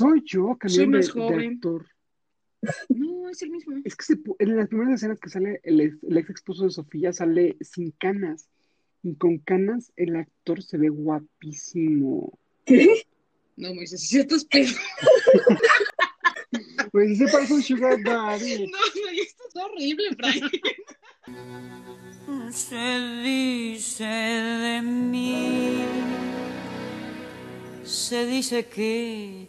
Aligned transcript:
Soy 0.00 0.22
yo, 0.24 0.46
Soy 0.46 0.56
cambiaron 0.58 0.90
de, 0.92 0.98
más 0.98 1.06
de 1.06 1.12
joven. 1.12 1.52
actor. 1.54 1.86
No, 2.88 3.28
es 3.28 3.42
el 3.42 3.50
mismo. 3.50 3.76
Es 3.84 3.96
que 3.96 4.04
se 4.04 4.18
en 4.38 4.56
las 4.56 4.68
primeras 4.68 4.94
escenas 4.94 5.20
que 5.20 5.30
sale 5.30 5.60
el 5.62 5.80
ex, 5.80 6.02
el 6.02 6.16
ex 6.18 6.30
esposo 6.30 6.64
de 6.64 6.70
Sofía 6.70 7.12
sale 7.12 7.56
sin 7.60 7.90
canas. 7.92 8.48
Y 9.02 9.14
con 9.14 9.38
canas 9.38 9.92
el 9.96 10.16
actor 10.16 10.62
se 10.62 10.76
ve 10.76 10.88
guapísimo. 10.90 12.38
No, 13.56 13.74
Moisés, 13.74 14.00
si 14.08 14.18
estás 14.18 14.44
pedo. 14.50 14.72
Pues 16.92 17.18
se 17.18 17.26
parece 17.28 17.54
un 17.54 17.62
sugar 17.62 18.02
daddy. 18.02 18.66
No, 18.70 18.78
no, 18.78 19.10
esto 19.22 19.42
es 19.48 19.56
horrible, 19.56 20.16
Frank. 20.16 20.52
Se 22.52 23.22
dice 23.22 24.04
de 24.04 24.82
mí, 24.82 25.84
se 27.84 28.26
dice 28.26 28.66
que 28.66 29.48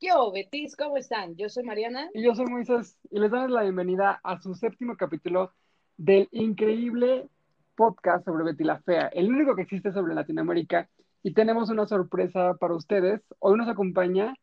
¿Qué 0.00 0.08
hubo, 0.14 0.32
Betis? 0.32 0.76
¿Cómo 0.76 0.96
están? 0.96 1.36
Yo 1.36 1.50
soy 1.50 1.62
Mariana. 1.62 2.08
Y 2.14 2.22
yo 2.22 2.34
soy 2.34 2.46
Moisés 2.46 2.96
y 3.10 3.20
les 3.20 3.30
damos 3.30 3.50
la 3.50 3.60
bienvenida 3.60 4.18
a 4.24 4.40
su 4.40 4.54
séptimo 4.54 4.96
capítulo 4.96 5.52
del 5.98 6.26
increíble 6.32 7.28
podcast 7.74 8.24
sobre 8.24 8.44
Betty 8.44 8.64
la 8.64 8.80
Fea, 8.80 9.08
el 9.08 9.30
único 9.30 9.54
que 9.54 9.60
existe 9.60 9.92
sobre 9.92 10.14
Latinoamérica. 10.14 10.88
Y 11.22 11.34
tenemos 11.34 11.68
una 11.68 11.84
sorpresa 11.84 12.54
para 12.54 12.76
ustedes. 12.76 13.20
Hoy 13.40 13.58
nos 13.58 13.68
acompaña 13.68 14.34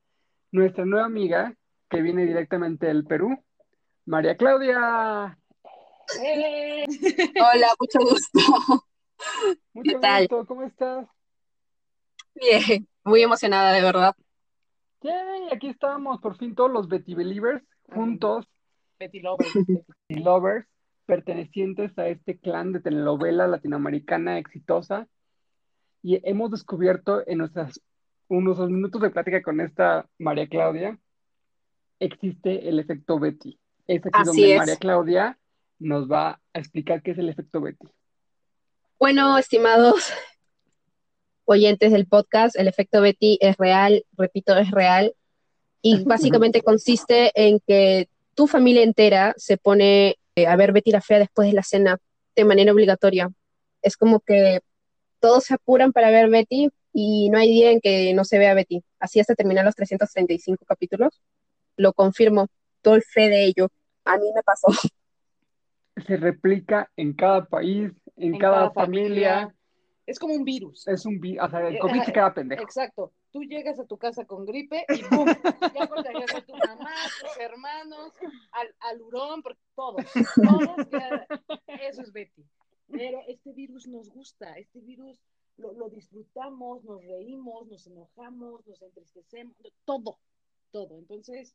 nuestra 0.51 0.85
nueva 0.85 1.07
amiga 1.07 1.55
que 1.89 2.03
viene 2.03 2.27
directamente 2.27 2.85
del 2.85 3.03
Perú, 3.03 3.43
María 4.05 4.37
Claudia. 4.37 5.39
¡Eh! 6.23 6.85
Hola, 7.41 7.67
mucho 7.79 7.99
gusto. 8.07 8.85
Mucho 9.73 9.91
¿Qué 9.91 9.99
tal? 9.99 10.27
gusto, 10.27 10.45
¿cómo 10.45 10.61
estás? 10.61 11.07
Bien, 12.35 12.87
muy 13.03 13.23
emocionada 13.23 13.71
de 13.71 13.81
verdad. 13.81 14.15
Yay, 15.01 15.49
aquí 15.53 15.67
estamos, 15.67 16.19
por 16.19 16.37
fin 16.37 16.55
todos 16.55 16.71
los 16.71 16.87
Betty 16.87 17.13
Believers 17.13 17.63
juntos 17.93 18.47
Betty 18.99 19.19
Lover. 19.19 19.47
y 20.07 20.15
lovers 20.15 20.67
pertenecientes 21.05 21.97
a 21.97 22.07
este 22.07 22.37
clan 22.37 22.73
de 22.73 22.81
telenovela 22.81 23.47
latinoamericana 23.47 24.37
exitosa 24.39 25.07
y 26.01 26.19
hemos 26.29 26.51
descubierto 26.51 27.23
en 27.27 27.39
nuestras 27.39 27.81
unos 28.27 28.59
minutos 28.69 29.01
de 29.01 29.09
plática 29.09 29.41
con 29.41 29.61
esta 29.61 30.07
María 30.17 30.47
Claudia 30.47 30.99
existe 31.99 32.67
el 32.67 32.79
efecto 32.79 33.19
Betty. 33.19 33.57
Es 33.87 34.05
aquí 34.05 34.11
Así 34.13 34.27
donde 34.27 34.53
es. 34.53 34.57
María 34.57 34.75
Claudia 34.75 35.39
nos 35.79 36.11
va 36.11 36.41
a 36.53 36.59
explicar 36.59 37.01
qué 37.01 37.11
es 37.11 37.17
el 37.17 37.29
efecto 37.29 37.61
Betty. 37.61 37.87
Bueno, 38.99 39.37
estimados 39.37 40.11
oyentes 41.47 41.91
del 41.91 42.07
podcast, 42.07 42.57
el 42.57 42.67
efecto 42.67 43.01
Betty 43.01 43.37
es 43.41 43.57
real, 43.57 44.05
repito, 44.17 44.55
es 44.57 44.71
real, 44.71 45.13
y 45.81 46.03
básicamente 46.03 46.61
consiste 46.61 47.31
en 47.35 47.59
que 47.65 48.09
tu 48.35 48.47
familia 48.47 48.83
entera 48.83 49.33
se 49.37 49.57
pone 49.57 50.17
eh, 50.35 50.45
a 50.45 50.55
ver 50.55 50.73
Betty 50.73 50.91
la 50.91 51.01
Fea 51.01 51.19
después 51.19 51.47
de 51.47 51.55
la 51.55 51.63
cena 51.63 51.97
de 52.35 52.45
manera 52.45 52.71
obligatoria. 52.71 53.29
Es 53.81 53.95
como 53.95 54.19
que 54.19 54.59
todos 55.19 55.45
se 55.45 55.53
apuran 55.53 55.93
para 55.93 56.11
ver 56.11 56.29
Betty 56.29 56.69
y 56.93 57.29
no 57.29 57.37
hay 57.37 57.49
día 57.49 57.71
en 57.71 57.79
que 57.79 58.13
no 58.13 58.25
se 58.25 58.37
vea 58.37 58.53
Betty. 58.53 58.83
Así 58.99 59.19
hasta 59.19 59.35
terminar 59.35 59.65
los 59.65 59.75
335 59.75 60.65
capítulos. 60.65 61.21
Lo 61.77 61.93
confirmo, 61.93 62.47
doy 62.83 63.01
fe 63.01 63.29
de 63.29 63.45
ello. 63.45 63.69
A 64.05 64.17
mí 64.17 64.25
me 64.35 64.43
pasó. 64.43 64.67
Se 66.05 66.17
replica 66.17 66.91
en 66.95 67.13
cada 67.13 67.45
país, 67.45 67.91
en, 68.15 68.37
cada, 68.37 68.71
familia. 68.71 69.55
Es 70.07 70.17
como 70.19 70.33
un 70.33 70.43
virus. 70.45 70.87
Es 70.87 71.05
un 71.05 71.19
vi- 71.19 71.37
o 71.37 71.47
sea, 71.49 71.67
el 71.67 71.75
Eh, 71.75 71.79
COVID 71.79 72.01
se 72.03 72.13
queda 72.13 72.33
pendejo. 72.33 72.63
Exacto. 72.63 73.11
Tú 73.31 73.43
llegas 73.43 73.77
a 73.79 73.85
tu 73.85 73.97
casa 73.97 74.25
con 74.25 74.45
gripe 74.45 74.85
y 74.89 75.03
¡pum! 75.03 75.27
Ya 75.75 75.87
contagias 75.87 76.33
a 76.33 76.41
tu 76.41 76.53
mamá, 76.53 76.91
a 76.91 77.09
tus 77.27 77.37
hermanos, 77.39 78.13
al, 78.53 78.73
al 78.79 79.01
hurón, 79.01 79.43
porque 79.43 79.59
todos, 79.75 80.05
todos, 80.35 80.87
eso 81.81 82.01
es 82.01 82.11
Betty. 82.13 82.43
Pero 82.89 83.19
este 83.27 83.51
virus 83.51 83.85
nos 83.87 84.09
gusta, 84.09 84.57
este 84.57 84.79
virus 84.79 85.19
lo, 85.57 85.73
lo 85.73 85.89
disfrutamos, 85.89 86.83
nos 86.85 87.03
reímos, 87.03 87.67
nos 87.67 87.85
enojamos, 87.85 88.65
nos 88.65 88.81
entristecemos, 88.81 89.55
todo, 89.83 90.17
todo. 90.71 90.97
Entonces, 90.97 91.53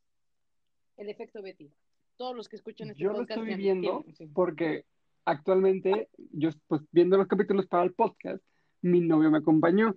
el 0.99 1.09
efecto 1.09 1.41
Betty. 1.41 1.73
Todos 2.19 2.37
los 2.37 2.49
que 2.51 2.57
escuchan 2.57 2.91
este 2.91 3.03
Yo 3.03 3.13
lo 3.13 3.19
podcast 3.21 3.39
estoy 3.39 3.51
ya 3.53 3.57
viendo 3.57 3.97
entienden, 3.97 4.15
sí. 4.15 4.27
porque 4.35 4.85
actualmente, 5.25 6.09
yo 6.33 6.51
pues 6.67 6.83
viendo 6.91 7.17
los 7.17 7.27
capítulos 7.27 7.67
para 7.67 7.85
el 7.85 7.93
podcast, 7.93 8.43
mi 8.81 9.01
novio 9.01 9.31
me 9.31 9.39
acompañó. 9.39 9.97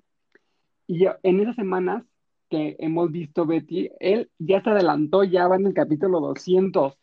Y 0.88 1.00
ya 1.00 1.20
en 1.24 1.40
esas 1.40 1.56
semanas 1.56 2.04
que 2.50 2.76
hemos 2.80 3.12
visto 3.12 3.46
Betty, 3.46 3.90
él 4.00 4.30
ya 4.38 4.62
se 4.62 4.70
adelantó, 4.70 5.24
ya 5.24 5.48
va 5.48 5.56
en 5.56 5.68
el 5.68 5.74
capítulo 5.74 6.20
200. 6.20 6.98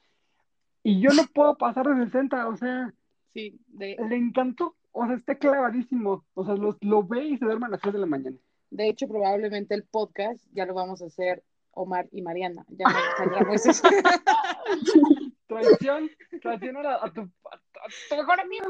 Y 0.85 1.01
yo 1.01 1.11
no 1.11 1.25
puedo 1.33 1.57
pasar 1.57 1.87
de 1.87 2.05
60, 2.05 2.49
o 2.49 2.57
sea, 2.57 2.93
Sí, 3.33 3.59
de, 3.69 3.97
le 4.09 4.17
encantó, 4.17 4.77
o 4.93 5.07
sea, 5.07 5.17
está 5.17 5.37
clavadísimo. 5.37 6.25
O 6.35 6.45
sea, 6.45 6.55
lo, 6.55 6.77
lo 6.81 7.03
ve 7.03 7.25
y 7.25 7.39
se 7.39 7.45
duerme 7.45 7.67
a 7.67 7.71
las 7.71 7.81
3 7.81 7.95
de 7.95 8.01
la 8.01 8.07
mañana. 8.07 8.37
De 8.71 8.89
hecho, 8.89 9.09
probablemente 9.09 9.75
el 9.75 9.85
podcast 9.85 10.45
ya 10.53 10.67
lo 10.67 10.75
vamos 10.75 11.03
a 11.03 11.07
hacer 11.07 11.43
Omar 11.73 12.09
y 12.13 12.21
Mariana. 12.23 12.65
Ya 12.69 12.87
Moisés. 13.47 13.83
Traición, 15.47 16.11
traición 16.41 16.77
a, 16.79 17.05
a 17.05 17.13
tu, 17.13 17.21
a 17.21 17.61
tu 18.09 18.17
mejor 18.17 18.41
amigo. 18.41 18.67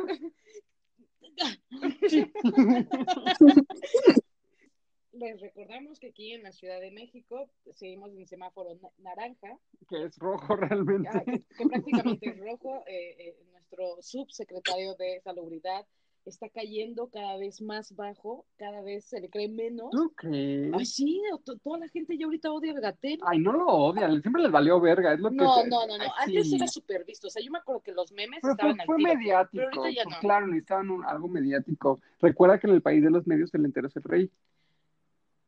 Les 5.12 5.38
recordamos 5.40 6.00
que 6.00 6.08
aquí 6.08 6.32
en 6.32 6.42
la 6.42 6.52
Ciudad 6.52 6.80
de 6.80 6.90
México 6.90 7.50
seguimos 7.74 8.14
en 8.14 8.26
semáforo 8.26 8.74
na- 8.76 8.90
naranja, 8.98 9.58
Que 9.88 10.04
es 10.04 10.16
rojo 10.16 10.56
realmente. 10.56 11.10
ah, 11.12 11.22
que, 11.24 11.42
que 11.56 11.66
prácticamente 11.68 12.30
es 12.30 12.38
rojo. 12.38 12.82
Eh, 12.86 13.14
eh, 13.18 13.36
nuestro 13.52 14.00
subsecretario 14.00 14.94
de 14.94 15.20
Salubridad 15.22 15.86
está 16.30 16.48
cayendo 16.48 17.08
cada 17.08 17.36
vez 17.36 17.60
más 17.62 17.94
bajo, 17.96 18.46
cada 18.56 18.80
vez 18.82 19.04
se 19.04 19.20
le 19.20 19.28
cree 19.28 19.48
menos. 19.48 19.90
¿Tú 19.90 20.12
crees? 20.14 20.72
Ay, 20.72 20.86
sí, 20.86 21.20
to- 21.44 21.56
toda 21.58 21.78
la 21.78 21.88
gente 21.88 22.16
ya 22.16 22.26
ahorita 22.26 22.52
odia 22.52 22.72
a 22.72 22.80
Gatel. 22.80 23.18
Ay, 23.26 23.38
no 23.40 23.52
lo 23.52 23.66
odian, 23.66 24.20
siempre 24.22 24.42
les 24.42 24.50
valió 24.52 24.80
verga, 24.80 25.12
es 25.14 25.20
lo 25.20 25.30
que... 25.30 25.36
No, 25.36 25.64
no, 25.66 25.86
no, 25.86 25.98
no. 25.98 26.04
Ay, 26.18 26.36
Antes 26.36 26.50
sí. 26.50 26.56
era 26.56 26.66
súper 26.68 27.04
visto. 27.04 27.26
O 27.26 27.30
sea, 27.30 27.42
yo 27.42 27.50
me 27.50 27.58
acuerdo 27.58 27.82
que 27.82 27.92
los 27.92 28.12
memes 28.12 28.38
Pero 28.42 28.54
fue, 28.56 28.70
estaban 28.70 28.86
fue 28.86 28.96
tiro. 28.98 29.08
mediático, 29.14 29.64
Pero 29.70 29.80
ahorita 29.82 29.96
ya 30.00 30.04
pues 30.04 30.16
no. 30.16 30.20
claro, 30.20 30.46
necesitaban 30.46 30.90
un- 30.90 31.04
algo 31.04 31.28
mediático. 31.28 32.00
Recuerda 32.20 32.58
que 32.58 32.66
en 32.68 32.74
el 32.74 32.82
país 32.82 33.02
de 33.02 33.10
los 33.10 33.26
medios 33.26 33.52
el 33.54 33.64
entero 33.64 33.88
es 33.88 33.96
el 33.96 34.02
rey. 34.04 34.30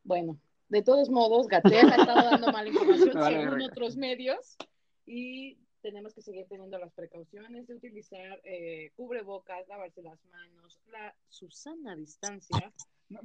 Bueno, 0.02 0.38
de 0.68 0.82
todos 0.82 1.08
modos, 1.08 1.46
Gatel 1.48 1.88
ha 1.90 1.96
estado 1.96 2.30
dando 2.30 2.52
mala 2.52 2.68
información 3.08 3.14
Vale, 3.14 3.36
según 3.36 3.50
verga. 3.58 3.66
otros 3.66 3.96
medios 3.96 4.56
y 5.06 5.56
tenemos 5.84 6.14
que 6.14 6.22
seguir 6.22 6.46
teniendo 6.48 6.78
las 6.78 6.90
precauciones 6.94 7.66
de 7.66 7.74
utilizar 7.74 8.40
eh, 8.44 8.90
cubrebocas, 8.96 9.68
lavarse 9.68 10.00
las 10.02 10.18
manos, 10.32 10.80
la 10.90 11.14
Susana 11.28 11.94
distancia. 11.94 12.72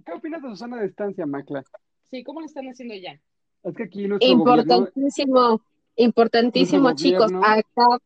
¿Qué 0.06 0.12
opinas 0.12 0.42
de 0.44 0.50
Susana 0.50 0.78
a 0.80 0.84
distancia, 0.84 1.26
Macla? 1.26 1.64
Sí, 2.12 2.22
¿cómo 2.22 2.42
lo 2.42 2.48
están 2.48 2.66
haciendo 2.68 2.96
ya? 2.96 3.18
Es 3.64 3.76
que 3.78 3.84
aquí 3.84 4.08
nuestro 4.10 4.38
gobierno, 4.38 4.62
Importantísimo, 4.62 5.62
importantísimo, 5.96 6.82
Nuestro 6.84 7.10
chicos. 7.10 7.32
gobierno- 7.32 7.48
Acá 7.48 8.04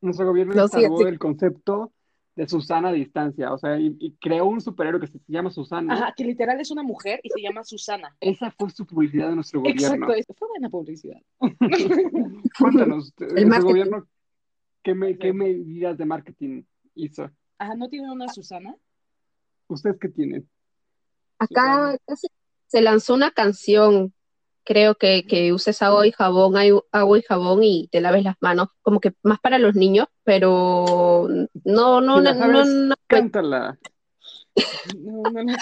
nuestro 0.00 0.26
gobierno 0.26 0.54
No, 0.54 0.68
sí, 0.68 0.76
instaló 0.76 0.98
sí. 0.98 1.04
el 1.04 1.18
concepto 1.18 1.92
de 2.38 2.46
Susana 2.48 2.90
a 2.90 2.92
distancia, 2.92 3.52
o 3.52 3.58
sea, 3.58 3.80
y, 3.80 3.96
y 3.98 4.12
creó 4.12 4.46
un 4.46 4.60
superhéroe 4.60 5.00
que 5.00 5.08
se 5.08 5.18
llama 5.26 5.50
Susana. 5.50 5.92
Ajá, 5.94 6.14
que 6.16 6.24
literal 6.24 6.60
es 6.60 6.70
una 6.70 6.84
mujer 6.84 7.18
y 7.24 7.30
se 7.30 7.42
llama 7.42 7.64
Susana. 7.64 8.16
Esa 8.20 8.52
fue 8.52 8.70
su 8.70 8.86
publicidad 8.86 9.28
de 9.30 9.34
nuestro 9.34 9.58
gobierno. 9.58 9.86
Exacto, 10.06 10.12
es- 10.14 10.26
fue 10.38 10.46
buena 10.46 10.70
publicidad. 10.70 11.20
Cuéntanos, 12.60 13.12
nuestro 13.18 13.26
marketing. 13.48 13.60
gobierno, 13.66 14.08
¿qué, 14.84 14.94
me- 14.94 15.18
qué 15.18 15.32
medidas 15.32 15.98
de 15.98 16.04
marketing 16.06 16.62
hizo? 16.94 17.28
Ajá, 17.58 17.74
¿no 17.74 17.88
tiene 17.88 18.08
una 18.12 18.28
Susana? 18.28 18.76
¿Ustedes 19.66 19.96
qué 20.00 20.08
tienen? 20.08 20.48
Acá 21.40 21.98
se 22.68 22.80
lanzó 22.80 23.14
una 23.14 23.32
canción, 23.32 24.12
creo 24.68 24.96
que, 24.96 25.24
que 25.26 25.50
uses 25.54 25.80
agua 25.80 26.06
y 26.06 26.12
jabón, 26.12 26.58
hay 26.58 26.72
agua 26.92 27.18
y 27.18 27.22
jabón 27.22 27.62
y 27.62 27.88
te 27.88 28.02
laves 28.02 28.22
las 28.22 28.36
manos, 28.42 28.68
como 28.82 29.00
que 29.00 29.14
más 29.22 29.40
para 29.40 29.58
los 29.58 29.74
niños, 29.74 30.08
pero 30.24 31.26
no, 31.64 32.02
no, 32.02 32.20
no, 32.20 32.34
no, 32.34 32.64
no, 32.64 32.94
Cántala. 33.06 33.78
No, 34.98 35.22
no, 35.22 35.42
no. 35.42 35.56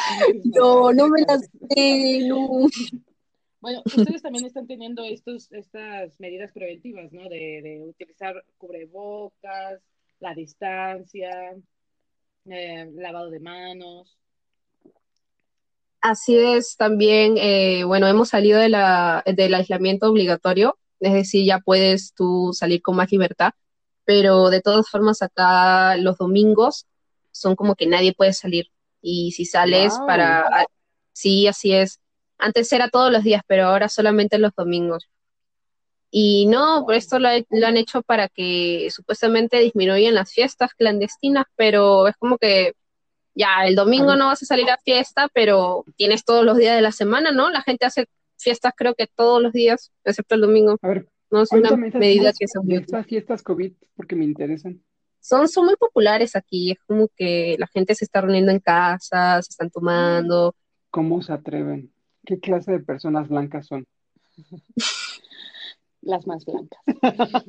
no, 0.44 0.93
no 0.93 1.08
me 1.08 1.20
la 1.20 1.38
sé, 1.38 2.26
no. 2.29 2.67
Bueno, 3.61 3.82
ustedes 3.85 4.23
también 4.23 4.44
están 4.44 4.67
teniendo 4.67 5.05
estos, 5.05 5.52
estas 5.52 6.19
medidas 6.19 6.50
preventivas, 6.52 7.12
¿no? 7.12 7.29
De, 7.29 7.62
de 7.62 7.85
utilizar 7.88 8.44
cubrebocas, 8.59 9.81
la 10.19 10.35
distancia, 10.35 11.55
eh, 12.47 12.91
lavado 12.93 13.31
de 13.31 13.38
manos. 13.38 14.19
Así 16.00 16.38
es, 16.38 16.76
también, 16.76 17.37
eh, 17.38 17.82
bueno, 17.84 18.06
hemos 18.06 18.28
salido 18.28 18.60
de 18.60 18.69
la, 18.69 19.25
del 19.26 19.54
aislamiento 19.54 20.08
obligatorio, 20.08 20.78
es 21.00 21.12
decir, 21.12 21.44
ya 21.44 21.58
puedes 21.58 22.14
tú 22.14 22.52
salir 22.52 22.81
con 22.82 22.96
más 22.96 23.10
libertad, 23.10 23.52
pero 24.04 24.50
de 24.50 24.60
todas 24.62 24.88
formas 24.88 25.20
acá 25.22 25.96
los 25.96 26.16
domingos 26.19 26.87
son 27.32 27.56
como 27.56 27.75
que 27.75 27.87
nadie 27.87 28.14
puede 28.14 28.32
salir 28.32 28.66
y 29.02 29.32
si 29.32 29.44
sales 29.46 29.94
Wow. 29.98 30.06
para, 30.06 30.40
ah, 30.43 30.66
sí, 31.12 31.48
así 31.48 31.72
es. 31.72 32.00
Antes 32.38 32.72
era 32.72 32.88
todos 32.88 33.10
los 33.12 33.25
días, 33.25 33.42
pero 33.46 33.66
ahora 33.66 33.88
solamente 33.88 34.38
los 34.38 34.52
domingos. 34.56 35.08
Y 36.10 36.46
no, 36.46 36.84
por 36.87 36.94
esto 36.94 37.19
lo, 37.19 37.28
lo 37.50 37.66
han 37.66 37.76
hecho 37.76 38.02
para 38.02 38.28
que 38.28 38.88
supuestamente 38.90 39.58
disminuyan 39.58 40.14
las 40.14 40.32
fiestas 40.32 40.72
clandestinas, 40.75 41.44
pero 41.56 42.06
es 42.08 42.16
como 42.16 42.38
que 42.38 42.75
ya 43.37 43.67
el 43.67 43.77
domingo 43.77 44.17
no 44.17 44.27
vas 44.27 44.43
a 44.43 44.47
salir 44.47 44.69
a 44.71 44.79
fiesta, 44.79 45.29
pero 45.33 45.85
tienes 45.97 46.25
todos 46.25 46.44
los 46.44 46.56
días 46.56 46.75
de 46.75 46.81
la 46.81 46.91
semana, 46.91 47.33
¿no? 47.33 47.50
La 47.50 47.61
gente 47.61 47.85
hace 47.85 48.06
fiestas 48.38 48.73
creo 48.75 48.94
que 48.94 49.06
todos 49.06 49.43
los 49.43 49.53
días, 49.53 49.93
excepto 50.05 50.35
el 50.35 50.41
domingo. 50.41 50.79
A 50.81 50.88
ver, 50.88 51.06
No 51.31 51.43
es 51.43 51.53
una 51.53 51.77
medida 51.77 52.33
que 52.33 52.49
se 52.49 52.59
estas 52.75 53.06
fiestas 53.06 53.43
COVID 53.43 53.73
porque 53.94 54.17
me 54.17 54.25
interesan. 54.25 54.83
son, 55.21 55.49
son 55.49 55.67
muy 55.67 55.77
populares 55.77 56.35
aquí, 56.35 56.73
es 56.73 56.79
como 56.87 57.09
que 57.15 57.56
la 57.59 57.67
gente 57.67 57.94
se 57.94 58.06
está 58.06 58.23
reuniendo 58.23 58.53
en 58.53 58.61
casa, 58.61 59.43
se 59.43 59.50
están 59.50 59.71
tomando. 59.71 60.55
¿Cómo 60.91 61.21
se 61.21 61.35
atreven? 61.35 61.93
¿Qué 62.25 62.41
clase 62.41 62.73
de 62.73 62.81
personas 62.81 63.29
blancas 63.29 63.67
son? 63.67 63.87
Las 66.00 66.27
más 66.27 66.44
blancas. 66.44 66.81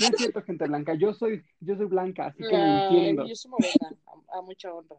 No 0.00 0.06
es 0.06 0.12
cierto, 0.16 0.42
gente 0.42 0.66
blanca. 0.66 0.94
Yo 0.94 1.14
soy, 1.14 1.44
yo 1.60 1.76
soy 1.76 1.86
blanca, 1.86 2.26
así 2.26 2.42
que 2.42 2.56
me 2.56 2.84
entiendo. 2.84 3.26
yo 3.26 3.36
soy 3.36 3.50
morena, 3.50 3.96
a, 4.06 4.38
a 4.38 4.42
mucha 4.42 4.72
honra. 4.72 4.96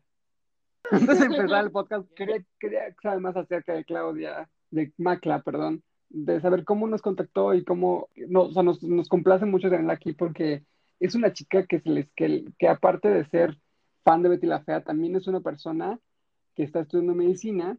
Antes 0.92 1.20
de 1.20 1.26
empezar 1.26 1.64
el 1.64 1.72
podcast, 1.72 2.08
quería, 2.16 2.44
quería 2.60 2.94
saber 3.02 3.20
más 3.20 3.36
acerca 3.36 3.74
de 3.74 3.86
Claudia, 3.86 4.50
de 4.72 4.92
Macla, 4.98 5.42
perdón, 5.42 5.84
de 6.10 6.42
saber 6.42 6.64
cómo 6.64 6.88
nos 6.88 7.02
contactó 7.02 7.54
y 7.54 7.64
cómo, 7.64 8.10
no, 8.28 8.44
o 8.44 8.54
sea, 8.54 8.64
nos, 8.64 8.82
nos 8.84 9.08
complace 9.08 9.46
mucho 9.46 9.70
tenerla 9.70 9.94
aquí 9.94 10.14
porque 10.14 10.64
es 11.00 11.16
una 11.16 11.34
chica 11.34 11.66
que, 11.66 11.80
se 11.80 11.90
les, 11.90 12.12
que, 12.16 12.46
que 12.58 12.68
aparte 12.68 13.10
de 13.10 13.26
ser 13.30 13.58
fan 14.04 14.22
de 14.22 14.30
Betty 14.30 14.48
la 14.48 14.64
Fea, 14.64 14.84
también 14.84 15.16
es 15.16 15.28
una 15.28 15.42
persona 15.42 16.00
que 16.56 16.64
está 16.64 16.82
estudiando 16.82 17.14
medicina 17.14 17.78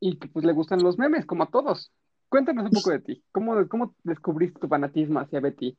y 0.00 0.18
que 0.18 0.28
pues 0.28 0.44
le 0.44 0.52
gustan 0.52 0.82
los 0.82 0.98
memes, 0.98 1.26
como 1.26 1.44
a 1.44 1.50
todos. 1.50 1.92
Cuéntanos 2.28 2.64
un 2.64 2.70
poco 2.70 2.90
de 2.90 3.00
ti. 3.00 3.22
¿Cómo, 3.32 3.68
cómo 3.68 3.94
descubriste 4.02 4.58
tu 4.58 4.68
fanatismo 4.68 5.20
hacia 5.20 5.40
Betty? 5.40 5.76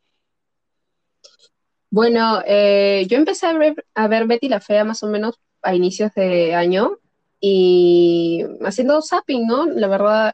Bueno, 1.90 2.42
eh, 2.46 3.06
yo 3.10 3.18
empecé 3.18 3.48
a 3.48 3.58
ver, 3.58 3.86
a 3.94 4.08
ver 4.08 4.28
Betty 4.28 4.50
la 4.50 4.62
Fea 4.62 4.84
más 4.84 5.04
o 5.04 5.08
menos 5.08 5.40
a 5.66 5.76
inicios 5.76 6.14
de 6.14 6.56
año 6.56 7.00
y 7.40 8.44
haciendo 8.62 9.02
zapping, 9.02 9.46
¿no? 9.46 9.66
La 9.66 9.88
verdad, 9.88 10.34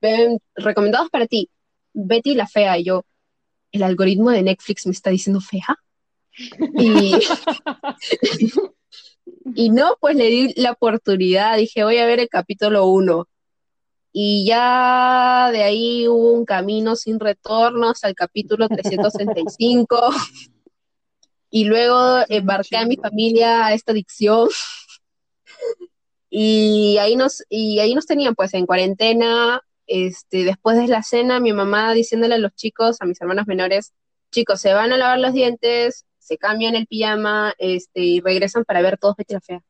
ven, 0.00 0.38
recomendados 0.54 1.10
para 1.10 1.26
ti, 1.26 1.50
Betty 1.92 2.34
la 2.34 2.46
Fea, 2.46 2.78
y 2.78 2.84
yo, 2.84 3.04
el 3.72 3.82
algoritmo 3.82 4.30
de 4.30 4.42
Netflix 4.42 4.86
me 4.86 4.92
está 4.92 5.10
diciendo 5.10 5.40
fea. 5.40 5.76
Y, 6.78 7.14
y 9.54 9.70
no, 9.70 9.96
pues 10.00 10.16
le 10.16 10.26
di 10.26 10.54
la 10.54 10.72
oportunidad, 10.72 11.56
dije, 11.56 11.84
voy 11.84 11.96
a 11.96 12.06
ver 12.06 12.20
el 12.20 12.28
capítulo 12.28 12.86
1. 12.86 13.28
Y 14.12 14.44
ya 14.46 15.48
de 15.50 15.62
ahí 15.62 16.06
hubo 16.06 16.32
un 16.32 16.44
camino 16.44 16.96
sin 16.96 17.18
retorno 17.18 17.88
hasta 17.88 18.08
el 18.08 18.14
capítulo 18.14 18.68
365. 18.68 19.96
Y 21.54 21.66
luego 21.66 22.24
embarqué 22.30 22.78
a 22.78 22.86
mi 22.86 22.96
familia 22.96 23.66
a 23.66 23.74
esta 23.74 23.92
adicción. 23.92 24.48
Y 26.34 26.96
ahí 26.96 27.14
nos, 27.14 27.44
y 27.50 27.78
ahí 27.80 27.94
nos 27.94 28.06
tenían 28.06 28.34
pues 28.34 28.54
en 28.54 28.64
cuarentena, 28.64 29.60
este, 29.86 30.44
después 30.44 30.78
de 30.78 30.88
la 30.88 31.02
cena, 31.02 31.40
mi 31.40 31.52
mamá 31.52 31.92
diciéndole 31.92 32.36
a 32.36 32.38
los 32.38 32.54
chicos, 32.54 32.96
a 33.02 33.04
mis 33.04 33.20
hermanos 33.20 33.46
menores, 33.46 33.92
chicos, 34.30 34.58
se 34.58 34.72
van 34.72 34.94
a 34.94 34.96
lavar 34.96 35.18
los 35.18 35.34
dientes, 35.34 36.06
se 36.16 36.38
cambian 36.38 36.74
el 36.74 36.86
pijama, 36.86 37.52
este, 37.58 38.00
y 38.00 38.20
regresan 38.20 38.64
para 38.64 38.80
ver 38.80 38.96
todos 38.96 39.14
Betty 39.16 39.34
la 39.34 39.42
Fea. 39.42 39.60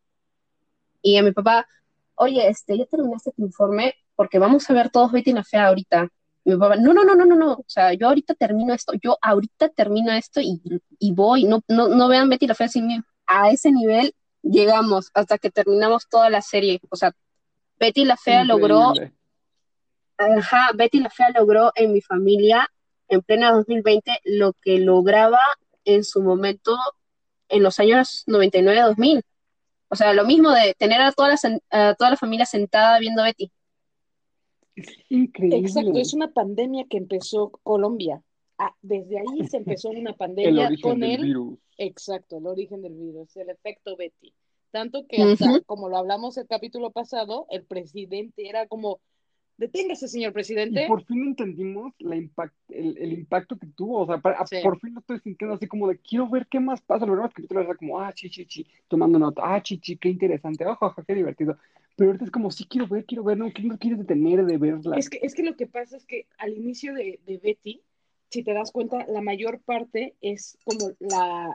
Y 1.03 1.17
a 1.17 1.25
mi 1.25 1.33
papá, 1.33 1.67
oye, 2.15 2.49
este, 2.49 2.79
ya 2.79 2.87
terminaste 2.87 3.33
tu 3.33 3.43
informe, 3.43 3.97
porque 4.15 4.39
vamos 4.39 4.71
a 4.71 4.75
ver 4.75 4.91
todos 4.91 5.11
Betty 5.11 5.33
la 5.33 5.43
Fea 5.43 5.67
ahorita. 5.67 6.11
Mi 6.45 6.57
papá, 6.57 6.77
no, 6.77 6.93
no, 6.93 7.05
no, 7.05 7.15
no, 7.15 7.25
no, 7.25 7.37
no, 7.37 7.53
o 7.53 7.65
sea, 7.69 7.93
yo 7.93 8.09
ahorita 8.09 8.35
termino 8.35 8.75
esto, 8.75 8.95
yo 9.01 9.17
ahorita 9.23 9.69
termino 9.69 10.13
esto 10.13 10.41
y, 10.41 10.61
y 10.99 11.13
voy, 11.13 11.45
no, 11.45 11.63
no, 11.69 11.89
no 11.89 12.09
vean 12.09 12.29
Betty 12.29 12.47
la 12.47 12.55
Fea 12.55 12.69
sin 12.69 12.87
mí. 12.87 13.01
A 13.27 13.51
ese 13.51 13.71
nivel 13.71 14.13
llegamos 14.43 15.11
hasta 15.15 15.39
que 15.39 15.51
terminamos 15.51 16.09
toda 16.09 16.31
la 16.31 16.43
serie. 16.43 16.81
O 16.91 16.97
sea, 16.97 17.13
Betty 17.79 18.05
la 18.05 18.17
Fea 18.17 18.45
logró. 18.45 18.93
Ajá, 20.19 20.71
Betty 20.75 21.01
la 21.01 21.11
Fea 21.11 21.31
logró 21.31 21.73
en 21.75 21.93
mi 21.93 22.01
familia, 22.01 22.69
en 23.09 23.23
plena 23.23 23.53
2020, 23.53 24.21
lo 24.25 24.53
que 24.55 24.79
lograba 24.79 25.41
en 25.85 26.05
su 26.05 26.23
momento 26.23 26.77
en 27.49 27.63
los 27.63 27.79
años 27.79 28.25
99-2000. 28.27 29.23
O 29.89 29.97
sea, 29.97 30.13
lo 30.13 30.25
mismo 30.25 30.51
de 30.51 30.75
tener 30.79 31.01
a 31.03 31.13
toda 31.13 31.31
la, 31.31 31.37
a 31.71 31.95
toda 31.95 32.11
la 32.11 32.17
familia 32.17 32.47
sentada 32.47 32.99
viendo 32.99 33.23
Betty. 33.23 33.53
Es 34.77 34.87
increíble. 35.09 35.59
Exacto, 35.59 35.93
es 35.99 36.15
una 36.15 36.33
pandemia 36.33 36.87
que 36.89 36.97
empezó 36.97 37.51
Colombia. 37.63 38.23
Ah, 38.59 38.75
desde 38.83 39.19
ahí 39.19 39.47
se 39.49 39.57
empezó 39.59 39.91
una 39.91 40.11
el 40.11 40.17
pandemia 40.17 40.67
origen 40.67 40.83
con 40.91 41.01
del 41.01 41.11
el, 41.13 41.23
virus. 41.23 41.59
exacto, 41.79 42.39
el 42.39 42.47
origen 42.47 42.83
del 42.83 42.95
virus, 42.95 43.37
el 43.37 43.51
efecto 43.51 43.97
Betty. 43.97 44.33
Tanto 44.71 45.07
que 45.07 45.23
hasta, 45.23 45.61
como 45.67 45.89
lo 45.91 45.99
hablamos 45.99 46.39
el 46.39 46.47
capítulo 46.47 46.91
pasado, 46.91 47.47
el 47.51 47.65
presidente 47.65 48.49
era 48.49 48.67
como, 48.67 49.01
deténgase, 49.59 50.09
señor 50.09 50.31
Y 50.31 50.33
presidente. 50.35 50.87
por 50.89 51.05
fin 51.05 51.25
entendimos 51.27 51.93
la 51.99 52.17
impact, 52.17 52.55
el, 52.71 52.97
el 52.97 53.13
impacto 53.13 53.59
que 53.59 53.67
tuvo. 53.67 54.01
O 54.01 54.07
sea, 54.07 54.19
para- 54.19 54.47
Sí. 54.47 54.57
por 54.63 54.79
fin 54.81 54.95
lo 54.95 55.01
estoy 55.01 55.19
sintiendo 55.21 55.57
así 55.57 55.67
como 55.67 55.89
de 55.89 55.99
quiero 55.99 56.27
ver 56.31 56.47
qué 56.47 56.59
más 56.59 56.81
pasa. 56.81 57.05
Los 57.05 57.17
demás 57.17 57.35
capítulos 57.35 57.65
era 57.67 57.75
como, 57.75 58.01
ah, 58.01 58.13
chi, 58.15 58.31
chi, 58.31 58.47
chi, 58.47 58.67
tomando 58.89 59.19
nota, 59.19 59.43
ah, 59.45 59.63
chi, 59.63 59.79
chi, 59.79 59.97
qué 59.99 60.09
interesante, 60.09 60.65
ojo, 60.65 60.87
ojo, 60.87 61.03
qué 61.07 61.15
divertido. 61.15 61.59
Pero 62.03 62.11
ahorita 62.11 62.25
es 62.25 62.33
como, 62.33 62.51
sí 62.51 62.65
quiero 62.65 62.89
ver, 62.89 63.05
quiero 63.05 63.23
ver, 63.23 63.39
no, 63.39 63.45
no 63.63 63.79
quieres 63.79 64.01
detener 64.01 64.45
de 64.45 64.59
verla. 64.59 64.97
Es 64.97 65.09
que, 65.09 65.21
es 65.23 65.37
que 65.37 65.45
lo 65.45 65.55
que 65.55 65.69
pasa 65.69 65.97
es 65.97 66.05
que 66.05 66.27
al 66.37 66.53
inicio 66.53 66.95
de, 66.95 67.21
de 67.25 67.39
Betty, 67.39 67.81
si 68.29 68.43
te 68.43 68.53
das 68.53 68.73
cuenta, 68.73 69.07
la 69.07 69.21
mayor 69.21 69.61
parte 69.61 70.17
es 70.21 70.59
como 70.65 70.91
la, 70.99 71.49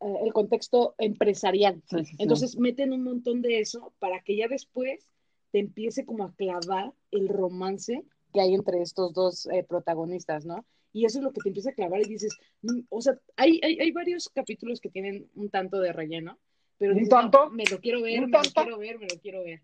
eh, 0.00 0.14
el 0.24 0.32
contexto 0.32 0.96
empresarial. 0.98 1.80
Sí, 1.88 1.98
sí, 1.98 2.04
sí. 2.06 2.16
Entonces 2.18 2.58
meten 2.58 2.92
un 2.92 3.04
montón 3.04 3.42
de 3.42 3.60
eso 3.60 3.92
para 4.00 4.20
que 4.24 4.34
ya 4.34 4.48
después 4.48 5.08
te 5.52 5.60
empiece 5.60 6.04
como 6.04 6.24
a 6.24 6.34
clavar 6.34 6.92
el 7.12 7.28
romance 7.28 8.02
que 8.34 8.40
hay 8.40 8.54
entre 8.54 8.82
estos 8.82 9.12
dos 9.12 9.46
eh, 9.52 9.62
protagonistas, 9.62 10.44
¿no? 10.44 10.66
Y 10.92 11.04
eso 11.04 11.18
es 11.20 11.24
lo 11.24 11.32
que 11.32 11.42
te 11.42 11.50
empieza 11.50 11.70
a 11.70 11.74
clavar 11.74 12.00
y 12.00 12.08
dices, 12.08 12.36
mm, 12.62 12.80
o 12.88 13.00
sea, 13.00 13.16
hay, 13.36 13.60
hay, 13.62 13.78
hay 13.78 13.92
varios 13.92 14.28
capítulos 14.30 14.80
que 14.80 14.90
tienen 14.90 15.30
un 15.36 15.48
tanto 15.48 15.78
de 15.78 15.92
relleno, 15.92 16.40
pero 16.82 16.96
¿Un 16.96 17.08
tanto? 17.08 17.48
me 17.50 17.64
lo 17.66 17.78
quiero 17.78 18.02
ver, 18.02 18.24
¿Un 18.24 18.30
me 18.32 18.36
lo 18.38 18.42
tanto? 18.42 18.60
quiero 18.62 18.76
ver, 18.78 18.98
me 18.98 19.06
lo 19.06 19.20
quiero 19.20 19.44
ver. 19.44 19.60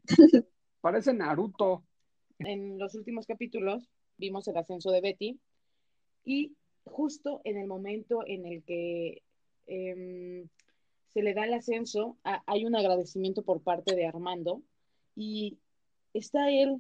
Parece 0.80 1.12
Naruto. 1.12 1.82
En 2.38 2.78
los 2.78 2.94
últimos 2.94 3.26
capítulos 3.26 3.88
vimos 4.18 4.46
el 4.46 4.56
ascenso 4.56 4.92
de 4.92 5.00
Betty 5.00 5.40
y 6.24 6.54
justo 6.84 7.40
en 7.42 7.58
el 7.58 7.66
momento 7.66 8.20
en 8.24 8.46
el 8.46 8.62
que 8.62 9.22
em, 9.66 10.46
se 11.12 11.22
le 11.22 11.34
da 11.34 11.44
el 11.44 11.54
ascenso, 11.54 12.16
a- 12.22 12.44
hay 12.46 12.64
un 12.64 12.76
agradecimiento 12.76 13.42
por 13.42 13.62
parte 13.62 13.96
de 13.96 14.06
Armando 14.06 14.62
y 15.16 15.58
está 16.14 16.52
él 16.52 16.76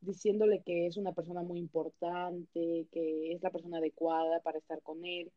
diciéndole 0.00 0.62
que 0.64 0.86
es 0.86 0.96
una 0.96 1.12
persona 1.12 1.42
muy 1.42 1.58
importante, 1.58 2.86
que 2.90 3.32
es 3.34 3.42
la 3.42 3.50
persona 3.50 3.76
adecuada 3.78 4.40
para 4.40 4.56
estar 4.58 4.80
con 4.80 5.04
él. 5.04 5.30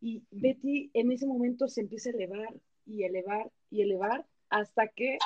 Y 0.00 0.22
Betty 0.30 0.90
en 0.94 1.10
ese 1.10 1.26
momento 1.26 1.66
se 1.66 1.80
empieza 1.80 2.10
a 2.10 2.12
elevar 2.12 2.54
y 2.90 3.04
elevar 3.04 3.50
y 3.70 3.82
elevar 3.82 4.26
hasta 4.48 4.88
que 4.88 5.18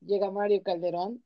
llega 0.00 0.30
Mario 0.30 0.62
Calderón 0.62 1.22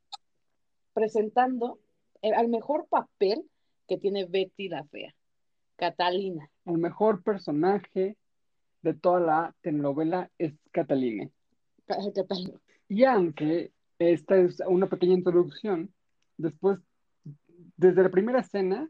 presentando 0.92 1.78
el, 2.20 2.34
al 2.34 2.48
mejor 2.48 2.86
papel 2.88 3.44
que 3.88 3.98
tiene 3.98 4.26
Betty 4.26 4.68
la 4.68 4.84
Fea, 4.84 5.14
Catalina. 5.76 6.48
El 6.64 6.78
mejor 6.78 7.22
personaje 7.22 8.16
de 8.82 8.94
toda 8.94 9.20
la 9.20 9.54
telenovela 9.60 10.30
es 10.38 10.54
Catalina. 10.70 11.28
Ca- 11.86 11.98
Catalina. 12.14 12.60
Y 12.88 13.04
aunque 13.04 13.72
esta 13.98 14.36
es 14.36 14.60
una 14.66 14.88
pequeña 14.88 15.14
introducción, 15.14 15.92
después, 16.36 16.78
desde 17.76 18.02
la 18.02 18.10
primera 18.10 18.40
escena, 18.40 18.88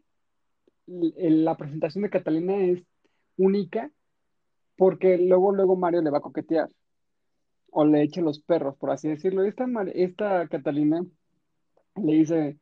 la 0.86 1.56
presentación 1.56 2.02
de 2.02 2.10
Catalina 2.10 2.56
es 2.56 2.82
única 3.36 3.90
porque 4.76 5.16
luego, 5.18 5.52
luego 5.52 5.76
Mario 5.76 6.02
le 6.02 6.10
va 6.10 6.18
a 6.18 6.22
coquetear 6.22 6.68
o 7.74 7.84
le 7.84 8.02
echa 8.02 8.20
los 8.20 8.38
perros, 8.40 8.76
por 8.76 8.90
así 8.90 9.08
decirlo. 9.08 9.42
Esta, 9.44 9.66
esta 9.94 10.46
Catalina 10.48 11.04
le 11.96 12.12
dice, 12.12 12.58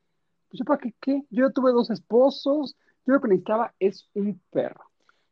pues 0.49 0.59
yo 0.61 0.65
para 0.65 0.79
qué, 0.79 0.95
qué, 1.01 1.23
yo 1.31 1.51
tuve 1.53 1.73
dos 1.73 1.91
esposos, 1.91 2.77
yo 3.07 3.15
lo 3.15 3.21
que 3.21 3.29
necesitaba 3.29 3.75
es 3.79 4.09
un 4.15 4.41
perro. 4.51 4.85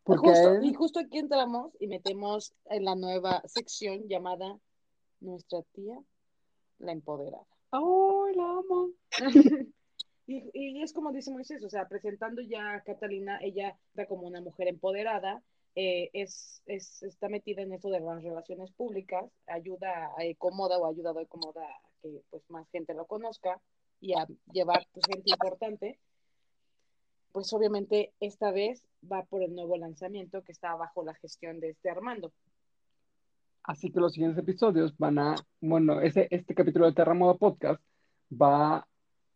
Porque 0.05 0.29
Justo- 0.31 0.53
él- 0.55 0.65
Y 0.65 0.75
justo 0.75 1.01
aquí 1.01 1.19
entramos 1.19 1.73
y 1.81 1.87
metemos 1.87 2.53
en 2.71 2.85
la 2.85 2.95
nueva 2.97 3.43
sección 3.47 4.07
llamada 4.09 4.59
Nuestra 5.21 5.61
tía, 5.73 5.99
la 6.79 6.93
empoderada. 6.93 7.45
¡Ay, 7.73 8.35
la 8.37 8.45
amo! 8.59 8.91
Y, 10.31 10.51
y 10.53 10.83
es 10.83 10.93
como 10.93 11.11
dice 11.11 11.31
Moisés, 11.31 11.65
o 11.65 11.71
sea, 11.71 11.89
presentando 11.89 12.43
ya 12.43 12.75
a 12.75 12.83
Catalina, 12.83 13.39
ella 13.41 13.79
está 13.89 14.05
como 14.07 14.27
una 14.27 14.43
mujer 14.43 14.69
empoderada, 14.69 15.43
eh, 15.81 16.11
es, 16.13 16.61
es, 16.67 17.05
está 17.05 17.29
metida 17.29 17.63
en 17.63 17.73
eso 17.73 17.89
de 17.89 18.01
las 18.01 18.21
relaciones 18.21 18.73
públicas, 18.73 19.31
ayuda 19.47 20.11
a 20.17 20.25
Ecomoda 20.25 20.77
o 20.77 20.87
ha 20.87 20.89
ayudado 20.89 21.21
a 21.21 21.23
Ecomoda 21.23 21.63
a 21.63 21.81
que 22.03 22.21
pues, 22.31 22.43
más 22.51 22.69
gente 22.71 22.95
lo 22.95 23.07
conozca 23.07 23.61
y 24.01 24.15
a 24.15 24.27
llevar 24.53 24.85
pues, 24.93 25.07
gente 25.07 25.31
importante. 25.31 26.01
Pues 27.31 27.53
obviamente 27.53 28.13
esta 28.19 28.51
vez 28.51 28.83
va 29.05 29.25
por 29.27 29.41
el 29.45 29.55
nuevo 29.55 29.77
lanzamiento 29.77 30.43
que 30.43 30.51
está 30.51 30.75
bajo 30.75 31.05
la 31.05 31.15
gestión 31.15 31.61
de 31.61 31.71
este 31.71 31.91
Armando. 31.91 32.33
Así 33.63 33.93
que 33.93 34.01
los 34.01 34.15
siguientes 34.15 34.43
episodios 34.43 34.99
van 34.99 35.21
a, 35.21 35.37
bueno, 35.61 36.01
ese, 36.01 36.27
este 36.33 36.57
capítulo 36.57 36.87
de 36.87 36.95
Terremoto 36.95 37.39
Podcast 37.39 37.81
va 38.33 38.79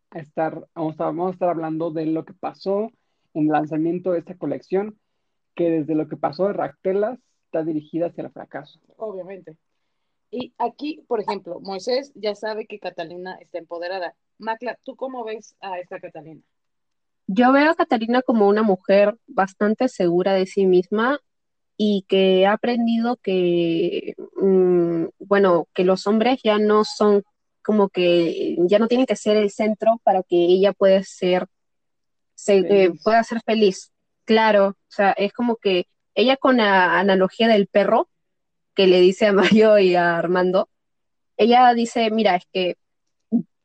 a 0.09 0.19
estar, 0.19 0.67
vamos 0.75 0.99
a, 0.99 1.05
vamos 1.05 1.29
a 1.29 1.33
estar 1.35 1.47
hablando 1.47 1.89
de 1.91 2.05
lo 2.07 2.25
que 2.25 2.33
pasó 2.33 2.91
en 3.33 3.43
el 3.43 3.53
lanzamiento 3.53 4.11
de 4.11 4.19
esta 4.19 4.37
colección, 4.37 4.99
que 5.55 5.69
desde 5.69 5.95
lo 5.95 6.07
que 6.07 6.17
pasó 6.17 6.47
de 6.47 6.53
Ractelas 6.53 7.19
está 7.45 7.63
dirigida 7.63 8.07
hacia 8.07 8.23
el 8.25 8.31
fracaso. 8.31 8.79
obviamente. 8.97 9.55
Y 10.31 10.51
aquí, 10.57 11.03
por 11.07 11.21
ejemplo, 11.21 11.59
Moisés 11.59 12.11
ya 12.15 12.33
sabe 12.33 12.65
que 12.65 12.79
Catalina 12.79 13.37
está 13.39 13.59
empoderada. 13.59 14.15
Macla, 14.39 14.79
¿tú 14.83 14.95
cómo 14.95 15.23
ves 15.23 15.55
a 15.61 15.77
esta 15.77 15.99
Catalina? 15.99 16.41
Yo 17.27 17.51
veo 17.51 17.69
a 17.71 17.75
Catalina 17.75 18.21
como 18.23 18.47
una 18.47 18.63
mujer 18.63 19.15
bastante 19.27 19.87
segura 19.87 20.33
de 20.33 20.47
sí 20.47 20.65
misma 20.65 21.19
y 21.77 22.03
que 22.07 22.47
ha 22.47 22.53
aprendido 22.53 23.17
que, 23.17 24.15
mm, 24.41 25.05
bueno, 25.19 25.67
que 25.75 25.83
los 25.83 26.07
hombres 26.07 26.39
ya 26.43 26.57
no 26.57 26.83
son 26.83 27.23
como 27.63 27.89
que, 27.89 28.57
ya 28.67 28.79
no 28.79 28.87
tienen 28.87 29.05
que 29.05 29.15
ser 29.15 29.37
el 29.37 29.51
centro 29.51 30.01
para 30.03 30.23
que 30.23 30.35
ella 30.35 30.73
pueda 30.73 31.01
ser, 31.03 31.45
se- 32.35 32.65
eh, 32.85 32.91
pueda 33.03 33.23
ser 33.23 33.39
feliz. 33.45 33.92
Claro, 34.25 34.67
o 34.69 34.75
sea, 34.87 35.11
es 35.11 35.33
como 35.33 35.57
que 35.57 35.87
ella 36.15 36.37
con 36.37 36.57
la 36.57 36.99
analogía 36.99 37.47
del 37.47 37.67
perro 37.67 38.09
que 38.75 38.87
le 38.87 39.01
dice 39.01 39.27
a 39.27 39.33
Mario 39.33 39.79
y 39.79 39.95
a 39.95 40.17
Armando, 40.17 40.69
ella 41.37 41.73
dice, 41.73 42.11
mira, 42.11 42.35
es 42.35 42.45
que 42.51 42.77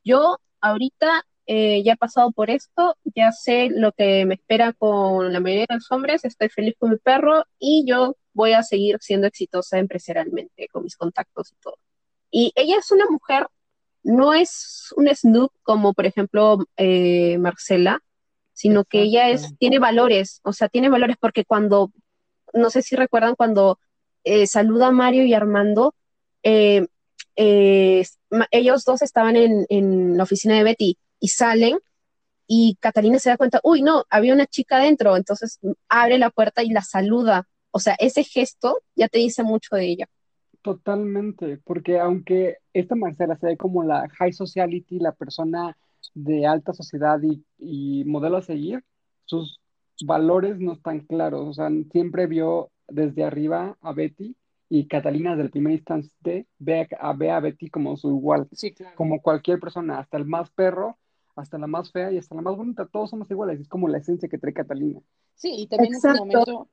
yo 0.03 0.39
ahorita 0.61 1.25
eh, 1.45 1.83
ya 1.83 1.93
he 1.93 1.97
pasado 1.97 2.31
por 2.31 2.49
esto, 2.49 2.97
ya 3.15 3.31
sé 3.31 3.69
lo 3.71 3.91
que 3.93 4.25
me 4.25 4.35
espera 4.35 4.73
con 4.73 5.33
la 5.33 5.39
mayoría 5.39 5.65
de 5.69 5.75
los 5.75 5.91
hombres, 5.91 6.25
estoy 6.25 6.49
feliz 6.49 6.75
con 6.77 6.91
mi 6.91 6.97
perro 6.97 7.45
y 7.59 7.85
yo 7.87 8.17
voy 8.33 8.53
a 8.53 8.63
seguir 8.63 8.97
siendo 9.01 9.27
exitosa 9.27 9.79
empresarialmente 9.79 10.67
con 10.69 10.83
mis 10.83 10.95
contactos 10.95 11.51
y 11.51 11.55
todo. 11.61 11.77
Y 12.31 12.51
ella 12.55 12.77
es 12.77 12.91
una 12.91 13.05
mujer, 13.09 13.47
no 14.03 14.33
es 14.33 14.93
un 14.95 15.07
snoop 15.07 15.51
como 15.63 15.93
por 15.93 16.05
ejemplo 16.05 16.59
eh, 16.77 17.37
Marcela, 17.39 18.01
sino 18.59 18.83
que 18.83 19.03
ella 19.03 19.29
es, 19.29 19.55
tiene 19.57 19.79
valores, 19.79 20.41
o 20.43 20.51
sea, 20.51 20.67
tiene 20.67 20.89
valores 20.89 21.15
porque 21.17 21.45
cuando, 21.45 21.93
no 22.51 22.69
sé 22.69 22.81
si 22.81 22.97
recuerdan 22.97 23.35
cuando 23.35 23.79
eh, 24.25 24.47
saluda 24.47 24.87
a 24.87 24.91
Mario 24.91 25.23
y 25.23 25.33
Armando, 25.33 25.95
eh, 26.43 26.85
eh, 27.37 28.05
ellos 28.51 28.83
dos 28.83 29.01
estaban 29.01 29.37
en, 29.37 29.65
en 29.69 30.17
la 30.17 30.23
oficina 30.23 30.55
de 30.55 30.65
Betty 30.65 30.97
y 31.21 31.29
salen 31.29 31.79
y 32.47 32.75
Catalina 32.81 33.17
se 33.19 33.29
da 33.29 33.37
cuenta, 33.37 33.61
uy, 33.63 33.81
no, 33.81 34.03
había 34.09 34.33
una 34.33 34.45
chica 34.45 34.75
adentro, 34.75 35.15
entonces 35.15 35.57
abre 35.87 36.17
la 36.17 36.29
puerta 36.29 36.61
y 36.61 36.71
la 36.71 36.81
saluda. 36.81 37.47
O 37.71 37.79
sea, 37.79 37.95
ese 37.97 38.25
gesto 38.25 38.81
ya 38.93 39.07
te 39.07 39.19
dice 39.19 39.41
mucho 39.41 39.77
de 39.77 39.85
ella. 39.85 40.09
Totalmente, 40.61 41.61
porque 41.63 41.97
aunque 41.97 42.57
esta 42.73 42.95
Marcela 42.95 43.37
se 43.37 43.47
ve 43.47 43.55
como 43.55 43.85
la 43.85 44.09
high 44.17 44.33
sociality, 44.33 44.99
la 44.99 45.13
persona 45.13 45.77
de 46.13 46.45
alta 46.45 46.73
sociedad 46.73 47.19
y, 47.21 47.43
y 47.57 48.03
modelo 48.05 48.37
a 48.37 48.41
seguir, 48.41 48.83
sus 49.25 49.59
valores 50.05 50.59
no 50.59 50.73
están 50.73 51.01
claros. 51.01 51.47
O 51.47 51.53
sea, 51.53 51.69
siempre 51.91 52.27
vio 52.27 52.69
desde 52.87 53.23
arriba 53.23 53.77
a 53.81 53.93
Betty 53.93 54.35
y 54.69 54.87
Catalina 54.87 55.31
desde 55.31 55.43
el 55.43 55.51
primer 55.51 55.73
instante 55.73 56.45
ve 56.59 56.87
a, 56.99 57.13
ve 57.13 57.31
a 57.31 57.39
Betty 57.39 57.69
como 57.69 57.97
su 57.97 58.09
igual, 58.09 58.47
Sí, 58.51 58.71
claro. 58.71 58.95
como 58.95 59.21
cualquier 59.21 59.59
persona, 59.59 59.99
hasta 59.99 60.17
el 60.17 60.25
más 60.25 60.51
perro, 60.51 60.97
hasta 61.35 61.57
la 61.57 61.67
más 61.67 61.91
fea 61.91 62.11
y 62.11 62.17
hasta 62.17 62.35
la 62.35 62.41
más 62.41 62.55
bonita, 62.55 62.85
todos 62.85 63.09
somos 63.09 63.29
iguales, 63.31 63.59
es 63.59 63.67
como 63.67 63.87
la 63.87 63.97
esencia 63.97 64.29
que 64.29 64.37
trae 64.37 64.53
Catalina. 64.53 64.99
Sí, 65.35 65.53
y 65.57 65.67
también 65.67 65.95
es 65.95 66.03
el 66.03 66.15
momento, 66.15 66.67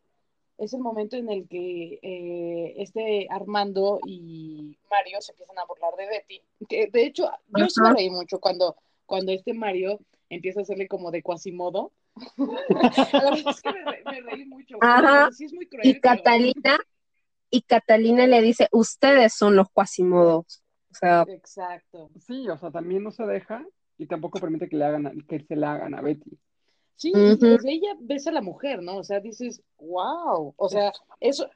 es 0.59 0.75
el 0.75 0.81
momento 0.81 1.17
en 1.17 1.31
el 1.31 1.49
que 1.49 1.99
eh, 2.03 2.75
este 2.77 3.29
Armando 3.31 4.01
y 4.07 4.77
Mario 4.91 5.21
se 5.21 5.33
empiezan 5.33 5.59
a 5.59 5.65
burlar 5.65 5.95
de 5.97 6.07
Betty. 6.07 6.43
Que 6.69 6.89
de 6.89 7.07
hecho, 7.07 7.31
yo 7.57 7.69
sí 7.69 7.81
me 7.81 7.89
Ajá. 7.89 7.97
reí 7.97 8.11
mucho 8.11 8.41
cuando, 8.41 8.77
cuando 9.07 9.33
este 9.33 9.55
Mario 9.55 10.01
empieza 10.29 10.61
a 10.61 10.63
hacerle 10.63 10.89
como 10.89 11.11
de 11.11 11.23
cuasimodo. 11.23 11.93
La 12.37 13.31
verdad 13.31 13.51
es 13.51 13.61
que 13.63 13.73
me, 13.73 13.85
re- 13.85 14.03
me 14.05 14.21
reí 14.23 14.45
mucho. 14.47 14.77
Ajá. 14.81 15.31
Sí 15.33 15.45
es 15.45 15.53
muy 15.53 15.67
cruel, 15.69 15.87
Y 15.87 15.95
pero- 16.01 16.17
Catalina, 16.17 16.79
y 17.51 17.63
Catalina 17.63 18.27
le 18.27 18.43
dice, 18.43 18.69
ustedes 18.73 19.33
son 19.35 19.57
los 19.57 19.69
cuasimodos. 19.71 20.63
O 20.91 20.95
sea, 20.95 21.25
Exacto. 21.29 22.11
Sí, 22.27 22.49
o 22.49 22.57
sea, 22.59 22.71
también 22.71 23.03
no 23.03 23.11
se 23.11 23.25
deja 23.25 23.65
y 23.99 24.07
tampoco 24.07 24.39
permite 24.41 24.69
que 24.69 24.77
le 24.77 24.85
hagan, 24.85 25.07
a- 25.07 25.13
que 25.29 25.41
se 25.41 25.57
le 25.57 25.67
hagan 25.67 25.95
a 25.95 26.01
Betty. 26.01 26.39
Sí, 26.97 27.13
desde 27.13 27.71
ella 27.73 27.95
ves 28.01 28.27
a 28.27 28.33
la 28.33 28.41
mujer, 28.41 28.83
¿no? 28.83 28.97
O 28.97 29.05
sea, 29.05 29.21
dices, 29.21 29.63
wow. 29.79 30.55
O 30.57 30.69
sea, 30.71 30.93
eso, 31.21 31.47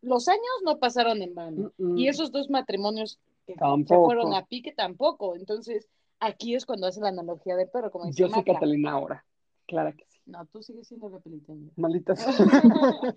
los 0.00 0.26
años 0.26 0.42
no 0.64 0.78
pasaron 0.80 1.22
en 1.22 1.34
vano. 1.36 1.72
Y 1.96 2.08
esos 2.08 2.32
dos 2.32 2.50
matrimonios 2.50 3.20
que 3.46 3.54
se 3.54 3.94
fueron 3.94 4.34
a 4.34 4.44
pique 4.46 4.72
tampoco. 4.72 5.36
Entonces, 5.36 5.88
aquí 6.22 6.54
es 6.54 6.64
cuando 6.64 6.86
hace 6.86 7.00
la 7.00 7.08
analogía 7.08 7.56
del 7.56 7.68
perro, 7.68 7.90
como 7.90 8.06
dice 8.06 8.20
Yo 8.20 8.28
soy. 8.28 8.44
Catalina 8.44 8.92
ahora. 8.92 9.24
Claro 9.66 9.94
que 9.96 10.04
sí. 10.08 10.20
No, 10.26 10.46
tú 10.46 10.62
sigues 10.62 10.86
siendo 10.86 11.08
la 11.08 11.18
peliteña. 11.18 11.70
Maldita 11.76 12.14
sea. 12.14 12.32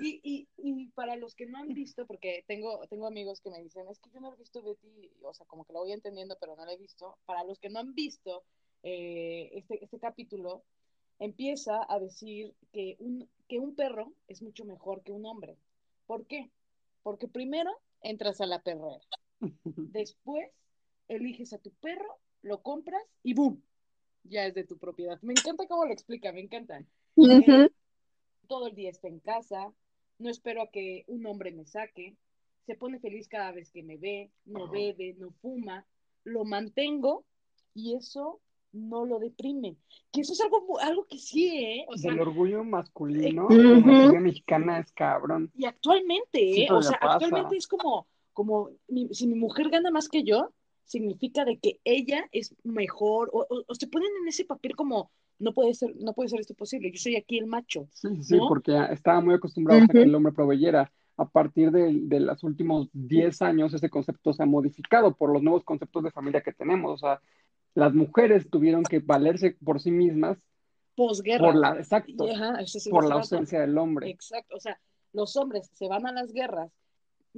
y, 0.00 0.20
y, 0.22 0.48
y 0.56 0.88
para 0.88 1.16
los 1.16 1.34
que 1.34 1.46
no 1.46 1.58
han 1.58 1.68
visto, 1.68 2.06
porque 2.06 2.44
tengo, 2.46 2.80
tengo 2.88 3.06
amigos 3.06 3.40
que 3.40 3.50
me 3.50 3.62
dicen, 3.62 3.86
es 3.88 4.00
que 4.00 4.10
yo 4.10 4.20
no 4.20 4.32
he 4.32 4.36
visto 4.36 4.62
Betty, 4.62 5.10
o 5.22 5.32
sea, 5.32 5.46
como 5.46 5.64
que 5.64 5.72
lo 5.72 5.80
voy 5.80 5.92
entendiendo, 5.92 6.36
pero 6.40 6.56
no 6.56 6.64
lo 6.64 6.70
he 6.70 6.76
visto. 6.76 7.16
Para 7.26 7.44
los 7.44 7.58
que 7.58 7.70
no 7.70 7.78
han 7.78 7.94
visto 7.94 8.42
eh, 8.82 9.50
este, 9.54 9.84
este 9.84 9.98
capítulo, 9.98 10.64
empieza 11.18 11.86
a 11.88 11.98
decir 11.98 12.54
que 12.72 12.96
un, 12.98 13.28
que 13.48 13.60
un 13.60 13.74
perro 13.74 14.12
es 14.26 14.42
mucho 14.42 14.64
mejor 14.64 15.02
que 15.02 15.12
un 15.12 15.26
hombre. 15.26 15.56
¿Por 16.06 16.26
qué? 16.26 16.50
Porque 17.02 17.28
primero 17.28 17.70
entras 18.02 18.40
a 18.40 18.46
la 18.46 18.62
perrera, 18.62 19.00
después 19.64 20.50
eliges 21.08 21.52
a 21.52 21.58
tu 21.58 21.72
perro, 21.74 22.18
lo 22.42 22.62
compras 22.62 23.02
y 23.22 23.34
¡boom! 23.34 23.62
Ya 24.24 24.46
es 24.46 24.54
de 24.54 24.64
tu 24.64 24.78
propiedad. 24.78 25.18
Me 25.22 25.34
encanta 25.34 25.66
cómo 25.66 25.86
lo 25.86 25.92
explica, 25.92 26.32
me 26.32 26.40
encanta 26.40 26.84
ujú, 27.16 27.68
todo 28.46 28.66
el 28.68 28.74
día 28.74 28.90
está 28.90 29.08
en 29.08 29.20
casa, 29.20 29.72
no 30.18 30.30
espero 30.30 30.62
a 30.62 30.70
que 30.70 31.04
un 31.06 31.26
hombre 31.26 31.52
me 31.52 31.66
saque, 31.66 32.16
se 32.66 32.74
pone 32.74 32.98
feliz 32.98 33.28
cada 33.28 33.52
vez 33.52 33.70
que 33.70 33.82
me 33.82 33.96
ve, 33.96 34.30
no 34.44 34.68
bebe, 34.68 35.14
no 35.18 35.32
fuma, 35.42 35.86
lo 36.24 36.44
mantengo 36.44 37.24
y 37.74 37.94
eso 37.94 38.40
no 38.72 39.04
lo 39.06 39.18
deprime. 39.18 39.76
Que 40.12 40.20
eso 40.22 40.32
es 40.32 40.40
algo, 40.40 40.78
algo 40.80 41.06
que 41.06 41.18
sí, 41.18 41.48
¿eh? 41.58 41.84
O 41.88 41.96
sea, 41.96 42.10
Del 42.10 42.20
orgullo 42.20 42.64
masculino, 42.64 43.46
como 43.48 44.12
la 44.12 44.20
mexicana 44.20 44.78
es 44.80 44.92
cabrón. 44.92 45.52
y 45.54 45.64
actualmente, 45.66 46.38
Sí, 46.54 46.62
¿eh? 46.64 46.68
O 46.72 46.82
sea, 46.82 46.98
pasa. 46.98 47.14
actualmente 47.14 47.56
es 47.56 47.66
como, 47.66 48.06
como 48.32 48.70
mi- 48.88 49.08
si 49.14 49.26
mi 49.26 49.34
mujer 49.34 49.70
gana 49.70 49.90
más 49.90 50.08
que 50.08 50.22
yo, 50.22 50.52
significa 50.88 51.44
de 51.44 51.58
que 51.58 51.80
ella 51.84 52.28
es 52.32 52.54
mejor, 52.64 53.30
o, 53.32 53.46
o- 53.48 53.64
o 53.68 53.74
se 53.76 53.86
ponen 53.86 54.10
en 54.22 54.28
ese 54.28 54.44
papel 54.44 54.74
como, 54.74 55.12
no 55.38 55.54
puede 55.54 55.74
ser, 55.74 55.94
no 55.96 56.14
puede 56.14 56.30
ser 56.30 56.40
esto 56.40 56.54
posible, 56.54 56.90
yo 56.90 56.98
soy 56.98 57.16
aquí 57.16 57.38
el 57.38 57.46
macho. 57.46 57.88
Sí, 57.92 58.08
sí, 58.22 58.38
porque 58.48 58.76
estaba 58.90 59.20
muy 59.20 59.34
acostumbrado 59.34 59.80
a 59.82 59.86
que 59.86 60.02
el 60.02 60.14
hombre 60.14 60.32
proveyera. 60.32 60.90
A 61.16 61.28
partir 61.28 61.72
de, 61.72 61.92
de 62.02 62.20
los 62.20 62.44
últimos 62.44 62.88
10 62.92 63.42
años, 63.42 63.74
ese 63.74 63.90
concepto 63.90 64.32
se 64.32 64.42
ha 64.42 64.46
modificado 64.46 65.16
por 65.16 65.32
los 65.32 65.42
nuevos 65.42 65.64
conceptos 65.64 66.04
de 66.04 66.12
familia 66.12 66.42
que 66.42 66.52
tenemos. 66.52 66.94
O 66.94 66.98
sea, 66.98 67.20
las 67.74 67.92
mujeres 67.94 68.48
tuvieron 68.50 68.84
que 68.84 69.00
valerse 69.00 69.56
por 69.64 69.80
sí 69.80 69.90
mismas 69.90 70.38
Posguerra. 70.94 71.44
por 71.44 71.56
la, 71.56 71.76
exacto, 71.76 72.24
ajá, 72.30 72.66
sí 72.66 72.90
por 72.90 73.02
la 73.04 73.08
trata. 73.08 73.20
ausencia 73.22 73.60
del 73.60 73.78
hombre. 73.78 74.10
Exacto, 74.10 74.56
o 74.56 74.60
sea, 74.60 74.80
los 75.12 75.36
hombres 75.36 75.70
se 75.74 75.88
van 75.88 76.06
a 76.06 76.12
las 76.12 76.32
guerras, 76.32 76.70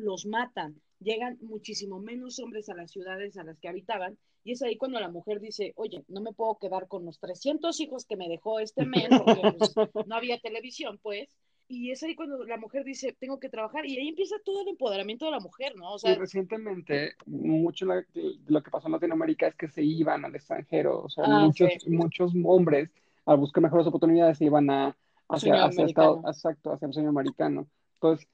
los 0.00 0.26
matan, 0.26 0.80
llegan 1.00 1.38
muchísimo 1.40 1.99
menos 2.00 2.38
hombres 2.40 2.69
a 2.69 2.75
las 2.75 2.90
ciudades 2.90 3.37
a 3.37 3.45
las 3.45 3.59
que 3.59 3.69
habitaban, 3.69 4.19
y 4.45 4.52
es 4.52 4.62
ahí 4.62 4.76
cuando 4.76 4.99
la 5.00 5.11
mujer 5.11 5.40
dice, 5.40 5.73
oye, 5.76 6.02
no 6.09 6.21
me 6.21 6.33
puedo 6.33 6.57
quedar 6.59 6.88
con 6.88 7.04
los 7.04 7.19
300 7.19 7.78
hijos 7.80 8.04
que 8.07 8.16
me 8.16 8.28
dejó 8.28 8.59
este 8.61 8.85
men, 8.87 9.09
porque 9.11 9.40
pues, 9.40 9.76
no 10.07 10.14
había 10.14 10.38
televisión, 10.40 10.99
pues, 11.02 11.28
y 11.69 11.90
es 11.92 12.02
ahí 12.02 12.16
cuando 12.16 12.45
la 12.45 12.57
mujer 12.57 12.83
dice, 12.85 13.14
tengo 13.21 13.38
que 13.38 13.49
trabajar, 13.49 13.87
y 13.87 13.97
ahí 13.99 14.09
empieza 14.09 14.37
todo 14.45 14.62
el 14.62 14.69
empoderamiento 14.69 15.26
de 15.26 15.30
la 15.30 15.40
mujer, 15.40 15.76
¿no? 15.76 15.92
O 15.92 15.99
Y 15.99 16.00
sea, 16.00 16.14
recientemente, 16.16 17.14
mucho 17.26 17.87
la- 17.87 18.04
lo 18.49 18.62
que 18.62 18.71
pasó 18.71 18.88
en 18.88 18.92
Latinoamérica 18.92 19.47
es 19.47 19.54
que 19.54 19.69
se 19.69 19.83
iban 19.83 20.25
al 20.25 20.35
extranjero. 20.35 21.02
O 21.02 21.09
sea, 21.09 21.25
Ah, 21.26 21.40
muchos, 21.47 21.69
sí. 21.78 21.90
muchos 21.90 22.33
hombres, 22.45 22.90
al 23.26 23.37
buscar 23.37 23.62
mejores 23.62 23.87
oportunidades, 23.87 24.38
se 24.38 24.47
iban 24.47 24.69
a, 24.71 24.97
hacia, 25.28 25.64
hacia. 25.64 25.85
Estados- 25.85 26.25
exacto, 26.26 26.73
hacia 26.73 26.87
el 26.88 26.92
sueño 26.95 27.11
americano. 27.11 27.69
Entonces, 27.95 28.26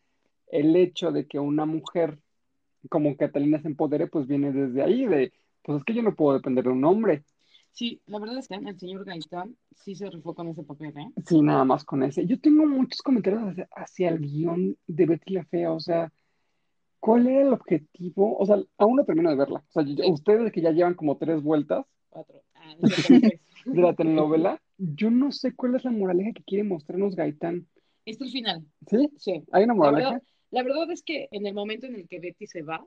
el 0.48 0.76
hecho 0.76 1.12
de 1.12 1.26
que 1.26 1.38
una 1.38 1.64
mujer 1.66 2.18
como 2.88 3.16
Catalina 3.16 3.60
se 3.60 3.68
empodere, 3.68 4.06
pues 4.06 4.26
viene 4.26 4.52
desde 4.52 4.82
ahí, 4.82 5.06
de, 5.06 5.32
pues 5.62 5.78
es 5.78 5.84
que 5.84 5.94
yo 5.94 6.02
no 6.02 6.14
puedo 6.14 6.36
depender 6.36 6.64
de 6.64 6.70
un 6.70 6.84
hombre. 6.84 7.24
Sí, 7.72 8.00
la 8.06 8.18
verdad 8.18 8.38
es 8.38 8.48
que 8.48 8.54
el 8.54 8.78
señor 8.78 9.04
Gaitán 9.04 9.56
sí 9.74 9.94
se 9.94 10.08
rifó 10.08 10.34
con 10.34 10.48
ese 10.48 10.62
papel, 10.62 10.94
¿eh? 10.96 11.10
Sí, 11.26 11.42
nada 11.42 11.64
más 11.64 11.84
con 11.84 12.02
ese. 12.02 12.26
Yo 12.26 12.40
tengo 12.40 12.66
muchos 12.66 13.02
comentarios 13.02 13.42
hacia, 13.42 13.68
hacia 13.76 14.08
el 14.08 14.20
guion 14.20 14.76
de 14.86 15.06
Betty 15.06 15.34
la 15.34 15.44
Fea, 15.44 15.72
o 15.72 15.80
sea, 15.80 16.10
¿cuál 17.00 17.26
era 17.26 17.42
el 17.42 17.52
objetivo? 17.52 18.38
O 18.38 18.46
sea, 18.46 18.56
aún 18.78 18.96
no 18.96 19.04
termino 19.04 19.28
de 19.28 19.36
verla. 19.36 19.62
O 19.68 19.72
sea, 19.72 19.82
yo- 19.84 20.08
ustedes 20.10 20.52
que 20.52 20.62
ya 20.62 20.70
llevan 20.70 20.94
como 20.94 21.18
tres 21.18 21.42
vueltas 21.42 21.84
Cuatro. 22.08 22.42
Ah, 22.54 22.74
de 23.66 23.80
la 23.82 23.94
telenovela, 23.94 24.62
yo 24.78 25.10
no 25.10 25.30
sé 25.32 25.54
cuál 25.54 25.74
es 25.74 25.84
la 25.84 25.90
moraleja 25.90 26.32
que 26.32 26.44
quiere 26.44 26.64
mostrarnos 26.64 27.14
Gaitán. 27.14 27.66
Este 28.06 28.24
es 28.24 28.28
el 28.28 28.32
final. 28.32 28.64
¿Sí? 28.86 29.10
Sí. 29.18 29.42
¿Hay 29.52 29.64
una 29.64 29.74
moraleja? 29.74 30.10
verdad, 30.12 30.26
la 30.50 30.62
verdad 30.62 30.90
es 30.90 31.02
que 31.02 31.28
en 31.30 31.46
el 31.46 31.54
momento 31.54 31.86
en 31.86 31.94
el 31.96 32.08
que 32.08 32.20
Betty 32.20 32.46
se 32.46 32.62
va, 32.62 32.84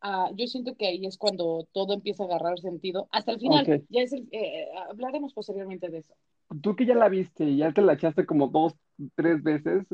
ah, 0.00 0.30
yo 0.34 0.46
siento 0.46 0.76
que 0.76 0.86
ahí 0.86 1.06
es 1.06 1.16
cuando 1.18 1.66
todo 1.72 1.94
empieza 1.94 2.24
a 2.24 2.26
agarrar 2.26 2.58
sentido. 2.58 3.08
Hasta 3.10 3.32
el 3.32 3.40
final. 3.40 3.62
Ok. 3.68 3.84
Ya 3.88 4.02
es 4.02 4.12
el- 4.12 4.28
eh, 4.32 4.68
hablaremos 4.88 5.32
posteriormente 5.34 5.88
de 5.88 5.98
eso. 5.98 6.14
Tú 6.62 6.74
que 6.76 6.86
ya 6.86 6.94
la 6.94 7.08
viste 7.08 7.44
y 7.44 7.58
ya 7.58 7.72
te 7.72 7.82
la 7.82 7.92
echaste 7.94 8.24
como 8.24 8.48
dos, 8.48 8.74
tres 9.14 9.42
veces, 9.42 9.84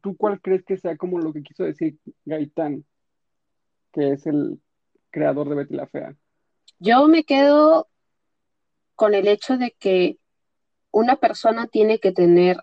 ¿tú 0.00 0.16
cuál 0.16 0.40
crees 0.40 0.64
que 0.64 0.76
sea 0.76 0.96
como 0.96 1.18
lo 1.18 1.32
que 1.32 1.42
quiso 1.42 1.64
decir 1.64 1.96
Gaitán, 2.24 2.84
que 3.92 4.12
es 4.12 4.26
el 4.26 4.60
creador 5.10 5.48
de 5.48 5.54
Betty 5.54 5.74
la 5.74 5.86
Fea? 5.86 6.16
Yo 6.78 7.06
me 7.06 7.22
quedo 7.24 7.88
con 8.96 9.14
el 9.14 9.28
hecho 9.28 9.56
de 9.56 9.74
que 9.78 10.18
una 10.90 11.16
persona 11.16 11.66
tiene 11.66 11.98
que 11.98 12.12
tener 12.12 12.58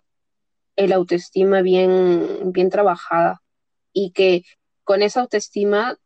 el 0.75 0.91
autoestima 0.93 1.61
bien, 1.61 2.51
bien 2.51 2.69
trabajada 2.69 3.41
y 3.99 4.11
que 4.11 4.43
con 4.83 5.01
esa 5.01 5.21
autoestima 5.21 5.97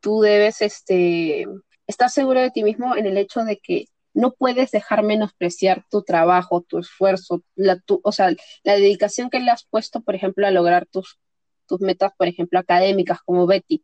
tú 0.00 0.20
debes 0.20 0.60
este, 0.60 1.46
estar 1.86 2.10
seguro 2.10 2.40
de 2.40 2.50
ti 2.50 2.62
mismo 2.62 2.94
en 2.96 3.06
el 3.06 3.16
hecho 3.16 3.44
de 3.44 3.58
que 3.58 3.86
no 4.12 4.32
puedes 4.32 4.70
dejar 4.70 5.02
menospreciar 5.02 5.84
tu 5.90 6.02
trabajo, 6.02 6.62
tu 6.62 6.78
esfuerzo, 6.78 7.42
la, 7.54 7.78
tu, 7.78 8.00
o 8.02 8.12
sea, 8.12 8.34
la 8.64 8.74
dedicación 8.74 9.30
que 9.30 9.40
le 9.40 9.50
has 9.50 9.64
puesto, 9.64 10.00
por 10.02 10.14
ejemplo, 10.14 10.46
a 10.46 10.50
lograr 10.50 10.86
tus, 10.86 11.18
tus 11.66 11.80
metas, 11.80 12.12
por 12.18 12.26
ejemplo, 12.28 12.58
académicas 12.58 13.20
como 13.24 13.46
Betty, 13.46 13.82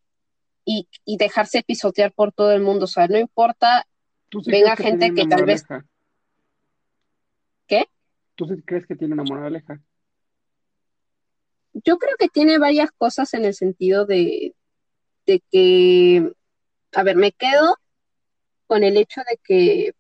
y, 0.65 0.89
y 1.05 1.17
dejarse 1.17 1.63
pisotear 1.63 2.13
por 2.13 2.33
todo 2.33 2.53
el 2.53 2.61
mundo. 2.61 2.85
O 2.85 2.89
sea, 2.89 3.07
no 3.07 3.19
importa 3.19 3.87
¿Tú 4.29 4.43
sí 4.43 4.51
Venga 4.51 4.77
que 4.77 4.83
gente 4.83 5.07
una 5.07 5.15
que 5.15 5.29
tal 5.29 5.45
vez- 5.47 5.65
moraleja? 5.69 5.89
¿Qué? 7.69 7.85
¿Tú 8.35 8.47
sí 8.47 8.63
crees 8.63 8.87
que 8.87 8.97
tiene 8.97 9.15
una 9.15 9.23
moraleja? 9.23 9.81
Yo 11.85 11.99
creo 11.99 12.17
que 12.19 12.29
tiene 12.29 12.59
varias 12.59 12.91
cosas 12.97 13.35
en 13.35 13.45
el 13.45 13.55
sentido 13.55 14.07
de, 14.07 14.55
de 15.27 15.43
que, 15.51 16.33
a 16.95 17.03
ver, 17.03 17.17
me 17.17 17.33
quedo 17.33 17.77
con 18.67 18.83
el 18.83 18.97
hecho 18.97 19.21
de 19.29 19.39
que 19.43 19.95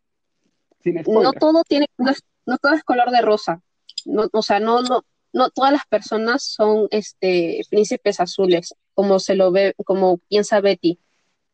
no 1.06 1.33
todo 1.33 1.62
tiene, 1.64 1.87
no, 1.99 2.59
todo 2.59 2.75
es 2.75 2.85
color 2.85 3.11
de 3.11 3.21
rosa. 3.21 3.62
No, 4.04 4.28
o 4.33 4.42
sea, 4.42 4.61
no, 4.61 4.83
no, 4.83 5.04
no 5.33 5.50
todas 5.50 5.73
las 5.73 5.87
personas 5.87 6.45
son 6.45 6.88
este 6.90 7.62
príncipes 7.68 8.21
azules, 8.21 8.75
como 8.95 9.18
se 9.18 9.35
lo 9.35 9.50
ve, 9.50 9.75
como 9.85 10.18
piensa 10.18 10.61
Betty. 10.61 10.99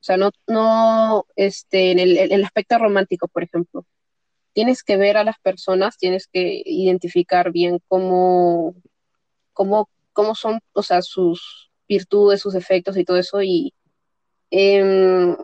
O 0.01 0.05
sea, 0.05 0.17
no, 0.17 0.31
no, 0.49 1.27
este, 1.37 1.93
en 1.93 1.99
el, 1.99 2.19
en 2.19 2.33
el 2.33 2.45
aspecto 2.45 2.77
romántico, 2.79 3.29
por 3.29 3.45
ejemplo. 3.45 3.87
Tienes 4.53 4.83
que 4.83 4.97
ver 4.97 5.17
a 5.17 5.25
las 5.25 5.39
personas, 5.39 5.97
tienes 5.97 6.27
que 6.27 6.61
identificar 6.67 7.53
bien 7.53 7.79
cómo, 7.89 8.75
cómo, 9.53 9.89
cómo 10.13 10.35
son, 10.35 10.61
o 10.73 10.83
sea, 10.83 11.03
sus 11.03 11.71
virtudes, 11.89 12.41
sus 12.41 12.55
defectos 12.55 12.97
y 12.97 13.05
todo 13.05 13.19
eso, 13.19 13.43
y 13.43 13.75
em, 14.51 15.37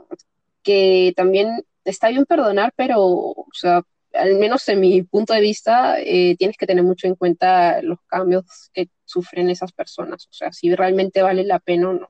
que 0.62 1.12
también 1.16 1.64
está 1.84 2.08
bien 2.10 2.26
perdonar, 2.26 2.72
pero, 2.76 3.02
o 3.04 3.46
sea, 3.52 3.82
al 4.14 4.36
menos 4.36 4.68
en 4.68 4.80
mi 4.80 5.02
punto 5.02 5.32
de 5.34 5.40
vista, 5.40 6.00
eh, 6.00 6.36
tienes 6.38 6.56
que 6.56 6.66
tener 6.66 6.84
mucho 6.84 7.06
en 7.06 7.14
cuenta 7.14 7.82
los 7.82 7.98
cambios 8.08 8.44
que 8.72 8.88
sufren 9.04 9.50
esas 9.50 9.72
personas, 9.72 10.26
o 10.26 10.32
sea, 10.32 10.52
si 10.52 10.74
realmente 10.74 11.22
vale 11.22 11.44
la 11.44 11.58
pena 11.60 11.90
o 11.90 11.92
no. 11.94 12.08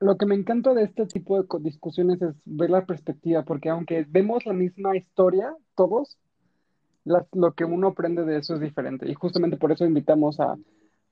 Lo 0.00 0.16
que 0.18 0.26
me 0.26 0.34
encanta 0.34 0.74
de 0.74 0.82
este 0.84 1.06
tipo 1.06 1.40
de 1.40 1.46
discusiones 1.60 2.20
es 2.20 2.34
ver 2.44 2.70
la 2.70 2.86
perspectiva, 2.86 3.44
porque 3.44 3.68
aunque 3.68 4.04
vemos 4.08 4.44
la 4.46 4.52
misma 4.52 4.96
historia, 4.96 5.54
todos, 5.76 6.18
las- 7.04 7.26
lo 7.32 7.52
que 7.54 7.64
uno 7.64 7.88
aprende 7.88 8.24
de 8.24 8.38
eso 8.38 8.54
es 8.54 8.60
diferente. 8.60 9.10
Y 9.10 9.14
justamente 9.14 9.56
por 9.56 9.72
eso 9.72 9.84
invitamos 9.84 10.40
a, 10.40 10.56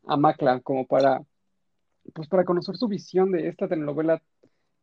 a 0.07 0.17
Macla, 0.17 0.61
como 0.61 0.87
para, 0.87 1.23
pues 2.15 2.29
para 2.29 2.45
conocer 2.45 2.77
su 2.77 2.89
visión 2.89 3.33
de 3.33 3.49
esta 3.49 3.69
telenovela, 3.69 4.23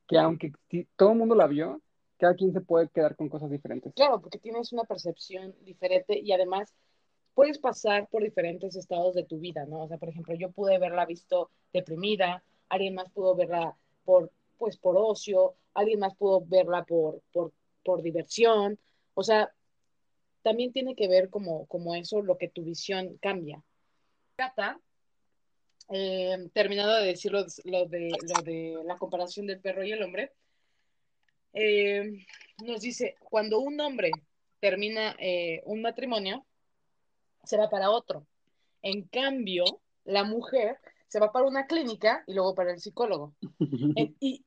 que 0.07 0.17
aunque 0.17 0.53
todo 0.95 1.11
el 1.11 1.17
mundo 1.17 1.35
la 1.35 1.47
vio, 1.47 1.81
cada 2.17 2.35
quien 2.35 2.53
se 2.53 2.61
puede 2.61 2.89
quedar 2.89 3.15
con 3.15 3.29
cosas 3.29 3.49
diferentes. 3.49 3.93
Claro, 3.93 4.21
porque 4.21 4.39
tienes 4.39 4.73
una 4.73 4.83
percepción 4.83 5.53
diferente 5.61 6.19
y 6.19 6.31
además 6.31 6.73
puedes 7.33 7.59
pasar 7.59 8.07
por 8.09 8.23
diferentes 8.23 8.75
estados 8.75 9.13
de 9.13 9.23
tu 9.23 9.39
vida, 9.39 9.65
¿no? 9.65 9.83
O 9.83 9.87
sea, 9.87 9.97
por 9.97 10.09
ejemplo, 10.09 10.33
yo 10.35 10.51
pude 10.51 10.75
haberla 10.75 11.05
visto 11.05 11.51
deprimida, 11.71 12.43
alguien 12.69 12.95
más 12.95 13.11
pudo 13.11 13.35
verla 13.35 13.75
por, 14.05 14.31
pues, 14.57 14.77
por 14.77 14.97
ocio, 14.97 15.55
alguien 15.73 15.99
más 15.99 16.15
pudo 16.15 16.41
verla 16.41 16.83
por, 16.83 17.21
por, 17.31 17.51
por 17.83 18.01
diversión. 18.01 18.79
O 19.13 19.21
sea, 19.21 19.53
también 20.41 20.71
tiene 20.71 20.95
que 20.95 21.07
ver 21.07 21.29
como, 21.29 21.67
como 21.67 21.93
eso, 21.93 22.21
lo 22.21 22.37
que 22.37 22.47
tu 22.47 22.63
visión 22.63 23.17
cambia. 23.21 23.63
Cata, 24.35 24.79
eh, 25.89 26.49
terminado 26.53 26.95
de 26.95 27.07
decir 27.07 27.31
lo, 27.31 27.45
lo 27.65 27.85
de, 27.85 28.09
lo 28.09 28.41
de 28.43 28.77
la 28.85 28.97
comparación 28.97 29.47
del 29.47 29.59
perro 29.59 29.83
y 29.83 29.91
el 29.91 30.03
hombre, 30.03 30.33
eh, 31.53 32.25
nos 32.63 32.81
dice, 32.81 33.15
cuando 33.19 33.59
un 33.59 33.79
hombre 33.79 34.11
termina 34.59 35.15
eh, 35.19 35.61
un 35.65 35.81
matrimonio, 35.81 36.45
se 37.43 37.57
va 37.57 37.69
para 37.69 37.89
otro. 37.89 38.27
En 38.81 39.03
cambio, 39.03 39.63
la 40.03 40.23
mujer 40.23 40.77
se 41.07 41.19
va 41.19 41.31
para 41.31 41.47
una 41.47 41.67
clínica 41.67 42.23
y 42.27 42.33
luego 42.33 42.53
para 42.53 42.71
el 42.71 42.79
psicólogo. 42.79 43.35
¿Y 44.19 44.43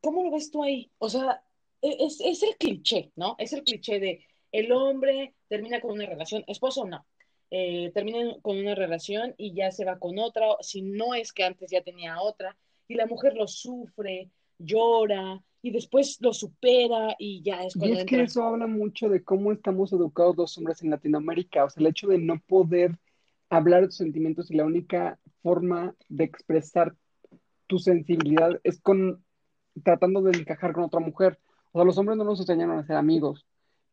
cómo 0.00 0.24
lo 0.24 0.30
ves 0.30 0.50
tú 0.50 0.62
ahí? 0.62 0.90
O 0.98 1.08
sea, 1.08 1.42
e, 1.82 1.96
es, 2.00 2.20
es 2.20 2.42
el 2.42 2.56
cliché, 2.56 3.12
¿no? 3.16 3.36
Es 3.38 3.52
el 3.52 3.62
cliché 3.62 4.00
de 4.00 4.26
el 4.52 4.72
hombre 4.72 5.34
termina 5.48 5.80
con 5.80 5.92
una 5.92 6.06
relación, 6.06 6.44
esposo 6.46 6.82
o 6.82 6.86
no, 6.86 7.04
eh, 7.50 7.90
termina 7.94 8.36
con 8.42 8.58
una 8.58 8.74
relación 8.74 9.34
y 9.36 9.54
ya 9.54 9.70
se 9.70 9.84
va 9.84 9.98
con 9.98 10.18
otra, 10.18 10.46
si 10.60 10.82
no 10.82 11.14
es 11.14 11.32
que 11.32 11.44
antes 11.44 11.70
ya 11.70 11.82
tenía 11.82 12.20
otra, 12.20 12.56
y 12.88 12.94
la 12.94 13.06
mujer 13.06 13.34
lo 13.34 13.46
sufre, 13.46 14.30
llora, 14.58 15.42
y 15.62 15.70
después 15.70 16.18
lo 16.20 16.32
supera 16.32 17.16
y 17.18 17.42
ya 17.42 17.64
es 17.64 17.74
Y 17.74 17.78
cuando 17.80 17.98
es 17.98 18.04
que 18.04 18.22
eso 18.22 18.42
habla 18.44 18.66
mucho 18.66 19.08
de 19.08 19.24
cómo 19.24 19.52
estamos 19.52 19.92
educados 19.92 20.36
los 20.36 20.56
hombres 20.58 20.82
en 20.82 20.90
Latinoamérica, 20.90 21.64
o 21.64 21.70
sea, 21.70 21.80
el 21.80 21.88
hecho 21.88 22.06
de 22.06 22.18
no 22.18 22.40
poder 22.46 22.98
hablar 23.48 23.82
de 23.82 23.88
tus 23.88 23.96
sentimientos 23.96 24.50
y 24.50 24.56
la 24.56 24.64
única 24.64 25.18
forma 25.42 25.94
de 26.08 26.24
expresar 26.24 26.94
tu 27.66 27.78
sensibilidad 27.78 28.60
es 28.62 28.80
con 28.80 29.24
tratando 29.82 30.22
de 30.22 30.38
encajar 30.38 30.72
con 30.72 30.84
otra 30.84 31.00
mujer. 31.00 31.38
O 31.72 31.78
sea, 31.78 31.84
los 31.84 31.98
hombres 31.98 32.16
no 32.16 32.24
nos 32.24 32.40
enseñaron 32.40 32.78
a 32.78 32.86
ser 32.86 32.96
amigos, 32.96 33.46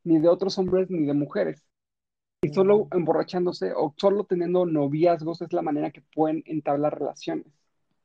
ni 0.04 0.20
de 0.20 0.30
otros 0.30 0.58
hombres 0.58 0.89
ni 0.89 1.06
de 1.06 1.13
mujeres. 1.13 1.63
Y 2.43 2.53
solo 2.53 2.88
emborrachándose 2.91 3.71
o 3.75 3.93
solo 3.97 4.25
teniendo 4.25 4.65
noviazgos 4.65 5.41
es 5.41 5.53
la 5.53 5.62
manera 5.62 5.91
que 5.91 6.01
pueden 6.01 6.43
entablar 6.45 6.99
relaciones. 6.99 7.47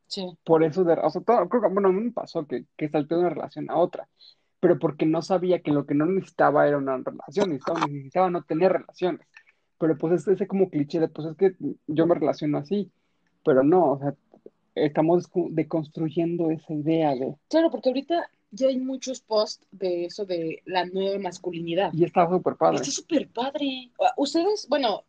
Sí. 0.07 0.39
Por 0.45 0.63
eso, 0.63 0.85
de, 0.85 0.95
o 0.95 1.11
sea, 1.11 1.21
todo- 1.23 1.49
creo 1.49 1.63
que, 1.63 1.69
bueno, 1.69 1.89
a 1.89 1.93
mí 1.93 2.01
me 2.03 2.13
pasó 2.13 2.47
que, 2.47 2.65
que 2.77 2.89
salté 2.89 3.15
de 3.15 3.21
una 3.21 3.31
relación 3.31 3.71
a 3.71 3.77
otra, 3.77 4.09
pero 4.61 4.79
porque 4.79 5.07
no 5.07 5.23
sabía 5.23 5.61
que 5.61 5.71
lo 5.73 5.87
que 5.87 5.95
no 5.95 6.07
necesitaba 6.07 6.67
era 6.67 6.79
una 6.79 6.97
relación, 6.99 7.51
necesitaba, 7.51 7.87
necesitaba 7.87 8.31
no 8.31 8.43
tener 8.43 8.73
relaciones. 8.73 9.27
Pero 9.79 9.97
pues 9.97 10.15
es 10.15 10.29
ese 10.29 10.47
como 10.47 10.71
cliché 10.71 10.99
de, 10.99 11.09
pues 11.09 11.29
es 11.29 11.37
que 11.37 11.55
yo 11.87 12.07
me 12.07 12.15
relaciono 12.15 12.59
así, 12.59 12.91
pero 13.45 13.63
no, 13.63 13.93
o 13.93 13.99
sea, 13.99 14.15
estamos 14.75 15.29
deconstruyendo 15.51 16.51
esa 16.51 16.73
idea 16.73 17.15
de, 17.15 17.35
Claro, 17.49 17.71
porque 17.71 17.91
ahorita 17.91 18.29
ya 18.51 18.69
hay 18.69 18.79
muchos 18.79 19.21
posts 19.21 19.67
de 19.71 20.07
eso 20.07 20.25
de 20.25 20.63
la 20.65 20.87
nueva 20.87 21.19
masculinidad. 21.19 21.93
y 21.93 22.05
está 22.05 22.29
súper 22.29 22.57
padre. 22.57 22.77
Está 22.77 22.91
súper 22.91 23.29
padre. 23.29 23.91
Ustedes, 24.17 24.67
bueno, 24.69 25.05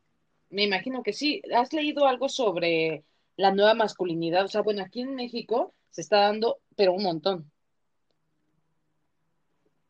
me 0.50 0.64
imagino 0.64 1.04
que 1.04 1.14
sí. 1.14 1.42
¿Has 1.56 1.72
leído 1.74 2.06
algo 2.06 2.30
sobre 2.30 3.04
la 3.38 3.52
nueva 3.52 3.74
masculinidad? 3.74 4.46
O 4.46 4.48
sea, 4.50 4.62
bueno, 4.62 4.84
aquí 4.84 5.02
en 5.02 5.16
México 5.16 5.74
se 5.90 6.02
está 6.02 6.22
dando, 6.22 6.60
pero 6.76 6.94
un 6.94 7.04
montón. 7.04 7.52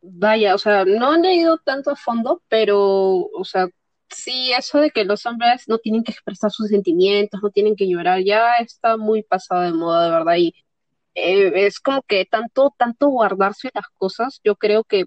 Vaya, 0.02 0.56
o 0.56 0.58
sea, 0.58 0.86
no 0.86 1.12
han 1.12 1.24
leído 1.24 1.58
tanto 1.58 1.92
a 1.92 1.96
fondo, 1.96 2.42
pero, 2.48 2.78
o 2.78 3.44
sea, 3.44 3.68
sí, 4.10 4.52
eso 4.54 4.80
de 4.80 4.92
que 4.92 5.04
los 5.04 5.26
hombres 5.26 5.68
no 5.68 5.78
tienen 5.78 6.04
que 6.04 6.12
expresar 6.14 6.52
sus 6.52 6.70
sentimientos, 6.70 7.42
no 7.44 7.50
tienen 7.50 7.76
que 7.76 7.88
llorar, 7.88 8.22
ya 8.24 8.56
está 8.60 8.96
muy 8.96 9.24
pasado 9.24 9.62
de 9.62 9.74
moda, 9.74 10.06
de 10.06 10.12
verdad, 10.12 10.36
y 10.38 10.54
eh, 11.16 11.52
es 11.66 11.80
como 11.80 12.02
que 12.04 12.26
tanto, 12.26 12.74
tanto 12.78 13.10
guardarse 13.10 13.70
las 13.74 13.88
cosas, 13.98 14.40
yo 14.44 14.56
creo 14.56 14.84
que 14.84 15.06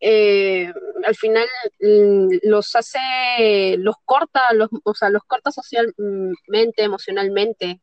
eh, 0.00 0.72
al 1.06 1.14
final 1.14 1.46
mm, 1.80 2.28
los 2.48 2.74
hace, 2.76 3.76
los 3.78 3.96
corta, 4.04 4.52
los, 4.52 4.68
o 4.84 4.94
sea, 4.94 5.08
los 5.10 5.22
corta 5.24 5.50
socialmente, 5.50 6.82
emocionalmente, 6.82 7.80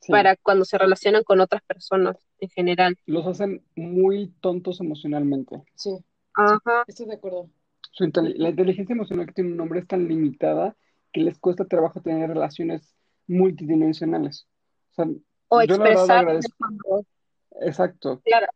Sí. 0.00 0.12
para 0.12 0.36
cuando 0.36 0.66
se 0.66 0.76
relacionan 0.76 1.22
con 1.24 1.40
otras 1.40 1.62
personas 1.62 2.18
en 2.38 2.50
general. 2.50 2.94
Los 3.06 3.26
hacen 3.26 3.64
muy 3.74 4.34
tontos 4.42 4.80
emocionalmente. 4.80 5.62
Sí, 5.76 5.96
Ajá. 6.34 6.84
estoy 6.86 7.06
de 7.06 7.14
acuerdo. 7.14 7.48
Su 7.90 8.04
intel- 8.04 8.34
la 8.36 8.50
inteligencia 8.50 8.92
emocional 8.92 9.24
que 9.24 9.32
tiene 9.32 9.52
un 9.54 9.60
hombre 9.62 9.80
es 9.80 9.86
tan 9.86 10.06
limitada 10.06 10.76
que 11.10 11.22
les 11.22 11.38
cuesta 11.38 11.64
trabajo 11.64 12.02
tener 12.02 12.28
relaciones 12.28 12.94
multidimensionales. 13.26 14.46
O 14.90 14.94
sea, 14.94 15.06
O 15.48 15.62
yo 15.62 15.76
la 15.76 15.84
verdad 15.84 16.34
expresar 16.36 16.56
cuando- 16.58 17.06
Exacto. 17.60 18.20
claro, 18.24 18.46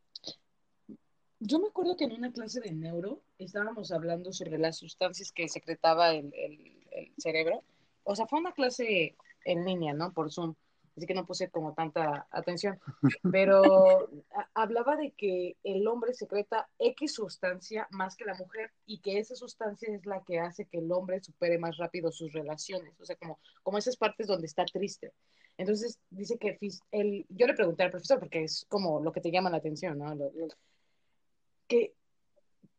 Yo 1.41 1.59
me 1.59 1.67
acuerdo 1.69 1.95
que 1.95 2.03
en 2.03 2.11
una 2.13 2.33
clase 2.33 2.59
de 2.59 2.71
neuro 2.73 3.21
estábamos 3.37 3.91
hablando 3.93 4.33
sobre 4.33 4.57
las 4.57 4.77
sustancias 4.77 5.31
que 5.31 5.47
secretaba 5.47 6.11
el, 6.11 6.33
el- 6.33 6.87
el 6.91 7.13
cerebro. 7.17 7.63
O 8.03 8.13
sea, 8.15 8.27
fue 8.27 8.39
una 8.39 8.51
clase 8.51 9.15
en 9.45 9.63
línea, 9.65 9.93
¿no? 9.93 10.11
Por 10.11 10.31
Zoom. 10.33 10.55
Así 10.97 11.05
que 11.07 11.13
no 11.13 11.25
puse 11.25 11.49
como 11.49 11.73
tanta 11.73 12.27
atención. 12.29 12.77
Pero 13.31 14.09
hablaba 14.53 14.97
de 14.97 15.11
que 15.11 15.55
el 15.63 15.87
hombre 15.87 16.13
secreta 16.13 16.67
X 16.77 17.13
sustancia 17.13 17.87
más 17.91 18.17
que 18.17 18.25
la 18.25 18.33
mujer 18.33 18.71
y 18.85 18.99
que 18.99 19.17
esa 19.19 19.35
sustancia 19.35 19.87
es 19.95 20.05
la 20.05 20.21
que 20.25 20.39
hace 20.39 20.65
que 20.65 20.79
el 20.79 20.91
hombre 20.91 21.21
supere 21.23 21.57
más 21.57 21.77
rápido 21.77 22.11
sus 22.11 22.33
relaciones. 22.33 22.99
O 22.99 23.05
sea, 23.05 23.15
como, 23.15 23.39
como 23.63 23.77
esas 23.77 23.95
partes 23.95 24.27
donde 24.27 24.47
está 24.47 24.65
triste. 24.65 25.13
Entonces 25.59 25.99
dice 26.09 26.37
que 26.37 26.57
el, 26.91 27.25
yo 27.27 27.45
le 27.45 27.53
pregunté 27.53 27.83
al 27.83 27.91
profesor, 27.91 28.17
porque 28.17 28.45
es 28.45 28.65
como 28.69 29.01
lo 29.01 29.11
que 29.11 29.19
te 29.19 29.29
llama 29.29 29.49
la 29.49 29.57
atención, 29.57 29.97
¿no? 29.97 30.15
Que 31.67 31.93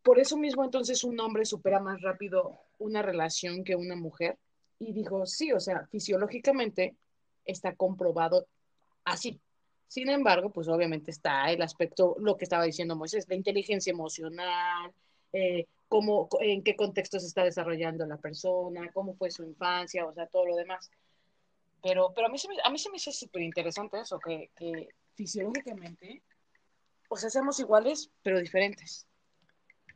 por 0.03 0.19
eso 0.19 0.39
mismo 0.39 0.65
entonces 0.65 1.05
un 1.05 1.21
hombre 1.21 1.45
supera 1.45 1.79
más 1.79 2.01
rápido 2.01 2.59
una 2.79 3.03
relación 3.03 3.65
que 3.65 3.77
una 3.77 3.97
mujer. 3.97 4.39
Y 4.79 4.95
dijo, 4.95 5.27
sí, 5.27 5.53
o 5.53 5.61
sea, 5.61 5.87
fisiológicamente 5.89 6.97
está 7.45 7.75
comprobado 7.75 8.47
así. 9.05 9.39
Sin 9.87 10.09
embargo, 10.09 10.49
pues 10.49 10.67
obviamente 10.69 11.11
está 11.11 11.53
el 11.53 11.61
aspecto, 11.61 12.17
lo 12.19 12.39
que 12.39 12.45
estaba 12.45 12.65
diciendo 12.65 12.97
Moisés, 12.97 13.29
la 13.29 13.35
inteligencia 13.35 13.91
emocional, 13.91 14.91
eh, 15.35 15.67
en 16.41 16.63
qué 16.63 16.77
contexto 16.77 17.21
se 17.21 17.27
está 17.27 17.45
desarrollando 17.45 18.07
la 18.07 18.17
persona, 18.17 18.91
cómo 18.95 19.13
fue 19.17 19.31
su 19.31 19.45
infancia, 19.45 20.07
o 20.07 20.15
sea, 20.15 20.27
todo 20.29 20.47
lo 20.47 20.57
demás. 20.57 20.91
Pero, 21.83 22.13
pero 22.15 22.27
a, 22.27 22.31
mí 22.31 22.39
se 22.39 22.49
me, 22.49 22.55
a 22.63 22.71
mí 22.71 22.79
se 22.79 22.91
me 22.91 22.97
hace 22.97 23.13
súper 23.13 23.43
interesante 23.43 24.01
eso, 24.01 24.19
que, 24.19 24.51
que 24.57 24.89
fisiológicamente, 25.15 26.23
o 27.09 27.17
sea, 27.17 27.31
seamos 27.31 27.59
iguales, 27.61 28.11
pero 28.23 28.39
diferentes. 28.39 29.07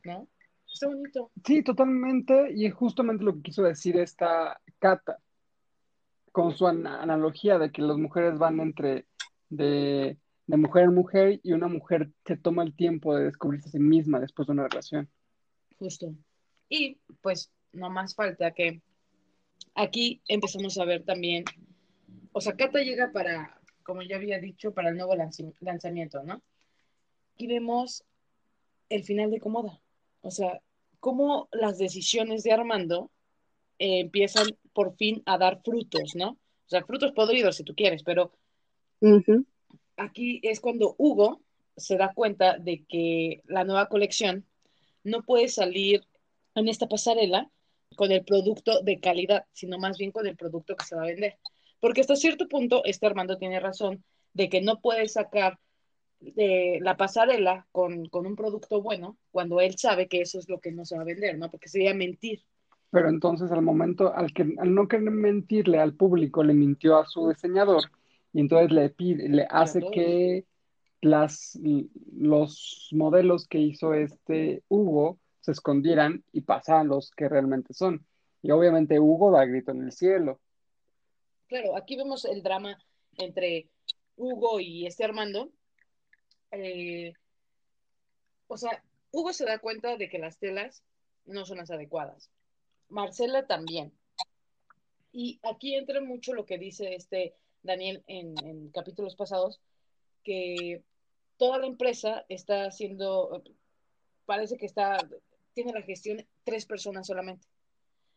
¿No? 0.03 0.27
Está 0.71 0.87
bonito. 0.87 1.31
Sí, 1.45 1.63
totalmente. 1.63 2.51
Y 2.53 2.65
es 2.65 2.73
justamente 2.73 3.23
lo 3.23 3.35
que 3.35 3.43
quiso 3.43 3.63
decir 3.63 3.97
esta 3.97 4.59
Cata, 4.79 5.19
con 6.31 6.55
su 6.55 6.67
an- 6.67 6.85
analogía 6.85 7.57
de 7.57 7.71
que 7.71 7.81
las 7.81 7.97
mujeres 7.97 8.37
van 8.37 8.59
entre 8.59 9.05
de, 9.49 10.17
de 10.47 10.57
mujer 10.57 10.83
en 10.83 10.93
mujer 10.93 11.39
y 11.43 11.53
una 11.53 11.67
mujer 11.67 12.09
se 12.25 12.35
toma 12.35 12.63
el 12.63 12.75
tiempo 12.75 13.15
de 13.15 13.25
descubrirse 13.25 13.69
a 13.69 13.71
sí 13.71 13.79
misma 13.79 14.19
después 14.19 14.47
de 14.47 14.51
una 14.51 14.67
relación. 14.67 15.09
Justo. 15.79 16.13
Y 16.67 16.99
pues 17.21 17.51
no 17.71 17.89
más 17.89 18.15
falta 18.15 18.51
que 18.51 18.81
aquí 19.75 20.21
empezamos 20.27 20.77
a 20.77 20.85
ver 20.85 21.03
también, 21.03 21.45
o 22.37 22.41
sea, 22.41 22.57
Cata 22.57 22.81
llega 22.81 23.13
para, 23.13 23.61
como 23.81 24.01
ya 24.01 24.17
había 24.17 24.39
dicho, 24.39 24.73
para 24.73 24.89
el 24.89 24.97
nuevo 24.97 25.15
lanzamiento, 25.61 26.21
¿no? 26.21 26.41
Y 27.37 27.47
vemos 27.47 28.03
el 28.89 29.05
final 29.05 29.31
de 29.31 29.39
Comoda. 29.39 29.79
O 30.19 30.31
sea, 30.31 30.61
cómo 30.99 31.47
las 31.53 31.77
decisiones 31.77 32.43
de 32.43 32.51
Armando 32.51 33.09
eh, 33.79 34.01
empiezan 34.01 34.47
por 34.73 34.97
fin 34.97 35.23
a 35.25 35.37
dar 35.37 35.61
frutos, 35.63 36.13
¿no? 36.15 36.31
O 36.31 36.67
sea, 36.67 36.83
frutos 36.83 37.13
podridos 37.13 37.55
si 37.55 37.63
tú 37.63 37.73
quieres, 37.73 38.03
pero 38.03 38.33
aquí 39.95 40.41
es 40.43 40.59
cuando 40.59 40.93
Hugo 40.97 41.39
se 41.77 41.95
da 41.95 42.11
cuenta 42.13 42.57
de 42.57 42.83
que 42.83 43.43
la 43.45 43.63
nueva 43.63 43.87
colección 43.87 44.45
no 45.05 45.23
puede 45.23 45.47
salir 45.47 46.05
en 46.53 46.67
esta 46.67 46.89
pasarela 46.89 47.49
con 47.95 48.11
el 48.11 48.25
producto 48.25 48.81
de 48.81 48.99
calidad, 48.99 49.45
sino 49.53 49.77
más 49.77 49.97
bien 49.97 50.11
con 50.11 50.27
el 50.27 50.35
producto 50.35 50.75
que 50.75 50.83
se 50.83 50.97
va 50.97 51.03
a 51.03 51.07
vender. 51.07 51.37
Porque 51.85 52.01
hasta 52.01 52.15
cierto 52.15 52.47
punto, 52.47 52.81
este 52.83 53.05
Armando 53.05 53.37
tiene 53.37 53.59
razón 53.59 54.03
de 54.33 54.49
que 54.49 54.59
no 54.59 54.81
puede 54.81 55.07
sacar 55.07 55.59
de 56.19 56.79
la 56.81 56.97
pasarela 56.97 57.67
con, 57.71 58.07
con 58.07 58.25
un 58.25 58.35
producto 58.35 58.81
bueno 58.81 59.19
cuando 59.29 59.61
él 59.61 59.77
sabe 59.77 60.07
que 60.07 60.21
eso 60.21 60.39
es 60.39 60.49
lo 60.49 60.59
que 60.59 60.71
no 60.71 60.83
se 60.83 60.95
va 60.95 61.03
a 61.03 61.05
vender, 61.05 61.37
¿no? 61.37 61.51
Porque 61.51 61.69
sería 61.69 61.93
mentir. 61.93 62.41
Pero 62.89 63.07
entonces 63.07 63.51
al 63.51 63.61
momento, 63.61 64.11
al, 64.15 64.33
que, 64.33 64.55
al 64.57 64.73
no 64.73 64.87
querer 64.87 65.11
mentirle 65.11 65.77
al 65.77 65.93
público, 65.93 66.43
le 66.43 66.55
mintió 66.55 66.97
a 66.97 67.05
su 67.05 67.29
diseñador 67.29 67.83
y 68.33 68.39
entonces 68.39 68.71
le 68.71 68.89
pide, 68.89 69.29
le 69.29 69.45
hace 69.47 69.83
que 69.93 70.45
las, 71.01 71.55
los 72.17 72.89
modelos 72.93 73.47
que 73.47 73.59
hizo 73.59 73.93
este 73.93 74.63
Hugo 74.69 75.19
se 75.39 75.51
escondieran 75.51 76.23
y 76.31 76.41
pasaran 76.41 76.87
los 76.87 77.11
que 77.11 77.29
realmente 77.29 77.75
son. 77.75 78.07
Y 78.41 78.49
obviamente 78.49 78.99
Hugo 78.99 79.29
da 79.29 79.45
grito 79.45 79.69
en 79.69 79.83
el 79.83 79.91
cielo. 79.91 80.39
Claro, 81.47 81.75
aquí 81.75 81.95
vemos 81.95 82.25
el 82.25 82.41
drama 82.41 82.77
entre 83.17 83.69
Hugo 84.15 84.59
y 84.59 84.85
este 84.85 85.03
Armando. 85.03 85.51
Eh, 86.51 87.13
o 88.47 88.57
sea, 88.57 88.83
Hugo 89.11 89.33
se 89.33 89.45
da 89.45 89.59
cuenta 89.59 89.97
de 89.97 90.09
que 90.09 90.19
las 90.19 90.37
telas 90.37 90.83
no 91.25 91.45
son 91.45 91.57
las 91.57 91.71
adecuadas. 91.71 92.29
Marcela 92.89 93.47
también. 93.47 93.93
Y 95.11 95.39
aquí 95.43 95.75
entra 95.75 96.01
mucho 96.01 96.33
lo 96.33 96.45
que 96.45 96.57
dice 96.57 96.95
este 96.95 97.35
Daniel 97.63 98.03
en, 98.07 98.35
en 98.45 98.69
capítulos 98.69 99.15
pasados, 99.15 99.61
que 100.23 100.83
toda 101.37 101.57
la 101.57 101.67
empresa 101.67 102.25
está 102.29 102.65
haciendo, 102.65 103.43
parece 104.25 104.57
que 104.57 104.65
está, 104.65 104.97
tiene 105.53 105.73
la 105.73 105.81
gestión 105.81 106.25
tres 106.43 106.65
personas 106.65 107.07
solamente. 107.07 107.47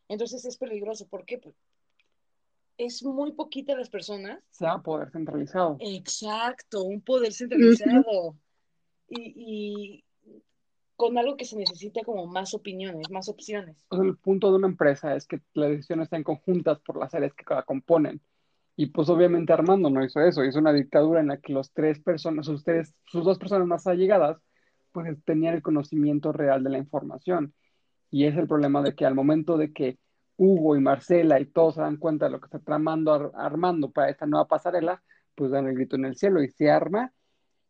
Entonces 0.07 0.43
es 0.45 0.57
peligroso. 0.57 1.07
¿Por 1.07 1.25
qué? 1.25 1.39
Es 2.79 3.03
muy 3.03 3.33
poquita 3.33 3.75
las 3.75 3.89
personas. 3.89 4.39
Se 4.51 4.65
va 4.65 4.75
a 4.75 4.81
poder 4.81 5.11
centralizado. 5.11 5.75
Exacto, 5.81 6.83
un 6.83 7.01
poder 7.01 7.33
centralizado. 7.33 8.37
Y, 9.09 9.33
y 9.35 10.03
con 10.95 11.17
algo 11.17 11.35
que 11.35 11.43
se 11.43 11.57
necesita 11.57 12.01
como 12.05 12.25
más 12.25 12.53
opiniones, 12.53 13.11
más 13.11 13.27
opciones. 13.27 13.75
O 13.89 13.97
sea, 13.97 14.05
el 14.05 14.17
punto 14.17 14.49
de 14.49 14.57
una 14.57 14.67
empresa 14.67 15.13
es 15.13 15.27
que 15.27 15.41
las 15.53 15.71
decisiones 15.71 16.05
estén 16.05 16.23
conjuntas 16.23 16.79
por 16.79 16.97
las 16.97 17.13
áreas 17.13 17.33
que 17.33 17.43
la 17.53 17.63
componen. 17.63 18.21
Y 18.77 18.85
pues 18.85 19.09
obviamente 19.09 19.51
Armando 19.51 19.89
no 19.89 20.01
hizo 20.01 20.21
eso, 20.21 20.45
hizo 20.45 20.59
una 20.59 20.71
dictadura 20.71 21.19
en 21.19 21.27
la 21.27 21.37
que 21.37 21.51
los 21.51 21.73
tres 21.73 21.99
personas, 21.99 22.45
sus 22.45 22.63
tres, 22.63 22.93
sus 23.05 23.25
dos 23.25 23.37
personas 23.37 23.67
más 23.67 23.87
allegadas, 23.87 24.37
pues 24.93 25.17
tenían 25.25 25.55
el 25.55 25.61
conocimiento 25.61 26.31
real 26.31 26.63
de 26.63 26.69
la 26.69 26.77
información. 26.77 27.53
Y 28.09 28.23
es 28.23 28.37
el 28.37 28.47
problema 28.47 28.81
de 28.81 28.95
que 28.95 29.05
al 29.05 29.15
momento 29.15 29.57
de 29.57 29.73
que 29.73 29.99
Hugo 30.39 30.75
y 30.75 30.79
Marcela 30.81 31.39
y 31.39 31.45
todos 31.45 31.75
se 31.75 31.81
dan 31.81 31.97
cuenta 31.97 32.25
de 32.25 32.31
lo 32.31 32.39
que 32.39 32.45
está 32.45 32.59
tramando 32.59 33.13
Ar- 33.13 33.31
Armando 33.35 33.91
para 33.91 34.09
esta 34.09 34.25
nueva 34.25 34.47
pasarela, 34.47 35.03
pues 35.35 35.51
dan 35.51 35.67
el 35.67 35.75
grito 35.75 35.95
en 35.97 36.05
el 36.05 36.15
cielo 36.15 36.41
y 36.41 36.49
se 36.49 36.71
arma 36.71 37.13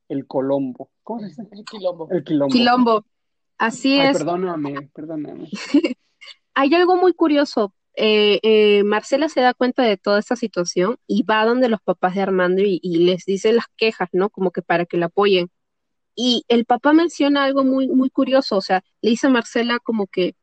el 0.08 0.28
Colombo. 0.28 0.92
¿Cómo 1.04 1.20
se 1.22 1.28
dice? 1.28 1.44
El 1.52 1.66
quilombo. 1.66 2.08
El 2.12 2.24
quilombo. 2.24 2.54
Quilombo. 2.54 3.06
Así 3.58 4.00
Ay, 4.00 4.08
es. 4.10 4.18
perdóname, 4.18 4.90
perdóname. 4.94 5.50
Hay 6.54 6.74
algo 6.76 6.96
muy 6.98 7.14
curioso. 7.14 7.74
Eh, 7.96 8.40
eh, 8.44 8.84
Marcela 8.84 9.28
se 9.30 9.42
da 9.42 9.54
cuenta 9.54 9.84
de 9.84 9.98
toda 9.98 10.20
esta 10.20 10.36
situación 10.36 10.98
y 11.08 11.24
va 11.24 11.46
donde 11.46 11.68
los 11.70 11.82
papás 11.82 12.16
de 12.16 12.22
Armando 12.22 12.62
y, 12.62 12.80
y 12.82 13.00
les 13.06 13.26
dice 13.26 13.52
las 13.54 13.66
quejas, 13.78 14.10
¿no? 14.14 14.30
Como 14.30 14.52
que 14.52 14.62
para 14.62 14.86
que 14.86 14.98
la 14.98 15.08
apoyen. 15.08 15.50
Y 16.16 16.44
el 16.50 16.66
papá 16.66 16.94
menciona 16.94 17.46
algo 17.46 17.64
muy, 17.64 17.88
muy 17.88 18.10
curioso, 18.10 18.58
o 18.58 18.62
sea, 18.62 18.84
le 19.02 19.12
dice 19.12 19.28
a 19.28 19.30
Marcela 19.30 19.80
como 19.80 20.08
que, 20.08 20.36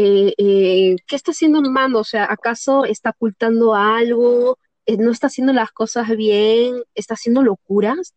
eh, 0.00 0.32
eh, 0.38 0.96
¿qué 1.08 1.16
está 1.16 1.32
haciendo 1.32 1.58
Armando? 1.58 1.98
O 1.98 2.04
sea, 2.04 2.30
¿acaso 2.30 2.84
está 2.84 3.10
ocultando 3.10 3.74
algo? 3.74 4.56
Eh, 4.86 4.96
¿No 4.96 5.10
está 5.10 5.26
haciendo 5.26 5.52
las 5.52 5.72
cosas 5.72 6.08
bien? 6.16 6.84
¿Está 6.94 7.14
haciendo 7.14 7.42
locuras? 7.42 8.14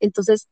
Entonces, 0.00 0.48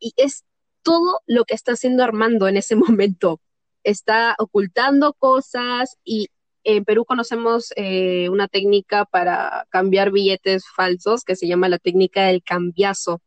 y 0.00 0.12
es 0.16 0.44
todo 0.82 1.20
lo 1.26 1.44
que 1.44 1.54
está 1.54 1.72
haciendo 1.72 2.02
Armando 2.02 2.48
en 2.48 2.56
ese 2.56 2.74
momento. 2.76 3.40
Está 3.84 4.34
ocultando 4.38 5.12
cosas 5.12 5.96
y 6.02 6.30
en 6.64 6.84
Perú 6.84 7.04
conocemos 7.04 7.72
eh, 7.76 8.28
una 8.28 8.48
técnica 8.48 9.04
para 9.04 9.68
cambiar 9.70 10.10
billetes 10.10 10.64
falsos 10.74 11.22
que 11.22 11.36
se 11.36 11.46
llama 11.46 11.68
la 11.68 11.78
técnica 11.78 12.24
del 12.26 12.42
cambiazo. 12.42 13.22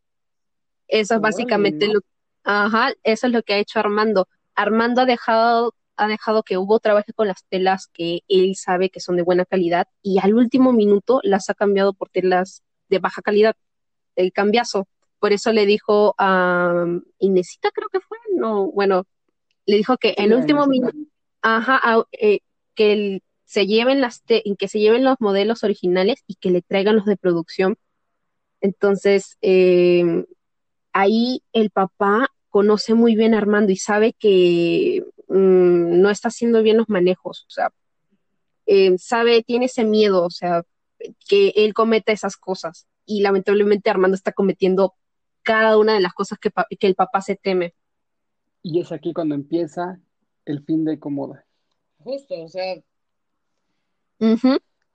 Eso 0.90 1.16
es 1.16 1.22
básicamente 1.22 1.88
lo, 1.88 2.02
ajá, 2.44 2.92
eso 3.04 3.28
es 3.28 3.34
lo 3.34 3.44
que 3.44 3.54
ha 3.54 3.60
hecho 3.60 3.80
Armando. 3.80 4.28
Armando 4.56 5.02
ha 5.02 5.06
dejado, 5.06 5.74
ha 5.98 6.08
dejado 6.08 6.44
que 6.44 6.58
Hugo 6.58 6.80
trabaje 6.80 7.14
con 7.14 7.28
las 7.28 7.46
telas 7.50 7.88
que 7.94 8.22
él 8.28 8.56
sabe 8.56 8.90
que 8.90 9.00
son 9.00 9.18
de 9.18 9.24
buena 9.24 9.46
calidad 9.46 9.88
y 10.02 10.20
al 10.20 10.34
último 10.36 10.74
minuto 10.74 11.20
las 11.24 11.50
ha 11.50 11.54
cambiado 11.56 11.94
por 11.94 12.10
telas 12.10 12.64
de 12.90 13.00
baja 13.00 13.22
calidad, 13.22 13.56
el 14.16 14.32
cambiazo. 14.34 14.88
Por 15.20 15.34
eso 15.34 15.52
le 15.54 15.66
dijo 15.66 16.16
a 16.18 16.86
Inesita, 17.20 17.72
creo 17.72 17.90
que 17.90 18.00
fue, 18.02 18.18
no, 18.36 18.72
bueno, 18.72 19.06
le 19.66 19.78
dijo 19.78 19.98
que 19.98 20.16
en 20.18 20.30
Sí, 20.30 20.36
último 20.36 20.62
ahí 20.62 20.66
sí 20.66 20.70
minuto, 20.72 20.98
ajá, 21.42 21.80
a- 21.84 22.06
eh, 22.14 22.40
que 22.76 22.94
el- 22.94 23.24
se 23.46 23.68
lleven 23.68 24.02
las 24.02 24.24
te- 24.24 24.44
que 24.60 24.68
se 24.68 24.80
lleven 24.80 25.04
los 25.04 25.18
modelos 25.20 25.64
originales 25.64 26.24
y 26.28 26.36
que 26.36 26.52
le 26.52 26.62
traigan 26.64 26.96
los 26.98 27.06
de 27.06 27.18
producción. 27.18 27.78
Entonces, 28.62 29.38
eh, 29.42 30.26
ahí 30.94 31.44
el 31.54 31.70
papá 31.72 32.30
conoce 32.50 32.94
muy 32.96 33.16
bien 33.16 33.34
a 33.34 33.38
Armando 33.40 33.72
y 33.72 33.78
sabe 33.78 34.14
que 34.14 35.04
mm, 35.36 36.02
no 36.02 36.10
está 36.10 36.30
haciendo 36.30 36.64
bien 36.64 36.78
los 36.78 36.90
manejos, 36.90 37.46
o 37.48 37.50
sea, 37.50 37.72
eh, 38.66 38.98
sabe, 38.98 39.44
tiene 39.44 39.66
ese 39.66 39.84
miedo, 39.84 40.26
o 40.26 40.30
sea, 40.30 40.64
que 41.28 41.50
él 41.56 41.74
cometa 41.74 42.12
esas 42.12 42.36
cosas. 42.38 42.88
Y 43.06 43.22
lamentablemente 43.22 43.90
Armando 43.92 44.16
está 44.16 44.32
cometiendo 44.32 44.96
cada 45.44 45.78
una 45.78 45.94
de 45.94 46.00
las 46.00 46.14
cosas 46.14 46.40
que, 46.40 46.50
que 46.80 46.88
el 46.88 46.96
papá 46.96 47.22
se 47.22 47.36
teme. 47.36 47.76
Y 48.64 48.80
es 48.80 48.92
aquí 48.92 49.14
cuando 49.14 49.36
empieza 49.36 50.00
el 50.46 50.64
fin 50.64 50.84
de 50.86 50.98
Comoda. 50.98 51.46
Justo, 52.00 52.42
o 52.42 52.48
sea, 52.48 52.82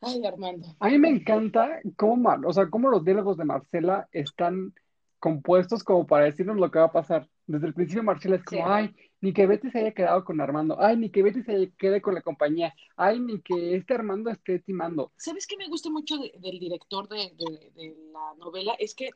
ay, 0.00 0.26
Armando. 0.26 0.74
A 0.80 0.88
mí 0.88 0.98
me 0.98 1.08
encanta 1.10 1.80
cómo, 1.96 2.16
Mar- 2.16 2.44
o 2.44 2.52
sea, 2.52 2.68
cómo 2.68 2.88
los 2.88 3.04
diálogos 3.04 3.36
de 3.36 3.44
Marcela 3.44 4.08
están 4.10 4.74
compuestos 5.20 5.84
como 5.84 6.06
para 6.06 6.24
decirnos 6.24 6.56
lo 6.56 6.70
que 6.70 6.78
va 6.80 6.86
a 6.86 6.92
pasar. 6.92 7.28
Desde 7.46 7.66
el 7.68 7.74
principio 7.74 8.02
Marcela 8.02 8.36
es 8.36 8.44
como, 8.44 8.62
Sí. 8.62 8.66
ay, 8.68 8.94
ni 9.20 9.32
que 9.32 9.46
Betty 9.46 9.70
se 9.70 9.78
haya 9.80 9.92
quedado 9.92 10.24
con 10.24 10.40
Armando, 10.40 10.76
ay, 10.80 10.96
ni 10.96 11.10
que 11.10 11.22
Betty 11.22 11.42
se 11.42 11.72
quede 11.78 12.00
con 12.00 12.14
la 12.14 12.22
compañía, 12.22 12.74
ay, 12.96 13.20
ni 13.20 13.40
que 13.40 13.76
este 13.76 13.94
Armando 13.94 14.30
esté 14.30 14.58
timando. 14.60 15.12
¿Sabes 15.16 15.46
qué 15.46 15.56
me 15.56 15.68
gusta 15.68 15.90
mucho 15.90 16.16
de- 16.16 16.32
del 16.38 16.58
director 16.58 17.06
de, 17.08 17.32
de- 17.36 17.70
de 17.76 17.96
la 18.12 18.34
novela? 18.38 18.74
Es 18.78 18.94
que 18.94 19.10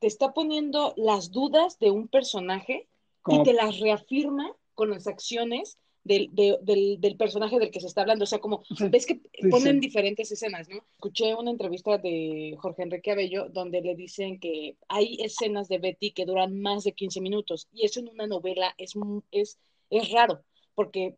te 0.00 0.06
está 0.06 0.32
poniendo 0.34 0.92
las 0.96 1.32
dudas 1.32 1.78
de 1.78 1.90
un 1.90 2.08
personaje 2.08 2.86
Como, 3.22 3.40
y 3.40 3.44
te 3.44 3.54
las 3.54 3.80
reafirma 3.80 4.52
con 4.74 4.90
las 4.90 5.06
acciones 5.06 5.78
del, 6.06 6.30
de- 6.34 6.58
del, 6.62 7.00
del 7.00 7.16
personaje 7.16 7.58
del 7.58 7.70
que 7.70 7.80
se 7.80 7.86
está 7.88 8.02
hablando. 8.02 8.24
O 8.24 8.26
sea, 8.26 8.38
como 8.40 8.62
ves 8.90 9.06
que 9.06 9.20
sí, 9.40 9.50
ponen 9.50 9.80
sí. 9.80 9.80
diferentes 9.80 10.30
escenas, 10.32 10.68
¿no? 10.68 10.76
Escuché 10.94 11.34
una 11.34 11.50
entrevista 11.50 11.98
de 11.98 12.56
Jorge 12.58 12.82
Enrique 12.84 13.12
Abello 13.12 13.48
donde 13.50 13.80
le 13.82 13.94
dicen 13.96 14.38
que 14.40 14.76
hay 14.88 15.18
escenas 15.22 15.68
de 15.68 15.78
Betty 15.78 16.12
que 16.12 16.26
duran 16.26 16.60
más 16.60 16.84
de 16.84 16.92
15 16.92 17.20
minutos 17.20 17.68
y 17.72 17.84
eso 17.86 18.00
en 18.00 18.08
una 18.08 18.26
novela 18.26 18.74
es, 18.78 18.94
es, 19.30 19.58
es 19.90 20.10
raro 20.10 20.44
porque 20.74 21.16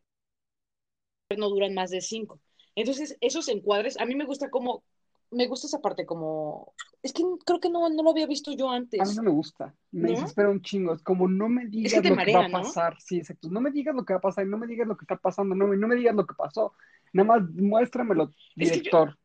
no 1.37 1.49
duran 1.51 1.75
más 1.75 1.91
de 1.91 2.01
5. 2.01 2.41
Entonces, 2.75 3.17
esos 3.21 3.49
encuadres, 3.49 3.99
a 4.01 4.07
mí 4.07 4.15
me 4.15 4.25
gusta 4.25 4.51
como, 4.51 4.85
me 5.31 5.47
gusta 5.47 5.67
esa 5.67 5.81
parte 5.81 6.07
como, 6.07 6.75
es 7.03 7.13
que 7.13 7.23
creo 7.47 7.61
que 7.61 7.71
no, 7.71 7.89
no 7.89 8.03
lo 8.03 8.11
había 8.11 8.27
visto 8.27 8.53
yo 8.53 8.71
A 8.97 9.05
mí 9.05 9.15
antes, 9.15 9.15
no 9.15 9.23
me 9.23 9.31
gusta, 9.31 9.75
me 9.93 10.09
¿no? 10.09 10.11
desespera 10.11 10.49
un 10.51 10.61
chingo, 10.61 10.93
es 10.95 11.03
como 11.03 11.29
no 11.29 11.49
me 11.49 11.67
digas 11.67 12.03
te 12.03 12.11
lo 12.11 12.21
que 12.21 12.31
va 12.33 12.41
a 12.41 12.49
¿no? 12.49 12.61
pasar, 12.63 13.01
sí, 13.01 13.19
exacto, 13.19 13.49
no 13.49 13.61
me 13.61 13.71
digas 13.71 13.95
lo 13.95 14.05
que 14.05 14.13
va 14.13 14.19
a 14.19 14.21
pasar, 14.23 14.45
no 14.47 14.59
me 14.59 14.67
digas 14.67 14.89
lo 14.89 14.97
que 14.97 15.05
está 15.05 15.17
pasando, 15.17 15.55
no, 15.55 15.69
me- 15.69 15.77
no 15.77 15.87
me 15.87 15.95
digas 15.95 16.17
lo 16.17 16.27
que 16.27 16.35
pasó, 16.35 16.75
nada 17.13 17.29
más 17.39 17.49
muéstramelo, 17.51 18.33
Es 18.59 18.73
que 18.73 18.81
yo- 18.83 18.91
director. 18.91 19.17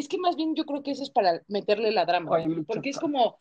Es 0.00 0.08
que 0.08 0.16
más 0.16 0.34
bien 0.34 0.54
yo 0.56 0.64
creo 0.64 0.82
que 0.82 0.92
eso 0.92 1.02
es 1.02 1.10
para 1.10 1.42
meterle 1.48 1.92
la 1.92 2.06
drama, 2.06 2.38
porque 2.66 2.88
es 2.88 2.98
como, 2.98 3.36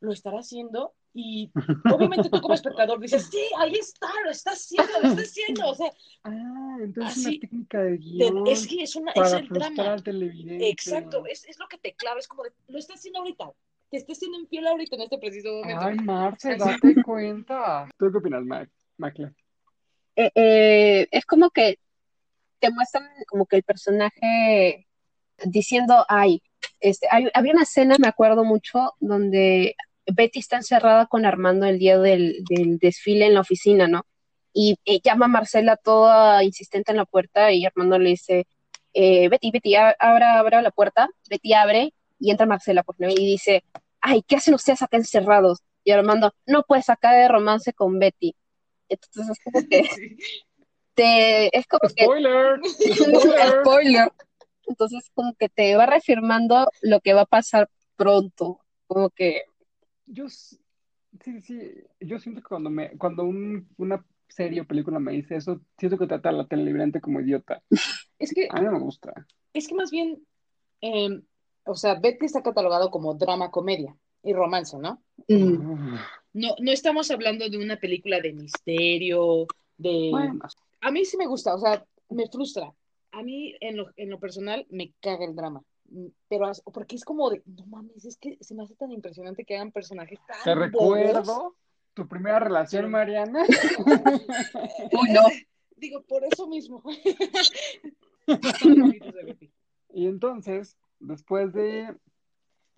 lo 0.00 0.12
estará 0.12 0.40
haciendo 0.40 0.92
y 1.14 1.50
obviamente 2.22 2.28
tú 2.28 2.40
como 2.42 2.52
espectador 2.52 3.00
dices, 3.00 3.26
sí, 3.30 3.40
ahí 3.58 3.72
está, 3.72 4.08
lo 4.22 4.30
está 4.30 4.50
haciendo, 4.50 4.92
lo 5.00 5.08
está 5.08 5.22
haciendo, 5.22 5.66
o 5.70 5.74
sea, 5.74 5.90
Ah, 6.24 6.76
entonces 6.80 7.16
Así, 7.16 7.28
una 7.28 7.40
técnica 7.40 7.82
de 7.82 7.90
te- 7.92 7.96
guion 8.04 8.46
es 8.48 8.66
que 8.66 8.82
es 8.82 8.96
una, 8.96 9.12
es 9.12 9.22
para 9.22 9.38
el 9.38 9.48
drama. 9.48 9.92
al 9.94 10.02
televidente. 10.02 10.68
Exacto, 10.68 11.24
es, 11.26 11.44
es 11.48 11.58
lo 11.58 11.66
que 11.68 11.78
te 11.78 11.94
clava, 11.94 12.18
es 12.18 12.28
como 12.28 12.42
de, 12.42 12.52
lo 12.68 12.78
está 12.78 12.92
haciendo 12.94 13.20
ahorita, 13.20 13.50
te 13.90 13.96
está 13.96 14.12
haciendo 14.12 14.38
infiel 14.40 14.66
ahorita 14.66 14.96
en 14.96 15.02
este 15.02 15.16
preciso 15.18 15.52
momento. 15.54 15.86
Ay, 15.86 15.96
Marce, 16.00 16.56
date 16.56 17.02
cuenta. 17.02 17.88
¿Tú 17.96 18.12
qué 18.12 18.18
opinas, 18.18 18.44
Mac? 18.44 18.68
Macle? 18.98 19.32
Eh, 20.16 20.30
eh, 20.34 21.08
es 21.10 21.24
como 21.24 21.48
que 21.50 21.78
te 22.58 22.70
muestran 22.70 23.08
como 23.26 23.46
que 23.46 23.56
el 23.56 23.62
personaje 23.62 24.86
diciendo, 25.44 26.04
ay, 26.08 26.42
este, 26.80 27.06
hay- 27.10 27.30
había 27.34 27.52
una 27.52 27.62
escena, 27.62 27.96
me 27.98 28.08
acuerdo 28.08 28.44
mucho, 28.44 28.92
donde 29.00 29.74
Betty 30.06 30.38
está 30.40 30.56
encerrada 30.56 31.06
con 31.06 31.24
Armando 31.26 31.66
el 31.66 31.78
día 31.78 31.98
del, 31.98 32.44
del 32.48 32.78
desfile 32.78 33.26
en 33.26 33.34
la 33.34 33.40
oficina, 33.40 33.88
¿no? 33.88 34.06
Y 34.52 34.76
eh, 34.84 35.00
llama 35.02 35.26
a 35.26 35.28
Marcela 35.28 35.76
toda 35.76 36.44
insistente 36.44 36.92
en 36.92 36.98
la 36.98 37.04
puerta 37.06 37.50
y 37.52 37.64
Armando 37.66 37.98
le 37.98 38.10
dice, 38.10 38.46
eh, 38.92 39.28
Betty, 39.28 39.50
Betty, 39.50 39.74
abra, 39.74 40.38
abra 40.38 40.62
la 40.62 40.70
puerta. 40.70 41.08
Betty 41.28 41.52
abre 41.54 41.92
y 42.20 42.30
entra 42.30 42.46
Marcela, 42.46 42.82
pues, 42.84 43.00
¿no? 43.00 43.08
Y 43.08 43.14
dice, 43.16 43.64
ay, 44.00 44.22
¿qué 44.22 44.36
hacen 44.36 44.54
ustedes 44.54 44.82
acá 44.82 44.96
encerrados? 44.96 45.58
Y 45.82 45.90
Armando, 45.90 46.32
no 46.46 46.62
puedes 46.62 46.84
sacar 46.86 47.16
de 47.16 47.26
romance 47.28 47.72
con 47.72 47.98
Betty. 47.98 48.36
Entonces 48.88 49.30
es 49.36 49.38
como 49.44 49.66
que 49.68 49.82
te, 50.94 51.58
es 51.58 51.66
como 51.66 51.88
que 51.94 52.04
¡Spoiler! 52.04 52.60
¡Spoiler! 53.62 54.12
Entonces, 54.66 55.10
como 55.14 55.34
que 55.34 55.48
te 55.48 55.76
va 55.76 55.86
reafirmando 55.86 56.68
lo 56.82 57.00
que 57.00 57.14
va 57.14 57.22
a 57.22 57.26
pasar 57.26 57.68
pronto. 57.96 58.60
Como 58.86 59.10
que, 59.10 59.42
Yo, 60.06 60.28
sí, 60.28 61.40
sí, 61.40 61.60
yo 62.00 62.18
siento 62.18 62.40
que 62.42 62.48
cuando, 62.48 62.70
me, 62.70 62.96
cuando 62.98 63.24
un- 63.24 63.68
una 63.76 64.04
serie 64.28 64.60
o 64.60 64.66
película 64.66 64.98
me 64.98 65.12
dice 65.12 65.36
eso, 65.36 65.60
siento 65.78 65.98
que 65.98 66.06
trata 66.06 66.28
a 66.30 66.32
la 66.32 66.46
televidente 66.46 67.00
como 67.00 67.20
idiota. 67.20 67.62
Es 68.18 68.32
que, 68.32 68.48
A 68.50 68.60
mí 68.60 68.64
no 68.66 68.72
me 68.72 68.78
gusta. 68.80 69.12
es 69.52 69.66
que 69.68 69.74
más 69.74 69.90
bien, 69.90 70.24
eh, 70.80 71.20
o 71.64 71.74
sea, 71.74 71.94
Betty 71.96 72.26
está 72.26 72.42
catalogado 72.42 72.90
como 72.90 73.14
drama, 73.14 73.50
comedia 73.50 73.96
y 74.22 74.32
romance, 74.32 74.78
¿no? 74.78 75.02
mm, 75.28 75.96
No, 76.32 76.54
no 76.60 76.70
estamos 76.72 77.10
hablando 77.10 77.48
de 77.48 77.58
una 77.58 77.76
película 77.76 78.20
de 78.20 78.32
misterio, 78.32 79.46
de... 79.76 80.08
Bueno, 80.10 80.38
A 80.80 80.90
mí 80.90 81.04
sí 81.04 81.16
me 81.16 81.26
gusta, 81.26 81.54
o 81.54 81.58
sea, 81.58 81.84
me 82.10 82.28
frustra. 82.28 82.72
A 83.16 83.22
mí, 83.22 83.54
en 83.60 83.76
lo, 83.76 83.90
en 83.96 84.10
lo 84.10 84.18
personal, 84.18 84.66
me 84.70 84.92
caga 85.00 85.24
el 85.24 85.34
drama. 85.36 85.62
Mm, 85.90 86.06
Pero, 86.28 86.46
as- 86.46 86.62
porque 86.72 86.96
es 86.96 87.04
como 87.04 87.30
de, 87.30 87.42
no 87.46 87.66
mames, 87.66 88.04
es 88.04 88.16
que 88.16 88.36
se 88.40 88.54
me 88.54 88.62
hace 88.62 88.74
tan 88.74 88.90
impresionante 88.92 89.44
que 89.44 89.54
hagan 89.56 89.70
personajes 89.72 90.18
tan 90.26 90.36
te 90.44 90.54
bobos. 90.54 90.96
recuerdo 90.98 91.54
tu 91.94 92.08
primera 92.08 92.38
relación. 92.40 92.90
Mariana. 92.90 93.44
uy, 94.92 95.10
no. 95.12 95.20
Digo, 95.76 96.02
por 96.02 96.24
eso 96.24 96.46
mismo. 96.48 96.82
Y 99.96 100.06
entonces, 100.06 100.76
después 100.98 101.52
de 101.52 101.94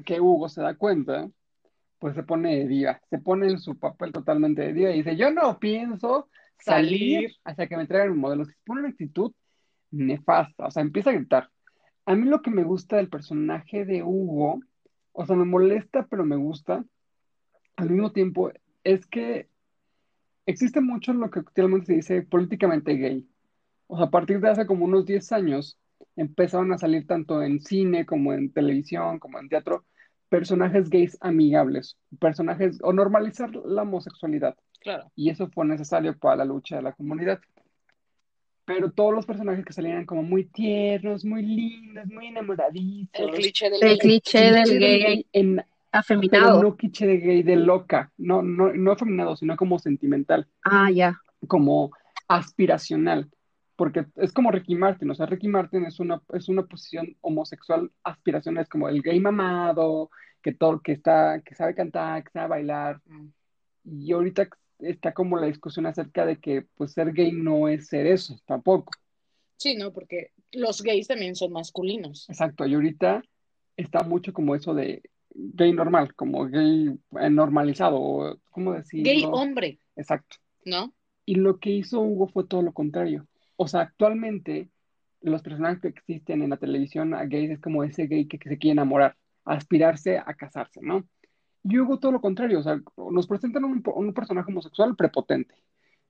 que 0.04 0.20
Hugo 0.20 0.48
se 0.48 0.60
da 0.60 0.74
cuenta, 0.74 1.30
pues 1.98 2.14
se 2.14 2.22
pone 2.22 2.56
de 2.56 2.66
diva, 2.68 3.00
se 3.08 3.18
pone 3.18 3.46
en 3.48 3.58
su 3.58 3.78
papel 3.78 4.12
totalmente 4.12 4.62
de 4.62 4.72
diva 4.74 4.90
y 4.90 4.98
dice, 4.98 5.16
yo 5.16 5.30
no 5.30 5.58
pienso 5.58 6.28
salir 6.58 7.20
Salir. 7.28 7.36
hasta 7.44 7.66
que 7.68 7.76
me 7.76 7.86
traigan 7.86 8.10
un 8.12 8.18
modelo. 8.18 8.44
Se 8.44 8.52
pone 8.66 8.80
una 8.80 8.90
actitud 8.90 9.32
nefasta, 9.96 10.66
o 10.66 10.70
sea, 10.70 10.82
empieza 10.82 11.10
a 11.10 11.14
gritar. 11.14 11.50
A 12.04 12.14
mí 12.14 12.28
lo 12.28 12.42
que 12.42 12.50
me 12.50 12.64
gusta 12.64 12.96
del 12.96 13.08
personaje 13.08 13.84
de 13.84 14.02
Hugo, 14.02 14.60
o 15.12 15.26
sea, 15.26 15.36
me 15.36 15.44
molesta, 15.44 16.06
pero 16.08 16.24
me 16.24 16.36
gusta, 16.36 16.84
al 17.76 17.90
mismo 17.90 18.12
tiempo, 18.12 18.52
es 18.84 19.06
que 19.06 19.48
existe 20.46 20.80
mucho 20.80 21.12
lo 21.12 21.30
que 21.30 21.40
actualmente 21.40 21.86
se 21.86 21.94
dice 21.94 22.22
políticamente 22.22 22.94
gay. 22.94 23.28
O 23.88 23.96
sea, 23.96 24.06
a 24.06 24.10
partir 24.10 24.40
de 24.40 24.48
hace 24.48 24.66
como 24.66 24.84
unos 24.84 25.04
10 25.06 25.32
años 25.32 25.78
empezaron 26.14 26.72
a 26.72 26.78
salir 26.78 27.06
tanto 27.06 27.42
en 27.42 27.60
cine 27.60 28.06
como 28.06 28.32
en 28.32 28.52
televisión, 28.52 29.18
como 29.18 29.38
en 29.38 29.48
teatro, 29.48 29.84
personajes 30.28 30.90
gays 30.90 31.16
amigables, 31.20 31.96
personajes 32.18 32.78
o 32.82 32.92
normalizar 32.92 33.54
la 33.54 33.82
homosexualidad. 33.82 34.56
Claro. 34.80 35.10
Y 35.14 35.30
eso 35.30 35.48
fue 35.48 35.66
necesario 35.66 36.16
para 36.18 36.36
la 36.36 36.44
lucha 36.44 36.76
de 36.76 36.82
la 36.82 36.92
comunidad. 36.92 37.40
Pero 38.66 38.90
todos 38.90 39.14
los 39.14 39.24
personajes 39.24 39.64
que 39.64 39.72
salían 39.72 40.04
como 40.04 40.22
muy 40.22 40.44
tiernos, 40.44 41.24
muy 41.24 41.42
lindos, 41.42 42.06
muy 42.08 42.26
enamoradizos. 42.26 43.08
El 43.14 43.30
cliché 43.30 43.70
del 43.70 43.82
El 43.82 43.88
gay. 43.90 43.98
cliché 43.98 44.38
del 44.52 44.64
Cliché 44.64 44.78
gay 44.98 45.26
en- 45.32 45.56
pero 45.56 45.66
afeminado. 45.92 46.62
no 46.62 46.76
cliché 46.76 47.06
de 47.06 47.16
gay 47.18 47.42
de 47.42 47.56
loca, 47.56 48.12
no, 48.18 48.42
no, 48.42 48.72
no 48.74 48.92
afeminado, 48.92 49.34
sino 49.36 49.56
como 49.56 49.78
sentimental 49.78 50.46
Ah, 50.64 50.90
ya. 50.90 51.18
como 51.48 51.90
aspiracional, 52.28 53.30
porque 53.76 54.04
es 54.16 54.32
como 54.32 54.50
Ricky 54.50 54.74
Martin, 54.74 55.10
o 55.10 55.14
sea, 55.14 55.26
Ricky 55.26 55.48
Martin 55.48 55.84
es 55.86 55.98
una, 56.00 56.20
es 56.34 56.48
una 56.48 56.64
posición 56.66 57.16
homosexual 57.22 57.90
aspiracional, 58.02 58.62
es 58.64 58.68
como 58.68 58.88
el 58.88 59.00
gay 59.00 59.20
mamado, 59.20 60.10
que 60.42 60.52
todo, 60.52 60.80
que 60.80 60.92
está, 60.92 61.40
que 61.42 61.54
sabe 61.54 61.74
cantar, 61.74 62.24
que 62.24 62.30
sabe 62.30 62.48
bailar, 62.48 63.00
Mm. 63.06 63.28
y 63.84 64.12
ahorita 64.12 64.48
está 64.78 65.12
como 65.12 65.38
la 65.38 65.46
discusión 65.46 65.86
acerca 65.86 66.26
de 66.26 66.38
que 66.38 66.66
pues 66.76 66.92
ser 66.92 67.12
gay 67.12 67.32
no 67.32 67.68
es 67.68 67.86
ser 67.88 68.06
eso, 68.06 68.38
tampoco, 68.46 68.90
Sí, 69.58 69.74
¿no? 69.74 69.92
Porque 69.92 70.32
los 70.52 70.82
gays 70.82 71.08
también 71.08 71.34
son 71.34 71.52
masculinos. 71.52 72.28
exacto, 72.28 72.66
y 72.66 72.74
ahorita 72.74 73.22
está 73.76 74.02
mucho 74.02 74.32
como 74.32 74.54
eso 74.54 74.74
de 74.74 75.02
gay 75.34 75.72
normal, 75.72 76.14
como 76.14 76.46
gay 76.46 76.88
eh, 77.20 77.30
normalizado, 77.30 77.98
o 78.00 78.38
¿cómo 78.50 78.72
decirlo? 78.74 79.04
Gay 79.04 79.24
hombre, 79.24 79.80
Exacto. 79.96 80.36
¿no? 80.64 80.94
Y 81.24 81.36
lo 81.36 81.58
que 81.58 81.70
hizo 81.70 82.00
Hugo 82.00 82.28
fue 82.28 82.44
todo 82.46 82.62
lo 82.62 82.72
contrario. 82.72 83.26
O 83.56 83.66
sea, 83.66 83.80
actualmente 83.82 84.68
los 85.22 85.42
personajes 85.42 85.80
que 85.80 85.88
existen 85.88 86.42
en 86.42 86.50
la 86.50 86.56
televisión 86.58 87.14
a 87.14 87.24
gays 87.24 87.50
es 87.50 87.60
como 87.60 87.82
ese 87.82 88.06
gay 88.06 88.26
que, 88.28 88.38
que 88.38 88.48
se 88.48 88.58
quiere 88.58 88.72
enamorar, 88.72 89.16
aspirarse 89.44 90.18
a 90.18 90.34
casarse, 90.34 90.80
¿no? 90.82 91.08
Y 91.68 91.78
Hugo 91.78 91.98
todo 91.98 92.12
lo 92.12 92.20
contrario, 92.20 92.60
o 92.60 92.62
sea, 92.62 92.80
nos 93.10 93.26
presentan 93.26 93.64
un, 93.64 93.82
un 93.94 94.14
personaje 94.14 94.50
homosexual 94.50 94.94
prepotente, 94.96 95.54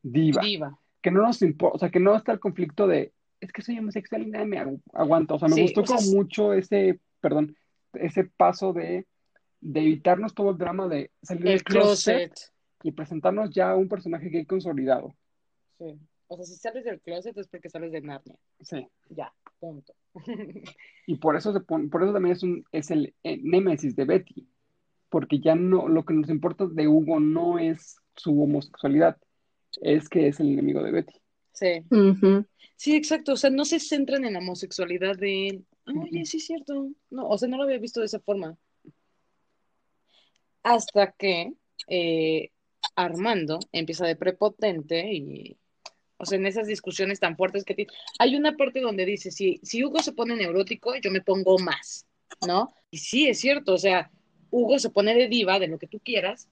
diva, 0.03 0.43
Diva. 0.43 0.79
que 1.03 1.11
no 1.11 1.23
nos 1.23 1.41
importa, 1.43 1.77
o 1.77 1.79
sea, 1.79 1.91
que 1.91 2.01
no 2.01 2.15
está 2.15 2.33
el 2.33 2.41
conflicto 2.41 2.87
de, 2.87 3.13
es 3.41 3.53
que 3.53 3.63
soy 3.63 3.79
homosexual 3.79 4.23
y 4.23 4.27
nadie 4.31 4.47
me 4.47 4.59
agu- 4.59 4.83
aguanta. 4.93 5.35
O 5.35 5.39
sea, 5.39 5.49
me 5.49 5.55
Sí, 5.55 5.63
gustó 5.63 5.83
o 5.83 5.87
sea, 5.87 5.97
como 5.97 6.11
mucho 6.13 6.53
ese, 6.53 7.01
perdón, 7.21 7.57
ese 7.95 8.25
paso 8.25 8.73
de, 8.73 9.07
de 9.61 9.81
evitarnos 9.81 10.35
todo 10.35 10.51
el 10.51 10.59
drama 10.59 10.89
de 10.89 11.11
salir 11.23 11.45
del 11.45 11.53
El 11.55 11.63
closet 11.65 12.29
closet. 12.33 12.53
y 12.83 12.93
presentarnos 12.93 13.51
ya 13.51 13.75
un 13.77 13.89
personaje 13.89 14.29
gay 14.29 14.45
consolidado. 14.45 15.15
Sí. 15.79 15.99
O 16.29 16.37
sea, 16.37 16.45
si 16.45 16.57
sales 16.57 16.85
del 16.85 17.01
closet 17.01 17.37
es 17.39 17.47
porque 17.49 17.71
sales 17.71 17.93
de 17.93 18.01
Narnia. 18.01 18.37
Sí. 18.61 18.87
Ya, 19.11 19.33
punto. 19.61 19.95
Y 21.07 21.17
por 21.17 21.37
eso 21.37 21.53
se 21.53 21.61
pone, 21.61 21.89
por 21.89 22.03
eso 22.03 22.13
también 22.13 22.35
es 22.35 22.43
un, 22.43 22.65
es 22.73 22.91
el 22.91 23.15
eh, 23.23 23.39
némesis 23.43 23.95
de 23.95 24.05
Betty. 24.05 24.49
Porque 25.17 25.41
ya 25.41 25.55
no, 25.55 25.89
lo 25.89 26.05
que 26.05 26.13
nos 26.13 26.29
importa 26.29 26.67
de 26.67 26.87
Hugo 26.87 27.21
no 27.21 27.59
es 27.59 27.97
su 28.17 28.39
homosexualidad, 28.39 29.17
es 29.81 30.11
que 30.11 30.29
es 30.29 30.41
el 30.41 30.51
enemigo 30.53 30.83
de 30.83 30.91
Betty. 30.91 31.15
Sí. 31.55 31.83
Ujú. 31.91 32.45
Sí, 32.77 32.95
exacto. 32.95 33.33
O 33.33 33.37
sea, 33.37 33.49
no 33.49 33.65
se 33.65 33.81
centran 33.81 34.27
en 34.27 34.35
la 34.35 34.41
homosexualidad 34.41 35.17
de 35.17 35.49
él. 35.49 35.67
Oye, 35.87 36.27
sí 36.27 36.37
es 36.37 36.45
cierto. 36.45 36.91
No, 37.09 37.29
o 37.31 37.39
sea, 37.39 37.49
no 37.49 37.57
lo 37.57 37.63
había 37.63 37.79
visto 37.79 38.01
de 38.01 38.05
esa 38.05 38.21
forma. 38.21 38.59
Hasta 40.63 41.13
que 41.13 41.55
eh, 41.89 42.51
Armando 42.95 43.59
empieza 43.73 44.07
de 44.07 44.17
prepotente 44.17 45.15
y, 45.15 45.57
o 46.19 46.27
sea, 46.27 46.37
en 46.37 46.45
esas 46.45 46.67
discusiones 46.67 47.21
tan 47.21 47.39
fuertes 47.39 47.65
que 47.65 47.73
tiene. 47.75 47.91
Hay 48.19 48.37
una 48.37 48.55
parte 48.55 48.83
donde 48.83 49.07
dice, 49.07 49.31
si, 49.31 49.61
si 49.63 49.83
Hugo 49.83 50.03
se 50.03 50.13
pone 50.13 50.37
neurótico, 50.37 50.95
yo 50.97 51.11
me 51.11 51.23
pongo 51.23 51.59
más, 51.59 52.05
¿no? 52.47 52.69
Y 52.91 52.99
sí, 52.99 53.29
es 53.29 53.41
cierto. 53.41 53.73
O 53.73 53.79
sea, 53.79 54.11
Hugo 54.57 54.79
se 54.79 54.89
pone 54.89 55.15
de 55.15 55.29
diva, 55.29 55.59
de 55.59 55.69
lo 55.69 55.79
que 55.79 55.87
tú 55.87 56.01
quieras, 56.01 56.49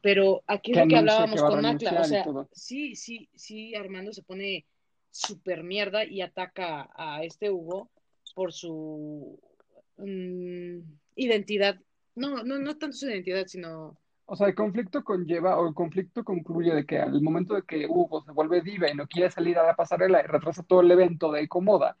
pero 0.00 0.44
aquí 0.46 0.70
es 0.70 0.78
lo 0.78 0.86
que 0.86 0.96
hablábamos 0.96 1.42
que 1.42 1.48
con 1.48 1.66
Acla. 1.66 2.00
O 2.00 2.04
sea, 2.04 2.24
sí, 2.52 2.94
sí, 2.94 3.28
sí, 3.34 3.74
Armando 3.74 4.12
se 4.12 4.22
pone 4.22 4.64
super 5.10 5.64
mierda 5.64 6.04
y 6.04 6.20
ataca 6.20 6.88
a 6.94 7.24
este 7.24 7.50
Hugo 7.50 7.90
por 8.34 8.52
su 8.52 9.40
mm, 9.96 10.78
identidad. 11.16 11.80
No, 12.14 12.44
no, 12.44 12.58
no 12.58 12.78
tanto 12.78 12.96
su 12.96 13.08
identidad, 13.08 13.46
sino 13.48 13.98
O 14.26 14.36
sea, 14.36 14.46
el 14.46 14.54
conflicto 14.54 15.02
conlleva, 15.02 15.58
o 15.58 15.66
el 15.66 15.74
conflicto 15.74 16.22
concluye 16.22 16.72
de 16.72 16.86
que 16.86 16.98
al 16.98 17.20
momento 17.22 17.54
de 17.54 17.62
que 17.62 17.86
Hugo 17.88 18.22
se 18.22 18.30
vuelve 18.30 18.62
diva 18.62 18.88
y 18.88 18.94
no 18.94 19.08
quiere 19.08 19.32
salir 19.32 19.58
a 19.58 19.66
la 19.66 19.74
pasarela 19.74 20.22
y 20.22 20.28
retrasa 20.28 20.62
todo 20.62 20.80
el 20.80 20.92
evento 20.92 21.32
de 21.32 21.48
Comoda, 21.48 21.96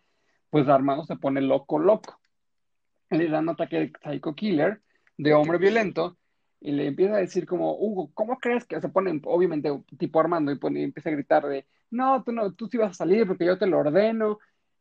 pues 0.50 0.68
Armando 0.68 1.04
se 1.04 1.16
pone 1.16 1.40
loco, 1.40 1.80
loco. 1.80 2.20
Le 3.10 3.28
da 3.28 3.40
un 3.40 3.48
ataque 3.48 3.76
de 3.76 3.92
psycho 4.04 4.36
killer, 4.36 4.80
de 5.22 5.34
hombre 5.34 5.58
violento, 5.58 6.16
y 6.60 6.72
le 6.72 6.86
empieza 6.86 7.16
a 7.16 7.18
decir 7.18 7.46
como, 7.46 7.76
Hugo, 7.76 8.10
¿cómo 8.14 8.38
crees 8.38 8.64
que 8.64 8.80
se 8.80 8.88
pone, 8.88 9.20
obviamente, 9.24 9.70
tipo 9.98 10.18
Armando, 10.18 10.50
y, 10.50 10.58
pone- 10.58 10.80
y 10.80 10.84
empieza 10.84 11.10
a 11.10 11.12
gritar 11.12 11.46
de, 11.46 11.66
no, 11.90 12.22
tú 12.24 12.32
no, 12.32 12.52
tú 12.54 12.68
sí 12.68 12.78
vas 12.78 12.92
a 12.92 12.94
salir 12.94 13.26
porque 13.26 13.44
yo 13.44 13.58
te 13.58 13.66
lo 13.66 13.78
ordeno, 13.78 14.38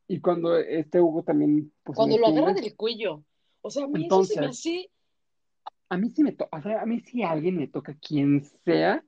y 0.08 0.22
cuando 0.22 0.58
este 0.58 1.02
Hugo 1.02 1.24
también, 1.24 1.72
pues, 1.84 1.98
cuando 1.98 2.18
lo 2.18 2.28
agarra 2.28 2.54
del 2.54 2.76
cuello. 2.76 3.24
O 3.62 3.70
sea, 3.70 3.84
a 3.84 3.88
mí 3.88 4.06
eso 4.06 4.24
se 4.24 4.40
me 4.40 4.46
Entonces, 4.48 4.60
hace. 4.60 4.90
a 5.90 5.98
mí 5.98 6.10
sí 6.10 6.24
me 6.24 6.32
toca, 6.32 6.58
o 6.58 6.62
sea, 6.62 6.82
a 6.82 6.86
mí 6.86 7.02
si 7.02 7.22
alguien 7.24 7.58
me 7.58 7.68
toca 7.68 7.94
quien 7.96 8.44
sea, 8.64 9.04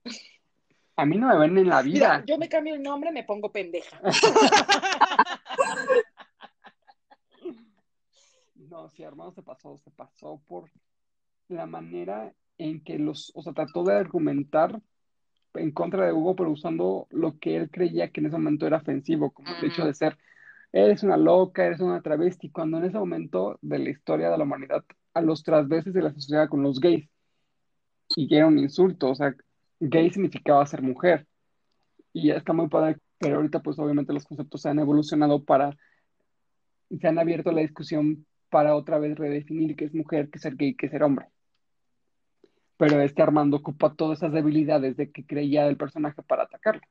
a 0.97 1.05
mí 1.05 1.17
no 1.17 1.27
me 1.29 1.37
ven 1.37 1.57
en 1.57 1.69
la 1.69 1.81
Mira, 1.81 2.17
vida. 2.19 2.23
yo 2.27 2.37
me 2.37 2.49
cambio 2.49 2.75
el 2.75 2.83
nombre, 2.83 3.11
me 3.11 3.23
pongo 3.23 3.51
pendeja. 3.51 4.01
No, 8.69 8.87
si 8.89 9.03
Armando 9.03 9.33
se 9.33 9.43
pasó, 9.43 9.77
se 9.83 9.91
pasó 9.91 10.41
por 10.47 10.69
la 11.51 11.65
manera 11.65 12.33
en 12.57 12.83
que 12.83 12.99
los, 12.99 13.31
o 13.35 13.41
sea, 13.41 13.53
trató 13.53 13.83
de 13.83 13.95
argumentar 13.95 14.81
en 15.53 15.71
contra 15.71 16.05
de 16.05 16.13
Hugo, 16.13 16.35
pero 16.35 16.51
usando 16.51 17.07
lo 17.09 17.37
que 17.39 17.57
él 17.57 17.69
creía 17.69 18.09
que 18.09 18.21
en 18.21 18.27
ese 18.27 18.37
momento 18.37 18.67
era 18.67 18.77
ofensivo, 18.77 19.31
como 19.31 19.49
el 19.49 19.65
hecho 19.65 19.85
de 19.85 19.93
ser, 19.93 20.17
eres 20.71 21.03
una 21.03 21.17
loca, 21.17 21.65
eres 21.65 21.81
una 21.81 22.01
travesti, 22.01 22.49
cuando 22.49 22.77
en 22.77 22.85
ese 22.85 22.97
momento 22.97 23.59
de 23.61 23.79
la 23.79 23.89
historia 23.89 24.29
de 24.29 24.37
la 24.37 24.43
humanidad, 24.43 24.83
a 25.13 25.21
los 25.21 25.43
transvestis 25.43 25.93
de 25.93 26.01
la 26.01 26.13
sociedad 26.13 26.47
con 26.47 26.63
los 26.63 26.79
gays, 26.79 27.09
y 28.15 28.33
era 28.35 28.47
un 28.47 28.59
insulto, 28.59 29.09
o 29.09 29.15
sea, 29.15 29.35
gay 29.79 30.09
significaba 30.09 30.65
ser 30.65 30.81
mujer, 30.81 31.27
y 32.13 32.27
ya 32.27 32.35
está 32.35 32.53
muy 32.53 32.69
padre, 32.69 32.97
pero 33.17 33.37
ahorita 33.37 33.61
pues 33.61 33.77
obviamente 33.79 34.13
los 34.13 34.25
conceptos 34.25 34.61
se 34.61 34.69
han 34.69 34.79
evolucionado 34.79 35.43
para, 35.43 35.75
se 36.89 37.07
han 37.07 37.19
abierto 37.19 37.51
la 37.51 37.61
discusión 37.61 38.25
para 38.49 38.75
otra 38.75 38.99
vez 38.99 39.17
redefinir 39.17 39.75
qué 39.75 39.85
es 39.85 39.93
mujer, 39.93 40.29
qué 40.29 40.37
es 40.37 40.41
ser 40.41 40.55
gay, 40.55 40.75
qué 40.75 40.87
es 40.87 40.91
ser 40.91 41.03
hombre. 41.03 41.27
Pero 42.81 42.99
este 42.99 43.21
Armando 43.21 43.57
ocupa 43.57 43.93
todas 43.93 44.17
esas 44.17 44.33
debilidades 44.33 44.97
de 44.97 45.11
que 45.11 45.23
creía 45.23 45.65
del 45.65 45.77
personaje 45.77 46.23
para 46.23 46.45
atacarlo. 46.45 46.81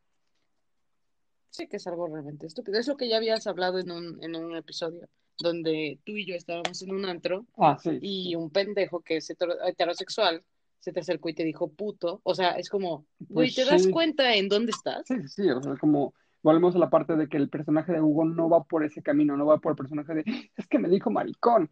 Sí, 1.51 1.67
que 1.67 1.79
es 1.79 1.87
algo 1.89 2.07
realmente 2.07 2.47
estúpido. 2.47 2.79
Es 2.79 2.87
lo 2.87 2.97
que 2.97 3.09
ya 3.09 3.17
habías 3.17 3.49
hablado 3.49 3.81
en 3.81 3.91
un, 3.91 4.23
en 4.23 4.37
un 4.37 4.55
episodio, 4.55 5.09
donde 5.41 5.99
tú 6.05 6.13
y 6.13 6.25
yo 6.27 6.37
estábamos 6.37 6.81
en 6.83 6.95
un 6.95 7.07
antro 7.07 7.45
Ah, 7.59 7.77
sí. 7.83 7.99
y 8.01 8.37
un 8.37 8.51
pendejo 8.51 9.01
que 9.01 9.17
es 9.17 9.29
hetero- 9.31 9.57
heterosexual 9.67 10.45
se 10.79 10.93
te 10.93 11.01
acercó 11.01 11.29
y 11.29 11.35
te 11.35 11.43
dijo 11.43 11.73
puto. 11.73 12.21
O 12.23 12.37
sea, 12.37 12.51
es 12.53 12.69
como, 12.71 13.05
güey, 13.19 13.49
Pues 13.49 13.57
¿te 13.57 13.65
das 13.65 13.89
cuenta 13.89 14.37
en 14.37 14.49
dónde 14.49 14.71
estás? 14.71 15.03
Sí, 15.09 15.17
sí, 15.23 15.29
sí, 15.43 15.51
o 15.51 15.61
sea, 15.61 15.75
como 15.77 16.15
volvemos 16.41 16.77
a 16.77 16.79
la 16.79 16.89
parte 16.89 17.17
de 17.17 17.29
que 17.29 17.37
el 17.37 17.49
personaje 17.51 17.93
de 17.93 18.01
Hugo 18.01 18.25
no 18.27 18.49
va 18.49 18.63
por 18.63 18.85
ese 18.85 19.03
camino, 19.03 19.37
no 19.37 19.45
va 19.45 19.59
por 19.59 19.73
el 19.73 19.77
personaje 19.77 20.15
de, 20.15 20.25
es 20.57 20.69
que 20.69 20.79
me 20.79 20.89
dijo 20.89 21.11
maricón. 21.11 21.69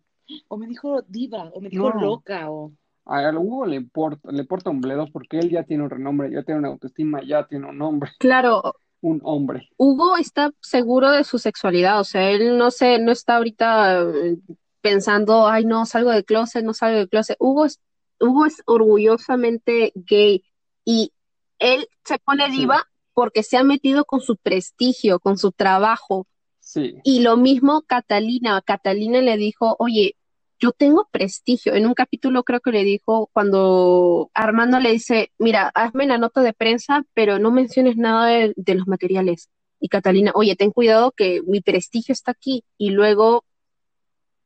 O 0.49 0.59
me 0.59 0.67
dijo 0.67 1.03
diva, 1.03 1.51
o 1.55 1.61
me 1.61 1.69
dijo 1.69 1.89
No. 1.91 2.01
loca, 2.01 2.51
o... 2.51 2.73
A 3.09 3.31
Hugo 3.33 3.65
le 3.67 3.77
importa, 3.77 4.31
le 4.31 4.41
importa 4.41 4.71
un 4.71 4.81
bledo 4.81 5.07
porque 5.13 5.39
él 5.39 5.51
ya 5.51 5.65
tiene 5.65 5.83
un 5.85 5.91
renombre, 5.91 6.31
ya 6.31 6.43
tiene 6.43 6.59
una 6.61 6.69
autoestima, 6.69 7.21
ya 7.27 7.47
tiene 7.47 7.67
un 7.67 7.79
nombre, 7.79 8.11
Claro, 8.19 8.63
un 9.01 9.21
hombre. 9.25 9.69
Hugo 9.79 10.17
está 10.19 10.53
seguro 10.61 11.11
de 11.11 11.25
su 11.25 11.39
sexualidad, 11.39 12.01
o 12.01 12.05
sea, 12.05 12.31
él 12.31 12.59
no 12.59 12.71
se, 12.71 12.99
no 12.99 13.11
está 13.11 13.37
ahorita 13.37 14.03
eh, 14.03 14.37
pensando, 14.83 15.47
ay, 15.49 15.65
no, 15.65 15.87
salgo 15.87 16.11
del 16.11 16.25
closet, 16.25 16.65
no 16.65 16.75
salgo 16.75 16.99
del 16.99 17.09
closet. 17.09 17.37
Hugo 17.41 17.65
es, 17.65 17.81
Hugo 18.21 18.45
es 18.47 18.63
orgullosamente 18.67 19.93
gay 19.95 20.45
y 20.85 21.13
él 21.59 21.89
se 22.05 22.19
pone 22.19 22.51
Sí. 22.51 22.59
diva 22.59 22.85
porque 23.15 23.43
se 23.43 23.57
ha 23.57 23.65
metido 23.65 24.05
con 24.05 24.21
su 24.21 24.37
prestigio, 24.37 25.19
con 25.19 25.39
su 25.39 25.51
trabajo. 25.53 26.27
Sí, 26.61 26.97
Y 27.03 27.21
lo 27.23 27.39
mismo 27.39 27.83
Catalina, 27.83 28.61
Catalina 28.61 29.23
le 29.23 29.39
dijo, 29.39 29.75
oye, 29.79 30.17
yo 30.59 30.73
tengo 30.73 31.09
prestigio. 31.11 31.75
En 31.75 31.87
un 31.87 31.95
capítulo 31.95 32.43
creo 32.45 32.61
que 32.61 32.73
le 32.73 32.85
dijo 32.85 33.29
cuando 33.33 34.31
Armando 34.35 34.81
le 34.81 34.93
dice, 34.93 35.33
mira, 35.39 35.71
hazme 35.75 36.07
la 36.07 36.19
nota 36.19 36.43
de 36.43 36.53
prensa, 36.53 37.05
pero 37.15 37.39
no 37.39 37.51
menciones 37.51 37.97
nada 37.97 38.27
de, 38.27 38.53
de 38.57 38.75
los 38.75 38.87
materiales. 38.89 39.51
Y 39.81 39.89
Catalina, 39.89 40.33
oye, 40.35 40.57
ten 40.57 40.73
cuidado 40.73 41.13
que 41.13 41.43
mi 41.47 41.61
prestigio 41.61 42.13
está 42.13 42.33
aquí. 42.33 42.65
Y 42.77 42.91
luego 42.91 43.45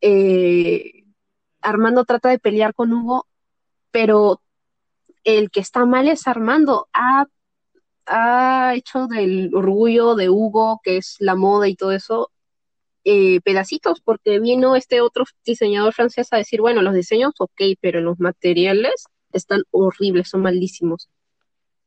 eh, 0.02 1.04
Armando 1.62 2.04
trata 2.04 2.28
de 2.28 2.38
pelear 2.38 2.74
con 2.74 2.92
Hugo, 2.92 3.26
pero 3.90 4.42
el 5.24 5.50
que 5.50 5.60
está 5.60 5.86
mal 5.86 6.08
es 6.08 6.26
Armando. 6.26 6.88
Ha, 6.92 7.26
ha 8.06 8.74
hecho 8.74 9.06
del 9.06 9.54
orgullo 9.54 10.14
de 10.14 10.28
Hugo, 10.28 10.80
que 10.82 10.98
es 10.98 11.16
la 11.20 11.36
moda 11.36 11.68
y 11.68 11.76
todo 11.76 11.92
eso, 11.92 12.30
eh, 13.04 13.40
pedacitos, 13.40 14.00
porque 14.00 14.40
vino 14.40 14.76
este 14.76 15.00
otro 15.00 15.24
diseñador 15.44 15.94
francés 15.94 16.28
a 16.32 16.36
decir, 16.36 16.60
bueno, 16.60 16.82
los 16.82 16.94
diseños, 16.94 17.34
ok, 17.38 17.62
pero 17.80 18.00
los 18.00 18.20
materiales 18.20 19.04
están 19.32 19.62
horribles, 19.70 20.28
son 20.28 20.42
malísimos. 20.42 21.08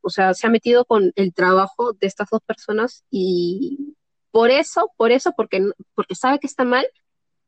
O 0.01 0.10
sea, 0.10 0.34
se 0.34 0.47
ha 0.47 0.49
metido 0.49 0.86
con 0.86 1.12
el 1.15 1.34
trabajo 1.34 1.93
de 1.93 2.08
estas 2.08 2.30
dos 2.32 2.41
personas 2.41 3.04
y 3.10 3.95
por 4.32 4.51
eso, 4.51 4.91
por 4.97 5.12
eso, 5.12 5.34
porque, 5.36 5.62
porque 5.95 6.15
sabe 6.15 6.39
que 6.39 6.47
está 6.47 6.63
mal, 6.63 6.86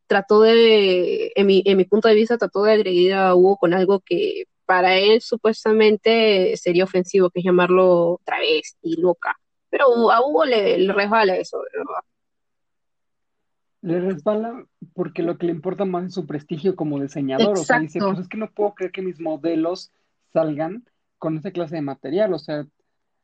trató 0.08 0.41
de, 0.41 1.32
en 1.36 1.45
mi, 1.47 1.62
en 1.65 1.77
mi 1.77 1.86
punto 1.86 2.08
de 2.08 2.15
vista, 2.15 2.38
trató 2.38 2.63
de 2.63 2.73
agredir 2.73 3.13
a 3.13 3.36
Hugo 3.36 3.58
con 3.58 3.73
algo 3.73 3.99
que 3.99 4.45
para 4.65 4.97
él 4.97 5.21
supuestamente 5.21 6.56
sería 6.58 6.84
ofensivo, 6.84 7.30
que 7.30 7.39
es 7.39 7.45
llamarlo 7.45 8.21
travesti, 8.25 8.95
loca. 8.97 9.38
Pero 9.69 10.12
a 10.12 10.25
Hugo 10.25 10.45
le, 10.45 10.91
resbala 10.93 11.38
eso, 11.38 11.60
verdad. 11.73 12.01
Le 13.82 13.99
resbala 14.01 14.65
porque 14.93 15.21
lo 15.23 15.38
que 15.38 15.45
le 15.45 15.51
importa 15.51 15.86
más 15.86 16.05
es 16.05 16.13
su 16.13 16.25
prestigio 16.25 16.75
como 16.75 16.99
diseñador. 16.99 17.57
O 17.57 17.63
sea, 17.63 17.80
dice, 17.80 17.99
pues 17.99 18.19
es 18.19 18.28
que 18.28 18.38
no 18.38 18.49
puedo 18.51 18.73
creer 18.73 18.91
que 18.91 19.01
mis 19.01 19.19
modelos 19.19 19.91
salgan 20.34 20.84
con 21.17 21.38
esa 21.38 21.51
clase 21.51 21.75
de 21.75 21.82
material. 21.82 22.34
O 22.34 22.39
sea, 22.39 22.65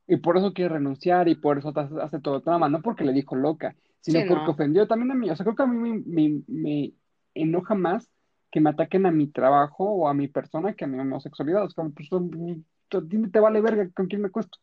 y 0.08 0.18
por 0.18 0.38
eso 0.38 0.54
quiere 0.54 0.74
renunciar 0.76 1.28
y 1.28 1.36
por 1.36 1.58
eso 1.58 1.74
hace, 2.02 2.20
todo 2.20 2.38
el 2.38 2.44
trama, 2.44 2.70
no 2.70 2.82
porque 2.82 3.04
le 3.04 3.14
dijo 3.14 3.36
loca, 3.36 3.76
sino 4.02 4.20
Sí, 4.20 4.26
porque 4.28 4.46
no. 4.46 4.52
ofendió 4.52 4.88
también 4.88 5.12
a 5.12 5.16
mí. 5.16 5.30
O 5.30 5.36
sea, 5.36 5.44
creo 5.44 5.56
que 5.56 5.64
a 5.64 5.68
mí 5.68 5.78
me, 5.78 6.04
me- 6.06 6.42
me 6.48 6.94
enoja 7.34 7.74
más 7.76 8.10
que 8.52 8.62
me 8.62 8.70
ataquen 8.70 9.06
a 9.08 9.12
mi 9.12 9.28
trabajo 9.28 9.86
o 9.86 10.08
a 10.08 10.14
mi 10.14 10.28
persona 10.28 10.74
que 10.74 10.86
a 10.86 10.88
mi 10.88 11.00
homosexualidad. 11.00 11.66
O 11.66 11.70
sea, 11.70 11.86
pues, 11.86 12.10
ti 12.10 13.28
te 13.32 13.40
vale 13.40 13.62
verga 13.62 13.90
con 13.96 14.08
quién 14.08 14.22
me 14.22 14.30
cuesto. 14.30 14.60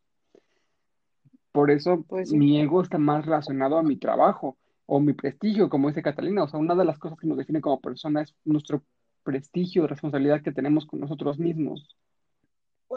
Por 1.53 1.72
eso 1.72 2.05
Pues 2.09 2.28
sí. 2.30 2.36
mi 2.36 2.61
ego 2.61 2.80
está 2.80 2.99
más 2.99 3.26
relacionado 3.26 3.76
a 3.76 3.82
mi 3.82 3.97
trabajo 3.97 4.57
o 4.93 4.99
mi 4.99 5.12
prestigio, 5.12 5.70
como 5.70 5.86
dice 5.86 6.03
Catalina. 6.03 6.43
O 6.43 6.49
sea, 6.49 6.59
una 6.59 6.74
de 6.74 6.84
las 6.84 6.99
cosas 6.99 7.16
que 7.16 7.28
nos 7.28 7.38
define 7.38 7.61
como 7.61 7.80
persona 7.80 8.22
es 8.22 8.34
nuestro 8.45 8.82
prestigio, 9.22 9.86
responsabilidad 9.86 10.43
que 10.43 10.51
tenemos 10.51 10.84
con 10.84 10.99
nosotros 10.99 11.38
mismos. 11.38 11.97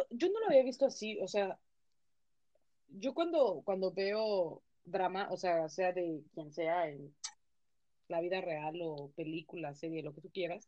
Yo 0.10 0.28
no 0.30 0.40
lo 0.40 0.48
había 0.48 0.64
visto 0.64 0.88
así, 0.88 1.20
o 1.22 1.28
sea, 1.28 1.60
yo 2.90 3.14
cuando, 3.14 3.62
cuando 3.64 3.92
veo 3.92 4.64
drama, 4.86 5.28
o 5.30 5.38
sea, 5.38 5.70
sea 5.70 5.94
de 5.94 6.24
quien 6.34 6.52
sea 6.52 6.90
en 6.90 7.14
la 8.08 8.22
vida 8.22 8.42
real 8.42 8.80
o 8.82 9.12
película, 9.16 9.76
serie, 9.76 10.02
lo 10.02 10.16
que 10.16 10.22
tú 10.22 10.32
quieras, 10.32 10.68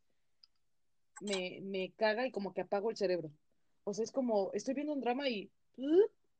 me, 1.22 1.60
me 1.64 1.92
caga 1.98 2.28
y 2.28 2.32
como 2.32 2.54
que 2.54 2.62
apago 2.62 2.92
el 2.92 2.98
cerebro. 2.98 3.32
O 3.84 3.96
sea, 3.96 4.04
es 4.04 4.12
como, 4.12 4.52
estoy 4.54 4.76
viendo 4.76 4.94
un 4.94 5.02
drama 5.02 5.28
y 5.28 5.50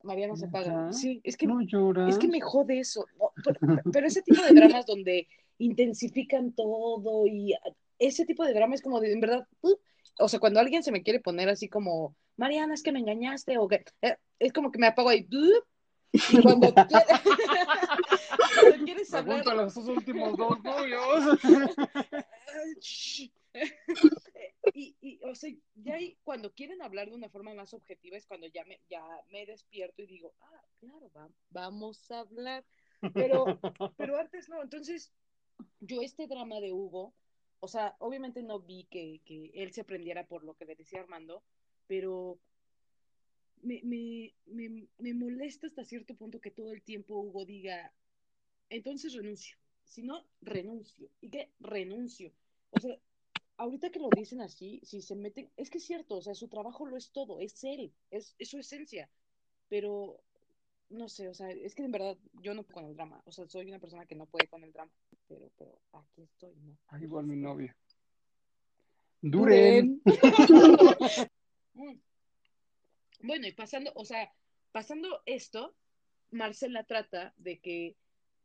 Mariana 0.06 0.36
se 0.36 0.46
apaga. 0.46 0.86
¿Neta? 0.86 0.94
Sí, 0.94 1.20
es 1.24 1.36
que, 1.36 1.48
¿No 1.48 1.60
es 2.08 2.18
que 2.18 2.28
me 2.28 2.42
jode 2.42 2.80
eso. 2.80 3.06
No, 3.20 3.32
pero, 3.44 3.82
pero 3.92 4.08
ese 4.08 4.22
tipo 4.22 4.42
de 4.42 4.54
dramas 4.54 4.86
donde 4.86 5.28
intensifican 5.58 6.54
todo 6.54 7.28
y 7.28 7.54
ese 8.00 8.26
tipo 8.26 8.44
de 8.44 8.54
drama 8.54 8.76
es 8.76 8.82
como 8.82 9.00
de, 9.00 9.14
en 9.14 9.22
verdad, 9.22 9.48
uh, 9.62 9.76
o 10.20 10.30
sea, 10.30 10.40
cuando 10.40 10.60
alguien 10.60 10.84
se 10.84 10.92
me 10.92 11.04
quiere 11.04 11.20
poner 11.20 11.50
así 11.50 11.70
como, 11.70 12.16
Mariana, 12.38 12.74
es 12.74 12.84
que 12.84 12.92
me 12.92 13.00
engañaste, 13.00 13.58
o 13.58 13.68
que, 13.68 13.86
eh, 14.02 14.18
es 14.40 14.54
como 14.54 14.72
que 14.72 14.80
me 14.80 14.88
apago 14.88 15.10
ahí, 15.10 15.28
uh, 15.32 15.62
y 16.12 16.42
cuando, 16.42 16.74
cuando 18.62 18.86
quieres 18.86 19.14
hablar, 19.14 19.44
Pregúntale 19.44 19.68
a 19.68 19.70
sus 19.70 19.88
últimos 19.88 20.38
dos 20.38 20.64
novios. 20.64 21.40
y, 24.74 24.98
y, 25.02 25.20
o 25.24 25.36
sea, 25.36 25.52
ya 25.76 25.96
ahí, 25.96 26.18
cuando 26.24 26.54
quieren 26.54 26.82
hablar 26.82 27.10
de 27.10 27.16
una 27.16 27.30
forma 27.30 27.54
más 27.54 27.74
objetiva 27.74 28.18
es 28.18 28.26
cuando 28.28 28.48
ya 28.48 28.66
me, 28.66 28.82
ya 28.90 29.04
me 29.32 29.46
despierto 29.46 30.02
y 30.04 30.08
digo, 30.08 30.34
ah, 30.42 30.64
claro, 30.80 31.12
va- 31.16 31.32
vamos 31.50 32.10
a 32.12 32.20
hablar. 32.20 32.66
Pero, 33.16 33.46
pero 33.98 34.18
antes 34.18 34.50
no, 34.50 34.62
entonces 34.62 35.14
yo 35.80 36.02
este 36.02 36.28
drama 36.28 36.60
de 36.60 36.74
Hugo, 36.74 37.14
o 37.60 37.68
sea, 37.68 37.96
obviamente 38.00 38.44
no 38.44 38.60
vi 38.60 38.86
que, 38.86 39.22
que 39.26 39.52
él 39.56 39.72
se 39.74 39.84
prendiera 39.84 40.28
por 40.28 40.44
lo 40.44 40.56
que 40.56 40.66
le 40.66 40.76
decía 40.76 41.00
Armando, 41.02 41.44
pero 41.88 42.40
me, 43.62 43.82
me, 43.84 44.34
me, 44.46 44.88
me 44.98 45.14
molesta 45.14 45.68
hasta 45.68 45.84
cierto 45.84 46.16
punto 46.16 46.40
que 46.42 46.52
todo 46.52 46.72
el 46.72 46.82
tiempo 46.84 47.16
Hugo 47.20 47.46
diga, 47.46 47.94
entonces 48.70 49.14
renuncio, 49.14 49.58
si 49.84 50.04
no, 50.04 50.26
renuncio, 50.42 51.10
y 51.22 51.30
que 51.30 51.54
renuncio. 51.60 52.34
O 52.72 52.80
sea, 52.80 53.00
ahorita 53.58 53.90
que 53.90 54.00
lo 54.00 54.10
dicen 54.16 54.42
así, 54.42 54.82
si 54.84 55.02
se 55.02 55.16
meten, 55.16 55.50
es 55.58 55.70
que 55.70 55.78
es 55.78 55.86
cierto, 55.86 56.18
o 56.18 56.22
sea, 56.22 56.36
su 56.36 56.48
trabajo 56.48 56.86
lo 56.86 56.98
es 56.98 57.12
todo, 57.12 57.40
es 57.40 57.64
él, 57.64 57.94
es, 58.12 58.36
es 58.38 58.50
su 58.50 58.58
esencia, 58.58 59.10
pero 59.70 60.20
no 60.90 61.10
sé, 61.10 61.30
o 61.30 61.34
sea, 61.34 61.50
es 61.50 61.76
que 61.76 61.84
en 61.84 61.92
verdad 61.92 62.18
yo 62.34 62.54
no 62.54 62.64
puedo 62.64 62.82
con 62.82 62.86
el 62.86 62.96
drama, 62.96 63.22
o 63.26 63.32
sea, 63.32 63.48
soy 63.48 63.70
una 63.70 63.80
persona 63.80 64.06
que 64.06 64.16
no 64.16 64.26
puede 64.26 64.48
con 64.48 64.64
el 64.64 64.72
drama, 64.72 64.92
pero, 65.28 65.50
pero 65.58 65.80
aquí 65.94 66.24
estoy, 66.24 66.56
¿no? 66.58 66.78
Ay, 66.88 67.04
igual 67.04 67.26
mi 67.26 67.38
novio. 67.38 67.74
Duren. 69.22 70.02
Mm. 70.04 70.06
Bueno, 73.26 73.48
y 73.48 73.54
pasando, 73.54 73.92
o 73.96 74.06
sea, 74.06 74.32
pasando 74.72 75.24
esto, 75.26 75.76
Marcela 76.30 76.84
trata 76.84 77.34
de 77.38 77.60
que 77.60 77.96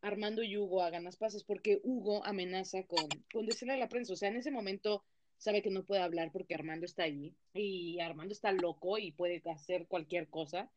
Armando 0.02 0.42
y 0.42 0.56
Hugo 0.56 0.82
hagan 0.82 1.04
las 1.04 1.16
paces, 1.16 1.44
porque 1.44 1.80
Hugo 1.82 2.24
amenaza 2.24 2.82
con, 2.84 3.06
con 3.32 3.46
decirle 3.46 3.74
a 3.74 3.78
la 3.78 3.88
prensa, 3.88 4.12
o 4.12 4.16
sea, 4.16 4.28
en 4.28 4.36
ese 4.36 4.50
momento 4.50 5.04
sabe 5.36 5.62
que 5.62 5.70
no 5.70 5.84
puede 5.84 6.02
hablar 6.02 6.30
porque 6.32 6.54
Armando 6.54 6.86
está 6.86 7.04
ahí, 7.04 7.34
y 7.54 8.00
Armando 8.00 8.32
está 8.32 8.52
loco 8.52 8.98
y 8.98 9.12
puede 9.12 9.42
hacer 9.50 9.86
cualquier 9.86 10.28
cosa. 10.28 10.70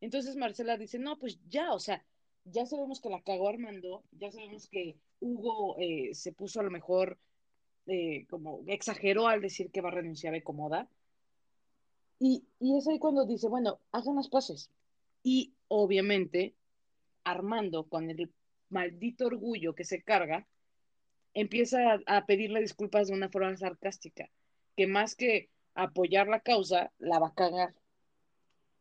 Entonces 0.00 0.36
Marcela 0.36 0.76
dice, 0.76 0.98
no, 0.98 1.18
pues 1.18 1.38
ya, 1.48 1.72
o 1.72 1.78
sea, 1.78 2.04
ya 2.44 2.66
sabemos 2.66 3.00
que 3.00 3.08
la 3.08 3.22
cagó 3.22 3.48
Armando, 3.48 4.02
ya 4.12 4.30
sabemos 4.30 4.68
que 4.68 4.96
Hugo 5.20 5.76
eh, 5.78 6.14
se 6.14 6.32
puso 6.32 6.60
a 6.60 6.64
lo 6.64 6.70
mejor 6.70 7.18
eh, 7.86 8.26
como 8.28 8.62
exageró 8.66 9.26
al 9.26 9.40
decir 9.40 9.70
que 9.70 9.80
va 9.80 9.88
a 9.88 9.92
renunciar 9.92 10.34
a 10.34 10.36
Ecomoda. 10.36 10.88
Y, 12.18 12.44
y 12.60 12.76
es 12.76 12.86
ahí 12.86 12.98
cuando 12.98 13.24
dice, 13.26 13.48
bueno, 13.48 13.80
hagan 13.90 14.16
las 14.16 14.28
paces. 14.28 14.70
Y 15.22 15.52
obviamente, 15.68 16.54
Armando, 17.24 17.84
con 17.84 18.10
el 18.10 18.30
maldito 18.72 19.26
orgullo 19.26 19.74
que 19.74 19.84
se 19.84 20.02
carga, 20.02 20.46
empieza 21.34 21.92
a, 21.94 22.00
a 22.06 22.26
pedirle 22.26 22.60
disculpas 22.60 23.08
de 23.08 23.14
una 23.14 23.28
forma 23.28 23.56
sarcástica, 23.56 24.28
que 24.76 24.86
más 24.86 25.14
que 25.14 25.48
apoyar 25.74 26.28
la 26.28 26.40
causa, 26.40 26.90
la 26.98 27.18
va 27.18 27.28
a 27.28 27.34
cagar. 27.34 27.74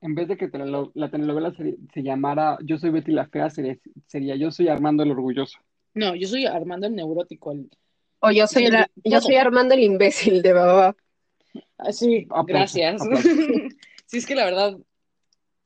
En 0.02 0.16
vez 0.16 0.28
de 0.28 0.36
que 0.36 0.50
la 0.96 1.12
telenovela 1.12 1.54
se, 1.54 1.78
se 1.94 2.02
llamara 2.02 2.58
Yo 2.64 2.78
soy 2.80 2.90
Betty 2.90 3.12
la 3.12 3.28
Fea, 3.28 3.50
sería, 3.52 3.78
sería 4.08 4.36
Yo 4.36 4.50
soy 4.52 4.68
Armando 4.68 5.04
el 5.04 5.12
Orgulloso. 5.12 5.60
No, 5.94 6.16
yo 6.16 6.28
soy 6.28 6.46
Armando 6.48 6.88
el 6.88 6.96
neurótico. 6.96 7.52
El... 7.52 7.70
O 8.20 8.32
yo 8.32 8.48
soy, 8.48 8.68
la- 8.68 8.90
yo 9.04 9.22
soy 9.22 9.36
Armando 9.36 9.76
el 9.76 9.82
imbécil 9.82 10.42
de 10.42 10.54
Baba. 10.54 10.96
Ah, 11.78 11.92
sí, 11.92 12.26
Aplauso, 12.30 12.80
gracias. 12.80 13.02
aplauso. 13.02 13.30
sí, 14.06 14.18
es 14.18 14.26
que 14.26 14.36
la 14.36 14.46
verdad. 14.46 14.78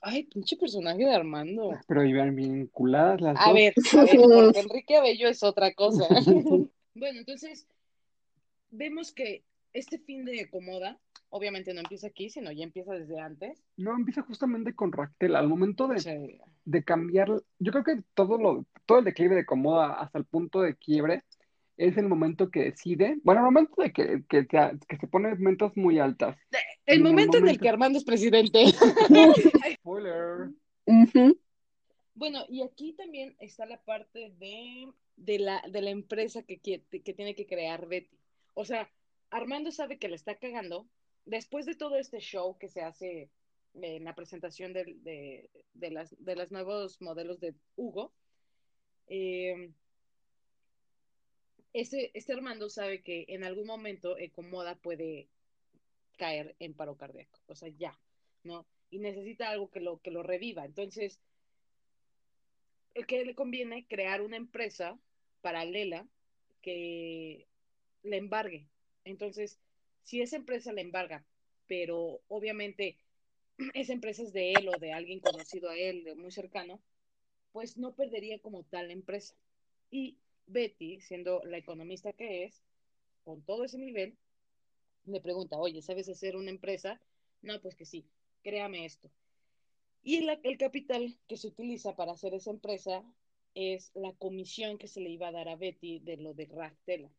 Ay, 0.07 0.23
pinche 0.25 0.55
personaje 0.55 0.99
de 0.99 1.11
Armando. 1.11 1.71
Pero 1.87 2.05
iban 2.05 2.35
vinculadas 2.35 3.21
las 3.21 3.37
A 3.39 3.49
dos. 3.49 3.55
ver, 3.55 3.73
a 3.97 4.03
ver, 4.03 4.19
porque 4.21 4.59
Enrique 4.59 4.95
Abello 4.97 5.27
es 5.27 5.41
otra 5.41 5.73
cosa. 5.73 6.05
bueno, 6.93 7.19
entonces 7.19 7.67
vemos 8.69 9.11
que 9.11 9.43
este 9.73 9.97
fin 9.97 10.23
de 10.23 10.47
Comoda, 10.51 10.99
obviamente 11.29 11.73
no 11.73 11.79
empieza 11.79 12.05
aquí, 12.05 12.29
sino 12.29 12.51
ya 12.51 12.63
empieza 12.63 12.93
desde 12.93 13.19
antes. 13.19 13.63
No, 13.77 13.95
empieza 13.95 14.21
justamente 14.21 14.75
con 14.75 14.91
Ractel. 14.91 15.35
Al 15.35 15.47
momento 15.47 15.87
de, 15.87 16.39
de 16.65 16.83
cambiar, 16.83 17.41
yo 17.57 17.71
creo 17.71 17.83
que 17.83 18.03
todo 18.13 18.37
lo, 18.37 18.67
todo 18.85 18.99
el 18.99 19.05
declive 19.05 19.33
de 19.33 19.45
Comoda 19.47 19.93
hasta 19.93 20.19
el 20.19 20.25
punto 20.25 20.61
de 20.61 20.75
quiebre 20.75 21.23
es 21.77 21.97
el 21.97 22.07
momento 22.07 22.49
que 22.49 22.63
decide, 22.65 23.17
bueno, 23.23 23.41
el 23.41 23.45
momento 23.45 23.81
de 23.81 23.91
que, 23.91 24.23
que, 24.29 24.43
se- 24.43 24.79
que 24.87 24.97
se 24.97 25.07
pone 25.07 25.35
metas 25.35 25.75
muy 25.75 25.99
altas. 25.99 26.37
el 26.51 26.59
en 26.85 26.93
el 26.95 27.03
momento 27.03 27.37
en 27.37 27.47
el 27.47 27.59
que 27.59 27.69
Armando 27.69 27.97
es 27.99 28.05
presidente. 28.05 28.63
Spoiler. 29.75 30.49
Bueno, 32.13 32.45
y 32.47 32.61
aquí 32.61 32.93
también 32.93 33.35
está 33.39 33.65
la 33.65 33.81
parte 33.83 34.33
de, 34.39 34.91
de 35.17 35.39
la, 35.39 35.61
de 35.69 35.81
la 35.81 35.89
empresa 35.89 36.43
que, 36.43 36.59
quiere- 36.59 36.83
que 36.89 37.13
tiene 37.13 37.35
que 37.35 37.45
crear 37.45 37.87
Betty. 37.87 38.17
O 38.53 38.63
sea, 38.63 38.89
Armando 39.29 39.71
sabe 39.71 39.97
que 39.99 40.07
le 40.07 40.15
está 40.15 40.35
cagando. 40.35 40.87
Después 41.25 41.65
de 41.65 41.75
todo 41.75 41.97
este 41.97 42.19
show 42.19 42.57
que 42.57 42.69
se 42.69 42.81
hace 42.81 43.29
en 43.73 44.05
la 44.05 44.15
presentación 44.15 44.71
del- 44.71 45.03
de, 45.03 45.49
de, 45.73 45.91
las, 45.91 46.15
de 46.23 46.35
los 46.37 46.51
nuevos 46.51 47.01
modelos 47.01 47.39
de 47.41 47.53
Hugo, 47.75 48.13
eh, 49.07 49.71
ese, 51.75 52.09
este 52.13 52.31
Armando 52.31 52.69
sabe 52.69 53.01
que 53.01 53.25
en 53.27 53.43
algún 53.43 53.67
momento 53.67 54.17
Ecomoda 54.17 54.75
puede 54.75 55.27
caer 56.17 56.55
en 56.59 56.73
paro 56.73 56.95
cardíaco. 56.95 57.37
O 57.47 57.55
sea, 57.55 57.67
ya, 57.67 57.99
¿no? 58.43 58.65
Y 58.89 58.99
necesita 58.99 59.49
algo 59.49 59.69
que 59.69 59.81
lo, 59.81 59.99
que 59.99 60.09
lo 60.09 60.23
reviva. 60.23 60.63
Entonces, 60.63 61.19
que 63.07 63.25
le 63.25 63.35
conviene 63.35 63.85
crear 63.87 64.21
una 64.21 64.37
empresa 64.37 64.97
paralela 65.41 66.07
que 66.61 67.45
le 68.03 68.17
embargue. 68.17 68.69
Entonces, 69.03 69.59
si 70.03 70.21
esa 70.21 70.37
empresa 70.37 70.71
le 70.71 70.79
embarga, 70.79 71.25
pero 71.67 72.21
obviamente 72.29 72.95
esa 73.73 73.91
empresa 73.93 74.23
es 74.23 74.31
de 74.31 74.53
él 74.53 74.69
o 74.69 74.79
de 74.79 74.93
alguien 74.93 75.19
conocido 75.19 75.69
a 75.69 75.77
él, 75.77 76.15
muy 76.15 76.31
cercano, 76.31 76.81
pues 77.51 77.75
no 77.75 77.95
perdería 77.95 78.39
como 78.39 78.63
tal 78.63 78.87
la 78.87 78.93
empresa. 78.93 79.35
Y 79.91 80.17
Betty, 80.47 80.99
siendo 81.01 81.41
la 81.43 81.57
economista 81.57 82.13
que 82.13 82.45
es, 82.45 82.63
con 83.23 83.41
todo 83.41 83.63
ese 83.63 83.77
nivel, 83.77 84.17
le 85.05 85.21
pregunta, 85.21 85.57
oye, 85.57 85.81
¿sabes 85.81 86.09
hacer 86.09 86.35
una 86.35 86.49
empresa? 86.49 86.99
No, 87.41 87.59
pues 87.61 87.75
que 87.75 87.85
sí, 87.85 88.05
créame 88.43 88.85
esto. 88.85 89.09
Y 90.03 90.17
el, 90.17 90.39
el 90.43 90.57
capital 90.57 91.17
que 91.27 91.37
se 91.37 91.47
utiliza 91.47 91.95
para 91.95 92.11
hacer 92.11 92.33
esa 92.33 92.51
empresa 92.51 93.03
es 93.55 93.91
la 93.95 94.13
comisión 94.13 94.77
que 94.77 94.87
se 94.87 94.99
le 95.01 95.09
iba 95.09 95.29
a 95.29 95.31
dar 95.31 95.47
a 95.49 95.55
Betty 95.55 95.99
de 95.99 96.17
lo 96.17 96.33
de 96.33 96.45
Ractela. 96.45 97.09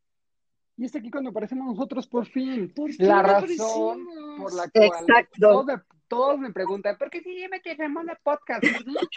Y 0.76 0.84
es 0.84 0.94
aquí 0.94 1.10
cuando 1.10 1.30
aparecemos 1.30 1.66
nosotros 1.66 2.06
por 2.06 2.26
fin. 2.26 2.72
Por 2.74 2.92
fin 2.92 3.08
La 3.08 3.22
razón 3.22 4.02
aparecimos. 4.02 4.42
por 4.42 4.54
la 4.54 4.68
cual 4.70 5.04
Exacto. 5.08 5.66
Todos 6.08 6.38
me 6.38 6.52
preguntan, 6.52 6.96
¿por 6.98 7.10
qué 7.10 7.20
se 7.20 7.34
llama 7.38 7.58
que 7.60 7.74
Ramona 7.74 8.18
Podcast? 8.22 8.64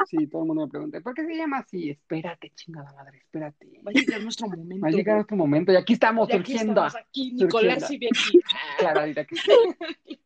Sí, 0.07 0.27
todo 0.27 0.41
el 0.43 0.47
mundo 0.47 0.65
me 0.65 0.71
pregunta, 0.71 1.01
¿por 1.01 1.13
qué 1.13 1.25
se 1.25 1.35
llama 1.35 1.59
así? 1.59 1.89
Espérate, 1.89 2.51
chingada 2.55 2.91
madre, 2.93 3.19
espérate. 3.19 3.81
Va 3.85 3.91
a 3.91 3.93
llegar 3.93 4.21
nuestro 4.21 4.47
momento. 4.47 4.83
Va 4.83 4.87
a 4.87 4.91
llegar 4.91 5.15
nuestro 5.15 5.37
momento 5.37 5.71
y 5.71 5.75
aquí 5.75 5.93
estamos 5.93 6.29
Y 6.29 6.33
aquí 6.33 6.51
surgiendo. 6.51 6.85
estamos 6.85 7.07
aquí, 7.07 7.33
Nicolás 7.33 7.91
y 7.91 7.97
Betty. 7.97 8.39
Clarita 8.79 9.25
que 9.25 9.35
sí. 9.35 10.19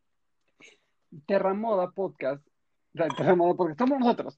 Terramoda 1.26 1.92
Podcast. 1.92 2.46
O 2.96 2.98
sea, 2.98 3.08
Terramoda 3.08 3.56
Podcast, 3.56 3.80
somos 3.80 4.00
nosotros. 4.00 4.38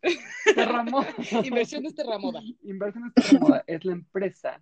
Terramoda. 0.55 1.07
Inversiones 1.43 1.95
Terramoda. 1.95 2.41
Inversiones 2.63 3.13
Terramoda 3.13 3.63
es 3.67 3.85
la 3.85 3.93
empresa 3.93 4.61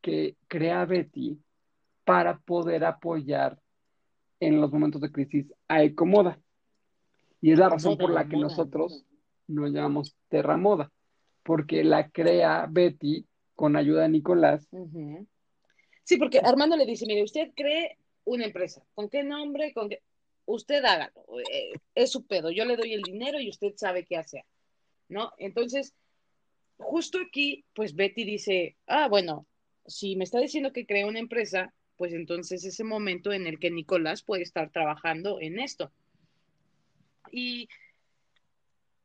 que 0.00 0.36
crea 0.46 0.84
Betty 0.84 1.38
para 2.04 2.38
poder 2.38 2.84
apoyar 2.84 3.60
en 4.38 4.60
los 4.60 4.72
momentos 4.72 5.00
de 5.00 5.10
crisis 5.10 5.52
a 5.66 5.82
Ecomoda. 5.82 6.38
Y 7.40 7.52
es 7.52 7.58
la 7.58 7.68
razón 7.68 7.92
Moda, 7.92 8.02
por 8.02 8.10
la 8.12 8.28
que 8.28 8.36
moda, 8.36 8.48
nosotros 8.48 9.04
nos 9.46 9.70
llamamos 9.70 10.16
Terramoda, 10.28 10.90
porque 11.42 11.84
la 11.84 12.08
crea 12.10 12.66
Betty 12.68 13.26
con 13.54 13.76
ayuda 13.76 14.02
de 14.02 14.08
Nicolás. 14.08 14.68
Sí, 16.04 16.16
porque 16.16 16.40
Armando 16.42 16.76
le 16.76 16.86
dice, 16.86 17.06
mire, 17.06 17.22
usted 17.22 17.50
cree 17.54 17.98
una 18.24 18.44
empresa. 18.44 18.82
¿Con 18.94 19.08
qué 19.08 19.22
nombre? 19.22 19.72
¿Con 19.72 19.88
qué? 19.88 20.00
Usted 20.44 20.84
hágalo. 20.84 21.24
Eh, 21.52 21.72
es 21.94 22.10
su 22.10 22.26
pedo. 22.26 22.50
Yo 22.50 22.64
le 22.64 22.76
doy 22.76 22.92
el 22.92 23.02
dinero 23.02 23.40
y 23.40 23.50
usted 23.50 23.72
sabe 23.76 24.04
qué 24.04 24.16
hacer. 24.16 24.44
¿no? 25.08 25.32
Entonces, 25.38 25.94
justo 26.78 27.18
aquí, 27.18 27.64
pues 27.74 27.94
Betty 27.94 28.24
dice, 28.24 28.76
ah, 28.86 29.08
bueno, 29.08 29.46
si 29.86 30.16
me 30.16 30.24
está 30.24 30.40
diciendo 30.40 30.72
que 30.72 30.86
crea 30.86 31.06
una 31.06 31.18
empresa, 31.18 31.72
pues 31.96 32.12
entonces 32.12 32.64
ese 32.64 32.84
momento 32.84 33.32
en 33.32 33.46
el 33.46 33.58
que 33.58 33.70
Nicolás 33.70 34.22
puede 34.22 34.42
estar 34.42 34.70
trabajando 34.70 35.40
en 35.40 35.58
esto. 35.58 35.92
Y 37.30 37.68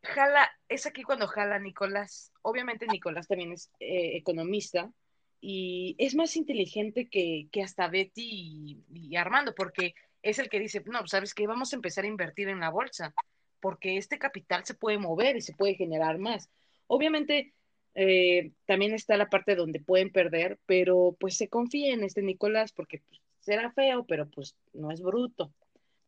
jala, 0.03 0.51
es 0.67 0.85
aquí 0.85 1.03
cuando 1.03 1.27
jala 1.27 1.59
Nicolás. 1.59 2.31
Obviamente 2.41 2.87
Nicolás 2.87 3.27
también 3.27 3.51
es 3.53 3.71
eh, 3.79 4.17
economista 4.17 4.91
y 5.39 5.95
es 5.97 6.15
más 6.15 6.35
inteligente 6.35 7.09
que, 7.09 7.47
que 7.51 7.63
hasta 7.63 7.87
Betty 7.87 8.83
y, 8.93 9.15
Armando, 9.15 9.55
porque 9.55 9.95
es 10.21 10.37
el 10.39 10.49
que 10.49 10.59
dice, 10.59 10.83
no, 10.85 11.07
sabes 11.07 11.33
que 11.33 11.47
vamos 11.47 11.73
a 11.73 11.75
empezar 11.75 12.03
a 12.03 12.07
invertir 12.07 12.47
en 12.47 12.59
la 12.59 12.69
bolsa, 12.69 13.13
porque 13.59 13.97
este 13.97 14.19
capital 14.19 14.65
se 14.65 14.75
puede 14.75 14.99
mover 14.99 15.35
y 15.35 15.41
se 15.41 15.53
puede 15.53 15.73
generar 15.73 16.19
más. 16.19 16.49
Obviamente 16.85 17.53
eh, 17.95 18.51
también 18.65 18.93
está 18.93 19.17
la 19.17 19.29
parte 19.29 19.55
donde 19.55 19.79
pueden 19.79 20.11
perder, 20.11 20.59
pero 20.67 21.17
pues 21.19 21.37
se 21.37 21.49
confía 21.49 21.93
en 21.93 22.03
este 22.03 22.21
Nicolás 22.21 22.71
porque 22.71 22.99
pues, 22.99 23.19
será 23.39 23.71
feo, 23.71 24.05
pero 24.05 24.29
pues 24.29 24.55
no 24.73 24.91
es 24.91 25.01
bruto. 25.01 25.51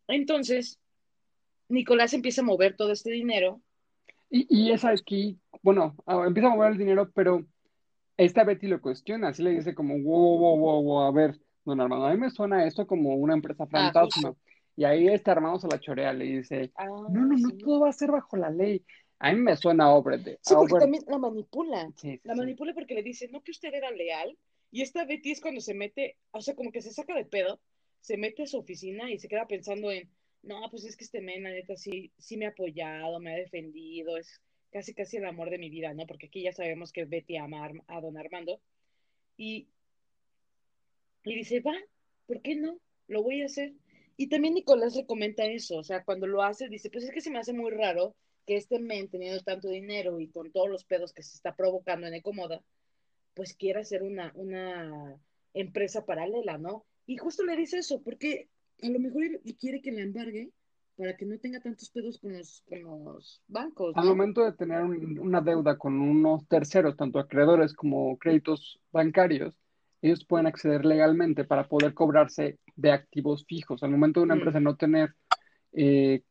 Entonces, 0.07 0.79
Nicolás 1.73 2.13
empieza 2.13 2.41
a 2.41 2.45
mover 2.45 2.75
todo 2.75 2.91
este 2.91 3.11
dinero. 3.11 3.61
Y, 4.29 4.47
y 4.49 4.71
es 4.71 4.85
aquí, 4.85 5.37
bueno, 5.61 5.95
ah, 6.05 6.23
empieza 6.25 6.47
a 6.47 6.55
mover 6.55 6.71
el 6.71 6.77
dinero, 6.77 7.11
pero 7.13 7.45
esta 8.17 8.43
Betty 8.43 8.67
lo 8.67 8.81
cuestiona, 8.81 9.29
así 9.29 9.43
le 9.43 9.51
dice 9.51 9.75
como, 9.75 9.95
wow, 9.99 10.37
wow, 10.37 10.57
wow, 10.57 10.83
wow, 10.83 11.01
a 11.03 11.11
ver, 11.11 11.39
don 11.65 11.81
Armando, 11.81 12.05
a 12.05 12.11
mí 12.13 12.17
me 12.19 12.29
suena 12.29 12.65
esto 12.65 12.87
como 12.87 13.15
una 13.15 13.33
empresa 13.33 13.67
fantasma. 13.67 14.35
y 14.75 14.85
ahí 14.85 15.07
este 15.07 15.31
Armando 15.31 15.59
se 15.59 15.67
la 15.67 15.79
chorea, 15.79 16.13
le 16.13 16.25
dice, 16.25 16.71
Ah, 16.75 16.85
no, 16.87 17.09
no, 17.09 17.25
no, 17.27 17.49
sí. 17.49 17.57
todo 17.57 17.81
va 17.81 17.89
a 17.89 17.93
ser 17.93 18.11
bajo 18.11 18.37
la 18.37 18.49
ley. 18.49 18.83
A 19.19 19.31
mí 19.31 19.39
me 19.39 19.55
suena 19.55 19.89
obra 19.93 20.17
de... 20.17 20.37
Sí, 20.41 20.53
porque 20.57 20.79
también 20.79 21.03
la 21.07 21.17
manipula. 21.17 21.89
Sí, 21.95 22.17
sí, 22.17 22.21
La 22.23 22.35
manipula 22.35 22.73
porque 22.73 22.93
le 22.93 23.03
dice, 23.03 23.29
no 23.29 23.41
que 23.41 23.51
usted 23.51 23.73
era 23.73 23.89
leal. 23.91 24.37
Y 24.69 24.81
esta 24.81 25.05
Betty 25.05 25.31
es 25.31 25.39
cuando 25.39 25.61
se 25.61 25.73
mete, 25.73 26.17
o 26.31 26.41
sea, 26.41 26.55
como 26.55 26.71
que 26.71 26.81
se 26.81 26.91
saca 26.91 27.15
de 27.15 27.23
pedo, 27.23 27.61
se 28.01 28.17
mete 28.17 28.43
a 28.43 28.47
su 28.47 28.57
oficina 28.57 29.11
y 29.11 29.19
se 29.19 29.29
queda 29.29 29.47
pensando 29.47 29.91
en, 29.91 30.09
no, 30.43 30.69
pues 30.69 30.83
es 30.85 30.95
que 30.97 31.05
este 31.05 31.21
men, 31.21 31.43
la 31.43 31.51
neta, 31.51 31.75
sí, 31.75 32.11
sí 32.17 32.37
me 32.37 32.45
ha 32.45 32.49
apoyado, 32.49 33.19
me 33.19 33.33
ha 33.33 33.37
defendido, 33.37 34.17
es 34.17 34.41
casi, 34.71 34.93
casi 34.93 35.17
el 35.17 35.25
amor 35.25 35.49
de 35.49 35.57
mi 35.57 35.69
vida, 35.69 35.93
¿no? 35.93 36.05
Porque 36.05 36.27
aquí 36.27 36.43
ya 36.43 36.51
sabemos 36.51 36.91
que 36.91 37.05
Betty 37.05 37.37
ama 37.37 37.71
a 37.87 38.01
don 38.01 38.17
Armando. 38.17 38.59
Y, 39.37 39.69
y 41.23 41.35
dice, 41.35 41.61
va, 41.61 41.75
¿por 42.27 42.41
qué 42.41 42.55
no? 42.55 42.77
Lo 43.07 43.23
voy 43.23 43.41
a 43.41 43.45
hacer. 43.45 43.73
Y 44.17 44.27
también 44.27 44.53
Nicolás 44.53 44.95
le 44.95 45.05
comenta 45.05 45.45
eso, 45.45 45.77
o 45.77 45.83
sea, 45.83 46.03
cuando 46.03 46.27
lo 46.27 46.43
hace, 46.43 46.67
dice, 46.69 46.89
pues 46.89 47.05
es 47.05 47.11
que 47.11 47.21
se 47.21 47.31
me 47.31 47.39
hace 47.39 47.53
muy 47.53 47.71
raro 47.71 48.15
que 48.45 48.57
este 48.57 48.79
men, 48.79 49.09
teniendo 49.09 49.41
tanto 49.43 49.69
dinero 49.69 50.19
y 50.19 50.27
con 50.27 50.51
todos 50.51 50.69
los 50.69 50.83
pedos 50.83 51.13
que 51.13 51.23
se 51.23 51.35
está 51.35 51.55
provocando 51.55 52.05
en 52.05 52.13
Ecomoda, 52.13 52.61
pues 53.33 53.55
quiera 53.55 53.79
hacer 53.79 54.03
una, 54.03 54.31
una 54.35 55.19
empresa 55.53 56.05
paralela, 56.05 56.57
¿no? 56.57 56.85
Y 57.05 57.17
justo 57.17 57.43
le 57.43 57.55
dice 57.55 57.77
eso, 57.77 58.01
porque 58.03 58.49
a 58.81 58.89
lo 58.89 58.99
mejor 58.99 59.23
él 59.23 59.39
quiere 59.59 59.81
que 59.81 59.91
le 59.91 60.01
embargue 60.01 60.51
para 60.95 61.15
que 61.17 61.25
no 61.25 61.37
tenga 61.39 61.59
tantos 61.59 61.89
pedos 61.89 62.19
con 62.19 62.33
los, 62.33 62.63
con 62.67 62.81
los 62.81 63.41
bancos, 63.47 63.95
Al 63.95 64.05
momento 64.05 64.43
de 64.43 64.53
tener 64.53 64.81
un- 64.81 65.19
una 65.19 65.41
deuda 65.41 65.77
con 65.77 65.99
unos 65.99 66.47
terceros, 66.47 66.95
tanto 66.95 67.19
acreedores 67.19 67.73
como 67.73 68.17
créditos 68.17 68.79
bancarios, 68.91 69.55
ellos 70.01 70.25
pueden 70.25 70.47
acceder 70.47 70.85
legalmente 70.85 71.45
para 71.45 71.67
poder 71.67 71.93
cobrarse 71.93 72.59
de 72.75 72.91
activos 72.91 73.45
fijos. 73.45 73.81
Al 73.83 73.91
momento 73.91 74.19
de 74.19 74.25
una 74.25 74.35
Mm. 74.35 74.37
empresa 74.39 74.59
no 74.59 74.75
tener 74.75 75.15
eh, 75.75 76.21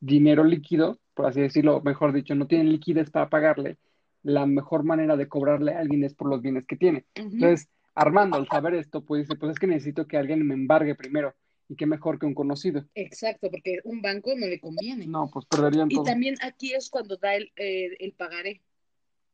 dinero 0.00 0.44
líquido, 0.44 0.98
por 1.14 1.26
así 1.26 1.40
decirlo, 1.40 1.80
mejor 1.82 2.12
dicho, 2.12 2.34
no 2.34 2.46
tienen 2.46 2.70
liquidez 2.70 3.10
para 3.10 3.28
pagarle, 3.28 3.78
la 4.22 4.46
mejor 4.46 4.84
manera 4.84 5.16
de 5.16 5.28
cobrarle 5.28 5.72
a 5.74 5.80
alguien 5.80 6.04
es 6.04 6.14
por 6.14 6.28
los 6.28 6.40
bienes 6.40 6.66
que 6.66 6.76
tiene. 6.76 7.04
Entonces, 7.14 7.68
Armando, 7.94 8.36
al 8.36 8.48
saber 8.48 8.74
esto, 8.74 9.04
pues 9.04 9.22
dice, 9.22 9.38
pues 9.38 9.52
es 9.52 9.58
que 9.58 9.66
necesito 9.66 10.06
que 10.06 10.16
alguien 10.16 10.46
me 10.46 10.54
embargue 10.54 10.94
primero. 10.94 11.34
Y 11.68 11.76
qué 11.76 11.86
mejor 11.86 12.18
que 12.18 12.26
un 12.26 12.34
conocido. 12.34 12.84
Exacto, 12.94 13.50
porque 13.50 13.78
un 13.84 14.02
banco 14.02 14.34
no 14.36 14.46
le 14.46 14.60
conviene. 14.60 15.06
No, 15.06 15.30
pues 15.32 15.46
perderían 15.46 15.90
Y 15.90 15.94
todo. 15.94 16.04
también 16.04 16.34
aquí 16.42 16.74
es 16.74 16.90
cuando 16.90 17.16
da 17.16 17.34
el, 17.34 17.52
eh, 17.56 17.96
el 18.00 18.12
pagaré, 18.12 18.60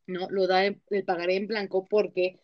¿no? 0.07 0.29
Lo 0.29 0.47
da 0.47 0.65
el, 0.65 0.81
el 0.91 1.03
pagaré 1.03 1.35
en 1.35 1.47
blanco 1.47 1.85
porque, 1.89 2.39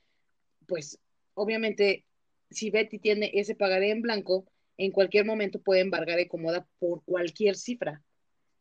pues, 0.68 1.00
obviamente, 1.36 2.04
si 2.50 2.70
Betty 2.70 3.00
tiene 3.00 3.32
ese 3.34 3.56
pagaré 3.56 3.92
en 3.92 4.02
blanco, 4.02 4.46
en 4.78 4.92
cualquier 4.92 5.26
momento 5.26 5.62
puede 5.62 5.82
embargar 5.82 6.20
Ecomoda 6.20 6.68
por 6.80 7.04
cualquier 7.04 7.56
cifra, 7.56 8.04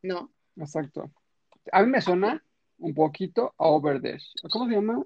¿no? 0.01 0.31
Exacto. 0.55 1.11
A 1.71 1.83
mí 1.83 1.89
me 1.89 2.01
suena 2.01 2.43
un 2.79 2.93
poquito 2.93 3.53
a 3.57 3.67
Overdash. 3.67 4.31
¿Cómo 4.49 4.67
se 4.67 4.75
llama? 4.75 5.03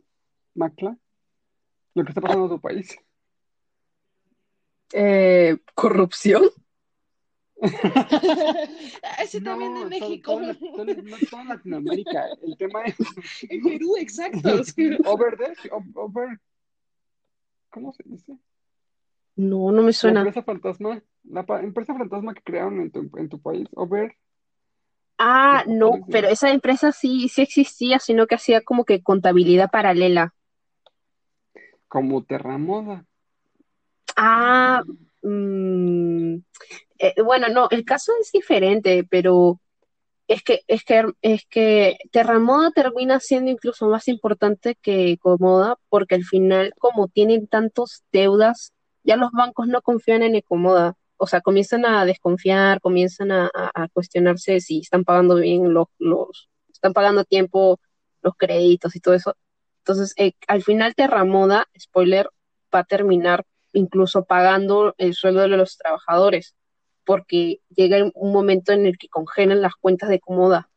Macla. 0.54 0.98
Lo 1.94 2.04
que 2.04 2.10
está 2.12 2.22
pasando 2.22 2.46
en 2.46 2.52
tu 2.52 2.62
país. 2.62 2.98
Eh, 4.94 5.58
corrupción. 5.76 6.44
Ese 9.22 9.42
también 9.42 9.76
en 9.78 9.84
No, 9.84 9.90
México. 9.90 10.32
Todo- 10.34 10.42
no 10.42 11.18
todo 11.30 11.42
en 11.42 11.48
Latinoamérica. 11.48 12.26
El 12.42 12.58
tema 12.58 12.84
es 12.84 12.96
En 13.50 13.62
Perú, 13.62 13.96
exacto. 13.98 14.64
sí. 14.64 14.90
Overdash. 15.06 15.68
o- 15.72 16.02
Over. 16.02 16.40
¿Cómo 17.70 17.94
se 17.94 18.04
dice? 18.06 18.38
No, 19.36 19.72
no 19.72 19.82
me 19.82 19.88
La 19.90 19.94
suena. 19.94 20.20
empresa 20.22 20.44
fantasma. 20.44 21.02
La 21.24 21.46
pa- 21.46 21.62
empresa 21.62 21.94
fantasma 21.96 22.34
que 22.34 22.42
crearon 22.42 22.82
en 22.82 22.92
tu, 22.92 23.10
en 23.18 23.30
tu 23.30 23.40
país. 23.42 23.68
Over. 23.76 24.16
Ah, 25.18 25.64
No, 25.68 26.00
pero 26.10 26.28
esa 26.30 26.50
empresa 26.52 26.92
sí, 26.92 27.30
sí 27.30 27.44
existía, 27.44 28.00
sino 28.00 28.26
que 28.26 28.36
hacía 28.36 28.62
como 28.62 28.86
que 28.86 29.04
contabilidad 29.04 29.70
paralela. 29.70 30.34
Como 31.94 32.24
Terramoda. 32.24 33.06
Ah, 34.16 34.82
mm, 35.24 36.36
eh, 37.00 37.16
bueno, 37.22 37.50
no, 37.50 37.68
el 37.70 37.84
caso 37.84 38.14
es 38.22 38.32
diferente, 38.32 39.04
pero 39.10 39.60
es 40.28 40.42
que, 40.44 40.62
es 40.68 40.86
que, 40.86 41.04
es 41.22 41.46
que 41.50 41.98
Terramoda 42.12 42.72
termina 42.72 43.20
siendo 43.20 43.52
incluso 43.52 43.88
más 43.90 44.08
importante 44.08 44.78
que 44.82 45.12
Ecomoda, 45.12 45.78
porque 45.90 46.16
al 46.16 46.24
final, 46.24 46.74
como 46.80 47.10
tienen 47.10 47.48
tantas 47.48 48.04
deudas, 48.14 48.72
ya 49.04 49.18
los 49.18 49.32
bancos 49.34 49.68
no 49.68 49.82
confían 49.82 50.24
en 50.24 50.36
Ecomoda. 50.36 50.96
O 51.18 51.28
sea, 51.28 51.42
comienzan 51.42 51.86
a 51.86 52.06
desconfiar, 52.06 52.80
comienzan 52.80 53.32
a, 53.34 53.50
a- 53.54 53.90
cuestionarse 53.90 54.62
si 54.62 54.80
están 54.80 55.04
pagando 55.04 55.36
bien 55.36 55.74
los, 55.74 55.88
los, 56.00 56.50
están 56.72 56.94
pagando 56.94 57.26
tiempo 57.26 57.80
los 58.22 58.36
créditos 58.38 58.96
y 58.96 59.02
todo 59.02 59.14
eso. 59.16 59.36
Entonces, 59.82 60.14
eh, 60.18 60.34
al 60.48 60.64
final 60.64 60.96
Terramoda, 60.96 61.68
spoiler, 61.78 62.30
va 62.74 62.80
a 62.80 62.84
terminar 62.84 63.46
incluso 63.74 64.26
pagando 64.26 64.94
el 64.98 65.14
sueldo 65.14 65.42
de 65.42 65.48
los 65.50 65.78
trabajadores, 65.78 66.56
porque 67.04 67.62
llega 67.70 68.12
un 68.14 68.32
momento 68.32 68.74
en 68.74 68.86
el 68.86 68.98
que 68.98 69.08
congelan 69.08 69.62
las 69.62 69.76
cuentas 69.76 70.10
de 70.10 70.20
Comoda. 70.20 70.70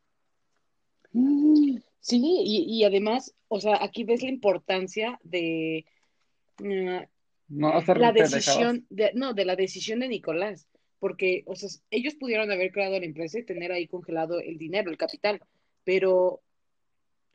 Sí, 2.00 2.20
y, 2.22 2.64
y 2.68 2.84
además, 2.84 3.34
o 3.48 3.61
sea, 3.61 3.82
aquí 3.82 4.05
ves 4.05 4.22
la 4.22 4.28
importancia 4.28 5.18
de 5.22 5.84
mm, 6.59 6.98
No 7.48 7.82
la 7.94 8.12
decisión, 8.12 8.86
de, 8.90 9.12
no, 9.14 9.34
de 9.34 9.44
la 9.44 9.57
decisión 9.57 10.00
de 10.00 10.09
Nicolás, 10.09 10.66
porque, 10.98 11.44
o 11.46 11.55
sea, 11.55 11.68
ellos 11.90 12.14
pudieron 12.14 12.50
haber 12.50 12.72
creado 12.72 12.98
la 12.98 13.07
empresa 13.07 13.38
y 13.38 13.44
tener 13.44 13.70
ahí 13.70 13.86
congelado 13.86 14.40
el 14.40 14.59
dinero, 14.59 14.90
el 14.90 14.96
capital, 14.96 15.40
pero 15.84 16.40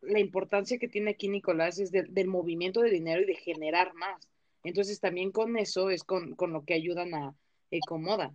la 0.01 0.19
importancia 0.19 0.77
que 0.79 0.87
tiene 0.87 1.11
aquí 1.11 1.27
Nicolás 1.27 1.79
es 1.79 1.91
de- 1.91 2.03
del 2.09 2.27
movimiento 2.27 2.81
de 2.81 2.89
dinero 2.91 3.21
y 3.21 3.25
de 3.25 3.35
generar 3.35 3.93
más. 3.95 4.27
Entonces, 4.63 4.99
también 4.99 5.31
con 5.31 5.57
eso 5.57 5.89
es 5.89 6.03
con, 6.03 6.35
con 6.35 6.51
lo 6.53 6.63
que 6.65 6.73
ayudan 6.73 7.13
a 7.13 7.35
Ecomoda. 7.71 8.33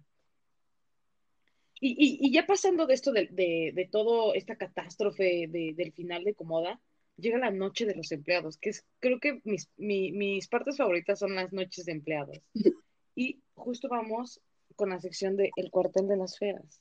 Y, 1.80 1.90
y, 1.98 2.26
y 2.28 2.32
ya 2.32 2.46
pasando 2.46 2.86
de 2.86 2.94
esto, 2.94 3.12
de, 3.12 3.26
de, 3.30 3.72
de 3.74 3.88
todo 3.90 4.34
esta 4.34 4.56
catástrofe 4.56 5.46
de, 5.48 5.74
del 5.76 5.92
final 5.92 6.24
de 6.24 6.34
Comoda, 6.34 6.80
llega 7.16 7.38
la 7.38 7.50
noche 7.50 7.84
de 7.84 7.94
los 7.94 8.10
empleados, 8.12 8.56
que 8.56 8.70
es, 8.70 8.84
creo 9.00 9.20
que 9.20 9.40
mis, 9.44 9.68
mi- 9.76 10.12
mis 10.12 10.48
partes 10.48 10.76
favoritas 10.78 11.18
son 11.18 11.34
las 11.34 11.52
noches 11.52 11.84
de 11.86 11.92
empleados. 11.92 12.38
Y 13.16 13.38
justo 13.54 13.88
vamos 13.88 14.40
con 14.74 14.90
la 14.90 14.98
sección 14.98 15.36
de 15.36 15.52
El 15.54 15.70
cuartel 15.70 16.08
de 16.08 16.16
las 16.16 16.36
feas. 16.36 16.80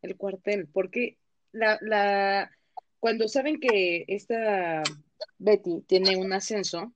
El 0.00 0.16
cuartel, 0.16 0.68
porque 0.68 1.18
la, 1.52 1.76
la, 1.82 2.50
cuando 3.00 3.28
saben 3.28 3.60
que 3.60 4.04
esta 4.08 4.82
Betty 5.38 5.82
tiene 5.86 6.16
un 6.16 6.32
ascenso, 6.32 6.92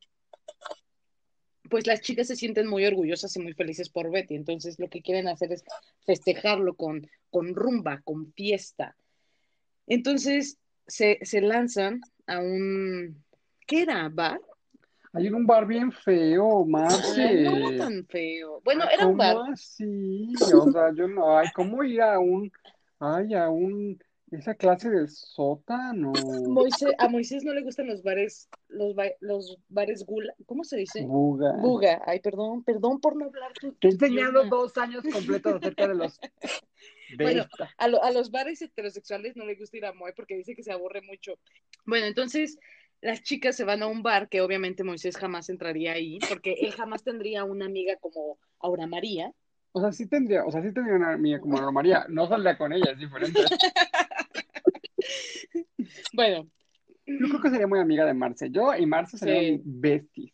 pues 1.71 1.87
las 1.87 2.01
chicas 2.01 2.27
se 2.27 2.37
sienten 2.37 2.67
muy 2.67 2.85
orgullosas 2.85 3.35
y 3.37 3.41
muy 3.41 3.55
felices 3.55 3.89
por 3.89 4.11
Betty. 4.11 4.35
Entonces 4.35 4.79
lo 4.79 4.89
que 4.89 5.03
quieren 5.03 5.29
hacer 5.29 5.53
es 5.53 5.65
festejarlo 6.05 6.75
con, 6.75 7.09
con 7.31 7.55
rumba, 7.55 8.03
con 8.03 8.33
fiesta. 8.33 8.97
Entonces 9.87 10.59
se, 10.87 11.19
se 11.23 11.41
lanzan 11.41 12.01
a 12.27 12.41
un, 12.41 13.25
¿qué 13.67 13.83
era? 13.83 14.09
¿Bar? 14.09 14.41
Hay 15.15 15.29
un 15.29 15.47
bar 15.47 15.67
bien 15.67 15.93
feo, 15.93 16.65
Marce. 16.65 17.43
No 17.43 17.69
era 17.69 17.85
tan 17.85 18.07
feo. 18.07 18.61
Bueno, 18.65 18.85
era 18.91 19.07
un 19.07 19.17
bar. 19.17 19.37
¿Cómo 19.37 19.53
así? 19.53 20.33
O 20.41 20.73
sea, 20.73 20.93
yo 20.95 21.07
no, 21.07 21.37
ay, 21.37 21.49
¿cómo 21.55 21.85
ir 21.85 22.01
a 22.01 22.19
un, 22.19 22.51
ay, 22.99 23.35
a 23.35 23.51
un 23.51 23.99
Esa 24.33 24.55
clase 24.55 24.89
de 24.91 25.07
sótano. 25.09 26.13
Moisés, 26.49 26.95
a 26.99 27.07
Moisés 27.09 27.45
no 27.45 27.53
le 27.53 27.63
gustan 27.63 27.87
los 27.87 28.03
bares, 28.03 28.49
los, 28.69 28.95
ba- 28.95 29.13
los 29.21 29.59
bares 29.69 30.05
gula, 30.07 30.35
¿cómo 30.47 30.65
se 30.65 30.79
dice? 30.79 31.05
Buga. 31.05 31.53
Buga. 31.61 32.03
Ay, 32.07 32.21
perdón, 32.21 32.65
perdón 32.65 32.99
por 32.99 33.15
no 33.15 33.27
hablar 33.27 33.53
tu, 33.53 33.75
Te 33.75 33.89
he 33.89 33.91
enseñado 33.91 34.45
dos 34.49 34.77
años 34.79 35.05
completos 35.13 35.55
acerca 35.57 35.87
de 35.87 35.95
los. 35.95 36.19
De 37.19 37.25
Bueno. 37.25 37.47
A, 37.77 37.89
lo- 37.89 38.03
a 38.03 38.11
los 38.11 38.31
bares 38.31 38.63
heterosexuales 38.63 39.37
no 39.37 39.45
le 39.45 39.55
gusta 39.55 39.77
ir 39.77 39.85
a 39.85 39.93
Moe 39.93 40.15
porque 40.15 40.35
dice 40.35 40.55
que 40.57 40.63
se 40.63 40.73
aburre 40.73 41.03
mucho. 41.03 41.35
Bueno, 41.85 42.07
entonces 42.07 42.59
las 43.03 43.23
chicas 43.23 43.55
se 43.55 43.65
van 43.65 43.83
a 43.83 43.87
un 43.87 44.03
bar 44.03 44.31
que 44.31 44.41
obviamente 44.41 44.83
Moisés 44.83 45.17
jamás 45.19 45.51
entraría 45.51 45.93
ahí 45.93 46.19
porque 46.29 46.55
él 46.55 46.73
jamás 46.73 47.05
tendría 47.05 47.45
una 47.45 47.67
amiga 47.67 47.97
como 47.97 48.39
Aura 48.61 48.87
María. 48.87 49.33
O 49.73 49.81
sea, 49.81 49.93
sí 49.93 50.07
tendría, 50.07 50.45
o 50.45 50.51
sea, 50.53 50.63
sí 50.63 50.73
tendría 50.73 50.97
una 50.97 51.13
amiga 51.15 51.41
como 51.41 51.59
Ana 51.59 51.71
María. 51.71 52.05
No 52.09 52.27
saldría 52.29 52.57
con 52.59 52.73
ella, 52.73 52.93
es 52.93 52.99
diferente. 52.99 53.41
Bueno, 56.15 56.47
Yo 57.07 57.29
creo 57.29 57.41
que 57.41 57.51
sería 57.51 57.67
muy 57.67 57.81
amiga 57.81 58.05
de 58.05 58.15
Marce. 58.15 58.51
Yo 58.51 58.75
y 58.77 58.87
Marce 58.87 59.19
serían 59.19 59.57
Sí. 59.57 59.63
besties. 59.65 60.33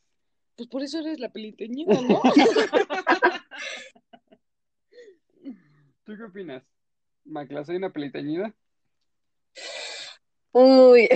pues 0.56 0.68
por 0.68 0.82
eso 0.82 0.98
eres 1.00 1.18
la 1.20 1.30
peliteñida, 1.30 1.94
¿no? 2.02 2.20
¿Tú 6.04 6.16
qué 6.16 6.22
opinas? 6.24 6.62
Macla, 7.24 7.64
¿soy 7.64 7.76
una 7.76 7.90
peliteñida? 7.92 8.52
Uy, 10.52 11.08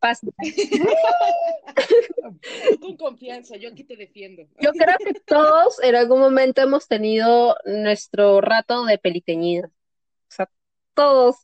pasa. 0.00 0.26
Con 2.80 2.96
confianza, 2.96 3.56
yo 3.56 3.70
aquí 3.70 3.84
te 3.84 3.96
defiendo. 3.96 4.42
Yo 4.60 4.72
creo 4.72 4.96
que 4.98 5.14
todos 5.20 5.82
en 5.82 5.94
algún 5.94 6.20
momento 6.20 6.60
hemos 6.62 6.88
tenido 6.88 7.56
nuestro 7.64 8.40
rato 8.40 8.84
de 8.84 8.98
peliteñida. 8.98 9.66
O 9.66 10.30
sea, 10.32 10.50
todos 10.94 11.36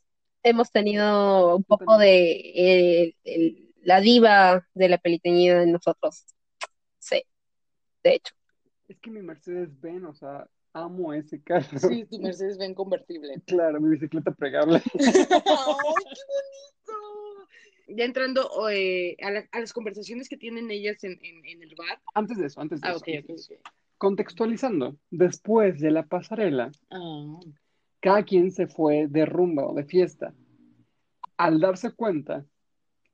hemos 0.42 0.70
tenido 0.70 1.56
un 1.56 1.64
poco 1.64 1.98
de 1.98 2.30
eh, 2.32 3.16
el- 3.24 3.72
la 3.82 4.00
diva 4.00 4.66
de 4.74 4.88
la 4.88 4.98
peliteñida 4.98 5.62
en 5.62 5.72
nosotros. 5.72 6.24
Sí, 6.98 7.22
de 8.02 8.14
hecho. 8.14 8.34
Es 8.88 8.98
que 8.98 9.10
mi 9.10 9.22
Mercedes 9.22 9.68
Benz, 9.80 10.04
o 10.08 10.14
sea, 10.14 10.48
amo 10.72 11.12
ese 11.12 11.40
carro. 11.42 11.78
Sí, 11.78 12.04
tu 12.04 12.18
Mercedes 12.18 12.58
ven 12.58 12.74
convertible. 12.74 13.40
Claro, 13.46 13.80
mi 13.80 13.90
bicicleta 13.90 14.32
plegable. 14.32 14.82
¡Ay, 14.98 15.04
qué 15.04 16.22
bonito! 16.26 17.25
Ya 17.88 18.04
entrando 18.04 18.48
eh, 18.70 19.16
a, 19.22 19.30
la- 19.30 19.48
a 19.52 19.60
las 19.60 19.72
conversaciones 19.72 20.28
que 20.28 20.36
tienen 20.36 20.70
ellas 20.70 21.02
en, 21.04 21.18
en- 21.22 21.44
en 21.44 21.62
el 21.62 21.74
bar. 21.76 22.00
Antes 22.14 22.38
de 22.38 22.46
eso, 22.46 22.60
antes 22.60 22.80
de 22.80 22.88
Ah, 22.88 22.92
eso. 22.92 22.98
ok, 22.98 23.08
antes 23.08 23.22
ok, 23.22 23.28
de 23.28 23.34
eso. 23.34 23.54
ok. 23.54 23.60
Contextualizando, 23.98 24.96
después 25.10 25.78
de 25.80 25.90
la 25.90 26.04
pasarela, 26.04 26.70
Ah, 26.90 27.38
cada 28.00 28.24
quien 28.24 28.50
se 28.50 28.66
fue 28.66 29.06
de 29.08 29.24
rumba 29.24 29.66
o 29.66 29.74
de 29.74 29.84
fiesta. 29.84 30.34
Al 31.36 31.60
darse 31.60 31.92
cuenta, 31.92 32.44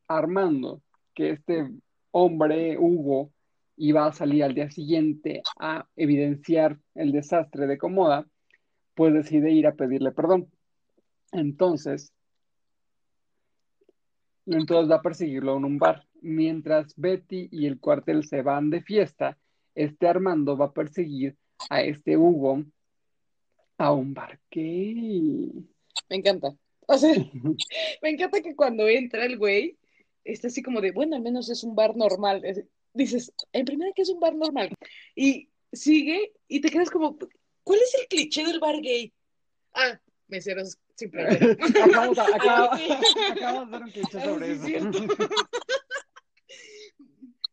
Armando, 0.08 0.82
que 1.14 1.30
este 1.30 1.68
hombre, 2.10 2.76
Hugo, 2.78 3.30
iba 3.76 4.06
a 4.06 4.12
salir 4.12 4.44
al 4.44 4.54
día 4.54 4.70
siguiente 4.70 5.42
a 5.58 5.86
evidenciar 5.96 6.78
el 6.94 7.12
desastre 7.12 7.66
de 7.66 7.78
Comoda, 7.78 8.26
pues 8.94 9.14
decide 9.14 9.50
ir 9.50 9.66
a 9.66 9.74
pedirle 9.74 10.12
perdón. 10.12 10.50
Entonces, 11.32 12.12
entonces 14.47 14.90
va 14.90 14.97
a 14.97 15.03
perseguirlo 15.03 15.57
en 15.57 15.64
un 15.64 15.78
bar. 15.78 16.07
Mientras 16.20 16.95
Betty 16.97 17.49
y 17.51 17.66
el 17.66 17.80
cuartel 17.80 18.24
se 18.24 18.43
van 18.43 18.70
de 18.70 18.82
fiesta, 18.82 19.38
este 19.74 20.07
Armando 20.07 20.57
va 20.57 20.66
a 20.66 20.72
perseguir 20.72 21.36
a 21.70 21.82
este 21.82 22.16
Hugo 22.16 22.64
a 23.78 23.93
un 23.93 24.14
bar 24.14 24.38
gay. 24.51 25.51
me 26.09 26.16
encanta. 26.16 26.55
O 26.86 26.99
sea, 26.99 27.12
me 28.03 28.11
encanta 28.11 28.40
que 28.40 28.55
cuando 28.55 28.88
entra 28.88 29.24
el 29.24 29.38
güey, 29.38 29.78
está 30.24 30.49
así 30.49 30.62
como 30.62 30.80
de, 30.80 30.93
bueno, 30.93 31.16
al 31.16 31.22
menos 31.22 31.49
es 31.49 31.64
un 31.64 31.74
bar 31.74 31.97
normal. 31.97 32.45
Es- 32.45 32.64
dices, 32.95 33.32
en 33.53 33.64
primera 33.64 33.93
que 33.95 34.03
es 34.03 34.11
un 34.11 34.20
bar 34.20 34.34
normal. 34.34 34.70
Y 35.14 35.49
sigue 35.72 36.32
y 36.49 36.61
te 36.61 36.68
quedas 36.70 36.90
como, 36.90 37.16
¿cuál 37.64 37.78
es 37.80 37.95
el 38.01 38.07
cliché 38.09 38.45
del 38.45 38.61
bar 38.61 38.80
gay? 38.80 39.12
Ah, 39.74 39.99
meseros 40.28 40.76
sin 40.97 41.11
playera. 41.11 41.57
Acabamos, 41.84 42.18
acaba- 42.18 42.70
Ah, 42.72 42.78
ok. 42.78 43.36
acabamos 43.36 43.70
de 43.70 43.76
hacer 43.76 43.84
un 43.86 43.90
cliché 43.93 44.20
sobre 44.20 44.59
sí, 44.59 44.74
eso. 44.74 44.88
es. 44.88 44.97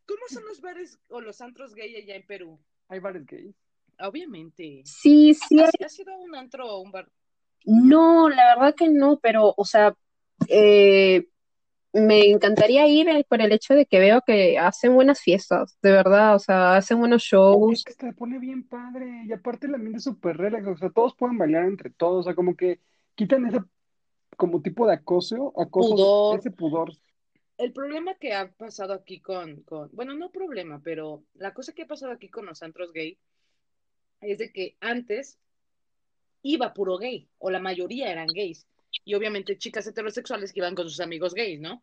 ¿Cómo 0.06 0.20
son 0.28 0.44
los 0.46 0.60
bares 0.60 0.98
o 1.08 1.20
los 1.20 1.40
antros 1.40 1.74
gay 1.74 1.94
allá 1.96 2.16
en 2.16 2.26
Perú? 2.26 2.58
Hay 2.88 2.98
bares 2.98 3.24
gays. 3.26 3.54
Obviamente. 4.00 4.82
Sí, 4.84 5.34
sí, 5.34 5.60
¿Has, 5.60 5.70
has 5.84 5.98
ido 5.98 6.12
a 6.12 6.16
un 6.18 6.34
antro 6.34 6.66
o 6.68 6.80
un 6.80 6.90
bar? 6.90 7.08
No, 7.64 8.28
la 8.28 8.54
verdad 8.56 8.74
que 8.74 8.88
no, 8.88 9.18
pero, 9.20 9.54
o 9.56 9.64
sea, 9.64 9.94
eh, 10.48 11.28
me 11.92 12.30
encantaría 12.30 12.86
ir 12.88 13.08
eh, 13.08 13.24
por 13.28 13.40
el 13.42 13.52
hecho 13.52 13.74
de 13.74 13.84
que 13.86 13.98
veo 14.00 14.22
que 14.26 14.58
hacen 14.58 14.94
buenas 14.94 15.20
fiestas, 15.20 15.76
de 15.82 15.92
verdad, 15.92 16.34
o 16.34 16.38
sea, 16.38 16.76
hacen 16.76 16.98
buenos 16.98 17.22
Es 17.22 17.28
shows. 17.28 17.84
que 17.84 17.92
se 17.92 18.12
pone 18.14 18.38
bien 18.38 18.66
padre. 18.66 19.24
Y 19.26 19.32
aparte 19.32 19.66
el 19.66 19.74
ambiente 19.74 19.98
es 19.98 20.04
súper 20.04 20.38
relax. 20.38 20.66
O 20.66 20.76
sea, 20.76 20.90
todos 20.90 21.14
pueden 21.14 21.36
bailar 21.38 21.64
entre 21.66 21.90
todos. 21.90 22.20
O 22.20 22.22
sea, 22.24 22.34
como 22.34 22.56
que 22.56 22.80
quitan 23.14 23.46
ese 23.46 23.60
como 24.36 24.62
tipo 24.62 24.86
de 24.86 24.94
acoso, 24.94 25.52
acoso, 25.60 25.94
Pudor. 25.94 26.38
ese 26.38 26.50
pudor. 26.50 26.92
El 27.58 27.72
problema 27.72 28.14
que 28.14 28.32
ha 28.32 28.50
pasado 28.50 28.94
aquí 28.94 29.20
con, 29.20 29.62
con, 29.64 29.90
bueno, 29.92 30.14
no 30.14 30.30
problema, 30.30 30.80
pero 30.82 31.24
la 31.34 31.52
cosa 31.52 31.74
que 31.74 31.82
ha 31.82 31.86
pasado 31.86 32.12
aquí 32.12 32.30
con 32.30 32.46
los 32.46 32.62
antros 32.62 32.92
gay 32.92 33.18
es 34.22 34.38
de 34.38 34.50
que 34.50 34.76
antes 34.80 35.38
iba 36.42 36.72
puro 36.72 36.96
gay, 36.96 37.28
o 37.38 37.50
la 37.50 37.60
mayoría 37.60 38.10
eran 38.10 38.28
gays, 38.28 38.66
y 39.04 39.14
obviamente 39.14 39.58
chicas 39.58 39.86
heterosexuales 39.86 40.52
que 40.52 40.60
iban 40.60 40.74
con 40.74 40.88
sus 40.88 41.00
amigos 41.00 41.34
gays, 41.34 41.60
¿no? 41.60 41.82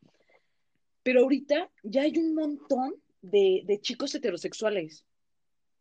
Pero 1.04 1.22
ahorita 1.22 1.70
ya 1.84 2.02
hay 2.02 2.18
un 2.18 2.34
montón 2.34 2.96
de, 3.22 3.62
de 3.66 3.80
chicos 3.80 4.14
heterosexuales. 4.16 5.06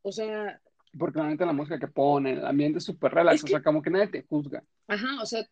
O 0.03 0.13
sea, 0.13 0.61
Porque 0.99 1.19
la 1.19 1.29
neta 1.29 1.47
la 1.47 1.53
música 1.53 1.79
que 1.79 1.89
ponen, 1.89 2.39
el 2.39 2.47
ambiente 2.47 2.79
es 2.79 2.85
súper 2.85 3.13
relax. 3.13 3.37
Es 3.37 3.45
O 3.45 3.49
sea, 3.49 3.63
como 3.63 3.83
que 3.83 3.91
nadie 3.91 4.09
te 4.09 4.23
juzga. 4.23 4.65
Ajá, 4.89 5.21
o 5.23 5.27
sea, 5.27 5.45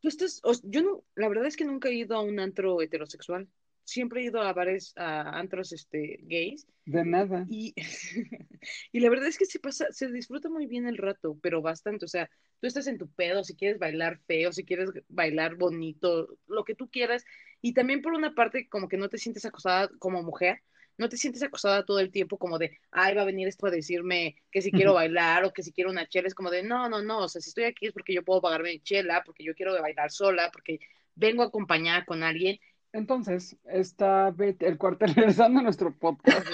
tú 0.00 0.08
estás, 0.08 0.40
o- 0.44 0.52
yo 0.64 0.82
no, 0.82 1.04
la 1.14 1.28
verdad 1.28 1.46
es 1.46 1.56
que 1.56 1.64
nunca 1.64 1.88
he 1.88 1.94
ido 1.94 2.16
a 2.16 2.22
un 2.22 2.40
antro 2.40 2.80
heterosexual. 2.80 3.48
Siempre 3.84 4.20
he 4.20 4.24
ido 4.24 4.42
a 4.42 4.52
bares, 4.52 4.92
a 4.96 5.38
antros, 5.38 5.72
este, 5.72 6.20
gays. 6.22 6.66
De 6.84 7.04
nada. 7.04 7.46
Y, 7.48 7.74
y 8.92 9.00
la 9.00 9.10
verdad 9.10 9.28
es 9.28 9.38
que 9.38 9.46
se 9.46 9.58
pasa, 9.58 9.86
se 9.90 10.10
disfruta 10.12 10.48
muy 10.50 10.66
bien 10.66 10.86
el 10.86 10.98
rato, 10.98 11.38
pero 11.42 11.62
bastante. 11.62 12.04
O 12.04 12.08
sea, 12.08 12.28
tú 12.60 12.66
estás 12.66 12.86
en 12.86 12.98
tu 12.98 13.08
pedo, 13.10 13.44
si 13.44 13.56
quieres 13.56 13.78
bailar 13.78 14.20
feo, 14.26 14.52
si 14.52 14.64
quieres 14.64 14.90
bailar 15.08 15.56
bonito, 15.56 16.36
lo 16.46 16.64
que 16.64 16.74
tú 16.74 16.90
quieras. 16.90 17.24
Y 17.62 17.72
también 17.72 18.02
por 18.02 18.12
una 18.12 18.34
parte, 18.34 18.68
como 18.68 18.88
que 18.88 18.98
no 18.98 19.08
te 19.08 19.18
sientes 19.18 19.44
acosada 19.46 19.88
como 19.98 20.22
mujer, 20.22 20.62
no 20.98 21.08
te 21.08 21.16
sientes 21.16 21.42
acosada 21.42 21.84
todo 21.84 22.00
el 22.00 22.10
tiempo 22.10 22.36
como 22.38 22.58
de, 22.58 22.76
ay, 22.90 23.14
va 23.14 23.22
a 23.22 23.24
venir 23.26 23.46
esto 23.46 23.66
a 23.66 23.70
decirme 23.70 24.36
que 24.50 24.60
si 24.60 24.72
quiero 24.72 24.94
bailar 24.94 25.44
o 25.44 25.52
que 25.52 25.62
si 25.62 25.72
quiero 25.72 25.90
una 25.90 26.08
chela. 26.08 26.26
Es 26.26 26.34
como 26.34 26.50
de, 26.50 26.64
no, 26.64 26.88
no, 26.88 27.00
no, 27.02 27.20
o 27.20 27.28
sea, 27.28 27.40
si 27.40 27.50
estoy 27.50 27.64
aquí 27.64 27.86
es 27.86 27.92
porque 27.92 28.12
yo 28.12 28.24
puedo 28.24 28.42
pagarme 28.42 28.72
mi 28.72 28.80
chela, 28.80 29.22
porque 29.24 29.44
yo 29.44 29.54
quiero 29.54 29.80
bailar 29.80 30.10
sola, 30.10 30.50
porque 30.52 30.80
vengo 31.14 31.44
acompañada 31.44 32.04
con 32.04 32.24
alguien. 32.24 32.58
Entonces, 32.92 33.56
está 33.64 34.34
el 34.38 34.76
cuartel, 34.76 35.14
regresando 35.14 35.60
a 35.60 35.62
nuestro 35.62 35.96
podcast, 35.96 36.48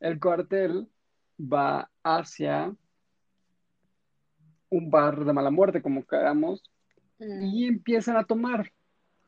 el 0.00 0.20
cuartel 0.20 0.86
va 1.40 1.90
hacia 2.02 2.74
un 4.68 4.90
bar 4.90 5.24
de 5.24 5.32
mala 5.32 5.50
muerte, 5.50 5.80
como 5.80 6.06
queramos, 6.06 6.62
y 7.18 7.66
empiezan 7.66 8.18
a 8.18 8.24
tomar. 8.24 8.70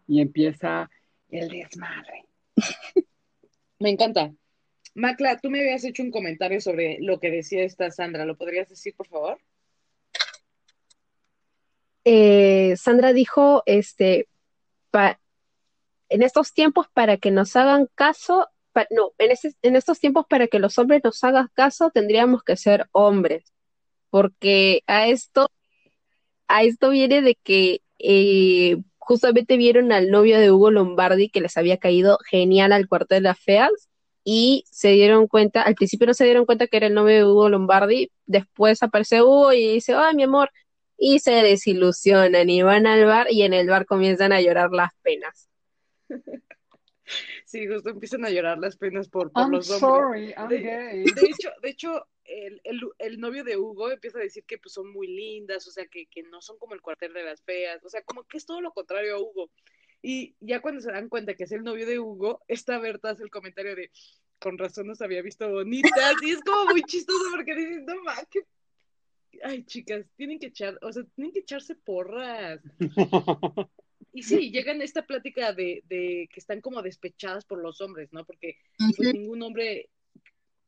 Y 0.07 0.21
empieza 0.21 0.91
el 1.31 1.49
desmadre. 1.49 2.27
Me 3.79 3.91
encanta. 3.91 4.33
Macla, 4.95 5.39
tú 5.39 5.49
me 5.51 5.61
habías 5.61 5.85
hecho 5.85 6.03
un 6.03 6.11
comentario 6.11 6.61
sobre 6.61 6.99
lo 7.01 7.19
que 7.19 7.31
decía 7.31 7.63
esta 7.65 7.91
Sandra. 7.91 8.25
¿Lo 8.27 8.37
podrías 8.37 8.69
decir, 8.69 8.95
por 8.95 9.07
favor? 9.09 9.39
Eh, 12.05 12.75
Sandra 12.77 13.13
dijo, 13.13 13.63
este, 13.67 14.29
pa- 14.91 15.21
en 16.09 16.23
estos 16.23 16.53
tiempos 16.55 16.87
para 16.93 17.17
que 17.19 17.31
nos 17.31 17.57
hagan 17.57 17.89
caso, 17.95 18.49
pa- 18.73 18.87
no, 18.91 19.13
en, 19.19 19.31
ese- 19.33 19.55
en 19.63 19.77
estos 19.77 20.01
tiempos 20.01 20.27
para 20.29 20.49
que 20.49 20.59
los 20.59 20.79
hombres 20.79 21.03
nos 21.05 21.23
hagan 21.25 21.49
caso 21.55 21.91
tendríamos 21.91 22.43
que 22.45 22.57
ser 22.57 22.89
hombres, 22.93 23.53
porque 24.11 24.83
a 24.87 25.09
esto, 25.09 25.51
a 26.49 26.65
esto 26.65 26.91
viene 26.91 27.23
de 27.23 27.37
que 27.37 27.83
eh, 27.99 28.79
justamente 28.99 29.57
vieron 29.57 29.93
al 29.93 30.11
novio 30.11 30.39
de 30.41 30.51
Hugo 30.53 30.71
Lombardi 30.71 31.31
que 31.31 31.41
les 31.41 31.57
había 31.57 31.79
caído 31.79 32.19
genial 32.31 32.73
al 32.73 32.89
cuarto 32.89 33.15
de 33.15 33.21
las 33.23 33.39
feas 33.41 33.71
y 34.25 34.65
se 34.71 34.91
dieron 34.91 35.27
cuenta, 35.29 35.63
al 35.63 35.75
principio 35.75 36.07
no 36.07 36.15
se 36.15 36.25
dieron 36.25 36.47
cuenta 36.47 36.67
que 36.67 36.77
era 36.79 36.87
el 36.87 36.95
novio 36.95 37.17
de 37.17 37.25
Hugo 37.25 37.49
Lombardi, 37.49 38.11
después 38.27 38.83
aparece 38.83 39.23
Hugo 39.23 39.53
y 39.53 39.75
dice, 39.75 39.95
ay, 39.95 40.15
mi 40.15 40.25
amor, 40.25 40.51
y 40.97 41.19
se 41.21 41.33
desilusionan 41.33 42.49
y 42.51 42.63
van 42.63 42.87
al 42.87 43.05
bar 43.07 43.27
y 43.31 43.43
en 43.43 43.55
el 43.55 43.69
bar 43.69 43.87
comienzan 43.87 44.33
a 44.33 44.41
llorar 44.41 44.71
las 44.73 44.93
penas. 45.03 45.49
Sí, 47.45 47.67
justo 47.67 47.91
empiezan 47.91 48.25
a 48.25 48.31
llorar 48.31 48.59
las 48.59 48.77
penas 48.77 49.09
por, 49.09 49.33
por 49.33 49.47
I'm 49.47 49.53
los 49.53 49.71
hombres. 49.71 49.93
sorry, 49.93 50.35
I'm 50.37 50.49
De- 50.49 50.63
gay. 50.63 51.05
De 51.15 51.23
hecho, 51.29 51.51
de 51.63 51.69
hecho 51.69 52.07
el, 52.25 52.61
el, 52.65 52.81
el 52.99 53.21
novio 53.21 53.45
de 53.45 53.57
Hugo 53.57 53.91
empieza 53.91 54.19
a 54.19 54.23
decir 54.23 54.45
que 54.45 54.59
pues, 54.59 54.73
son 54.73 54.91
muy 54.93 55.07
lindas, 55.09 55.67
o 55.67 55.71
sea, 55.71 55.87
que, 55.87 56.07
que 56.07 56.23
no 56.23 56.41
son 56.41 56.57
como 56.59 56.75
el 56.75 56.81
cuartel 56.81 57.13
de 57.13 57.25
las 57.25 57.43
feas, 57.43 57.85
o 57.85 57.89
sea, 57.91 58.03
como 58.03 58.25
que 58.25 58.39
es 58.39 58.47
todo 58.47 58.61
lo 58.61 58.73
contrario 58.73 59.17
a 59.17 59.21
Hugo. 59.21 59.51
Y 60.03 60.35
ya 60.41 60.61
cuando 60.61 60.81
se 60.81 60.91
dan 60.91 61.09
cuenta 61.09 61.35
que 61.35 61.45
es 61.45 61.53
el 61.53 61.63
novio 61.63 61.87
de 61.87 61.99
Hugo, 62.01 62.43
esta 62.49 62.79
Berta 62.79 63.11
hace 63.11 63.23
el 63.23 63.31
comentario 63.31 63.77
de, 63.77 63.91
con 64.41 64.59
razón 64.59 64.89
nos 64.89 65.01
había 65.01 65.23
visto 65.23 65.49
bonitas, 65.49 66.15
y 66.23 66.31
es 66.31 66.41
como 66.41 66.67
muy 66.71 66.83
chistoso 66.83 67.25
porque 67.31 67.55
dices, 67.55 67.83
no 67.87 68.03
ma, 68.03 68.17
que... 68.31 68.41
Ay, 69.45 69.65
chicas, 69.65 70.05
tienen 70.17 70.39
que 70.39 70.47
echar, 70.49 70.79
o 70.83 70.93
sea, 70.93 71.05
tienen 71.15 71.33
que 71.33 71.39
echarse 71.41 71.75
porras. 71.75 72.61
Y 74.13 74.23
sí, 74.25 74.51
llegan 74.53 74.81
a 74.81 74.85
esta 74.85 75.07
plática 75.07 75.53
de, 75.53 75.83
de 75.89 76.29
que 76.33 76.39
están 76.41 76.61
como 76.61 76.83
despechadas 76.83 77.45
por 77.45 77.63
los 77.63 77.81
hombres, 77.81 78.13
¿no? 78.13 78.27
Porque 78.27 78.57
pues 78.97 79.15
ningún 79.15 79.43
hombre, 79.43 79.89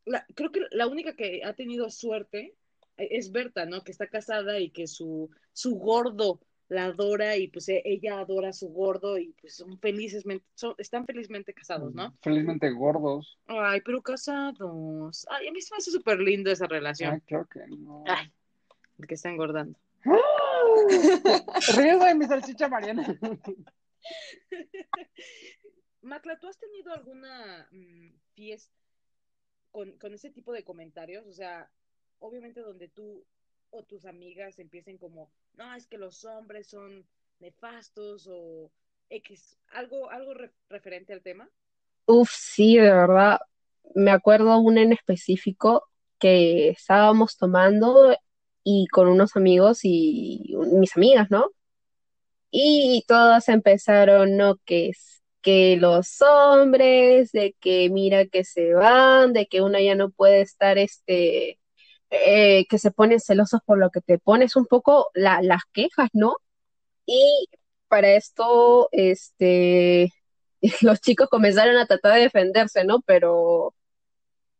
la- 0.07 0.27
creo 0.35 0.51
que 0.51 0.63
la 0.71 0.87
única 0.87 1.15
que 1.15 1.43
ha 1.45 1.53
tenido 1.53 1.91
suerte 1.91 2.55
eh, 2.97 3.09
es 3.11 3.33
Berta, 3.33 3.67
¿no? 3.67 3.85
Que 3.85 3.93
está 3.93 4.07
casada 4.09 4.59
y 4.59 4.71
que 4.71 4.87
su, 4.87 5.31
su 5.53 5.75
gordo 5.77 6.41
la 6.69 6.87
adora 6.87 7.37
y 7.37 7.49
pues 7.49 7.69
e- 7.69 7.83
ella 7.85 8.19
adora 8.19 8.49
a 8.49 8.53
su 8.53 8.69
gordo 8.69 9.19
y 9.19 9.33
pues 9.41 9.57
son 9.57 9.79
felices, 9.79 10.25
son, 10.55 10.75
están 10.79 11.07
felizmente 11.07 11.53
casados, 11.53 11.95
¿no? 11.95 12.17
Felizmente 12.23 12.71
gordos. 12.71 13.39
Ay, 13.47 13.81
pero 13.85 14.03
casados. 14.03 15.27
Ay, 15.31 15.49
a 15.49 15.53
mí 15.53 15.61
se 15.61 15.75
me 15.75 15.79
hace 15.79 15.91
súper 15.91 16.21
lindo 16.21 16.51
esa 16.51 16.67
relación. 16.67 17.15
Ay, 17.15 17.21
creo 17.27 17.47
que 17.47 17.67
no. 17.69 18.05
Ay, 18.07 18.33
el 18.99 19.07
que 19.07 19.15
está 19.15 19.31
engordando. 19.31 19.79
Ríes 21.77 22.01
de 22.01 22.15
mi 22.15 22.27
salchicha 22.27 22.69
Mariana. 22.69 23.19
Macla, 26.03 26.39
¿tú 26.39 26.47
has 26.49 26.59
tenido 26.59 26.93
alguna 26.93 27.67
mm, 27.71 28.11
fiesta 28.35 28.75
con, 29.71 29.97
con 29.99 30.13
ese 30.13 30.31
tipo 30.31 30.53
de 30.53 30.65
comentarios? 30.65 31.27
O 31.27 31.33
sea, 31.33 31.71
obviamente 32.19 32.61
donde 32.61 32.89
tú 32.89 33.25
o 33.79 33.83
tus 33.85 34.05
amigas 34.07 34.59
empiecen 34.59 34.99
como, 34.99 35.31
no, 35.55 35.75
es 35.75 35.87
que 35.87 35.99
los 35.99 36.25
hombres 36.25 36.67
son 36.69 37.07
nefastos 37.41 38.29
o 38.31 38.71
algo, 39.73 40.11
algo 40.11 40.35
re- 40.35 40.53
referente 40.71 41.13
al 41.13 41.23
tema. 41.23 41.51
Uf, 42.07 42.31
sí, 42.33 42.77
de 42.77 42.83
verdad. 42.93 43.41
Me 43.95 44.11
acuerdo 44.11 44.59
una 44.59 44.83
en 44.83 44.93
específico 44.93 45.85
que 46.19 46.71
estábamos 46.71 47.37
tomando 47.37 48.15
y 48.65 48.87
con 48.89 49.09
unos 49.09 49.37
amigos 49.37 49.81
y 49.85 50.55
mis 50.73 50.97
amigas, 50.97 51.31
¿no? 51.31 51.51
Y 52.51 53.05
todas 53.09 53.49
empezaron, 53.49 54.37
¿no? 54.37 54.57
Que 54.65 54.93
que 55.43 55.77
los 55.77 56.23
hombres, 56.23 57.31
de 57.33 57.55
que 57.61 57.91
mira 57.91 58.25
que 58.27 58.45
se 58.45 58.73
van, 58.75 59.35
de 59.35 59.47
que 59.47 59.61
una 59.63 59.81
ya 59.83 59.95
no 59.95 60.11
puede 60.11 60.41
estar, 60.43 60.79
este, 60.79 61.59
eh, 62.11 62.67
que 62.69 62.79
se 62.79 62.91
ponen 62.91 63.21
celosos 63.21 63.61
por 63.65 63.79
lo 63.79 63.91
que 63.91 64.01
te 64.01 64.19
pones, 64.19 64.57
un 64.57 64.67
poco 64.67 65.11
la- 65.15 65.43
las 65.43 65.63
quejas, 65.73 66.09
¿no? 66.13 66.37
Y 67.07 67.49
para 67.89 68.13
esto, 68.15 68.89
este, 68.93 70.13
los 70.83 71.01
chicos 71.01 71.29
comenzaron 71.29 71.77
a 71.77 71.87
tratar 71.87 72.15
de 72.15 72.21
defenderse, 72.23 72.85
¿no? 72.85 73.01
Pero 73.03 73.75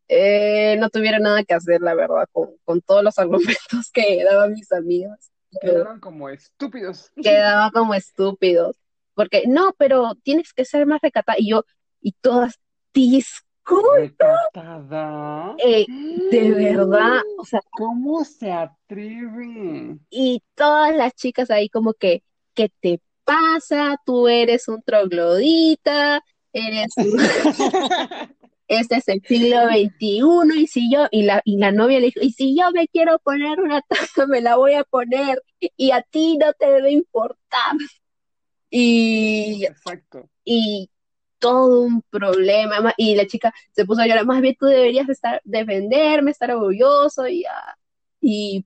eh, 0.09 0.77
no 0.79 0.91
tuvieron 0.91 1.23
nada 1.23 1.45
que 1.45 1.55
hacer, 1.55 1.81
la 1.81 1.95
verdad, 1.95 2.27
con, 2.33 2.51
con 2.65 2.81
todos 2.83 3.03
los 3.03 3.19
argumentos 3.19 3.91
que 3.93 4.25
daban 4.25 4.53
mis 4.53 4.71
amigos. 4.73 5.31
Quedaron 5.61 6.01
como 6.01 6.29
estúpidos. 6.29 7.11
Quedaba 7.23 7.71
como 7.71 7.95
estúpidos. 7.95 8.77
Porque, 9.15 9.45
no, 9.47 9.73
pero 9.79 10.17
tienes 10.25 10.53
que 10.53 10.65
ser 10.65 10.87
más 10.87 11.01
recatada. 11.01 11.37
Y 11.39 11.51
yo, 11.51 11.65
y 12.01 12.13
todas, 12.21 12.59
disculpa, 12.93 13.49
Recatada. 13.97 15.55
eh, 15.59 15.87
de 16.31 16.51
verdad, 16.53 17.23
o 17.39 17.45
sea, 17.45 17.61
¿Cómo 17.73 18.25
se 18.25 18.53
atreve? 18.53 19.99
y 20.11 20.43
todas 20.55 20.95
las 20.95 21.15
chicas 21.15 21.51
ahí 21.51 21.69
como 21.69 21.95
que, 21.95 22.23
¿qué 22.55 22.71
te 22.81 23.01
pasa? 23.25 23.97
Tú 24.05 24.29
eres 24.29 24.69
un 24.69 24.83
troglodita, 24.83 26.23
eres 26.53 26.93
un- 26.97 27.19
este 28.69 28.97
es 28.97 29.09
el 29.09 29.23
siglo 29.27 29.57
XXI, 29.69 30.61
y 30.63 30.67
si 30.67 30.91
yo, 30.93 31.07
y 31.11 31.23
la, 31.23 31.43
y 31.45 31.57
la 31.59 31.73
novia 31.73 32.01
le 32.01 32.07
dijo, 32.07 32.21
y 32.23 32.33
si 32.33 32.57
yo 32.57 32.71
me 32.73 32.87
quiero 32.89 33.19
poner 33.19 33.61
una 33.61 33.81
taza, 33.83 34.27
me 34.27 34.41
la 34.41 34.57
voy 34.57 34.75
a 34.75 34.85
poner, 34.85 35.43
y 35.77 35.91
a 35.91 36.03
ti 36.03 36.37
no 36.39 36.53
te 36.53 36.71
debe 36.71 36.91
importar. 36.93 37.73
Y, 38.71 39.65
Exacto. 39.67 40.29
y 40.45 40.91
todo 41.45 41.83
un 41.83 42.01
problema, 42.09 42.81
ma- 42.81 42.95
y 42.97 43.15
la 43.15 43.27
chica 43.27 43.53
se 43.73 43.85
puso 43.85 44.01
a 44.01 44.07
llorar, 44.07 44.25
más 44.25 44.41
bien 44.41 44.57
tú 44.59 44.65
deberías 44.65 45.11
estar, 45.11 45.43
defenderme, 45.45 46.31
estar 46.31 46.51
orgulloso, 46.51 47.29
y, 47.29 47.45
ah, 47.45 47.77
y 48.19 48.65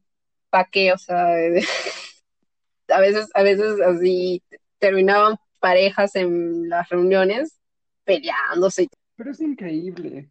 pa' 0.49 0.69
qué, 0.71 0.93
o 0.93 0.99
sea, 0.99 1.27
a 2.89 3.01
veces, 3.01 3.31
a 3.35 3.43
veces 3.43 3.81
así 3.81 4.45
terminaban 4.79 5.39
parejas 5.59 6.15
en 6.15 6.69
las 6.69 6.89
reuniones 6.89 7.59
peleándose. 8.05 8.87
Pero 9.17 9.33
es 9.33 9.41
increíble 9.41 10.31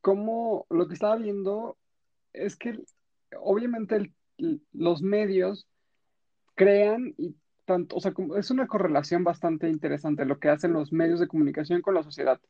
cómo 0.00 0.66
lo 0.70 0.88
que 0.88 0.94
estaba 0.94 1.14
viendo 1.14 1.76
es 2.32 2.56
que 2.56 2.80
obviamente 3.38 4.12
los 4.72 5.00
medios 5.00 5.68
crean 6.56 7.14
y 7.16 7.36
tanto, 7.64 7.96
o 7.96 8.00
sea, 8.00 8.12
es 8.36 8.50
una 8.50 8.66
correlación 8.66 9.24
bastante 9.24 9.68
interesante 9.68 10.24
lo 10.24 10.38
que 10.38 10.48
hacen 10.48 10.72
los 10.72 10.92
medios 10.92 11.20
de 11.20 11.28
comunicación 11.28 11.82
con 11.82 11.94
la 11.94 12.02
sociedad. 12.02 12.40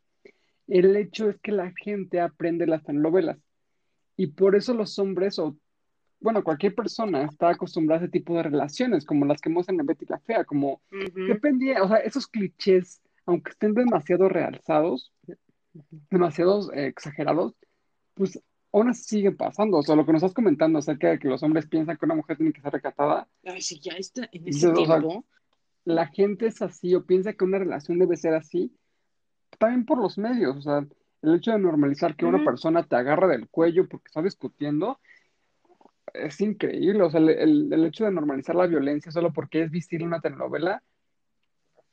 El 0.67 0.97
hecho 0.97 1.29
es 1.29 1.39
que 1.41 1.53
la 1.53 1.73
gente 1.77 2.21
aprende 2.21 2.67
las 2.67 2.83
telenovelas 2.83 3.39
y 4.17 4.29
por 4.29 4.57
eso 4.57 4.75
los 4.75 4.99
hombres 4.99 5.39
o, 5.39 5.57
bueno, 6.21 6.43
cualquier 6.43 6.75
persona 6.75 7.25
está 7.25 7.51
acostumbrada 7.51 8.03
a 8.03 8.05
ese 8.05 8.13
tipo 8.13 8.37
de 8.37 8.45
relaciones, 8.45 9.05
como 9.05 9.27
las 9.27 9.41
que 9.41 9.51
muestran 9.51 9.79
en 9.81 9.87
Betty 9.87 10.07
la 10.09 10.21
Fea, 10.21 10.45
como 10.45 10.81
Ujú. 10.91 11.27
dependía, 11.27 11.83
o 11.83 11.89
sea, 11.89 11.99
esos 11.99 12.27
clichés, 12.27 13.03
aunque 13.27 13.51
estén 13.51 13.75
demasiado 13.75 14.29
realzados, 14.29 15.13
demasiados 16.11 16.71
eh, 16.73 16.87
exagerados, 16.87 17.55
pues 18.15 18.41
aún 18.75 18.89
así 18.91 19.05
siguen 19.05 19.37
pasando. 19.37 19.79
O 19.79 19.83
sea, 19.83 19.95
lo 19.97 20.05
que 20.05 20.13
nos 20.13 20.23
estás 20.23 20.35
comentando 20.35 20.79
acerca 20.79 21.09
de 21.11 21.19
que 21.19 21.29
los 21.29 21.43
hombres 21.43 21.67
piensan 21.67 21.97
que 21.97 22.05
una 22.05 22.15
mujer 22.17 22.37
tiene 22.37 22.53
que 22.53 22.61
ser 22.61 22.73
recatada, 22.73 23.29
Ay, 23.45 23.63
sí, 23.63 23.79
ya 23.81 23.93
está 23.93 24.29
en 24.33 24.49
ese 24.49 24.69
o 24.69 24.75
sea, 24.77 24.99
tiempo. 24.99 25.25
la 25.85 26.07
gente 26.09 26.47
es 26.47 26.61
así 26.61 26.95
o 26.95 27.05
piensa 27.05 27.33
que 27.33 27.45
una 27.45 27.59
relación 27.59 27.99
debe 27.99 28.17
ser 28.17 28.35
así, 28.35 28.73
también 29.59 29.85
por 29.87 29.99
los 29.99 30.19
medios. 30.19 30.57
O 30.57 30.61
sea, 30.63 30.87
el 31.23 31.35
hecho 31.37 31.53
de 31.53 31.59
normalizar 31.59 32.17
que 32.17 32.27
una 32.27 32.45
persona 32.45 32.83
te 32.83 32.97
agarra 32.97 33.29
del 33.29 33.49
cuello 33.49 33.89
porque 33.89 34.09
está 34.09 34.21
discutiendo 34.23 34.99
es 36.13 36.41
increíble. 36.41 37.03
O 37.03 37.11
sea, 37.11 37.21
el, 37.21 37.31
el- 37.31 37.73
el 37.73 37.85
hecho 37.87 38.05
de 38.05 38.11
normalizar 38.13 38.55
la 38.57 38.67
violencia 38.67 39.11
solo 39.13 39.33
porque 39.33 39.63
es 39.63 39.71
visible 39.71 40.07
una 40.07 40.21
telenovela 40.21 40.83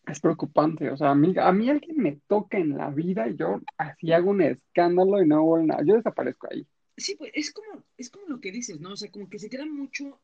es 0.08 0.20
preocupante. 0.20 0.90
O 0.90 0.98
sea, 0.98 1.12
a 1.12 1.16
mí, 1.16 1.34
a 1.38 1.52
mí 1.52 1.70
alguien 1.70 1.98
me 1.98 2.20
toca 2.28 2.58
en 2.58 2.78
la 2.78 2.90
vida 2.90 3.28
y 3.28 3.36
yo 3.36 3.62
así 3.78 4.12
hago 4.12 4.32
un 4.32 4.42
escándalo 4.42 5.22
y 5.22 5.28
no 5.28 5.38
hago 5.38 5.60
nada. 5.60 5.84
Yo 5.86 5.96
desaparezco 5.96 6.48
ahí. 6.52 6.66
Sí, 6.98 7.16
pues 7.16 7.32
es 7.34 7.52
como, 7.52 7.84
es 7.98 8.10
como 8.10 8.28
lo 8.28 8.42
que 8.42 8.52
dices, 8.52 8.80
¿no? 8.80 8.92
O 8.94 8.96
sea, 8.96 9.10
como 9.12 9.30
que 9.30 9.40
se 9.40 9.50
queda 9.50 9.66
mucho 9.66 10.20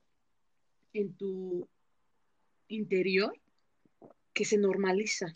en 0.94 1.14
tu 1.14 1.68
interior 2.68 3.34
que 4.34 4.46
se 4.46 4.58
normaliza. 4.58 5.28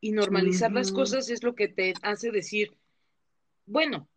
Y 0.00 0.12
normalizar 0.12 0.70
las 0.70 0.92
cosas 0.92 1.28
es 1.28 1.42
lo 1.42 1.56
que 1.56 1.66
te 1.66 1.92
hace 2.02 2.30
decir, 2.30 2.72
bueno, 3.66 4.08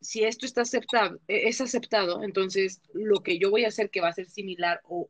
si 0.00 0.24
esto 0.24 0.44
está 0.44 0.62
aceptado, 0.62 1.20
eh, 1.28 1.48
es 1.48 1.60
aceptado, 1.60 2.22
entonces 2.22 2.82
lo 2.92 3.22
que 3.22 3.38
yo 3.38 3.50
voy 3.50 3.64
a 3.64 3.68
hacer 3.68 3.90
que 3.90 4.00
va 4.00 4.08
a 4.08 4.12
ser 4.12 4.28
similar 4.28 4.80
o 4.84 5.08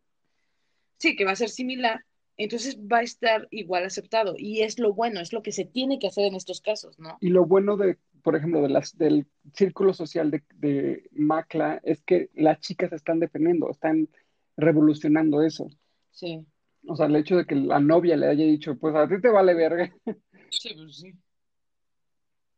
sí, 0.99 1.17
que 1.17 1.25
va 1.25 1.33
a 1.33 1.37
ser 1.37 1.49
similar, 1.49 2.05
entonces 2.37 2.79
va 2.81 2.99
a 2.99 3.03
estar 3.03 3.49
igual 3.51 3.85
aceptado. 3.85 4.35
Y 4.37 4.63
es 4.63 4.79
lo 4.79 4.95
bueno, 4.95 5.21
es 5.21 5.33
lo 5.33 5.43
que 5.43 5.53
se 5.53 5.65
tiene 5.65 5.99
que 5.99 6.09
hacer 6.09 6.27
en 6.27 6.35
estos 6.35 6.61
casos, 6.61 6.99
¿no? 6.99 7.21
Y 7.21 7.31
lo 7.31 7.47
bueno 7.47 7.77
de, 7.77 7.99
por 8.23 8.37
ejemplo, 8.37 8.63
de 8.63 8.69
las, 8.69 8.97
del 8.97 9.27
círculo 9.55 9.95
social 9.95 10.31
de, 10.31 10.43
de 10.57 11.09
Macla 11.13 11.81
es 11.85 12.03
que 12.03 12.31
las 12.35 12.61
chicas 12.61 12.93
están 12.93 13.21
defendiendo, 13.21 13.71
están 13.71 14.09
revolucionando 14.57 15.43
eso. 15.43 15.69
Sí, 16.13 16.47
O 16.87 16.97
sea, 16.97 17.07
el 17.07 17.17
hecho 17.17 17.37
de 17.37 17.47
que 17.47 17.55
la 17.57 17.81
novia 17.81 18.17
le 18.17 18.27
haya 18.29 18.45
dicho, 18.45 18.77
pues 18.79 18.95
a 18.95 19.09
ti 19.09 19.21
te 19.21 19.29
vale 19.29 19.55
verga, 19.55 19.93
sí, 20.51 20.75
pues 20.75 20.97
sí. 20.99 21.13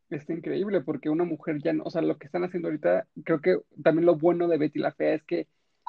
está 0.09 0.33
increíble 0.33 0.81
porque 0.81 1.09
una 1.09 1.23
mujer 1.25 1.61
ya 1.61 1.73
no, 1.73 1.83
o 1.83 1.89
sea, 1.89 2.01
lo 2.01 2.17
que 2.17 2.25
están 2.27 2.43
haciendo 2.43 2.69
ahorita, 2.69 3.07
creo 3.23 3.41
que 3.41 3.59
también 3.83 4.05
lo 4.05 4.15
bueno 4.17 4.47
de 4.47 4.57
Betty 4.57 4.79
la 4.79 4.93
Fea 4.93 5.15
es 5.15 5.23
que 5.23 5.47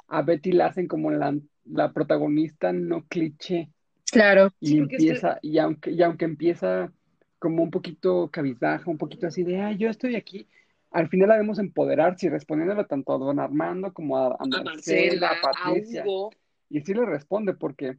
a 0.08 0.22
Betty 0.22 0.52
la 0.52 0.66
hacen 0.66 0.88
como 0.88 1.10
la, 1.10 1.36
la 1.64 1.92
protagonista 1.92 2.72
no 2.72 3.06
cliché 3.08 3.70
Claro, 4.10 4.52
y 4.60 4.68
Sí, 4.68 4.78
empieza, 4.78 5.38
y 5.42 5.58
aunque, 5.58 5.90
y 5.90 6.02
aunque 6.02 6.24
empieza 6.24 6.92
como 7.38 7.62
un 7.62 7.70
poquito 7.70 8.30
cabizbaja, 8.30 8.90
un 8.90 8.98
poquito 8.98 9.26
así 9.26 9.42
de, 9.42 9.60
ah, 9.60 9.72
yo 9.72 9.88
estoy 9.88 10.16
aquí, 10.16 10.48
al 10.90 11.08
final 11.08 11.28
la 11.28 11.36
vemos 11.36 11.58
empoderarse 11.58 12.26
y 12.26 12.30
respondiéndole 12.30 12.84
tanto 12.84 13.14
a 13.14 13.18
don 13.18 13.38
Armando 13.38 13.92
como 13.92 14.16
a, 14.16 14.28
a 14.28 14.36
A 14.40 14.62
Marcela, 14.64 15.28
a 15.28 15.32
a 15.32 15.40
Patricia. 15.40 16.02
Hugo. 16.04 16.30
Y 16.70 16.80
sí 16.80 16.94
le 16.94 17.04
responde 17.04 17.54
porque 17.54 17.98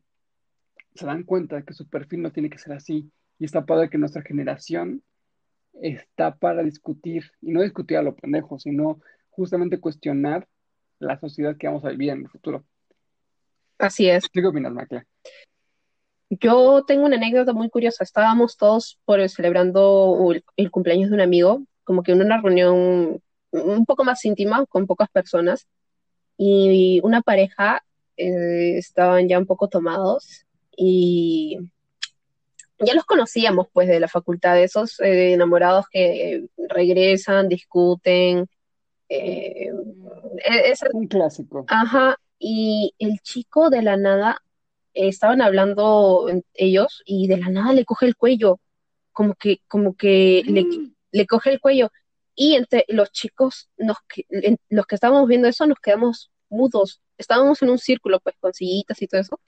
se 0.95 1.05
dan 1.05 1.23
cuenta 1.23 1.55
de 1.57 1.63
que 1.63 1.73
su 1.73 1.87
perfil 1.87 2.21
no 2.23 2.31
tiene 2.31 2.49
que 2.49 2.57
ser 2.57 2.73
así. 2.73 3.11
Y 3.37 3.45
está 3.45 3.65
padre 3.65 3.89
que 3.89 3.97
nuestra 3.97 4.21
generación 4.21 5.01
está 5.81 6.35
para 6.35 6.63
discutir, 6.63 7.31
y 7.41 7.51
no 7.51 7.61
discutir 7.61 7.97
a 7.97 8.01
lo 8.01 8.15
pendejo, 8.15 8.59
sino 8.59 8.99
justamente 9.29 9.79
cuestionar 9.79 10.47
la 10.99 11.17
sociedad 11.19 11.55
que 11.55 11.67
vamos 11.67 11.85
a 11.85 11.89
vivir 11.89 12.09
en 12.09 12.21
el 12.21 12.29
futuro. 12.29 12.65
Así 13.77 14.09
es. 14.09 14.23
¿Tú 14.29 14.41
qué 14.41 14.47
opinas, 14.47 14.73
Macla? 14.73 15.05
Yo 16.29 16.83
tengo 16.85 17.05
una 17.05 17.15
anécdota 17.17 17.53
muy 17.53 17.69
curiosa. 17.69 18.03
Estábamos 18.03 18.55
todos 18.57 18.99
por 19.05 19.27
celebrando 19.29 20.31
el, 20.31 20.43
el 20.57 20.71
cumpleaños 20.71 21.09
de 21.09 21.15
un 21.15 21.21
amigo, 21.21 21.63
como 21.83 22.03
que 22.03 22.11
en 22.11 22.21
una 22.21 22.39
reunión 22.41 23.21
un 23.51 23.85
poco 23.85 24.03
más 24.03 24.23
íntima, 24.25 24.65
con 24.67 24.85
pocas 24.85 25.09
personas, 25.09 25.67
y 26.37 27.01
una 27.03 27.21
pareja 27.21 27.83
eh, 28.15 28.77
estaban 28.77 29.27
ya 29.27 29.39
un 29.39 29.45
poco 29.47 29.67
tomados 29.69 30.45
y 30.77 31.57
ya 32.79 32.93
los 32.93 33.05
conocíamos 33.05 33.67
pues 33.73 33.87
de 33.87 33.99
la 33.99 34.07
facultad, 34.07 34.61
esos 34.61 34.99
eh, 35.01 35.33
enamorados 35.33 35.85
que 35.91 36.45
regresan, 36.69 37.49
discuten. 37.49 38.47
eh, 39.09 39.69
e- 40.45 40.71
esa- 40.71 40.87
Un 40.93 41.07
clásico. 41.07 41.65
Ajá, 41.67 42.15
y 42.37 42.93
el 42.99 43.19
chico 43.21 43.69
de 43.69 43.81
la 43.81 43.97
nada, 43.97 44.41
estaban 45.07 45.41
hablando 45.41 46.27
ellos 46.53 47.01
y 47.05 47.27
de 47.27 47.37
la 47.37 47.49
nada 47.49 47.73
le 47.73 47.85
coge 47.85 48.05
el 48.05 48.15
cuello, 48.15 48.59
como 49.11 49.35
que, 49.35 49.61
como 49.67 49.95
que 49.95 50.43
le, 50.45 50.65
le 51.11 51.27
coge 51.27 51.51
el 51.51 51.59
cuello. 51.59 51.91
Y 52.35 52.55
entre 52.55 52.85
los 52.87 53.11
chicos, 53.11 53.69
nos, 53.77 53.97
los 54.69 54.85
que 54.85 54.95
estábamos 54.95 55.27
viendo 55.27 55.47
eso, 55.47 55.67
nos 55.67 55.79
quedamos 55.79 56.31
mudos. 56.49 57.01
Estábamos 57.17 57.61
en 57.61 57.69
un 57.69 57.77
círculo, 57.77 58.19
pues, 58.21 58.35
con 58.39 58.53
sillitas 58.53 59.01
y 59.01 59.07
todo 59.07 59.21
eso, 59.21 59.39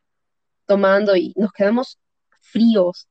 tomando 0.66 1.16
y 1.16 1.34
nos 1.38 1.52
quedamos 1.54 2.00
fríos. 2.42 3.08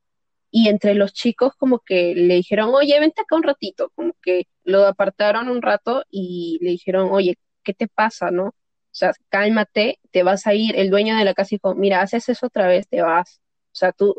Y 0.51 0.69
entre 0.69 0.95
los 0.95 1.13
chicos 1.13 1.55
como 1.57 1.79
que 1.81 2.15
le 2.15 2.35
dijeron, 2.35 2.71
oye, 2.75 2.99
vente 3.01 3.23
acá 3.23 3.37
un 3.37 3.43
ratito, 3.43 3.91
como 3.95 4.15
que 4.23 4.49
lo 4.65 4.87
apartaron 4.87 5.49
un 5.49 5.63
rato 5.63 6.05
y 6.11 6.59
le 6.61 6.71
dijeron, 6.71 7.09
oye, 7.11 7.37
¿qué 7.63 7.73
te 7.73 7.89
pasa, 7.89 8.31
no? 8.31 8.55
O 8.93 8.95
sea, 8.95 9.13
cálmate, 9.29 10.01
te 10.11 10.23
vas 10.23 10.47
a 10.47 10.55
ir. 10.55 10.77
El 10.77 10.91
dueño 10.91 11.17
de 11.17 11.25
la 11.25 11.35
casa 11.35 11.51
dijo, 11.53 11.75
mira, 11.75 12.03
haces 12.03 12.29
eso 12.29 12.47
otra 12.47 12.67
vez, 12.69 12.89
te 12.89 13.03
vas. 13.03 13.41
O 13.73 13.77
sea, 13.77 13.93
tú, 13.93 14.15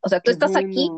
o 0.00 0.08
sea, 0.08 0.20
tú 0.20 0.30
Qué 0.30 0.32
estás 0.32 0.56
aquí, 0.56 0.94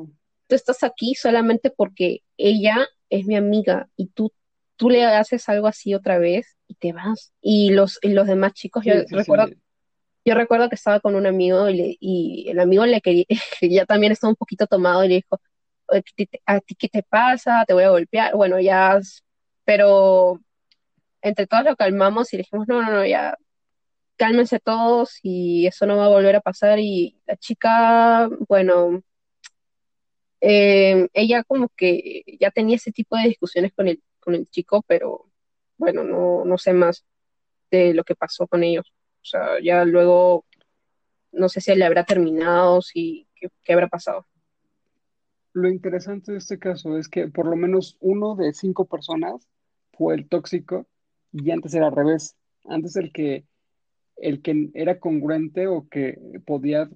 tú 0.49 0.55
estás 0.57 0.83
aquí 0.85 1.15
solamente 1.15 1.71
porque 1.71 2.21
ella 2.37 2.87
es 3.11 3.27
mi 3.27 3.37
amiga 3.37 3.89
y 3.97 4.09
tú, 4.09 4.33
tú 4.77 4.91
le 4.91 5.05
haces 5.05 5.49
algo 5.49 5.67
así 5.69 5.95
otra 5.95 6.19
vez 6.19 6.57
y 6.69 6.75
te 6.77 6.93
vas. 6.93 7.33
Y 7.41 7.71
los, 7.71 7.99
y 8.03 8.11
los 8.11 8.27
demás 8.27 8.53
chicos, 8.55 8.85
yo 8.85 8.95
Sí, 9.07 9.07
recuerdo 9.11 9.47
sí. 9.47 9.61
yo 10.25 10.35
recuerdo 10.35 10.69
que 10.69 10.75
estaba 10.75 11.01
con 11.01 11.15
un 11.15 11.27
amigo 11.27 11.69
y, 11.69 11.75
le- 11.77 11.97
y 12.01 12.47
el 12.51 12.59
amigo 12.61 12.85
le 12.87 13.01
quería, 13.01 13.25
que 13.61 13.69
ya 13.71 13.87
también 13.87 14.13
estaba 14.13 14.31
un 14.31 14.37
poquito 14.37 14.67
tomado 14.67 15.05
y 15.05 15.09
le 15.09 15.15
dijo, 15.17 15.41
"Oye, 15.89 16.03
¿qué 16.17 16.27
te- 16.27 16.43
¿a 16.47 16.61
ti 16.61 16.75
qué 16.77 16.89
te 16.89 17.03
pasa? 17.03 17.65
Te 17.67 17.75
voy 17.75 17.85
a 17.85 17.91
golpear. 17.91 18.35
Bueno, 18.37 18.61
ya, 18.61 18.99
pero 19.65 20.41
entre 21.29 21.47
todos 21.47 21.65
lo 21.65 21.77
calmamos 21.77 22.33
y 22.33 22.39
dijimos, 22.39 22.69
no, 22.69 22.83
no, 22.83 22.93
no, 22.93 23.07
ya, 23.07 23.37
cálmense 24.17 24.61
todos 24.61 25.19
y 25.23 25.67
eso 25.67 25.87
no 25.87 25.97
va 25.97 26.07
a 26.07 26.11
volver 26.11 26.37
a 26.37 26.41
pasar. 26.41 26.79
Y 26.79 27.21
la 27.27 27.37
chica, 27.37 28.29
bueno, 28.49 29.03
eh, 30.41 31.09
ella 31.13 31.45
como 31.45 31.69
que 31.71 32.23
ya 32.41 32.51
tenía 32.51 32.77
ese 32.77 32.93
tipo 32.93 33.17
de 33.17 33.29
discusiones 33.29 33.73
con 33.75 33.89
el, 33.89 34.03
con 34.21 34.35
el 34.35 34.47
chico, 34.49 34.85
pero 34.87 35.31
bueno, 35.77 36.05
no, 36.05 36.45
no 36.45 36.59
sé 36.59 36.73
más 36.73 37.05
de 37.71 37.95
lo 37.95 38.05
que 38.05 38.15
pasó 38.15 38.47
con 38.47 38.63
ellos. 38.63 38.93
O 39.23 39.25
sea, 39.25 39.61
ya 39.63 39.85
luego 39.85 40.45
no 41.33 41.49
sé 41.49 41.61
si 41.61 41.75
le 41.75 41.85
habrá 41.85 42.05
terminado, 42.05 42.81
si 42.83 43.27
qué 43.35 43.73
habrá 43.73 43.89
pasado. 43.89 44.27
Lo 45.53 45.69
interesante 45.69 46.33
de 46.33 46.39
este 46.39 46.59
caso 46.59 46.99
es 46.99 47.09
que 47.09 47.29
por 47.29 47.47
lo 47.47 47.57
menos 47.57 47.97
uno 48.01 48.37
de 48.37 48.53
cinco 48.53 48.85
personas 48.85 49.49
fue 49.93 50.15
el 50.15 50.29
tóxico 50.29 50.87
y 51.45 51.51
antes 51.51 51.75
era 51.75 51.87
al 51.87 51.97
revés. 51.97 52.37
Antes 52.65 52.97
el 52.97 53.13
que, 53.13 53.45
el 54.17 54.43
que 54.43 54.71
era 54.75 54.99
congruente 54.99 55.67
o 55.67 55.89
que 55.89 56.19
podía 56.47 56.89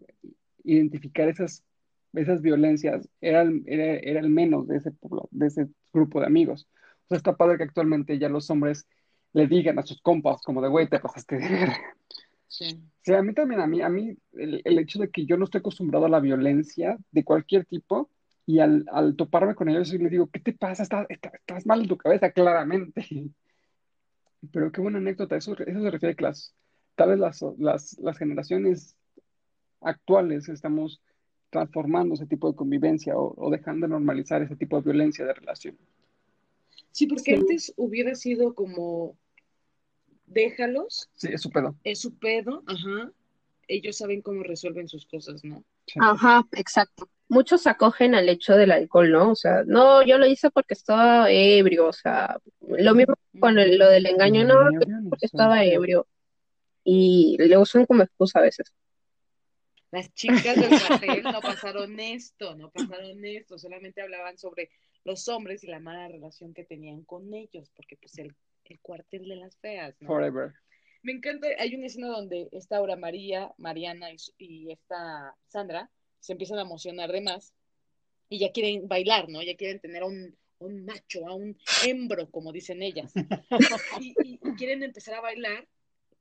identificar 0.64 1.28
esas, 1.28 1.64
esas 2.12 2.42
violencias 2.42 3.08
era 3.20 3.42
el, 3.42 3.62
era, 3.66 3.94
era 3.96 4.20
el 4.20 4.30
menos 4.30 4.66
de 4.68 4.76
ese, 4.78 4.92
pobla- 4.92 5.28
de 5.30 5.46
ese 5.46 5.68
grupo 5.92 6.20
de 6.20 6.26
amigos. 6.26 6.68
O 7.04 7.08
sea, 7.08 7.18
está 7.18 7.36
padre 7.36 7.58
que 7.58 7.64
actualmente 7.64 8.18
ya 8.18 8.28
los 8.28 8.50
hombres 8.50 8.86
le 9.32 9.46
digan 9.46 9.78
a 9.78 9.82
sus 9.82 10.00
compas 10.00 10.42
como 10.42 10.60
de, 10.62 10.68
güey, 10.68 10.88
te 10.88 10.98
pasaste 11.00 11.36
de 11.38 11.48
ver. 11.48 11.68
Sí. 12.48 12.80
Sí, 13.02 13.14
a 13.14 13.22
mí 13.22 13.32
también, 13.32 13.60
a 13.60 13.66
mí, 13.66 13.80
a 13.80 13.88
mí 13.88 14.16
el, 14.32 14.60
el 14.64 14.78
hecho 14.78 14.98
de 14.98 15.08
que 15.10 15.24
yo 15.24 15.36
no 15.36 15.44
estoy 15.44 15.60
acostumbrado 15.60 16.06
a 16.06 16.08
la 16.10 16.20
violencia 16.20 16.98
de 17.10 17.24
cualquier 17.24 17.64
tipo 17.64 18.10
y 18.44 18.58
al, 18.58 18.84
al 18.92 19.16
toparme 19.16 19.54
con 19.54 19.68
ellos 19.68 19.92
y 19.94 19.98
le 19.98 20.10
digo, 20.10 20.28
¿qué 20.28 20.40
te 20.40 20.52
pasa? 20.52 20.82
Estás, 20.82 21.06
estás, 21.08 21.32
estás 21.34 21.64
mal 21.66 21.80
en 21.80 21.88
tu 21.88 21.96
cabeza, 21.96 22.30
claramente. 22.32 23.06
Pero 24.52 24.72
qué 24.72 24.80
buena 24.80 24.98
anécdota, 24.98 25.36
eso, 25.36 25.52
eso 25.58 25.80
se 25.82 25.90
refiere 25.90 26.12
a 26.12 26.16
que 26.16 26.24
las, 26.24 26.54
tal 26.94 27.10
vez 27.10 27.18
las, 27.18 27.42
las, 27.58 27.98
las 27.98 28.18
generaciones 28.18 28.96
actuales 29.80 30.48
estamos 30.48 31.00
transformando 31.50 32.14
ese 32.14 32.26
tipo 32.26 32.50
de 32.50 32.56
convivencia 32.56 33.16
o, 33.16 33.34
o 33.36 33.50
dejando 33.50 33.86
de 33.86 33.90
normalizar 33.90 34.40
ese 34.42 34.56
tipo 34.56 34.76
de 34.76 34.82
violencia 34.82 35.24
de 35.24 35.34
relación. 35.34 35.76
Sí, 36.92 37.06
porque 37.06 37.34
Sí. 37.34 37.40
antes 37.40 37.72
hubiera 37.76 38.14
sido 38.14 38.54
como, 38.54 39.16
déjalos, 40.26 41.10
Sí, 41.14 41.28
es 41.32 41.40
su 41.42 41.50
pedo. 41.50 41.74
es 41.84 41.98
su 42.00 42.14
pedo, 42.14 42.62
ajá. 42.66 43.12
Ellos 43.68 43.96
saben 43.98 44.20
cómo 44.22 44.42
resuelven 44.42 44.88
sus 44.88 45.06
cosas, 45.06 45.44
¿no? 45.44 45.62
Sí. 45.86 45.98
Ajá, 46.00 46.46
exacto. 46.52 47.08
Muchos 47.30 47.62
se 47.62 47.70
acogen 47.70 48.14
al 48.14 48.28
hecho 48.28 48.54
del 48.56 48.72
alcohol, 48.72 49.10
¿no? 49.10 49.30
O 49.30 49.34
sea, 49.36 49.62
no, 49.64 50.02
yo 50.04 50.18
lo 50.18 50.26
hice 50.26 50.50
porque 50.50 50.74
estaba 50.74 51.30
ebrio, 51.30 51.86
o 51.86 51.92
sea, 51.92 52.38
lo 52.60 52.94
mismo 52.94 53.14
con 53.38 53.58
el- 53.58 53.78
lo 53.78 53.88
del 53.88 54.06
engaño, 54.06 54.44
no, 54.44 54.68
porque 55.08 55.26
estaba 55.26 55.64
ebrio. 55.64 56.06
Y 56.84 57.36
le 57.38 57.56
usan 57.56 57.86
como 57.86 58.02
excusa 58.02 58.40
a 58.40 58.42
veces. 58.42 58.72
Las 59.92 60.12
chicas 60.14 60.56
del 60.56 60.70
cartel 60.70 61.22
no 61.24 61.40
pasaron 61.40 61.98
esto, 61.98 62.54
no 62.56 62.70
pasaron 62.70 63.24
esto, 63.24 63.58
solamente 63.58 64.02
hablaban 64.02 64.36
sobre 64.38 64.70
los 65.04 65.26
hombres 65.28 65.64
y 65.64 65.68
la 65.68 65.80
mala 65.80 66.08
relación 66.08 66.52
que 66.54 66.64
tenían 66.64 67.02
con 67.04 67.32
ellos, 67.34 67.70
porque 67.74 67.96
pues 67.96 68.18
el, 68.18 68.34
el 68.64 68.80
cuartel 68.80 69.28
de 69.28 69.36
las 69.36 69.56
feas, 69.58 69.94
¿no? 70.00 70.08
Forever. 70.08 70.52
Me 71.02 71.12
encanta, 71.12 71.46
hay 71.58 71.74
una 71.74 71.86
escena 71.86 72.08
donde 72.08 72.48
esta 72.52 72.76
Aura 72.76 72.94
María, 72.96 73.52
Mariana 73.56 74.12
y, 74.12 74.18
su- 74.18 74.32
y 74.36 74.70
esta 74.70 75.34
Sandra 75.48 75.90
se 76.20 76.32
empiezan 76.32 76.58
a 76.58 76.62
emocionar 76.62 77.10
de 77.12 77.20
más 77.20 77.52
y 78.28 78.38
ya 78.38 78.52
quieren 78.52 78.86
bailar, 78.88 79.28
¿no? 79.28 79.42
Ya 79.42 79.56
quieren 79.56 79.80
tener 79.80 80.02
a 80.02 80.06
un, 80.06 80.36
un 80.58 80.84
macho, 80.84 81.26
a 81.26 81.34
un 81.34 81.58
hembro, 81.84 82.30
como 82.30 82.52
dicen 82.52 82.82
ellas. 82.82 83.12
Y, 84.00 84.14
y- 84.22 84.40
y 84.42 84.56
quieren 84.56 84.82
empezar 84.82 85.14
a 85.14 85.20
bailar 85.20 85.66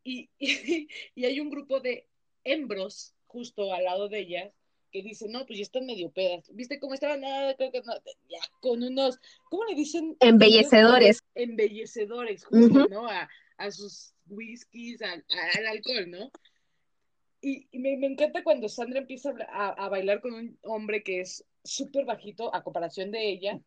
y, 0.03 0.29
y, 0.39 0.87
y 1.15 1.25
hay 1.25 1.39
un 1.39 1.49
grupo 1.49 1.79
de 1.79 2.07
hembros 2.43 3.13
justo 3.27 3.73
al 3.73 3.83
lado 3.83 4.09
de 4.09 4.19
ellas 4.19 4.51
que 4.91 5.03
dicen, 5.03 5.31
no, 5.31 5.45
pues 5.45 5.59
ya 5.59 5.63
están 5.63 5.85
medio 5.85 6.09
pedas. 6.09 6.49
¿Viste 6.55 6.79
cómo 6.79 6.95
estaban? 6.95 7.23
Ah, 7.23 7.53
creo 7.55 7.71
que 7.71 7.81
no, 7.81 7.93
ya 8.27 8.39
con 8.59 8.81
unos, 8.81 9.19
¿cómo 9.51 9.63
le 9.65 9.75
dicen? 9.75 10.17
Embellecedores. 10.19 11.21
Embellecedores, 11.35 12.43
justo, 12.45 12.79
Ujú. 12.79 12.89
¿no? 12.89 13.07
A, 13.07 13.29
a 13.57 13.71
sus 13.71 14.13
whiskies, 14.27 15.01
al, 15.03 15.23
al 15.57 15.67
alcohol, 15.67 16.09
¿no? 16.09 16.31
Y, 17.41 17.67
y 17.71 17.79
me, 17.79 17.95
me 17.97 18.07
encanta 18.07 18.43
cuando 18.43 18.67
Sandra 18.67 18.99
empieza 18.99 19.33
a, 19.49 19.69
a- 19.69 19.89
bailar 19.89 20.21
con 20.21 20.33
un 20.33 20.59
hombre 20.63 21.03
que 21.03 21.21
es 21.21 21.45
súper 21.63 22.05
bajito 22.05 22.53
a 22.53 22.63
comparación 22.63 23.11
de 23.11 23.29
ella. 23.29 23.59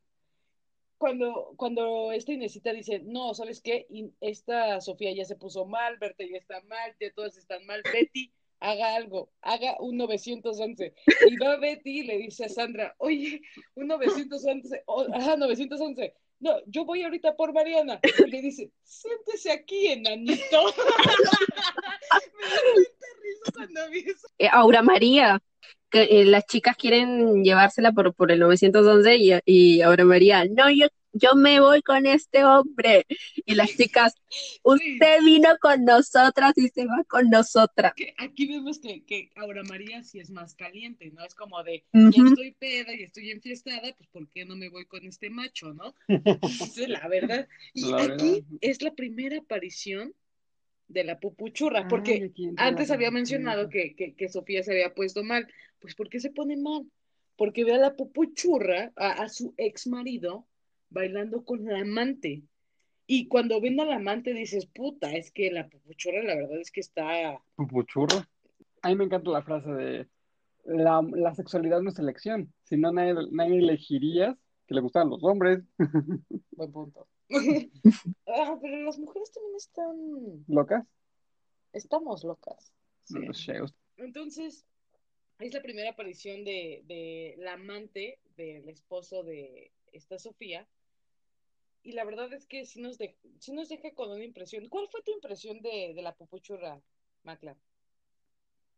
Cuando, 0.99 1.55
cuando 1.57 2.13
esta 2.13 2.33
Inesita 2.33 2.73
dice, 2.73 3.01
no, 3.01 3.35
¿sabes 3.35 3.61
qué? 3.61 3.87
Esta 4.21 4.81
Sofía 4.81 5.13
ya 5.13 5.25
se 5.25 5.35
puso 5.37 5.67
mal, 5.67 5.99
Berta 5.99 6.25
ya 6.25 6.37
está 6.37 6.61
mal, 6.63 6.95
ya 7.01 7.11
todas 7.13 7.37
están 7.37 7.67
mal, 7.67 7.83
Betty, 7.93 8.31
haga 8.61 8.95
algo, 8.95 9.33
haga 9.41 9.77
un 9.81 9.97
911. 9.97 10.95
Y 11.29 11.37
va 11.39 11.57
Betty 11.57 12.01
y 12.01 12.03
le 12.05 12.19
dice 12.19 12.45
a 12.45 12.49
Sandra, 12.49 12.95
oye, 12.99 13.41
un 13.75 13.89
911, 13.89 14.85
oh, 14.87 15.07
ajá, 15.13 15.37
911. 15.37 16.15
No, 16.43 16.57
yo 16.67 16.85
voy 16.85 17.05
ahorita 17.05 17.37
por 17.37 17.53
Mariana. 17.53 18.01
Y 18.03 18.29
le 18.29 18.43
dice, 18.43 18.73
siéntese 18.83 19.53
aquí, 19.53 19.87
enanito. 19.87 20.43
Me 22.37 22.47
risa 23.23 23.53
cuando 23.55 23.89
vi. 23.91 24.05
Eh, 24.39 24.49
Aura 24.51 24.83
María, 24.83 25.41
que 25.89 26.03
eh, 26.03 26.25
las 26.25 26.45
chicas 26.47 26.77
quieren 26.77 27.45
llevársela 27.45 27.93
por, 27.93 28.13
por 28.13 28.33
el 28.33 28.41
911 28.41 29.17
y, 29.19 29.31
y 29.45 29.83
Aura 29.83 30.05
María, 30.05 30.45
no, 30.47 30.69
yo, 30.69 30.89
yo 31.13 31.35
me 31.35 31.61
voy 31.61 31.83
con 31.83 32.07
este 32.07 32.45
hombre. 32.45 33.07
Y 33.45 33.55
las 33.55 33.77
chicas, 33.77 34.15
usted 34.63 35.19
vino 35.25 35.51
con 35.61 35.85
nosotras 35.85 36.53
y 36.57 36.69
se 36.69 36.87
va 36.87 37.05
con 37.09 37.29
nosotras. 37.31 37.93
Que 37.95 38.15
aquí 38.19 38.47
vemos 38.47 38.79
que, 38.79 39.05
que 39.05 39.31
Aura 39.37 39.63
María 39.65 40.03
sí 40.03 40.21
es 40.21 40.31
más 40.31 40.55
caliente, 40.55 41.11
¿no? 41.11 41.25
Es 41.25 41.35
como 41.35 41.63
de, 41.63 41.85
Ujú. 41.93 42.11
ya 42.11 42.25
estoy 42.29 42.53
peda 42.53 42.95
y 42.95 43.03
estoy 43.03 43.31
enfiestada, 43.31 43.95
pues 43.97 44.09
¿por 44.11 44.29
qué 44.29 44.45
no 44.45 44.57
me 44.57 44.69
voy 44.69 44.87
con 44.87 45.05
este 45.07 45.31
macho, 45.31 45.75
no? 45.75 45.95
Esa 46.43 46.83
es 46.83 46.89
la 46.89 47.07
verdad. 47.09 47.49
Y 47.75 47.91
La 47.91 48.03
aquí 48.03 48.09
verdad. 48.09 48.39
es 48.61 48.83
la 48.83 48.95
primera 48.95 49.39
aparición 49.39 50.15
de 50.89 51.05
la 51.05 51.19
pupuchurra, 51.21 51.89
porque 51.89 52.31
antes 52.57 52.91
había 52.91 53.11
mencionado 53.11 53.71
que, 53.71 53.95
que, 53.95 54.15
que 54.15 54.29
Sofía 54.29 54.63
se 54.63 54.73
había 54.73 54.95
puesto 54.95 55.23
mal. 55.25 55.49
Pues 55.81 55.95
¿por 55.95 56.09
qué 56.09 56.21
se 56.21 56.31
pone 56.31 56.57
mal? 56.57 56.87
porque 57.35 57.65
ve 57.65 57.73
a 57.75 57.79
la 57.79 57.97
pupuchurra, 57.97 58.93
a, 58.95 59.23
a 59.23 59.29
su 59.29 59.55
ex 59.57 59.87
marido, 59.87 60.47
bailando 60.93 61.45
con 61.45 61.65
la 61.65 61.81
amante. 61.81 62.43
Y 63.07 63.29
cuando 63.29 63.61
ven 63.61 63.81
al 63.81 63.93
amante 63.93 64.33
dices, 64.33 64.67
puta, 64.67 65.13
es 65.13 65.31
que 65.31 65.51
la 65.51 65.69
pupuchurra 65.69 66.23
la 66.23 66.37
verdad 66.37 66.59
es 66.61 66.71
que 66.71 66.81
está... 66.81 67.41
Pupuchurro. 67.57 68.25
A 68.83 68.89
mí 68.89 68.97
me 68.97 69.05
encanta 69.05 69.31
la 69.31 69.43
frase 69.43 69.71
de 69.71 70.09
la, 70.65 71.03
la 71.13 71.35
sexualidad 71.35 71.81
no 71.81 71.91
es 71.91 71.99
elección, 71.99 72.53
si 72.65 72.77
no 72.77 72.93
nadie, 72.93 73.15
nadie 73.31 73.59
elegirías 73.59 74.37
que 74.67 74.75
le 74.75 74.81
gustaran 74.81 75.11
los 75.11 75.23
hombres. 75.25 75.61
Buen 76.53 76.73
punto. 76.73 77.09
ah, 78.27 78.59
pero 78.61 78.77
las 78.83 78.99
mujeres 78.99 79.33
también 79.33 79.57
están... 79.57 80.45
¿Locas? 80.49 80.87
Estamos 81.73 82.23
locas. 82.23 82.73
Sí. 83.05 83.19
No 83.19 83.33
sé. 83.33 83.59
Entonces, 83.97 84.67
es 85.39 85.55
la 85.55 85.63
primera 85.63 85.91
aparición 85.91 86.45
de, 86.45 86.83
de 86.87 87.35
la 87.39 87.55
amante 87.55 88.19
del 88.37 88.69
esposo 88.69 89.23
de 89.23 89.73
esta 89.93 90.19
Sofía. 90.19 90.69
Y 91.83 91.93
la 91.93 92.05
verdad 92.05 92.33
es 92.33 92.47
que 92.47 92.65
sí 92.65 92.81
nos, 92.81 92.99
de- 92.99 93.17
sí 93.39 93.53
nos 93.53 93.69
deja 93.69 93.93
con 93.95 94.11
una 94.11 94.25
impresión. 94.25 94.69
¿Cuál 94.69 94.89
fue 94.89 95.03
tu 95.03 95.11
impresión 95.13 95.61
de, 95.63 95.93
de 95.95 96.03
la 96.03 96.15
pupuchurra, 96.15 96.81
Macla? 97.25 97.57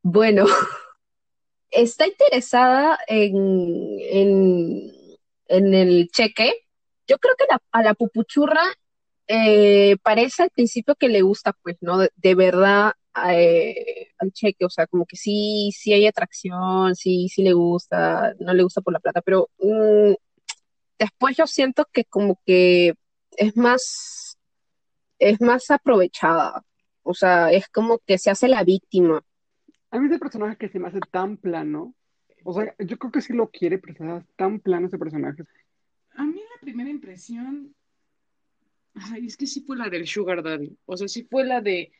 Bueno, 0.02 0.46
está 1.70 2.06
interesada 2.06 2.98
en, 3.06 3.98
en, 4.00 4.92
en 5.48 5.74
el 5.74 6.08
cheque. 6.10 6.52
Yo 7.06 7.18
creo 7.18 7.34
que 7.38 7.46
la- 7.50 7.62
a 7.72 7.82
la 7.82 7.94
pupuchurra 7.94 8.62
eh, 9.28 9.96
parece 10.02 10.44
al 10.44 10.50
principio 10.50 10.94
que 10.96 11.08
le 11.08 11.22
gusta, 11.22 11.54
pues, 11.62 11.76
¿no? 11.82 11.98
De, 12.16 12.34
verdad 12.36 12.92
eh, 13.30 14.08
al 14.18 14.32
cheque, 14.32 14.64
o 14.66 14.70
sea, 14.70 14.86
como 14.88 15.06
que 15.06 15.16
sí, 15.16 15.70
sí 15.76 15.92
hay 15.94 16.06
atracción, 16.06 16.94
sí, 16.96 17.28
sí 17.30 17.42
le 17.42 17.54
gusta, 17.54 18.34
no 18.40 18.54
le 18.54 18.62
gusta 18.64 18.82
por 18.82 18.92
la 18.94 19.00
plata, 19.00 19.22
pero 19.22 19.50
mm, 19.58 20.14
después 20.98 21.36
yo 21.36 21.46
siento 21.46 21.86
que 21.92 22.04
como 22.04 22.40
que 22.46 22.94
es 23.36 23.56
más, 23.56 24.38
es 25.18 25.40
más 25.40 25.70
aprovechada, 25.70 26.64
o 27.02 27.14
sea, 27.14 27.52
es 27.52 27.68
como 27.68 27.98
que 27.98 28.18
se 28.18 28.30
hace 28.30 28.48
la 28.48 28.64
víctima. 28.64 29.22
A 29.90 29.98
mí 29.98 30.06
ese 30.06 30.18
personaje 30.18 30.56
que 30.56 30.68
se 30.68 30.78
me 30.78 30.88
hace 30.88 31.00
tan 31.10 31.36
plano, 31.36 31.94
o 32.44 32.52
sea, 32.52 32.74
yo 32.78 32.98
creo 32.98 33.12
que 33.12 33.20
sí 33.20 33.32
lo 33.32 33.48
quiere, 33.50 33.78
pero 33.78 33.94
se 33.94 34.04
me 34.04 34.12
hace 34.12 34.26
tan 34.36 34.60
plano 34.60 34.86
ese 34.86 34.98
personaje. 34.98 35.44
A 36.16 36.24
mí 36.24 36.34
la 36.34 36.60
primera 36.60 36.90
impresión, 36.90 37.74
ay, 38.94 39.26
es 39.26 39.36
que 39.36 39.46
sí 39.46 39.60
fue 39.62 39.76
la 39.76 39.88
del 39.88 40.06
Sugar 40.06 40.42
Daddy. 40.42 40.76
O 40.86 40.96
sea, 40.96 41.08
sí 41.08 41.24
fue 41.24 41.44
la 41.44 41.60
de, 41.60 41.92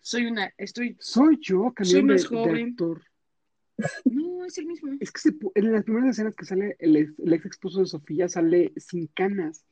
soy 0.00 0.26
una, 0.26 0.52
estoy, 0.58 0.96
Soy 0.98 1.38
yo, 1.40 1.72
Soy 1.82 2.02
cambiando 2.02 2.12
más 2.12 2.22
de, 2.22 2.36
de 2.36 2.42
joven. 2.42 2.68
actor. 2.70 3.02
No, 4.04 4.44
es 4.44 4.58
el 4.58 4.66
mismo. 4.66 4.90
Es 5.00 5.10
que 5.12 5.20
se 5.20 5.30
en 5.54 5.72
las 5.72 5.84
primeras 5.84 6.10
escenas 6.10 6.34
que 6.34 6.44
sale 6.44 6.76
el 6.78 6.96
ex, 6.96 7.18
el 7.18 7.32
ex 7.32 7.46
esposo 7.46 7.80
de 7.80 7.86
Sofía 7.86 8.28
sale 8.28 8.72
sin 8.76 9.06
canas. 9.08 9.64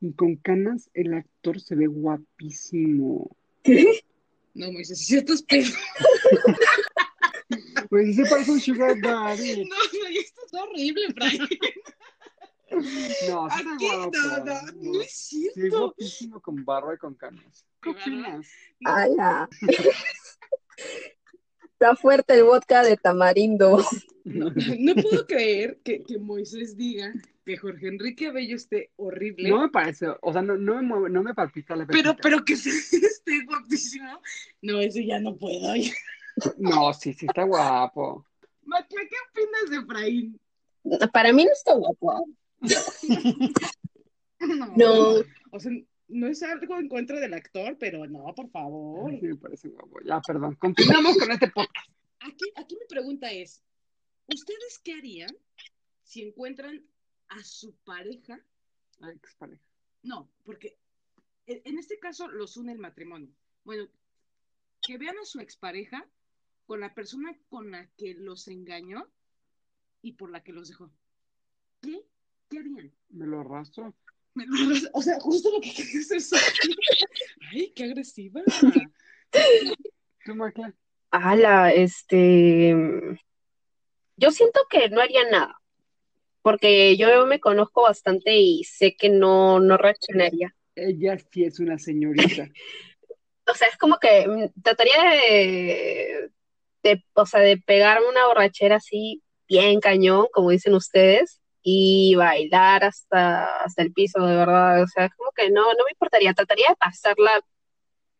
Y 0.00 0.12
con 0.14 0.36
canas 0.36 0.90
el 0.94 1.14
actor 1.14 1.60
se 1.60 1.76
ve 1.76 1.86
guapísimo. 1.86 3.36
No, 4.54 4.72
me 4.72 4.78
dices, 4.78 4.98
si 5.06 5.16
estás 5.16 5.42
pedo. 5.44 5.70
Pues 7.88 8.06
sí 8.16 8.24
se 8.24 8.28
parece 8.30 8.50
un 8.50 8.60
Sugar 8.60 9.00
Daddy. 9.00 9.64
No, 9.68 9.76
no, 9.76 10.08
esto 10.20 10.40
es 10.46 10.54
horrible, 10.54 11.02
Brian. 11.14 11.48
No, 13.28 13.48
sí 13.50 13.62
Aquí, 13.74 13.84
está 13.86 13.96
guapo. 13.96 14.10
no, 14.18 14.44
no, 14.44 14.72
no 14.92 15.02
es 15.02 15.12
Sí, 15.12 15.50
cierto. 15.54 15.78
guapísimo 15.80 16.40
con 16.40 16.64
barba 16.64 16.94
y 16.94 16.98
con 16.98 17.14
canas. 17.14 17.66
¿Qué 17.82 17.90
opinas? 17.90 18.46
¡Hala! 18.84 19.48
Está 21.82 21.96
fuerte 21.96 22.34
el 22.34 22.44
vodka 22.44 22.84
de 22.84 22.96
tamarindo. 22.96 23.84
No, 24.22 24.50
no 24.78 24.94
puedo 25.02 25.26
creer 25.26 25.80
que, 25.82 26.04
que 26.04 26.16
Moisés 26.16 26.76
diga 26.76 27.12
que 27.44 27.56
Jorge 27.56 27.88
Enrique 27.88 28.28
Abello 28.28 28.54
esté 28.54 28.92
horrible, 28.94 29.48
No 29.48 29.62
me 29.62 29.68
parece, 29.68 30.06
o 30.20 30.32
sea, 30.32 30.42
no, 30.42 30.56
no 30.56 30.76
me 30.76 30.82
mueve, 30.82 31.10
no 31.10 31.24
me 31.24 31.34
palpita 31.34 31.74
la 31.74 31.84
pero, 31.86 32.10
pepita. 32.12 32.22
pero 32.22 32.44
que 32.44 32.54
se- 32.54 32.70
esté 33.06 33.44
guapísimo. 33.46 34.20
No, 34.60 34.78
eso 34.78 35.00
ya 35.00 35.18
no 35.18 35.36
puedo. 35.36 35.74
No, 36.56 36.94
sí, 36.94 37.12
sí 37.12 37.26
está 37.26 37.42
guapo. 37.42 38.24
Macla, 38.62 39.00
¿qué 39.10 39.16
opinas 39.42 39.70
de 39.70 39.76
Efraín? 39.78 40.40
Para 41.12 41.30
mí 41.30 41.44
no 41.44 41.52
está 41.52 41.74
guapo. 41.74 42.26
No. 44.40 44.72
No. 44.76 45.24
O 45.50 45.60
sea, 45.60 45.72
no 46.12 46.26
es 46.26 46.42
algo 46.42 46.78
en 46.78 46.88
contra 46.88 47.18
del 47.20 47.34
actor, 47.34 47.76
pero 47.78 48.06
no, 48.06 48.34
por 48.34 48.50
favor. 48.50 49.10
Ay, 49.10 49.20
sí 49.20 49.26
me 49.26 49.36
parece 49.36 49.68
guapo. 49.68 50.00
Ya, 50.04 50.20
perdón. 50.20 50.56
Continuamos 50.56 51.16
con 51.16 51.30
este 51.30 51.50
podcast. 51.50 51.90
Aquí, 52.20 52.52
aquí 52.56 52.76
mi 52.76 52.86
pregunta 52.86 53.30
es, 53.30 53.62
¿ustedes 54.26 54.80
qué 54.84 54.94
harían 54.94 55.36
si 56.02 56.22
encuentran 56.22 56.84
a 57.28 57.42
su 57.42 57.74
pareja? 57.84 58.40
Ay, 59.00 59.16
expareja. 59.16 59.62
No, 60.02 60.28
porque 60.44 60.76
en 61.46 61.62
en 61.64 61.78
este 61.78 61.98
caso 61.98 62.28
los 62.28 62.56
une 62.56 62.72
el 62.72 62.78
matrimonio. 62.78 63.28
Bueno, 63.64 63.88
que 64.80 64.98
vean 64.98 65.18
a 65.18 65.24
su 65.24 65.40
expareja 65.40 66.06
con 66.66 66.80
la 66.80 66.94
persona 66.94 67.36
con 67.48 67.70
la 67.70 67.86
que 67.96 68.14
los 68.14 68.48
engañó 68.48 69.08
y 70.02 70.12
por 70.12 70.30
la 70.30 70.42
que 70.42 70.52
los 70.52 70.68
dejó. 70.68 70.90
¿Qué? 71.80 72.04
¿Qué 72.48 72.58
harían? 72.58 72.92
Me 73.10 73.26
lo 73.26 73.40
arrastro. 73.40 73.94
Me 74.34 74.46
lo 74.46 74.54
arras- 74.54 74.90
O 74.92 75.02
sea, 75.02 75.18
justo 75.20 75.50
lo 75.50 75.60
que 75.60 75.72
quería 75.74 76.00
hacer 76.00 76.20
Sofía. 76.20 76.74
Ay, 77.52 77.72
qué 77.74 77.84
agresiva. 77.84 78.40
¡Hala! 81.10 81.72
Este. 81.72 82.74
Yo 84.16 84.30
siento 84.30 84.60
que 84.70 84.88
no 84.88 85.00
haría 85.00 85.28
nada. 85.30 85.58
Porque 86.42 86.96
yo 86.96 87.26
me 87.26 87.38
conozco 87.38 87.82
bastante 87.82 88.36
y 88.36 88.64
sé 88.64 88.96
que 88.96 89.08
no, 89.08 89.60
no 89.60 89.76
reaccionaría. 89.76 90.54
Ella 90.74 91.16
sí 91.30 91.44
es 91.44 91.60
una 91.60 91.78
señorita. 91.78 92.48
O 93.44 93.54
sea, 93.54 93.66
es 93.66 93.76
como 93.76 93.98
que 93.98 94.26
mm, 94.28 94.62
trataría 94.62 95.02
de, 95.02 96.30
de, 96.84 97.04
o 97.14 97.26
sea, 97.26 97.40
de 97.40 97.56
pegarme 97.58 98.08
una 98.08 98.28
borrachera 98.28 98.76
así, 98.76 99.20
bien 99.48 99.80
cañón, 99.80 100.28
como 100.32 100.50
dicen 100.50 100.74
ustedes, 100.74 101.41
y 101.62 102.14
bailar 102.16 102.84
hasta, 102.84 103.62
hasta 103.62 103.82
el 103.82 103.92
piso, 103.92 104.20
de 104.24 104.36
verdad. 104.36 104.82
O 104.82 104.86
sea, 104.86 105.06
es 105.06 105.14
como 105.14 105.30
que 105.34 105.50
no, 105.50 105.62
no 105.62 105.84
me 105.84 105.92
importaría. 105.92 106.34
Trataría 106.34 106.66
de 106.68 106.76
pasarla 106.76 107.40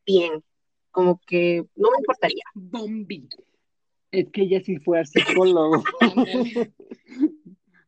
bien. 0.06 0.42
Como 0.90 1.20
que 1.26 1.64
no 1.74 1.90
me 1.90 1.98
importaría. 1.98 2.44
Bombi. 2.54 3.28
Es 4.10 4.30
que 4.30 4.42
ella 4.42 4.60
sí 4.60 4.76
fue 4.78 5.00
a 5.00 5.04
psicólogo. 5.04 5.82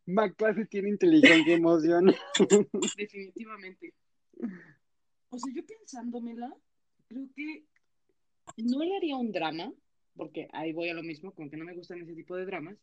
Sí 0.07 0.65
tiene 0.71 0.91
inteligencia 0.91 1.53
y 1.53 1.57
emoción. 1.57 2.15
Definitivamente. 2.97 3.95
O 5.31 5.39
sea, 5.39 5.53
yo 5.55 5.65
pensándomela, 5.65 6.55
creo 7.09 7.27
que 7.35 7.65
no 8.59 8.85
le 8.85 8.97
haría 8.97 9.17
un 9.17 9.33
drama, 9.33 9.73
porque 10.15 10.49
ahí 10.53 10.73
voy 10.73 10.91
a 10.91 10.95
lo 10.95 11.03
mismo, 11.03 11.33
como 11.33 11.51
que 11.51 11.57
no 11.57 11.65
me 11.65 11.75
gustan 11.75 12.03
ese 12.03 12.15
tipo 12.15 12.37
de 12.37 12.45
dramas, 12.45 12.77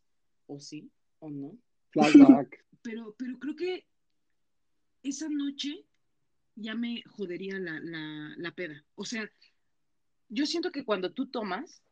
o 0.47 0.59
sí, 0.59 0.91
o 1.19 1.30
no. 1.30 1.57
Pero, 2.84 3.14
pero 3.16 3.38
creo 3.38 3.56
que 3.56 3.86
esa 5.04 5.30
noche 5.30 5.86
ya 6.56 6.74
me 6.74 7.04
jodería 7.04 7.60
la, 7.60 7.80
la, 7.80 8.34
la 8.38 8.52
peda. 8.56 8.84
O 8.96 9.06
sea, 9.06 9.30
yo 10.28 10.48
siento 10.48 10.72
que 10.72 10.84
cuando 10.84 11.12
tú 11.14 11.30
tomas, 11.30 11.84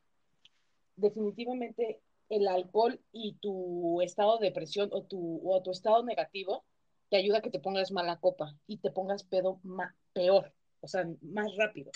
definitivamente 0.96 2.02
el 2.30 2.48
alcohol 2.48 3.00
y 3.12 3.36
tu 3.36 4.02
estado 4.02 4.38
de 4.38 4.48
depresión 4.48 4.90
o 4.92 5.04
tu, 5.04 5.42
o 5.48 5.62
tu 5.62 5.72
estado 5.72 6.04
negativo 6.04 6.64
te 7.10 7.18
ayuda 7.18 7.40
a 7.40 7.42
que 7.42 7.50
te 7.50 7.60
pongas 7.60 7.92
mala 7.92 8.20
copa 8.20 8.56
y 8.68 8.78
te 8.78 8.92
pongas 8.92 9.24
pedo 9.24 9.60
peor, 10.14 10.54
o 10.82 10.88
sea, 10.88 11.08
más 11.22 11.56
rápido. 11.58 11.92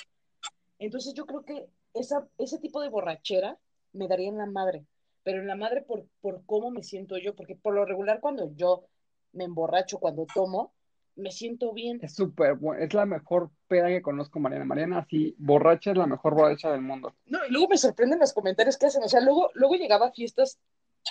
Entonces 0.80 1.14
yo 1.14 1.26
creo 1.26 1.46
que 1.46 1.68
esa, 1.94 2.28
ese 2.38 2.58
tipo 2.60 2.82
de 2.82 2.90
borrachera 2.90 3.60
me 3.94 4.08
daría 4.08 4.30
en 4.30 4.38
la 4.38 4.48
madre, 4.48 4.86
pero 5.24 5.40
en 5.40 5.48
la 5.48 5.56
madre 5.56 5.82
por, 5.82 6.06
por 6.22 6.46
cómo 6.46 6.72
me 6.72 6.84
siento 6.84 7.18
yo, 7.18 7.36
porque 7.36 7.56
por 7.56 7.74
lo 7.74 7.86
regular 7.86 8.20
cuando 8.20 8.54
yo 8.56 8.86
me 9.32 9.46
emborracho, 9.46 10.00
cuando 10.00 10.26
tomo, 10.34 10.74
me 11.16 11.32
siento 11.32 11.74
bien. 11.74 12.00
Es 12.02 12.16
súper 12.16 12.56
buena. 12.56 12.84
Es 12.84 12.94
la 12.94 13.06
mejor 13.06 13.52
peda 13.68 13.88
que 13.88 14.02
conozco, 14.02 14.40
Mariana. 14.40 14.66
Mariana, 14.66 15.00
así, 15.00 15.36
borracha 15.38 15.92
es 15.92 15.98
la 15.98 16.08
mejor 16.08 16.36
borracha 16.36 16.72
del 16.72 16.82
mundo. 16.82 17.14
No, 17.26 17.40
y 17.48 17.52
luego 17.52 17.70
me 17.70 17.78
sorprenden 17.78 18.20
los 18.20 18.34
comentarios 18.34 18.78
que 18.78 18.88
hacen. 18.88 19.04
O 19.04 19.10
sea, 19.10 19.22
luego, 19.22 19.52
luego 19.54 19.76
llegaba 19.76 20.08
a 20.08 20.12
fiestas. 20.12 20.60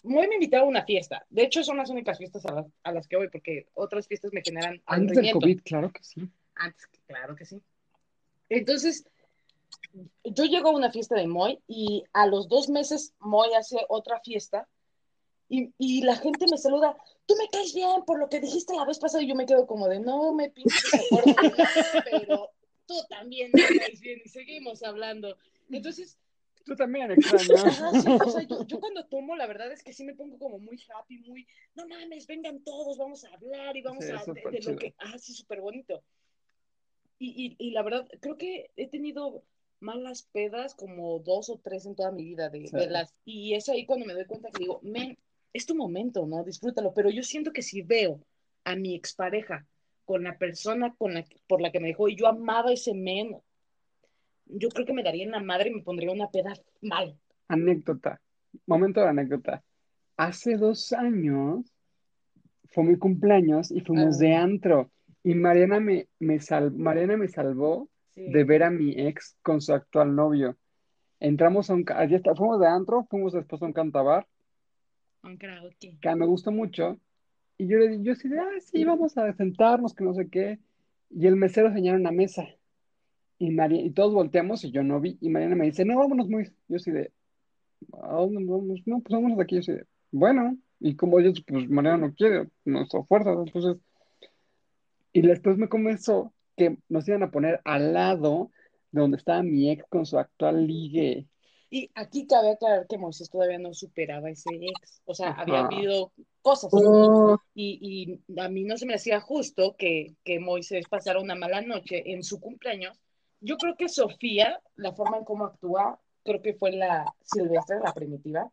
Muy 0.04 0.26
me 0.26 0.34
invitaba 0.34 0.64
a 0.64 0.68
una 0.68 0.84
fiesta. 0.84 1.24
De 1.28 1.42
hecho, 1.42 1.62
son 1.62 1.76
las 1.76 1.90
únicas 1.90 2.18
fiestas 2.18 2.44
a 2.46 2.52
las, 2.52 2.66
a 2.82 2.92
las 2.92 3.06
que 3.06 3.16
voy, 3.16 3.28
porque 3.28 3.66
otras 3.74 4.08
fiestas 4.08 4.32
me 4.32 4.42
generan 4.42 4.80
Antes 4.86 5.16
del. 5.16 5.32
COVID, 5.32 5.60
claro 5.62 5.92
que 5.92 6.02
sí. 6.02 6.28
Antes, 6.54 6.88
claro 7.06 7.36
que 7.36 7.44
sí. 7.44 7.62
Entonces, 8.48 9.06
yo 10.24 10.44
llego 10.44 10.68
a 10.68 10.74
una 10.74 10.90
fiesta 10.90 11.14
de 11.14 11.26
Moy 11.26 11.60
y 11.66 12.04
a 12.12 12.26
los 12.26 12.48
dos 12.48 12.68
meses 12.68 13.14
Moy 13.20 13.52
hace 13.54 13.84
otra 13.88 14.20
fiesta 14.20 14.68
y, 15.48 15.72
y 15.78 16.02
la 16.02 16.16
gente 16.16 16.46
me 16.50 16.56
saluda, 16.56 16.96
tú 17.26 17.34
me 17.36 17.48
caes 17.48 17.74
bien 17.74 18.04
por 18.06 18.18
lo 18.18 18.28
que 18.28 18.40
dijiste 18.40 18.74
la 18.74 18.86
vez 18.86 18.98
pasada 18.98 19.22
y 19.22 19.28
yo 19.28 19.34
me 19.34 19.46
quedo 19.46 19.66
como 19.66 19.88
de, 19.88 20.00
no 20.00 20.32
me 20.32 20.50
pinches 20.50 20.94
acuerdo 20.94 21.34
pero 22.10 22.50
tú 22.86 22.94
también 23.08 23.50
me 23.52 23.78
caes 23.78 24.00
bien 24.00 24.20
y 24.24 24.28
seguimos 24.28 24.82
hablando. 24.82 25.36
Entonces, 25.70 26.18
Tú 26.64 26.76
también, 26.76 27.10
extraño. 27.10 27.54
Ajá, 27.66 28.00
sí, 28.00 28.08
o 28.08 28.30
sea, 28.30 28.42
yo, 28.42 28.66
yo 28.66 28.80
cuando 28.80 29.04
tomo, 29.06 29.36
la 29.36 29.46
verdad 29.46 29.72
es 29.72 29.82
que 29.82 29.92
sí 29.92 30.04
me 30.04 30.14
pongo 30.14 30.38
como 30.38 30.58
muy 30.58 30.80
happy, 30.94 31.18
muy, 31.18 31.46
no 31.74 31.86
mames, 31.88 32.26
vengan 32.26 32.62
todos, 32.62 32.96
vamos 32.98 33.24
a 33.24 33.34
hablar 33.34 33.76
y 33.76 33.82
vamos 33.82 34.04
Sí, 34.04 34.12
a, 34.12 34.24
de, 34.32 34.50
de 34.50 34.60
lo 34.60 34.76
que, 34.76 34.94
ah, 34.98 35.18
sí, 35.18 35.32
súper 35.34 35.60
bonito. 35.60 36.02
Y, 37.18 37.56
y, 37.58 37.66
y 37.66 37.70
la 37.70 37.82
verdad, 37.82 38.08
creo 38.20 38.36
que 38.36 38.70
he 38.76 38.88
tenido 38.88 39.42
malas 39.82 40.22
pedas 40.32 40.74
como 40.74 41.18
dos 41.18 41.50
o 41.50 41.58
tres 41.62 41.84
en 41.86 41.94
toda 41.94 42.10
mi 42.12 42.24
vida 42.24 42.48
de, 42.48 42.66
Sí. 42.68 42.76
de 42.76 42.86
las, 42.88 43.14
y 43.24 43.54
es 43.54 43.68
ahí 43.68 43.84
cuando 43.84 44.06
me 44.06 44.14
doy 44.14 44.24
cuenta 44.24 44.50
que 44.50 44.60
digo, 44.60 44.80
men, 44.82 45.18
es 45.52 45.66
tu 45.66 45.74
momento, 45.74 46.26
¿no? 46.26 46.44
Disfrútalo, 46.44 46.94
pero 46.94 47.10
yo 47.10 47.22
siento 47.22 47.52
que 47.52 47.62
si 47.62 47.82
veo 47.82 48.20
a 48.64 48.76
mi 48.76 48.94
expareja 48.94 49.66
con 50.04 50.22
la 50.24 50.38
persona 50.38 50.94
con 50.96 51.14
la, 51.14 51.24
por 51.46 51.60
la 51.60 51.70
que 51.72 51.80
me 51.80 51.88
dejó 51.88 52.08
y 52.08 52.16
yo 52.16 52.26
amaba 52.28 52.72
ese 52.72 52.94
men, 52.94 53.36
yo 54.46 54.68
creo 54.70 54.86
que 54.86 54.92
me 54.92 55.02
daría 55.02 55.24
en 55.24 55.30
la 55.32 55.42
madre 55.42 55.70
y 55.70 55.74
me 55.74 55.82
pondría 55.82 56.10
una 56.12 56.30
peda 56.30 56.52
mal. 56.80 57.16
Anécdota. 57.48 58.20
Momento 58.66 59.00
de 59.00 59.08
anécdota. 59.08 59.62
Hace 60.16 60.56
dos 60.56 60.92
años 60.92 61.66
fue 62.70 62.84
mi 62.84 62.96
cumpleaños 62.96 63.70
y 63.70 63.80
fuimos 63.80 64.18
de 64.18 64.34
Ah. 64.34 64.42
antro. 64.42 64.90
Y 65.24 65.34
Mariana 65.34 65.80
me, 65.80 66.08
me 66.18 66.40
sal- 66.40 66.72
Mariana 66.72 67.16
me 67.16 67.28
salvó 67.28 67.88
Sí. 68.14 68.30
de 68.30 68.44
ver 68.44 68.62
a 68.62 68.70
mi 68.70 68.92
ex 68.92 69.36
con 69.42 69.60
su 69.60 69.72
actual 69.72 70.14
novio. 70.14 70.56
Entramos 71.20 71.70
a 71.70 71.74
un... 71.74 71.84
allí 71.94 72.14
está, 72.14 72.34
fuimos 72.34 72.60
de 72.60 72.66
antro, 72.66 73.06
fuimos 73.08 73.32
después 73.32 73.62
a 73.62 73.66
un 73.66 73.72
cantabar, 73.72 74.26
Un 75.22 75.36
karaoke. 75.36 75.96
que 76.00 76.14
me 76.16 76.26
gustó 76.26 76.50
mucho. 76.52 76.98
Y 77.58 77.68
yo 77.68 77.78
le 77.78 77.88
di, 77.88 78.02
yo 78.04 78.14
sí 78.14 78.28
de, 78.28 78.38
ah, 78.40 78.48
sí, 78.60 78.84
vamos 78.84 79.16
a 79.16 79.32
sentarnos, 79.34 79.94
que 79.94 80.04
no 80.04 80.14
sé 80.14 80.28
qué. 80.28 80.58
Y 81.10 81.26
el 81.26 81.36
mesero 81.36 81.72
señala 81.72 81.98
una 81.98 82.10
mesa. 82.10 82.44
Y, 83.38 83.50
Mari- 83.50 83.80
y 83.84 83.90
todos 83.90 84.12
volteamos 84.14 84.64
y 84.64 84.72
yo 84.72 84.82
no 84.82 85.00
vi. 85.00 85.16
Y 85.20 85.28
Mariana 85.30 85.54
me 85.56 85.66
dice, 85.66 85.84
no, 85.84 85.96
vámonos 85.98 86.28
muy. 86.28 86.50
Yo 86.68 86.78
sí 86.78 86.90
de, 86.90 87.12
¿a 88.02 88.14
dónde 88.14 88.44
vamos? 88.44 88.80
No, 88.86 89.00
pues 89.00 89.12
vámonos 89.12 89.38
de 89.38 89.44
aquí. 89.44 89.56
Yo 89.56 89.62
sí 89.62 89.72
de, 89.72 89.86
bueno. 90.10 90.56
Y 90.80 90.96
como 90.96 91.20
yo, 91.20 91.32
pues 91.46 91.68
Mariana 91.70 92.08
no 92.08 92.14
quiere, 92.14 92.48
no 92.64 92.82
está 92.82 93.02
fuerza. 93.04 93.30
Entonces, 93.32 93.76
y 95.12 95.22
después 95.22 95.56
me 95.56 95.68
comenzó 95.68 96.32
que 96.57 96.78
nos 96.88 97.07
iban 97.09 97.22
a 97.22 97.30
poner 97.30 97.61
al 97.64 97.92
lado 97.92 98.50
de 98.90 99.00
donde 99.00 99.16
estaba 99.16 99.42
mi 99.42 99.70
ex 99.70 99.84
con 99.88 100.07
su 100.07 100.18
actual 100.18 100.66
ligue. 100.66 101.26
Y 101.70 101.90
aquí 101.94 102.26
cabe 102.26 102.50
aclarar 102.50 102.86
que 102.86 102.98
Moisés 102.98 103.30
todavía 103.30 103.59
no 103.59 103.72
superaba 103.72 104.28
ese 104.28 104.50
ex. 104.55 105.00
O 105.07 105.14
sea, 105.14 105.30
había 105.30 105.61
habido 105.61 106.12
cosas. 106.42 106.70
Oh, 106.74 107.38
Y, 107.55 108.20
y 108.28 108.40
a 108.40 108.50
mí 108.50 108.64
no 108.64 108.76
se 108.76 108.84
me 108.84 108.94
hacía 108.94 109.20
justo 109.20 109.74
que, 109.78 110.14
que 110.22 110.38
Moisés 110.38 110.86
pasara 110.90 111.18
una 111.18 111.34
mala 111.34 111.62
noche 111.62 112.12
en 112.12 112.22
su 112.22 112.40
cumpleaños. 112.40 113.00
Yo 113.40 113.57
creo 113.57 113.74
que 113.76 113.88
Sofía, 113.88 114.61
la 114.76 114.92
forma 114.92 115.16
en 115.16 115.24
cómo 115.24 115.46
actúa, 115.46 115.98
creo 116.22 116.42
que 116.42 116.53
fue 116.55 116.72
la 116.72 117.12
silvestre, 117.22 117.78
la 117.82 117.94
primitiva, 117.94 118.50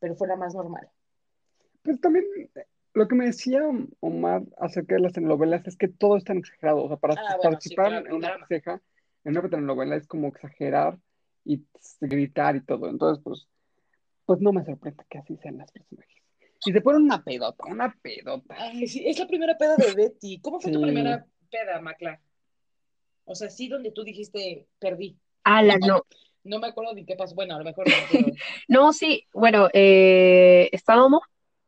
pero 0.00 0.16
fue 0.16 0.26
la 0.26 0.36
más 0.36 0.54
normal. 0.54 0.88
Pues 1.82 2.00
también 2.00 2.24
lo 2.96 3.08
que 3.08 3.14
me 3.14 3.26
decía 3.26 3.60
Omar 4.00 4.42
acerca 4.58 4.94
de 4.94 5.02
las 5.02 5.12
telenovelas 5.12 5.66
es 5.66 5.76
que 5.76 5.86
todo 5.88 6.16
es 6.16 6.24
tan 6.24 6.38
exagerado. 6.38 6.82
O 6.84 6.88
sea, 6.88 6.96
para 6.96 7.14
Ah, 7.14 7.36
bueno, 7.36 7.40
sí, 7.42 7.48
participar 7.48 7.88
claro, 7.88 8.06
en 8.06 8.12
una 8.14 8.46
ceja, 8.48 8.82
en 9.24 9.36
una 9.38 9.48
telenovela 9.50 9.96
es 9.96 10.06
como 10.06 10.28
exagerar 10.28 10.98
y 11.44 11.62
gritar 12.00 12.56
y 12.56 12.62
todo. 12.64 12.88
Entonces, 12.88 13.22
pues, 13.22 13.46
pues 14.24 14.40
no 14.40 14.52
me 14.52 14.64
sorprende 14.64 15.04
que 15.10 15.18
así 15.18 15.36
sean 15.36 15.58
las 15.58 15.70
personajes. 15.70 16.16
Y 16.64 16.72
se 16.72 16.80
ponen 16.80 17.02
una 17.02 17.22
pedota, 17.22 17.64
una 17.68 17.94
pedota. 18.00 18.54
Ay, 18.58 18.86
sí, 18.88 19.06
es 19.06 19.18
la 19.18 19.26
primera 19.26 19.58
peda 19.58 19.76
de 19.76 19.92
Betty. 19.94 20.40
¿Cómo 20.40 20.58
fue 20.58 20.72
tu 20.72 20.80
primera 20.80 21.26
peda, 21.50 21.80
Macla? 21.82 22.18
O 23.26 23.34
sea, 23.34 23.50
sí, 23.50 23.68
donde 23.68 23.92
tú 23.92 24.04
dijiste, 24.04 24.66
perdí. 24.78 25.18
ala, 25.44 25.76
no. 25.78 26.02
No 26.44 26.60
me 26.60 26.68
acuerdo 26.68 26.94
ni 26.94 27.04
qué 27.04 27.14
pasó. 27.16 27.34
Bueno, 27.34 27.56
a 27.56 27.58
lo 27.58 27.64
mejor 27.64 27.86
no, 27.88 27.94
pero- 28.10 28.26
No, 28.68 28.92
sí, 28.92 29.24
bueno, 29.34 29.68
eh, 29.74 30.68
estábamos 30.72 31.20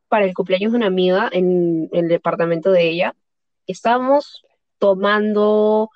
para 0.09 0.25
el 0.25 0.33
cumpleaños 0.33 0.71
de 0.71 0.77
una 0.77 0.87
amiga 0.87 1.29
en, 1.31 1.89
el 1.93 2.07
departamento 2.09 2.71
de 2.71 2.89
ella. 2.89 3.15
Estábamos 3.67 4.43
tomando, 4.79 5.89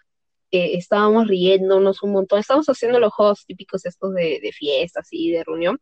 eh, 0.52 0.78
estábamos 0.78 1.28
riéndonos 1.28 2.04
un 2.04 2.14
montón, 2.14 2.40
estábamos 2.40 2.68
haciendo 2.68 3.00
los 3.00 3.14
juegos 3.14 3.46
típicos 3.46 3.86
estos 3.86 4.14
de, 4.14 4.40
de 4.42 4.52
fiestas 4.54 5.08
y 5.12 5.32
de 5.32 5.44
reunión. 5.44 5.80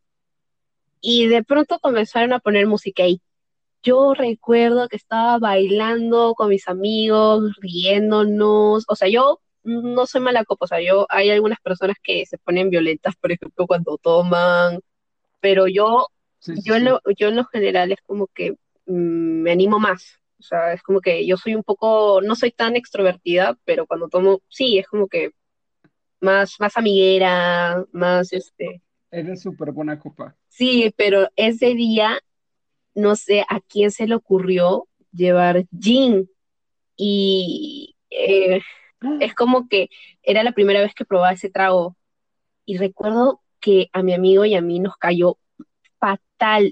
Y 1.00 1.26
de 1.28 1.44
pronto 1.44 1.78
comenzaron 1.80 2.32
a 2.32 2.40
poner 2.40 2.66
música 2.66 3.04
ahí. 3.04 3.20
Yo 3.82 4.14
recuerdo 4.14 4.88
que 4.88 4.96
estaba 4.96 5.38
bailando 5.38 6.34
con 6.34 6.48
mis 6.50 6.68
amigos, 6.68 7.52
riéndonos. 7.60 8.84
O 8.88 8.94
sea, 8.96 9.08
yo 9.08 9.40
no 9.64 10.06
soy 10.06 10.20
mala 10.20 10.44
copa, 10.44 10.64
o 10.64 10.68
sea, 10.68 10.80
yo 10.80 11.06
hay 11.08 11.30
algunas 11.30 11.60
personas 11.60 11.96
que 12.02 12.26
se 12.26 12.38
ponen 12.38 12.70
violentas, 12.70 13.14
por 13.16 13.32
ejemplo, 13.32 13.66
cuando 13.66 13.98
toman, 13.98 14.80
pero 15.40 15.66
yo, 15.68 16.08
Sí, 16.42 16.54
yo, 16.64 16.74
sí. 16.74 16.80
lo, 16.80 17.00
yo 17.16 17.28
en 17.28 17.36
lo 17.36 17.44
general 17.44 17.92
es 17.92 18.00
como 18.02 18.26
que 18.26 18.52
mm, 18.86 19.42
me 19.42 19.52
animo 19.52 19.78
más. 19.78 20.18
O 20.40 20.42
sea, 20.42 20.72
es 20.72 20.82
como 20.82 21.00
que 21.00 21.24
yo 21.24 21.36
soy 21.36 21.54
un 21.54 21.62
poco, 21.62 22.20
no 22.20 22.34
soy 22.34 22.50
tan 22.50 22.74
extrovertida, 22.74 23.56
pero 23.64 23.86
cuando 23.86 24.08
tomo, 24.08 24.42
sí, 24.48 24.76
es 24.76 24.88
como 24.88 25.06
que 25.06 25.30
más, 26.20 26.56
más 26.58 26.76
amiguera, 26.76 27.84
más 27.92 28.32
este. 28.32 28.82
Eres 29.12 29.40
súper 29.42 29.70
buena 29.70 30.00
copa. 30.00 30.36
Sí, 30.48 30.92
pero 30.96 31.28
ese 31.36 31.74
día, 31.74 32.18
no 32.94 33.14
sé 33.14 33.44
a 33.48 33.60
quién 33.60 33.92
se 33.92 34.08
le 34.08 34.16
ocurrió 34.16 34.88
llevar 35.12 35.64
gin 35.78 36.28
y 36.96 37.94
eh, 38.10 38.60
es 39.20 39.34
como 39.34 39.68
que 39.68 39.90
era 40.24 40.42
la 40.42 40.52
primera 40.52 40.80
vez 40.80 40.92
que 40.92 41.04
probaba 41.04 41.32
ese 41.32 41.50
trago 41.50 41.96
y 42.64 42.78
recuerdo 42.78 43.42
que 43.60 43.88
a 43.92 44.02
mi 44.02 44.12
amigo 44.12 44.44
y 44.44 44.54
a 44.54 44.60
mí 44.60 44.80
nos 44.80 44.96
cayó 44.96 45.38
fatal, 45.98 46.20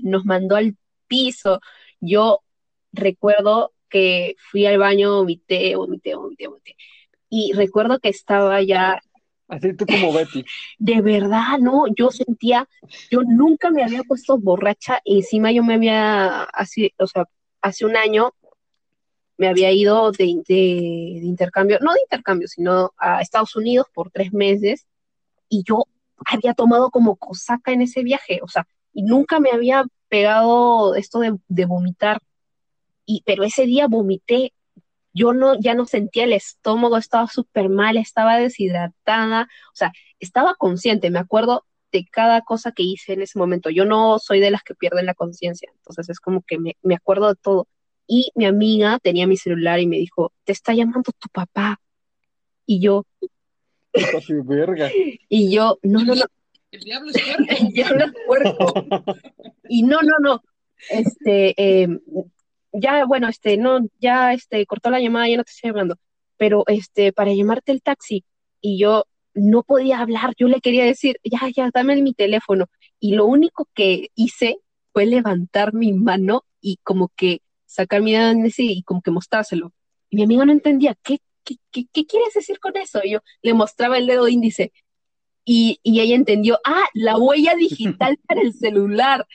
nos 0.02 0.24
mandó 0.24 0.56
al 0.56 0.76
piso. 1.06 1.60
Yo 2.00 2.40
recuerdo 2.92 3.72
que 3.88 4.36
fui 4.50 4.66
al 4.66 4.78
baño, 4.78 5.16
vomité, 5.16 5.74
vomité, 5.76 6.14
vomité, 6.14 6.46
vomité. 6.46 6.76
Y 7.28 7.52
recuerdo 7.54 7.98
que 8.00 8.08
estaba 8.08 8.62
ya 8.62 9.00
Así 9.48 9.74
tú 9.74 9.84
como 9.84 10.12
Betty. 10.12 10.44
de 10.78 11.00
verdad, 11.02 11.58
no, 11.60 11.84
yo 11.96 12.10
sentía, 12.10 12.68
yo 13.10 13.22
nunca 13.26 13.70
me 13.70 13.82
había 13.82 14.02
puesto 14.04 14.38
borracha, 14.38 15.00
encima 15.04 15.50
yo 15.50 15.64
me 15.64 15.74
había, 15.74 16.44
así, 16.44 16.92
o 16.98 17.06
sea, 17.08 17.24
hace 17.60 17.84
un 17.84 17.96
año 17.96 18.32
me 19.36 19.48
había 19.48 19.72
ido 19.72 20.12
de, 20.12 20.24
de- 20.46 21.18
de 21.20 21.26
intercambio, 21.26 21.78
no 21.80 21.92
de 21.94 22.00
intercambio, 22.02 22.46
sino 22.48 22.92
a 22.98 23.22
Estados 23.22 23.56
Unidos 23.56 23.86
por 23.94 24.10
tres 24.10 24.32
meses, 24.32 24.86
y 25.48 25.64
yo 25.64 25.84
había 26.26 26.54
tomado 26.54 26.90
como 26.90 27.16
cosaca 27.16 27.72
en 27.72 27.82
ese 27.82 28.02
viaje, 28.02 28.40
o 28.42 28.48
sea, 28.48 28.66
y 28.92 29.02
nunca 29.02 29.40
me 29.40 29.50
había 29.50 29.84
pegado 30.08 30.94
esto 30.94 31.20
de, 31.20 31.36
de 31.48 31.64
vomitar, 31.66 32.20
y, 33.06 33.22
pero 33.26 33.44
ese 33.44 33.66
día 33.66 33.88
vomité, 33.88 34.52
yo 35.12 35.32
no, 35.32 35.58
ya 35.58 35.74
no 35.74 35.86
sentía 35.86 36.24
el 36.24 36.32
estómago, 36.32 36.96
estaba 36.96 37.26
súper 37.26 37.68
mal, 37.68 37.96
estaba 37.96 38.36
deshidratada, 38.38 39.48
o 39.72 39.76
sea, 39.76 39.92
estaba 40.20 40.54
consciente, 40.54 41.10
me 41.10 41.18
acuerdo 41.18 41.64
de 41.92 42.06
cada 42.06 42.42
cosa 42.42 42.72
que 42.72 42.84
hice 42.84 43.14
en 43.14 43.22
ese 43.22 43.38
momento. 43.38 43.70
Yo 43.70 43.84
no 43.84 44.18
soy 44.18 44.40
de 44.40 44.50
las 44.50 44.62
que 44.62 44.74
pierden 44.74 45.06
la 45.06 45.14
conciencia, 45.14 45.68
entonces 45.74 46.08
es 46.08 46.20
como 46.20 46.42
que 46.42 46.58
me, 46.58 46.76
me 46.82 46.94
acuerdo 46.94 47.28
de 47.28 47.34
todo. 47.36 47.66
Y 48.06 48.30
mi 48.34 48.44
amiga 48.44 48.98
tenía 49.02 49.26
mi 49.26 49.36
celular 49.36 49.80
y 49.80 49.86
me 49.86 49.96
dijo, 49.96 50.32
te 50.44 50.52
está 50.52 50.74
llamando 50.74 51.12
tu 51.18 51.28
papá. 51.28 51.80
Y 52.66 52.80
yo, 52.80 53.04
y 55.28 55.52
yo, 55.52 55.78
no, 55.82 56.04
no, 56.04 56.14
no, 56.14 56.24
El 56.72 56.80
diablo 56.80 57.10
es 57.10 57.22
puerco. 57.22 57.52
ya 57.74 57.90
no 57.90 58.04
es. 58.04 59.20
Y 59.68 59.82
no, 59.82 60.00
no, 60.02 60.18
no, 60.20 60.42
este, 60.88 61.54
eh, 61.56 61.88
ya, 62.72 63.04
bueno, 63.04 63.28
este, 63.28 63.56
no, 63.56 63.80
ya, 63.98 64.32
este, 64.32 64.64
cortó 64.66 64.90
la 64.90 65.00
llamada, 65.00 65.28
ya 65.28 65.36
no 65.36 65.44
te 65.44 65.50
estoy 65.50 65.70
hablando, 65.70 65.96
pero, 66.36 66.64
este, 66.66 67.12
para 67.12 67.32
llamarte 67.32 67.72
el 67.72 67.82
taxi, 67.82 68.24
y 68.60 68.78
yo 68.78 69.04
no 69.34 69.62
podía 69.62 70.00
hablar, 70.00 70.34
yo 70.38 70.48
le 70.48 70.60
quería 70.60 70.84
decir, 70.84 71.18
ya, 71.24 71.40
ya, 71.54 71.70
dame 71.72 72.00
mi 72.02 72.14
teléfono, 72.14 72.66
y 72.98 73.14
lo 73.14 73.26
único 73.26 73.68
que 73.74 74.08
hice 74.14 74.58
fue 74.92 75.06
levantar 75.06 75.72
mi 75.72 75.92
mano 75.92 76.44
y 76.60 76.78
como 76.82 77.08
que 77.16 77.42
sacar 77.66 78.02
mi 78.02 78.12
dedo 78.12 78.34
y 78.58 78.82
como 78.82 79.02
que 79.02 79.10
mostrárselo. 79.10 79.72
Y 80.10 80.16
mi 80.16 80.24
amigo 80.24 80.44
no 80.44 80.52
entendía, 80.52 80.96
¿qué, 81.02 81.18
qué, 81.44 81.56
qué, 81.70 81.86
qué 81.92 82.06
quieres 82.06 82.34
decir 82.34 82.58
con 82.58 82.76
eso? 82.76 83.00
Y 83.04 83.12
yo 83.12 83.20
le 83.42 83.54
mostraba 83.54 83.96
el 83.98 84.06
dedo 84.06 84.28
índice, 84.28 84.72
y, 85.44 85.80
y 85.82 86.00
ella 86.00 86.14
entendió, 86.14 86.58
ah, 86.64 86.88
la 86.94 87.16
huella 87.16 87.54
digital 87.54 88.18
para 88.26 88.40
el 88.42 88.52
celular. 88.52 89.26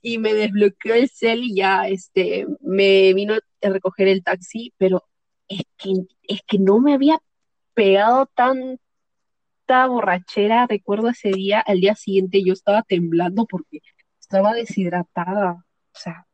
Y 0.00 0.18
me 0.18 0.32
desbloqueó 0.34 0.94
el 0.94 1.10
cel 1.10 1.44
y 1.44 1.56
ya 1.56 1.86
este, 1.86 2.46
me 2.60 3.12
vino 3.14 3.34
a 3.34 3.68
recoger 3.68 4.08
el 4.08 4.24
taxi, 4.24 4.72
pero 4.78 5.04
es 5.48 5.62
que, 5.76 5.92
es 6.22 6.40
que 6.46 6.58
no 6.58 6.80
me 6.80 6.94
había 6.94 7.20
pegado 7.74 8.26
tanta 8.34 9.86
borrachera, 9.86 10.66
recuerdo 10.66 11.10
ese 11.10 11.30
día, 11.30 11.60
al 11.60 11.80
día 11.80 11.94
siguiente 11.94 12.42
yo 12.42 12.52
estaba 12.52 12.82
temblando 12.82 13.46
porque 13.46 13.80
estaba 14.18 14.54
deshidratada, 14.54 15.52
o 15.52 15.98
sea, 15.98 16.26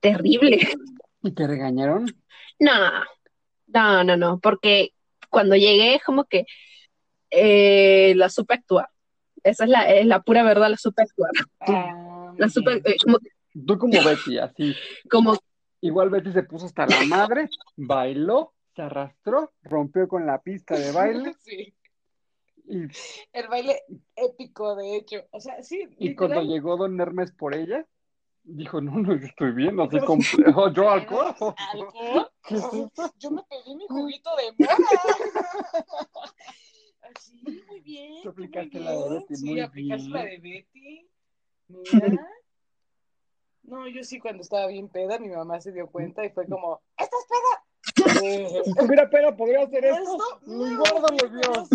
terrible. 0.00 0.68
¿Y 1.22 1.32
te 1.32 1.46
regañaron? 1.46 2.06
No, 2.58 2.74
no, 3.68 4.04
no, 4.04 4.16
no, 4.16 4.40
porque 4.40 4.90
cuando 5.30 5.56
llegué 5.56 6.00
como 6.04 6.24
que 6.24 6.46
eh, 7.30 8.14
la 8.16 8.28
supe 8.28 8.54
actuar. 8.54 8.88
Esa 9.42 9.64
es 9.64 9.70
la, 9.70 9.88
es 9.90 10.06
la 10.06 10.20
pura 10.22 10.42
verdad, 10.42 10.70
la 10.70 10.76
super 10.76 11.06
Ah, 11.60 12.34
La 12.36 12.46
bien. 12.46 12.82
eh, 12.84 12.96
como, 13.04 13.18
Tú 13.66 13.78
como 13.78 14.02
Betty, 14.02 14.38
así. 14.38 14.74
como 15.10 15.36
Igual 15.80 16.10
Betty 16.10 16.32
se 16.32 16.42
puso 16.42 16.66
hasta 16.66 16.86
la 16.86 17.04
madre, 17.04 17.48
bailó, 17.76 18.52
se 18.74 18.82
arrastró, 18.82 19.52
rompió 19.62 20.08
con 20.08 20.26
la 20.26 20.40
pista 20.42 20.76
de 20.78 20.92
baile 20.92 21.34
Sí, 21.44 21.74
y, 22.66 22.82
el 23.32 23.48
baile 23.48 23.82
épico, 24.14 24.76
de 24.76 24.96
hecho. 24.96 25.16
O 25.30 25.40
sea, 25.40 25.62
sí, 25.62 25.88
y 25.98 26.14
cuando 26.14 26.42
llegó 26.42 26.76
Don 26.76 27.00
Hermes 27.00 27.32
por 27.32 27.54
ella, 27.54 27.86
dijo, 28.42 28.80
no, 28.80 28.98
no, 28.98 29.16
yo 29.16 29.26
estoy 29.26 29.52
bien, 29.52 29.80
así 29.80 29.98
complejo, 30.00 30.70
yo 30.72 30.90
alcohol. 30.90 31.34
¿Alcohol? 31.72 32.30
¿Qué 32.46 32.56
es? 32.56 33.12
Yo 33.18 33.30
me 33.30 33.42
pedí 33.48 33.74
mi 33.76 33.86
juguito 33.86 34.30
de 34.36 34.52
mora. 34.58 34.76
Así, 37.14 37.42
muy 37.68 37.80
bien. 37.80 38.22
Tú 38.22 38.30
aplicaste 38.30 38.78
muy 38.78 38.84
la 38.84 38.92
de. 38.92 39.08
Betty, 39.10 39.36
Sí, 39.36 39.44
muy 39.46 39.60
aplicaste 39.60 40.08
la 40.08 40.24
de 40.24 40.38
Betty. 40.38 41.08
Mira. 41.68 42.28
No, 43.62 43.86
yo 43.86 44.02
sí 44.02 44.18
cuando 44.18 44.42
estaba 44.42 44.66
bien 44.68 44.88
peda, 44.88 45.18
mi 45.18 45.28
mamá 45.28 45.60
se 45.60 45.72
dio 45.72 45.90
cuenta 45.90 46.24
y 46.24 46.30
fue 46.30 46.46
como, 46.46 46.80
¿estás 46.96 47.26
peda? 47.28 47.64
Eh, 48.24 48.62
tuviera 48.78 49.08
pena, 49.08 49.36
podría 49.36 49.62
hacer 49.62 49.84
esto. 49.84 50.02
¿Esto? 50.02 50.40
Ni 50.46 50.74
gordo 50.76 51.06
le 51.08 51.28
vio. 51.28 51.66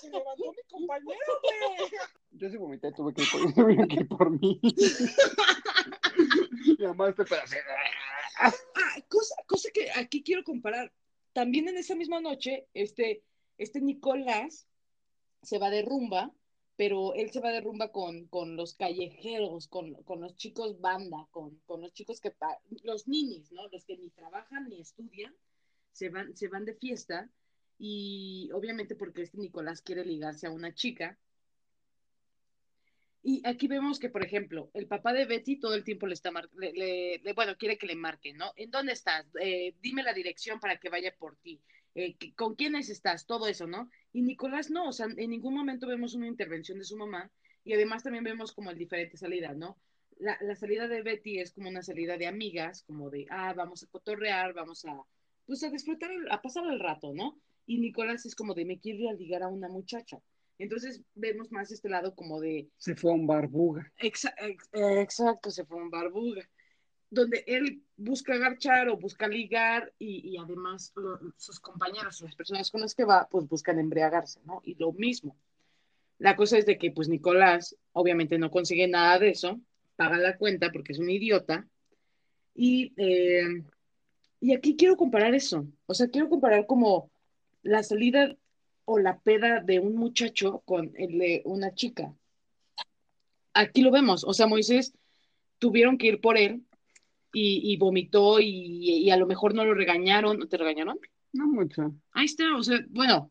Se 0.00 0.10
levantó 0.10 0.52
mi 0.52 0.62
compañero, 0.70 1.40
güey. 1.42 1.90
Yo 2.32 2.50
sí 2.50 2.56
vomité, 2.56 2.92
tuve 2.92 3.12
que 3.12 3.22
ir 3.22 3.28
por, 3.30 3.76
que 3.88 3.94
ir 3.94 4.08
por 4.08 4.30
mí. 4.30 4.60
Mi 6.78 6.86
mamá 6.86 7.08
este 7.08 7.24
pedazo. 7.24 7.56
Ah, 8.38 8.52
cosa, 9.08 9.34
cosa 9.46 9.70
que 9.72 9.90
aquí 9.92 10.22
quiero 10.22 10.44
comparar. 10.44 10.92
También 11.32 11.68
en 11.68 11.78
esa 11.78 11.94
misma 11.94 12.20
noche, 12.20 12.66
este, 12.74 13.22
este 13.58 13.80
Nicolás 13.80 14.68
se 15.42 15.58
va 15.58 15.70
de 15.70 15.82
rumba, 15.82 16.32
pero 16.76 17.14
él 17.14 17.30
se 17.30 17.40
va 17.40 17.50
de 17.50 17.60
rumba 17.60 17.92
con, 17.92 18.26
con 18.28 18.56
los 18.56 18.74
callejeros, 18.74 19.68
con, 19.68 19.94
con 20.04 20.20
los 20.20 20.36
chicos 20.36 20.80
banda, 20.80 21.28
con, 21.30 21.58
con 21.66 21.80
los 21.80 21.92
chicos 21.92 22.20
que, 22.20 22.32
los 22.84 23.08
ninis, 23.08 23.52
¿no? 23.52 23.68
Los 23.68 23.84
que 23.84 23.96
ni 23.96 24.10
trabajan 24.10 24.68
ni 24.68 24.80
estudian, 24.80 25.34
se 25.92 26.08
van, 26.10 26.36
se 26.36 26.48
van 26.48 26.64
de 26.64 26.74
fiesta 26.74 27.30
y 27.78 28.50
obviamente 28.52 28.94
porque 28.96 29.22
este 29.22 29.38
Nicolás 29.38 29.82
quiere 29.82 30.04
ligarse 30.04 30.46
a 30.46 30.50
una 30.52 30.74
chica. 30.74 31.18
Y 33.24 33.40
aquí 33.46 33.68
vemos 33.68 34.00
que, 34.00 34.10
por 34.10 34.24
ejemplo, 34.24 34.70
el 34.74 34.88
papá 34.88 35.12
de 35.12 35.26
Betty 35.26 35.58
todo 35.60 35.74
el 35.74 35.84
tiempo 35.84 36.06
le 36.08 36.14
está 36.14 36.32
le- 36.58 37.20
le- 37.22 37.32
bueno, 37.34 37.56
quiere 37.56 37.78
que 37.78 37.86
le 37.86 37.94
marque, 37.94 38.32
¿no? 38.32 38.52
¿En 38.56 38.70
dónde 38.70 38.92
estás? 38.92 39.26
Eh, 39.40 39.76
dime 39.80 40.02
la 40.02 40.12
dirección 40.12 40.58
para 40.58 40.78
que 40.78 40.88
vaya 40.88 41.14
por 41.16 41.36
ti. 41.36 41.62
Eh, 41.94 42.16
¿Con 42.36 42.54
quiénes 42.54 42.88
estás? 42.88 43.26
Todo 43.26 43.46
eso, 43.46 43.66
¿no? 43.66 43.90
Y 44.12 44.22
Nicolás 44.22 44.70
no, 44.70 44.88
o 44.88 44.92
sea, 44.92 45.06
en 45.14 45.30
ningún 45.30 45.54
momento 45.54 45.86
vemos 45.86 46.14
una 46.14 46.26
intervención 46.26 46.78
de 46.78 46.84
su 46.84 46.96
mamá 46.96 47.30
y 47.64 47.74
además 47.74 48.02
también 48.02 48.24
vemos 48.24 48.52
como 48.52 48.70
el 48.70 48.78
diferente 48.78 49.16
salida, 49.16 49.52
¿no? 49.54 49.78
La, 50.18 50.38
la 50.40 50.54
salida 50.54 50.88
de 50.88 51.02
Betty 51.02 51.38
es 51.40 51.52
como 51.52 51.68
una 51.68 51.82
salida 51.82 52.16
de 52.16 52.26
amigas, 52.26 52.82
como 52.84 53.10
de, 53.10 53.26
ah, 53.30 53.52
vamos 53.54 53.82
a 53.82 53.86
cotorrear, 53.88 54.52
vamos 54.54 54.84
a, 54.84 55.02
pues 55.46 55.62
a 55.64 55.70
disfrutar, 55.70 56.10
el- 56.12 56.30
a 56.30 56.40
pasar 56.40 56.64
el 56.66 56.80
rato, 56.80 57.12
¿no? 57.12 57.38
Y 57.66 57.78
Nicolás 57.78 58.24
es 58.26 58.34
como 58.34 58.54
de, 58.54 58.64
me 58.64 58.78
quiero 58.78 59.00
ir 59.00 59.08
a 59.08 59.12
ligar 59.14 59.42
a 59.42 59.48
una 59.48 59.68
muchacha. 59.68 60.18
Entonces 60.58 61.02
vemos 61.14 61.50
más 61.50 61.72
este 61.72 61.88
lado 61.88 62.14
como 62.14 62.40
de, 62.40 62.68
Se 62.76 62.94
fue 62.94 63.10
a 63.10 63.14
un 63.14 63.26
barbuga. 63.26 63.92
Exa- 63.98 64.34
ex- 64.38 64.68
exacto, 64.72 65.50
se 65.50 65.64
fue 65.64 65.76
un 65.78 65.90
barbuga. 65.90 66.48
Donde 67.12 67.44
él 67.46 67.82
busca 67.96 68.36
garchar 68.38 68.88
o 68.88 68.96
busca 68.96 69.28
ligar 69.28 69.92
y, 69.98 70.36
además 70.38 70.92
sus 71.36 71.60
compañeros, 71.60 72.20
las 72.22 72.34
personas 72.34 72.70
con 72.70 72.80
las 72.80 72.94
que 72.94 73.04
va, 73.04 73.28
pues 73.30 73.46
buscan 73.48 73.78
embriagarse, 73.78 74.40
¿no? 74.44 74.60
Y 74.64 74.74
lo 74.76 74.92
mismo. 74.92 75.36
La 76.18 76.36
cosa 76.36 76.56
es 76.56 76.64
de 76.64 76.78
que, 76.78 76.90
pues 76.90 77.08
Nicolás 77.08 77.76
obviamente 77.92 78.38
no 78.38 78.50
consigue 78.50 78.88
nada 78.88 79.18
de 79.18 79.30
eso, 79.30 79.60
paga 79.96 80.16
la 80.18 80.38
cuenta 80.38 80.72
porque 80.72 80.92
es 80.92 80.98
un 80.98 81.10
idiota. 81.10 81.66
Y, 82.54 82.92
eh, 82.96 83.62
y 84.40 84.54
aquí 84.54 84.76
quiero 84.76 84.96
comparar 84.96 85.34
eso. 85.34 85.66
O 85.86 85.94
sea, 85.94 86.08
quiero 86.08 86.30
comparar 86.30 86.66
como 86.66 87.10
la 87.62 87.82
salida 87.82 88.34
o 88.86 88.98
la 88.98 89.18
peda 89.18 89.60
de 89.60 89.80
un 89.80 89.96
muchacho 89.96 90.62
con 90.64 90.92
el 90.96 91.18
de 91.18 91.42
una 91.44 91.74
chica 91.74 92.14
aquí 93.54 93.82
lo 93.82 93.90
vemos. 93.90 94.24
O 94.24 94.32
sea, 94.32 94.46
Moisés 94.46 94.94
tuvieron 95.58 95.98
que 95.98 96.08
ir 96.08 96.20
por 96.20 96.36
él 96.36 96.62
y, 97.32 97.72
y 97.72 97.76
vomitó 97.76 98.40
y, 98.40 98.46
y 99.06 99.10
a 99.10 99.16
lo 99.16 99.26
mejor 99.26 99.54
no 99.54 99.64
lo 99.64 99.74
regañaron. 99.74 100.48
¿Te 100.48 100.56
regañaron? 100.56 100.98
No 101.32 101.46
mucho. 101.46 101.94
Ahí 102.12 102.26
está, 102.26 102.56
o 102.56 102.62
sea, 102.62 102.78
bueno, 102.90 103.30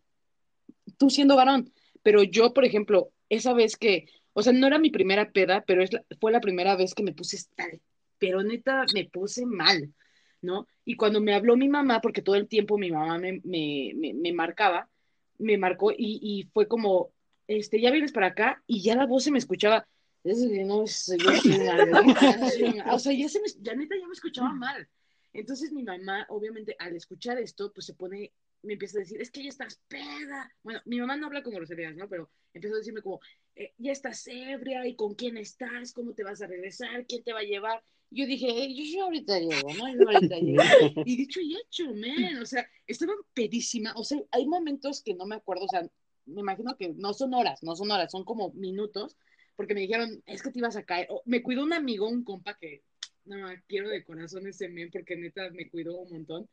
tú 0.98 1.10
siendo 1.10 1.36
varón, 1.36 1.72
pero 2.04 2.24
yo, 2.24 2.54
por 2.54 2.66
ejemplo, 2.66 3.12
esa 3.30 3.54
vez 3.54 3.78
que, 3.78 4.08
o 4.34 4.42
sea, 4.42 4.54
no 4.54 4.68
era 4.68 4.80
mi 4.80 4.90
primera 4.90 5.32
peda, 5.32 5.64
pero 5.66 5.84
es 5.84 5.94
la- 5.94 6.04
fue 6.20 6.32
la 6.32 6.42
primera 6.42 6.76
vez 6.76 6.94
que 6.94 7.04
me 7.04 7.14
puse 7.14 7.38
tal, 7.56 7.82
pero 8.18 8.44
neta 8.44 8.86
me 8.94 9.06
puse 9.06 9.46
mal, 9.46 9.94
¿no? 10.42 10.68
Y 10.86 10.96
cuando 10.96 11.22
me 11.22 11.34
habló 11.34 11.56
mi 11.58 11.70
mamá, 11.70 12.02
porque 12.02 12.22
todo 12.22 12.36
el 12.36 12.48
tiempo 12.48 12.78
mi 12.78 12.92
mamá 12.92 13.18
me, 13.20 13.42
me, 13.44 13.94
me, 13.96 14.14
me 14.14 14.34
marcaba, 14.34 14.90
me 15.38 15.58
marcó 15.58 15.92
y, 15.92 16.20
y 16.22 16.50
fue 16.54 16.68
como, 16.68 17.12
este, 17.48 17.80
ya 17.82 17.92
vienes 17.92 18.12
para 18.12 18.28
acá 18.28 18.64
y 18.68 18.82
ya 18.82 18.96
la 18.96 19.06
voz 19.06 19.24
se 19.24 19.32
me 19.32 19.40
escuchaba. 19.40 19.88
"Es 20.24 20.40
que 20.40 20.64
no 20.64 20.86
sé, 20.88 21.18
yo 21.18 21.32
soy 21.32 21.52
una 21.52 21.86
loca, 21.86 22.50
soy 22.50 22.64
una-". 22.64 22.94
O 22.94 23.00
sea, 23.00 23.14
ya 23.14 23.28
se 23.30 23.40
me, 23.40 23.48
ya 23.62 23.76
neta 23.76 23.96
ya 24.00 24.08
me 24.08 24.14
escuchaba 24.14 24.54
mal. 24.54 24.88
Entonces 25.34 25.72
mi 25.72 25.84
mamá, 25.84 26.26
obviamente, 26.30 26.76
al 26.80 26.96
escuchar 26.96 27.40
esto, 27.40 27.72
pues 27.74 27.86
se 27.86 27.94
pone, 27.94 28.32
me 28.64 28.74
empieza 28.74 28.98
a 28.98 29.02
decir, 29.02 29.22
es 29.22 29.32
que 29.32 29.44
ya 29.44 29.50
estás 29.50 29.80
peda. 29.88 30.52
Bueno, 30.62 30.82
mi 30.86 31.00
mamá 31.00 31.16
no 31.16 31.28
habla 31.28 31.42
con 31.42 31.54
groserías, 31.54 31.96
¿no? 31.96 32.10
Pero 32.10 32.30
empezó 32.54 32.76
a 32.76 32.80
decirme 32.80 33.02
como, 33.02 33.22
eh, 33.56 33.74
ya 33.78 33.92
estás 33.92 34.28
ebria, 34.28 34.86
¿y 34.86 34.96
con 34.96 35.16
quién 35.16 35.38
estás? 35.38 35.94
¿Cómo 35.94 36.14
te 36.14 36.24
vas 36.24 36.42
a 36.42 36.48
regresar? 36.48 37.06
¿Quién 37.08 37.24
te 37.24 37.34
va 37.34 37.40
a 37.40 37.44
llevar? 37.44 37.82
Yo 38.10 38.26
dije, 38.26 38.48
"Eh, 38.50 38.76
yo, 38.76 38.84
yo 38.84 39.04
ahorita 39.06 39.40
llego, 39.40 39.74
¿no? 39.74 39.94
Yo 39.96 40.02
ahorita 40.06 40.36
llego. 40.42 40.64
Y 41.06 41.16
dicho 41.16 41.40
y 41.40 41.56
hecho, 41.56 41.86
man, 41.96 42.42
o 42.42 42.46
sea, 42.46 42.68
estaba 42.86 43.14
pedísima, 43.34 43.94
o 43.96 44.04
sea, 44.04 44.22
hay 44.32 44.46
momentos 44.46 45.02
que 45.02 45.14
no 45.14 45.26
me 45.26 45.36
acuerdo, 45.36 45.64
o 45.64 45.70
sea, 45.70 45.88
me 46.26 46.42
imagino 46.42 46.76
que 46.78 46.90
no 46.90 47.14
son 47.14 47.34
horas, 47.34 47.64
no 47.64 47.76
son 47.76 47.90
horas, 47.90 48.12
son 48.12 48.26
como 48.26 48.52
minutos, 48.52 49.16
porque 49.56 49.74
me 49.74 49.82
dijeron, 49.82 50.22
es 50.26 50.42
que 50.42 50.52
te 50.52 50.60
ibas 50.60 50.76
a 50.76 50.84
caer. 50.84 51.08
O 51.10 51.22
me 51.26 51.44
cuidó 51.44 51.64
un 51.64 51.74
amigo, 51.74 52.08
un 52.08 52.24
compa 52.24 52.58
que, 52.58 52.84
no, 53.26 53.48
quiero 53.68 53.90
de 53.90 54.04
corazón 54.04 54.48
ese 54.48 54.70
men, 54.70 54.90
porque 54.92 55.16
neta 55.16 55.50
me 55.52 55.70
cuidó 55.70 56.00
un 56.00 56.12
montón. 56.12 56.50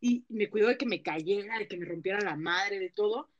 Y 0.00 0.24
me 0.28 0.50
cuidó 0.50 0.68
de 0.68 0.76
que 0.76 0.86
me 0.86 1.02
cayera, 1.02 1.58
de 1.58 1.66
que 1.66 1.76
me 1.76 1.86
rompiera 1.86 2.20
la 2.20 2.36
madre, 2.36 2.78
de 2.78 2.90
todo. 2.90 3.30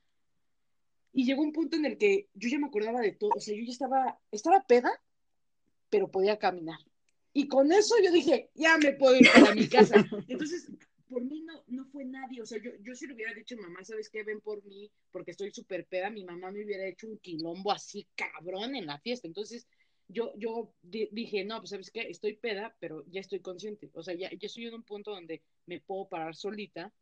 Y 1.13 1.25
llegó 1.25 1.43
un 1.43 1.53
punto 1.53 1.77
en 1.77 1.85
el 1.85 1.99
que 1.99 2.29
yo 2.35 2.49
ya 2.49 2.59
me 2.59 2.67
acordaba 2.67 3.01
de 3.01 3.13
todo, 3.13 3.31
o 3.37 3.41
sea, 3.41 3.55
yo 3.57 3.63
ya 3.63 3.71
estaba, 3.71 4.19
estaba 4.33 4.67
peda, 4.67 4.91
pero 5.89 6.11
podía 6.11 6.39
caminar. 6.39 6.79
Y 7.33 7.47
con 7.47 7.71
eso 7.71 7.95
yo 8.03 8.11
dije, 8.11 8.51
ya 8.55 8.79
me 8.79 8.93
puedo 8.93 9.17
ir 9.17 9.29
para 9.33 9.55
mi 9.55 9.69
casa. 9.69 9.95
Entonces, 10.29 10.69
por 11.15 11.23
mí 11.25 11.43
no, 11.43 11.63
no 11.69 11.87
fue 11.87 12.05
nadie. 12.05 12.43
O 12.43 12.47
sea, 12.47 12.59
yo, 12.63 12.71
yo 12.83 12.95
si 12.95 13.07
le 13.07 13.15
hubiera 13.15 13.35
dicho, 13.35 13.57
mamá, 13.57 13.85
¿sabes 13.85 14.11
qué? 14.11 14.25
Ven 14.25 14.41
por 14.41 14.65
mí, 14.65 14.91
porque 15.13 15.31
estoy 15.33 15.51
súper 15.53 15.87
peda. 15.87 16.11
Mi 16.11 16.25
mamá 16.25 16.51
me 16.51 16.65
hubiera 16.65 16.87
hecho 16.87 17.07
un 17.09 17.19
quilombo 17.19 17.73
así 17.73 18.09
cabrón 18.17 18.75
en 18.77 18.87
la 18.87 18.99
fiesta. 19.01 19.27
Entonces, 19.29 19.67
yo, 20.09 20.33
yo 20.37 20.75
di- 20.83 21.09
dije, 21.13 21.45
no, 21.45 21.59
pues 21.61 21.71
¿sabes 21.71 21.91
qué? 21.91 22.03
Estoy 22.11 22.37
peda, 22.37 22.77
pero 22.81 23.05
ya 23.09 23.21
estoy 23.21 23.41
consciente. 23.41 23.91
O 23.95 24.03
sea, 24.03 24.15
ya, 24.15 24.31
ya 24.31 24.47
estoy 24.47 24.67
en 24.67 24.75
un 24.75 24.83
punto 24.85 25.13
donde 25.13 25.43
me 25.67 25.81
puedo 25.81 26.09
parar 26.09 26.35
solita 26.37 26.93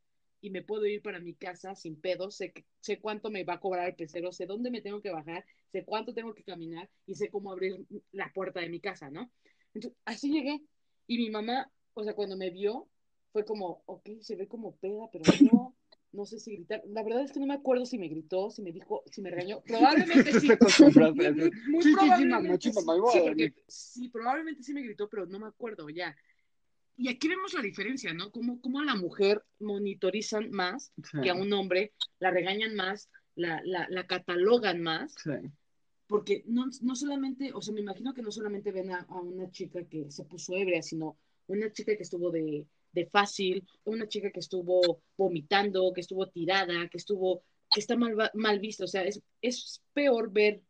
y 0.40 0.50
me 0.50 0.62
puedo 0.62 0.86
ir 0.86 1.02
para 1.02 1.20
mi 1.20 1.34
casa 1.34 1.74
sin 1.74 2.00
pedo. 2.00 2.30
Sé, 2.30 2.52
sé 2.80 3.00
cuánto 3.00 3.30
me 3.30 3.44
va 3.44 3.54
a 3.54 3.60
cobrar 3.60 3.88
el 3.88 3.94
pecero, 3.96 4.32
sé 4.32 4.46
dónde 4.46 4.70
me 4.70 4.80
tengo 4.82 5.00
que 5.00 5.10
bajar, 5.10 5.44
sé 5.70 5.84
cuánto 5.84 6.14
tengo 6.14 6.34
que 6.34 6.44
caminar 6.44 6.90
y 7.06 7.14
sé 7.14 7.30
cómo 7.30 7.52
abrir 7.52 7.76
la 8.12 8.32
puerta 8.32 8.60
de 8.60 8.68
mi 8.68 8.80
casa, 8.80 9.10
¿no? 9.10 9.30
Entonces, 9.74 9.98
así 10.04 10.30
llegué. 10.32 10.60
Y 11.06 11.18
mi 11.18 11.30
mamá, 11.30 11.70
o 11.94 12.02
sea, 12.04 12.14
cuando 12.14 12.36
me 12.36 12.50
vio, 12.50 12.88
fue 13.32 13.44
como, 13.44 13.82
ok, 13.86 14.08
se 14.20 14.36
ve 14.36 14.46
como 14.46 14.76
peda, 14.76 15.08
pero 15.10 15.24
no, 15.50 15.74
no 16.12 16.26
sé 16.26 16.38
si 16.38 16.54
gritar. 16.54 16.82
La 16.86 17.02
verdad 17.02 17.22
es 17.22 17.32
que 17.32 17.40
no 17.40 17.46
me 17.46 17.54
acuerdo 17.54 17.86
si 17.86 17.98
me 17.98 18.08
gritó, 18.08 18.50
si 18.50 18.62
me 18.62 18.72
dijo, 18.72 19.02
si 19.10 19.22
me 19.22 19.30
regañó. 19.30 19.62
Probablemente 19.66 20.38
sí. 20.38 20.48
Muy, 21.68 21.82
Sí, 21.82 21.94
probablemente 21.94 23.64
sí, 23.66 24.08
probablemente 24.08 24.62
sí 24.62 24.74
me 24.74 24.82
gritó, 24.82 25.08
pero 25.08 25.26
no 25.26 25.38
me 25.38 25.46
acuerdo 25.46 25.88
ya. 25.88 26.14
Y 26.96 27.08
aquí 27.08 27.26
vemos 27.26 27.54
la 27.54 27.62
diferencia, 27.62 28.12
¿no? 28.12 28.30
Cómo, 28.30 28.60
cómo 28.60 28.80
a 28.80 28.84
la 28.84 28.94
mujer 28.94 29.42
monitorizan 29.58 30.50
más 30.50 30.92
Sí, 31.10 31.20
que 31.22 31.30
a 31.30 31.34
un 31.34 31.50
hombre, 31.54 31.94
la 32.18 32.30
regañan 32.30 32.74
más, 32.74 33.08
la, 33.34 33.62
la, 33.64 33.86
la 33.88 34.06
catalogan 34.06 34.82
más 34.82 35.14
sí. 35.16 35.30
porque 36.06 36.44
no, 36.46 36.66
no 36.82 36.94
solamente, 36.94 37.50
o 37.54 37.62
sea, 37.62 37.72
me 37.72 37.80
imagino 37.80 38.12
que 38.12 38.20
no 38.20 38.30
solamente 38.30 38.72
ven 38.72 38.90
a, 38.90 39.06
a 39.08 39.20
una 39.20 39.50
chica 39.50 39.82
que 39.84 40.10
se 40.10 40.24
puso 40.24 40.54
ebria, 40.54 40.82
sino 40.82 41.16
una 41.46 41.72
chica 41.72 41.96
que 41.96 42.02
estuvo 42.02 42.30
de, 42.30 42.66
de 42.92 43.06
fácil, 43.06 43.66
una 43.84 44.06
chica 44.08 44.30
que 44.30 44.40
estuvo 44.40 45.02
vomitando, 45.16 45.92
que 45.94 46.00
estuvo 46.02 46.28
tirada, 46.28 46.88
que 46.88 46.98
estuvo, 46.98 47.42
que 47.72 47.80
está 47.80 47.96
mal, 47.96 48.14
mal 48.34 48.58
vista, 48.60 48.84
o 48.84 48.88
sea, 48.88 49.02
es, 49.04 49.20
es 49.40 49.82
peor 49.92 50.30
ver, 50.32 50.60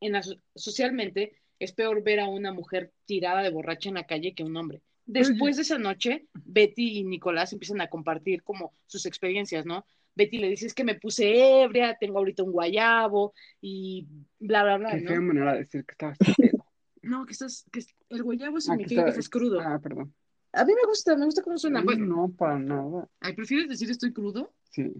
en 0.00 0.12
la, 0.12 0.22
so- 0.22 0.38
socialmente, 0.54 1.32
es 1.58 1.72
peor 1.72 2.02
ver 2.02 2.20
a 2.20 2.28
una 2.28 2.52
mujer 2.52 2.92
tirada 3.06 3.42
de 3.42 3.50
borracha 3.50 3.88
en 3.88 3.94
la 3.94 4.06
calle 4.06 4.34
que 4.34 4.42
a 4.42 4.46
un 4.46 4.56
hombre. 4.56 4.82
Después 5.06 5.56
de 5.56 5.62
esa 5.62 5.78
noche, 5.78 6.26
Betty 6.34 6.98
y 6.98 7.04
Nicolás 7.04 7.52
empiezan 7.52 7.80
a 7.80 7.88
compartir 7.88 8.42
como 8.42 8.72
sus 8.86 9.06
experiencias, 9.06 9.64
¿no? 9.64 9.86
Betty 10.16 10.38
le 10.38 10.48
dice, 10.48 10.66
es 10.66 10.74
que 10.74 10.82
me 10.84 10.96
puse 10.96 11.62
ebria, 11.62 11.96
tengo 11.98 12.18
ahorita 12.18 12.42
un 12.42 12.50
guayabo 12.52 13.32
y 13.60 14.06
bla, 14.38 14.64
bla, 14.64 14.76
bla, 14.78 14.90
Qué 14.98 15.02
¿no? 15.02 15.22
manera 15.22 15.52
de 15.52 15.58
decir 15.60 15.84
que 15.84 15.92
estabas. 15.92 16.18
No, 17.02 17.24
que 17.24 17.34
estás, 17.34 17.64
que 17.70 17.80
el 18.10 18.22
guayabo 18.24 18.56
Ah, 18.56 18.60
significa 18.60 19.04
que 19.04 19.10
está- 19.10 19.20
estás 19.20 19.28
crudo. 19.28 19.60
Ah, 19.60 19.78
perdón. 19.80 20.12
A 20.56 20.64
mí 20.64 20.72
me 20.74 20.86
gusta, 20.88 21.16
me 21.16 21.24
gusta 21.26 21.42
cómo 21.42 21.58
suena. 21.58 21.82
Bueno, 21.82 22.06
No, 22.06 22.28
para 22.36 22.58
nada. 22.58 23.08
ay, 23.20 23.34
¿prefieres 23.34 23.68
decir 23.68 23.90
estoy 23.90 24.12
crudo? 24.12 24.52
Sí. 24.70 24.92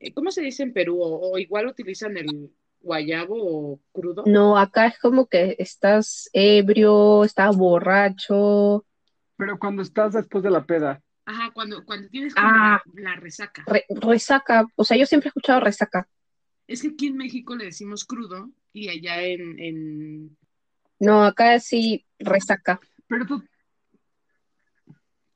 Eh, 0.00 0.12
¿Cómo 0.14 0.30
se 0.30 0.42
dice 0.42 0.62
en 0.62 0.72
Perú? 0.72 1.00
¿O, 1.02 1.32
o 1.32 1.38
igual 1.38 1.66
utilizan 1.66 2.16
el 2.16 2.50
guayabo 2.80 3.34
o 3.36 3.80
crudo? 3.92 4.22
No, 4.26 4.56
acá 4.56 4.86
es 4.86 4.98
como 4.98 5.26
que 5.26 5.56
estás 5.58 6.30
ebrio, 6.32 7.24
estás 7.24 7.56
borracho, 7.56 8.84
Pero 9.36 9.58
cuando 9.58 9.82
estás 9.82 10.14
después 10.14 10.42
de 10.42 10.50
la 10.50 10.64
peda, 10.64 11.02
Ajá, 11.26 11.50
cuando, 11.52 11.84
cuando 11.84 12.08
tienes 12.08 12.34
como 12.34 12.46
Ah. 12.48 12.82
la, 12.94 13.02
la 13.10 13.16
resaca. 13.16 13.62
re- 13.66 13.84
resaca. 13.90 14.66
O 14.76 14.84
sea, 14.84 14.96
yo 14.96 15.04
siempre 15.04 15.28
he 15.28 15.30
escuchado 15.30 15.60
resaca. 15.60 16.08
Es 16.66 16.80
que 16.82 16.88
aquí 16.88 17.08
en 17.08 17.16
México 17.16 17.54
le 17.54 17.66
decimos 17.66 18.04
crudo 18.06 18.50
y 18.72 18.88
allá 18.88 19.22
en, 19.22 19.58
en... 19.58 20.36
No, 21.00 21.22
acá 21.24 21.60
sí 21.60 22.06
resaca. 22.18 22.80
pero 23.06 23.26
tú- 23.26 23.44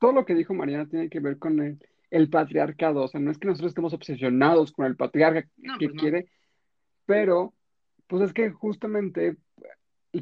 todo 0.03 0.11
lo 0.11 0.25
que 0.25 0.35
dijo 0.35 0.53
Mariana 0.53 0.85
tiene 0.85 1.09
que 1.09 1.21
ver 1.21 1.37
con 1.39 1.61
el, 1.61 1.79
el 2.11 2.29
patriarcado. 2.29 3.03
O 3.03 3.07
sea, 3.07 3.21
no 3.21 3.31
es 3.31 3.37
que 3.37 3.47
nosotros 3.47 3.69
estemos 3.71 3.93
obsesionados 3.93 4.73
con 4.73 4.85
el 4.85 4.97
patriarca 4.97 5.47
No, 5.55 5.77
que 5.79 5.85
pues 5.85 5.95
no. 5.95 6.01
quiere, 6.01 6.25
pero 7.05 7.53
pues 8.07 8.23
es 8.23 8.33
que 8.33 8.49
justamente 8.49 9.37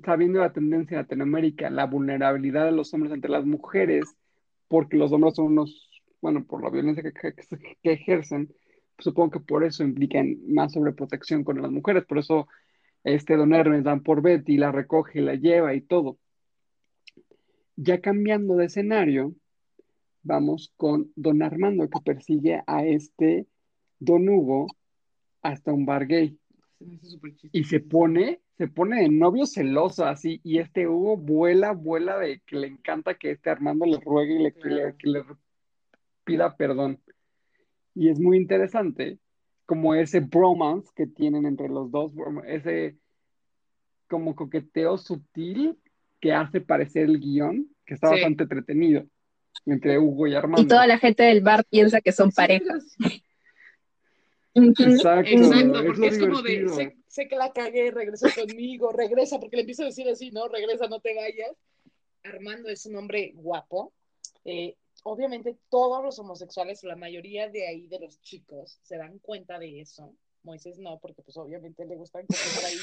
sabiendo 0.06 0.40
la 0.40 0.53
tendencia 0.53 0.94
en 0.98 1.02
Latinoamérica, 1.02 1.72
la 1.72 1.88
vulnerabilidad 1.88 2.66
de 2.66 2.74
los 2.74 2.94
hombres 2.94 3.12
ante 3.12 3.28
las 3.28 3.44
mujeres, 3.44 4.06
porque 4.68 4.98
los 4.98 5.12
hombres 5.14 5.34
son 5.34 5.45
unos, 5.48 5.90
bueno, 6.22 6.45
por 6.45 6.64
la 6.64 6.70
violencia 6.70 7.02
que, 7.02 7.12
que- 7.12 7.34
que 7.82 7.91
ejercen, 7.91 8.49
pues 8.95 9.06
supongo 9.06 9.32
que 9.32 9.40
por 9.40 9.64
eso 9.64 9.84
implican 9.84 10.38
más 10.48 10.74
sobreprotección 10.74 11.44
con 11.44 11.60
las 11.60 11.72
mujeres, 11.72 12.06
por 12.06 12.20
eso 12.20 12.48
este 13.03 13.36
Don 13.36 13.52
Hermes 13.52 13.84
dan 13.84 14.03
por 14.03 14.22
Betty, 14.22 14.58
la 14.58 14.72
recoge 14.72 15.22
la 15.22 15.34
lleva 15.34 15.74
y 15.74 15.82
todo. 15.82 16.20
Ya 17.76 17.99
cambiando 17.99 18.56
de 18.58 18.66
escenario, 18.66 19.34
vamos 20.23 20.73
con 20.77 21.11
Don 21.15 21.41
Armando 21.43 21.89
que 21.89 21.99
persigue 22.03 22.61
a 22.68 22.85
este 22.85 23.48
Don 23.99 24.27
Hugo 24.30 24.68
hasta 25.41 25.73
un 25.73 25.85
bar 25.85 26.07
gay 26.07 26.38
y 27.52 27.64
se 27.64 27.80
pone, 27.80 28.41
se 28.57 28.68
pone 28.68 29.02
de 29.02 29.10
novio 29.10 29.45
celoso 29.45 30.06
así, 30.06 30.39
y 30.43 30.57
este 30.57 30.88
Hugo 30.88 31.15
vuela, 31.18 31.73
vuela 31.73 32.18
de 32.18 32.41
que 32.45 32.56
le 32.56 32.68
encanta 32.68 33.15
que 33.15 33.31
este 33.31 33.49
Armando 33.52 33.85
le 33.85 33.99
ruegue 33.99 34.35
y 34.35 34.43
le, 34.43 34.53
que 34.53 34.69
le, 34.69 34.76
Claro. 34.81 34.98
que 34.98 35.07
le 35.07 35.23
pida 36.23 36.56
perdón. 36.57 36.99
Y 37.93 38.10
es 38.10 38.19
muy 38.19 38.38
interesante 38.38 39.19
como 39.65 39.93
ese 39.93 40.22
bromance 40.22 40.89
que 40.95 41.07
tienen 41.07 41.45
entre 41.45 41.69
los 41.69 41.91
dos, 41.91 42.14
ese 42.48 42.98
como 44.07 44.35
coqueteo 44.35 44.98
sutil 44.98 45.77
que 46.19 46.34
hace 46.34 46.61
parecer 46.61 47.03
el 47.06 47.19
guion, 47.19 47.68
que 47.85 47.93
está 47.93 48.07
Sí. 48.10 48.14
bastante 48.15 48.43
entretenido 48.43 49.06
entre 49.66 49.98
Hugo 50.00 50.28
y 50.28 50.32
Y 50.32 50.36
Armando. 50.36 50.68
toda 50.68 50.88
la 50.88 50.98
gente 50.98 51.24
del 51.24 51.42
bar 51.42 51.64
piensa 51.66 52.02
que 52.02 52.12
son 52.12 52.32
Sí, 52.32 52.36
pareja. 52.36 52.80
sí. 52.80 53.24
Exacto, 54.54 55.30
Exacto, 55.30 55.80
es 55.80 55.86
porque 55.86 56.00
lo 56.02 56.06
es 56.08 56.20
como 56.20 56.42
de, 56.42 56.96
sé 57.08 57.28
que 57.30 57.36
la 57.38 57.54
cagué, 57.54 57.90
regresa 57.92 58.28
conmigo, 58.36 58.92
regresa, 58.92 59.40
porque 59.40 59.56
le 59.56 59.62
empiezo 59.62 59.84
a 59.84 59.86
decir 59.86 60.10
así, 60.10 60.30
¿no? 60.32 60.48
Regresa, 60.50 60.88
no 60.88 61.00
te 61.00 61.16
vayas. 61.16 61.56
Armando 62.24 62.68
es 62.70 62.86
un 62.86 62.98
hombre 62.98 63.32
guapo. 63.36 63.94
Eh, 64.44 64.76
obviamente 65.04 65.56
todos 65.70 66.04
los 66.04 66.20
homosexuales, 66.20 66.84
la 66.84 66.96
mayoría 66.98 67.50
de 67.50 67.66
ahí 67.68 67.88
de 67.88 68.00
los 68.00 68.20
chicos, 68.22 68.78
se 68.84 68.98
dan 68.98 69.20
cuenta 69.20 69.58
de 69.58 69.80
eso. 69.80 70.14
Moisés 70.44 70.80
no, 70.80 71.00
porque 71.00 71.22
pues 71.22 71.38
obviamente 71.38 71.86
le 71.86 71.96
gustan 71.96 72.26
cosas 72.26 72.66
ahí. 72.66 72.78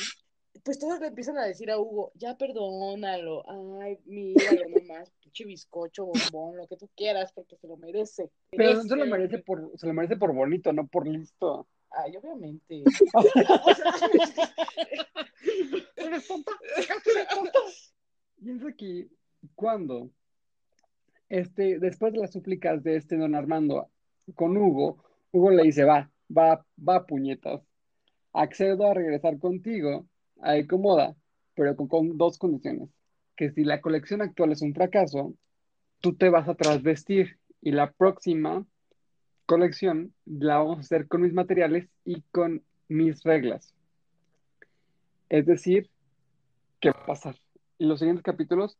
Pues 0.64 0.78
todos 0.78 1.00
le 1.00 1.08
empiezan 1.08 1.38
a 1.38 1.44
decir 1.46 1.70
a 1.70 1.78
Hugo, 1.78 2.12
ya 2.14 2.36
perdónalo, 2.36 3.42
ay, 3.80 3.98
míralo 4.06 4.68
nomás, 4.68 5.10
pinche 5.20 5.44
bizcocho, 5.44 6.06
bombón, 6.06 6.56
lo 6.56 6.66
que 6.66 6.76
tú 6.76 6.88
quieras, 6.96 7.32
porque 7.32 7.56
se 7.56 7.66
lo 7.68 7.76
merece. 7.76 8.30
Pero 8.50 8.74
no 8.74 8.82
se 8.82 8.88
lo 8.88 9.06
Merece. 9.06 9.10
merece 9.10 9.38
por, 9.38 9.72
se 9.78 9.86
lo 9.86 9.94
merece 9.94 10.16
por 10.16 10.34
bonito, 10.34 10.72
no 10.72 10.86
por 10.86 11.06
listo. 11.06 11.66
Ay, 11.90 12.16
obviamente. 12.16 12.84
Y 18.40 18.50
es 18.50 18.64
aquí 18.64 19.10
cuando, 19.54 20.10
este, 21.28 21.78
después 21.78 22.12
de 22.12 22.20
las 22.20 22.32
súplicas 22.32 22.82
de 22.82 22.96
este 22.96 23.16
don 23.16 23.34
Armando 23.34 23.90
con 24.34 24.56
Hugo, 24.56 25.02
Hugo 25.32 25.50
le 25.50 25.64
dice, 25.64 25.84
va, 25.84 26.10
va, 26.36 26.64
va, 26.86 27.06
puñetas, 27.06 27.60
accedo 28.32 28.86
a 28.86 28.94
regresar 28.94 29.38
contigo 29.38 30.06
a 30.42 30.56
Ecomoda, 30.56 31.14
pero 31.54 31.76
con, 31.76 32.16
dos 32.16 32.38
condiciones, 32.38 32.90
que 33.36 33.50
si 33.50 33.64
la 33.64 33.80
colección 33.80 34.22
actual 34.22 34.52
es 34.52 34.62
un 34.62 34.74
fracaso, 34.74 35.34
tú 36.00 36.14
te 36.14 36.28
vas 36.28 36.48
a 36.48 36.54
trasvestir 36.54 37.38
y 37.60 37.72
la 37.72 37.90
próxima 37.92 38.64
colección 39.46 40.12
la 40.24 40.58
vamos 40.58 40.78
a 40.78 40.80
hacer 40.80 41.08
con 41.08 41.22
mis 41.22 41.32
materiales 41.32 41.88
y 42.04 42.22
con 42.30 42.62
mis 42.88 43.22
reglas. 43.22 43.74
Es 45.28 45.46
decir, 45.46 45.90
¿qué 46.80 46.90
va 46.90 47.00
a 47.00 47.06
pasar? 47.06 47.36
Y 47.78 47.86
los 47.86 47.98
siguientes 47.98 48.22
capítulos 48.22 48.78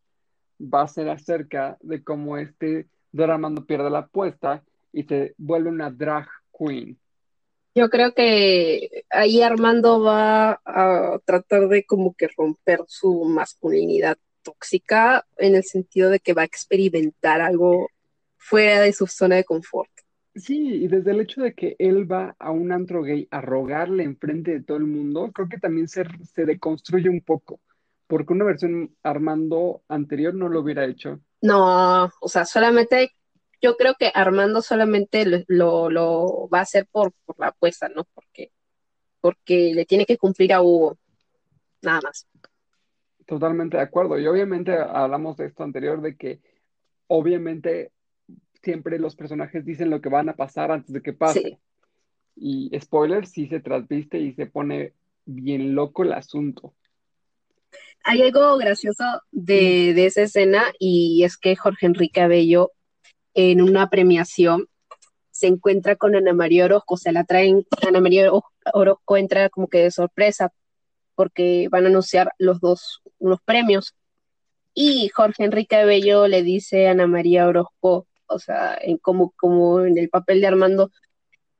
va 0.61 0.83
a 0.83 0.89
ser 0.89 1.09
acerca 1.09 1.79
de 1.81 2.03
cómo 2.03 2.37
este 2.37 2.89
Don 3.13 3.31
Armando 3.31 3.65
pierde 3.65 3.91
la 3.91 4.01
apuesta 4.01 4.63
y 4.93 5.05
se 5.05 5.35
vuelve 5.39 5.71
una 5.71 5.91
drag 5.91 6.29
queen. 6.57 6.99
Yo 7.79 7.89
creo 7.91 8.13
que 8.13 9.05
ahí 9.09 9.41
Armando 9.41 10.03
va 10.03 10.61
a 10.65 11.21
tratar 11.25 11.69
de 11.69 11.85
como 11.85 12.13
que 12.13 12.27
romper 12.37 12.81
su 12.89 13.25
masculinidad 13.25 14.19
tóxica 14.43 15.25
en 15.37 15.55
el 15.55 15.63
sentido 15.63 16.11
de 16.11 16.19
que 16.19 16.33
va 16.33 16.43
a 16.43 16.47
experimentar 16.47 17.41
algo 17.41 17.89
fuera 18.37 18.81
de 18.81 18.93
su 18.93 19.07
zona 19.07 19.37
de 19.37 19.45
confort. 19.45 19.91
Sí, 20.35 20.59
y 20.59 20.89
desde 20.89 21.13
el 21.13 21.21
hecho 21.21 21.41
de 21.41 21.55
que 21.55 21.77
él 21.79 22.11
va 22.11 22.35
a 22.41 22.51
un 22.51 22.73
antro 22.73 23.05
gay 23.05 23.29
a 23.31 23.41
rogarle 23.41 24.03
enfrente 24.03 24.51
de 24.51 24.65
todo 24.65 24.79
el 24.79 24.87
mundo, 24.87 25.31
creo 25.33 25.49
que 25.49 25.59
también 25.59 25.87
se, 25.87 26.03
se 26.35 26.47
deconstruye 26.47 27.09
un 27.09 27.21
poco, 27.21 27.61
porque 28.09 28.33
una 28.33 28.45
versión 28.45 28.93
Armando 29.05 29.83
anterior 29.87 30.35
no 30.35 30.49
lo 30.49 30.63
hubiera 30.63 30.85
hecho. 30.85 31.21
No, 31.43 32.11
o 32.21 32.29
sea, 32.29 32.45
solamente 32.45 33.13
yo 33.61 33.77
creo 33.77 33.95
que 33.99 34.11
Armando 34.15 34.63
solamente 34.63 35.25
lo, 35.27 35.45
lo, 35.49 35.91
lo 35.91 36.49
va 36.49 36.61
a 36.61 36.63
hacer 36.63 36.87
por, 36.91 37.13
por 37.25 37.39
la 37.39 37.49
apuesta, 37.49 37.89
¿no? 37.89 38.05
Porque, 38.15 38.53
porque 39.21 39.73
le 39.75 39.85
tiene 39.85 40.07
que 40.07 40.19
cumplir 40.19 40.53
a 40.53 40.63
Hugo, 40.63 40.99
nada 41.83 42.01
más. 42.03 42.27
Totalmente 43.27 43.77
de 43.77 43.83
acuerdo. 43.83 44.19
Y 44.19 44.27
obviamente 44.27 44.73
hablamos 44.73 45.37
de 45.37 45.47
esto 45.47 45.65
anterior, 45.65 46.01
de 46.01 46.17
que 46.17 46.41
obviamente 47.09 47.93
siempre 48.63 48.99
los 48.99 49.17
personajes 49.17 49.65
dicen 49.65 49.91
lo 49.91 50.01
que 50.01 50.09
van 50.09 50.29
a 50.29 50.37
pasar 50.37 50.71
antes 50.71 50.93
de 50.93 51.03
que 51.03 51.13
pase. 51.13 51.41
Sí. 51.41 51.59
Y 52.71 52.81
spoiler, 52.81 53.27
sí 53.27 53.49
se 53.49 53.61
transviste 53.61 54.19
y 54.19 54.33
se 54.33 54.47
pone 54.47 54.95
bien 55.25 55.75
loco 55.75 56.05
el 56.05 56.13
asunto. 56.13 56.75
Hay 58.05 58.23
algo 58.23 58.57
gracioso 58.57 59.05
de, 59.33 59.93
de 59.93 60.07
esa 60.07 60.23
escena 60.23 60.65
y 60.79 61.25
es 61.25 61.37
que 61.37 61.57
Jorge 61.57 61.87
Enrique 61.87 62.21
Abello 62.21 62.73
en 63.39 63.63
una 63.63 63.89
premiación 63.89 64.67
se 65.31 65.47
encuentra 65.47 65.97
con 65.97 66.17
Ana 66.17 66.33
María 66.33 66.65
Orozco, 66.65 66.97
se 66.97 67.13
la 67.13 67.25
traen, 67.25 67.65
Ana 67.87 68.01
María 68.01 68.33
Oro- 68.33 68.45
Orozco 68.75 69.17
entra 69.17 69.49
como 69.51 69.69
que 69.69 69.79
de 69.85 69.91
sorpresa 69.93 70.53
porque 71.15 71.69
van 71.71 71.85
a 71.85 71.89
anunciar 71.89 72.33
los 72.39 72.61
dos 72.61 73.03
unos 73.19 73.41
premios 73.45 73.95
y 74.75 75.09
Jorge 75.11 75.45
Enrique 75.45 75.77
Abello 75.77 76.27
le 76.29 76.43
dice 76.43 76.89
a 76.89 76.93
Ana 76.93 77.07
María 77.07 77.47
Orozco, 77.49 78.07
o 78.27 78.39
sea, 78.39 78.79
en 78.81 78.99
como, 78.99 79.33
como 79.37 79.81
en 79.83 79.99
el 79.99 80.09
papel 80.11 80.41
de 80.41 80.49
Armando, 80.49 80.91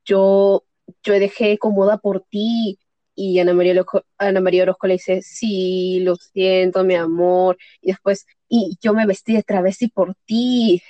yo, 0.05 0.63
yo 1.03 1.13
dejé 1.13 1.57
cómoda 1.57 1.97
por 1.97 2.21
ti, 2.29 2.79
y 3.15 3.39
Ana 3.39 3.53
María, 3.53 3.73
Orozco, 3.73 4.03
Ana 4.17 4.39
María 4.41 4.63
Orozco 4.63 4.87
le 4.87 4.93
dice, 4.93 5.21
sí, 5.21 5.99
lo 6.01 6.15
siento, 6.15 6.85
mi 6.85 6.95
amor. 6.95 7.57
Y 7.81 7.87
después, 7.91 8.25
y 8.47 8.77
yo 8.81 8.93
me 8.93 9.05
vestí 9.05 9.33
de 9.33 9.43
travesti 9.43 9.89
por 9.89 10.15
ti. 10.25 10.81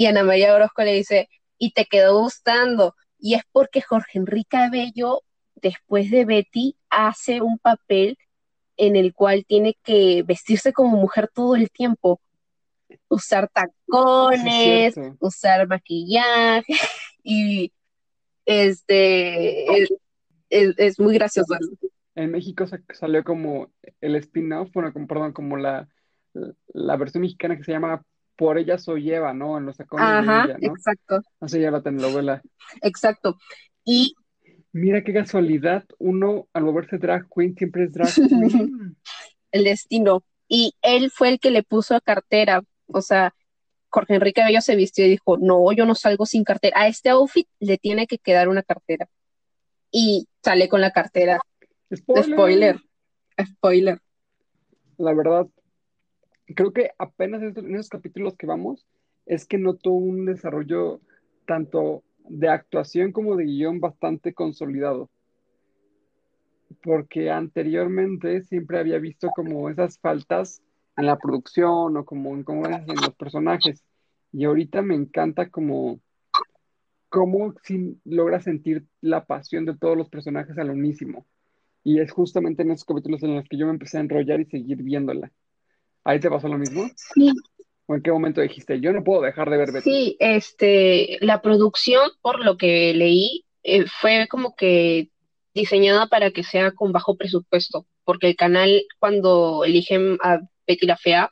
Y 0.00 0.06
Ana 0.06 0.22
María 0.22 0.54
Orozco 0.54 0.82
le 0.84 0.94
dice, 0.94 1.28
y 1.58 1.72
te 1.72 1.84
quedó 1.84 2.20
gustando. 2.20 2.94
Y 3.18 3.34
es 3.34 3.42
porque 3.50 3.80
Jorge 3.82 4.16
Enrique 4.20 4.56
Abello, 4.56 5.22
después 5.56 6.08
de 6.12 6.24
Betty, 6.24 6.76
hace 6.88 7.40
un 7.42 7.58
papel 7.58 8.16
en 8.76 8.94
el 8.94 9.12
cual 9.12 9.44
tiene 9.44 9.76
que 9.82 10.22
vestirse 10.22 10.72
como 10.72 10.96
mujer 10.96 11.28
todo 11.34 11.56
el 11.56 11.68
tiempo. 11.72 12.20
Usar 13.08 13.48
tacones, 13.48 14.94
usar 15.18 15.66
maquillaje 15.66 16.62
y 17.24 17.72
este 18.46 19.82
es, 19.82 19.88
es- 20.48 20.74
es 20.78 21.00
muy 21.00 21.14
gracioso. 21.14 21.54
En 22.14 22.30
México 22.30 22.68
sa- 22.68 22.80
salió 22.94 23.24
como 23.24 23.70
el 24.00 24.14
spin-off, 24.14 24.70
bueno, 24.72 24.92
como, 24.92 25.08
perdón, 25.08 25.32
como 25.32 25.56
la, 25.56 25.88
la 26.72 26.96
versión 26.96 27.22
mexicana 27.22 27.56
que 27.56 27.64
se 27.64 27.72
llama 27.72 28.04
Por 28.38 28.56
ella 28.56 28.78
soy 28.78 29.12
Eva, 29.12 29.34
¿no? 29.34 29.58
En 29.58 29.66
los 29.66 29.76
tacones 29.76 30.06
de 30.06 30.14
Ajá, 30.18 30.44
ella, 30.44 30.58
¿no? 30.60 30.72
exacto, 30.72 31.20
sé, 31.44 31.60
ya 31.60 31.72
la 31.72 31.82
telenovela. 31.82 32.40
exacto. 32.82 33.36
Y 33.84 34.14
Mira 34.70 35.02
qué 35.02 35.12
casualidad, 35.12 35.84
uno 35.98 36.46
al 36.52 36.62
volverse 36.62 36.98
drag 36.98 37.26
queen 37.34 37.56
siempre 37.56 37.84
es 37.84 37.92
drag 37.92 38.14
queen. 38.14 38.96
el 39.50 39.64
destino. 39.64 40.22
Y 40.46 40.74
él 40.82 41.10
fue 41.10 41.30
el 41.30 41.40
que 41.40 41.50
le 41.50 41.64
puso 41.64 42.00
cartera. 42.00 42.62
O 42.86 43.02
sea, 43.02 43.34
Jorge 43.88 44.14
Enrique 44.14 44.44
Bello 44.44 44.60
se 44.60 44.76
vistió 44.76 45.04
y 45.04 45.10
dijo, 45.10 45.36
no, 45.38 45.72
yo 45.72 45.84
no 45.84 45.96
salgo 45.96 46.26
sin 46.26 46.44
cartera. 46.44 46.80
A 46.80 46.86
este 46.86 47.08
outfit 47.08 47.48
le 47.58 47.76
tiene 47.76 48.06
que 48.06 48.18
quedar 48.18 48.48
una 48.48 48.62
cartera. 48.62 49.08
Y 49.90 50.28
sale 50.44 50.68
con 50.68 50.80
la 50.80 50.92
cartera. 50.92 51.40
Spoiler. 51.92 52.24
Spoiler. 52.34 52.80
Spoiler. 53.44 53.98
La 54.98 55.12
verdad, 55.14 55.46
creo 56.54 56.72
que 56.72 56.90
apenas 56.98 57.42
en 57.42 57.56
en 57.56 57.74
esos 57.74 57.88
capítulos 57.88 58.36
que 58.36 58.46
vamos, 58.46 58.86
es 59.26 59.46
que 59.46 59.58
noto 59.58 59.90
un 59.90 60.24
desarrollo 60.24 61.00
tanto 61.46 62.02
de 62.28 62.48
actuación 62.48 63.12
como 63.12 63.36
de 63.36 63.44
guion 63.44 63.80
bastante 63.80 64.34
consolidado. 64.34 65.10
Porque 66.82 67.30
anteriormente 67.30 68.42
siempre 68.42 68.78
había 68.78 68.98
visto 68.98 69.30
como 69.34 69.68
esas 69.68 69.98
faltas 69.98 70.62
en 70.96 71.06
la 71.06 71.16
producción 71.16 71.96
o 71.96 72.04
como 72.04 72.36
incongruencias 72.36 72.88
en 72.88 73.02
los 73.02 73.14
personajes. 73.14 73.82
Y 74.32 74.44
ahorita 74.44 74.82
me 74.82 74.94
encanta 74.94 75.48
como 75.48 76.00
cómo 77.08 77.54
sí 77.62 77.98
logra 78.04 78.40
sentir 78.40 78.84
la 79.00 79.24
pasión 79.24 79.64
de 79.64 79.76
todos 79.76 79.96
los 79.96 80.08
personajes 80.08 80.58
al 80.58 80.70
unísimo. 80.70 81.26
Y 81.84 82.00
es 82.00 82.12
justamente 82.12 82.62
en 82.62 82.70
esos 82.70 82.84
capítulos 82.84 83.22
en 83.22 83.36
los 83.36 83.48
que 83.48 83.56
yo 83.56 83.66
me 83.66 83.72
empecé 83.72 83.98
a 83.98 84.02
enrollar 84.02 84.40
y 84.40 84.44
seguir 84.46 84.82
viéndola. 84.82 85.32
¿Ahí 86.08 86.18
te 86.20 86.30
pasó 86.30 86.48
lo 86.48 86.56
mismo? 86.56 86.88
Sí, 87.14 87.30
¿O 87.86 87.94
en 87.94 88.02
qué 88.02 88.10
momento 88.10 88.40
dijiste, 88.40 88.80
yo 88.80 88.92
no 88.94 89.04
puedo 89.04 89.20
dejar 89.20 89.50
de 89.50 89.58
ver 89.58 89.72
Betty? 89.72 89.90
sí, 89.90 90.16
este, 90.20 91.18
la 91.20 91.42
producción, 91.42 92.10
por 92.22 92.42
lo 92.42 92.56
que 92.56 92.94
leí, 92.94 93.44
eh, 93.62 93.84
fue 94.00 94.26
como 94.30 94.56
que 94.56 95.10
diseñada 95.52 96.06
para 96.06 96.30
que 96.30 96.44
sea 96.44 96.70
con 96.72 96.92
bajo 96.92 97.16
presupuesto, 97.16 97.86
porque 98.04 98.26
el 98.28 98.36
canal, 98.36 98.84
cuando 98.98 99.64
eligen 99.64 100.16
a 100.22 100.38
Betty 100.66 100.86
la 100.86 100.96
Fea 100.96 101.28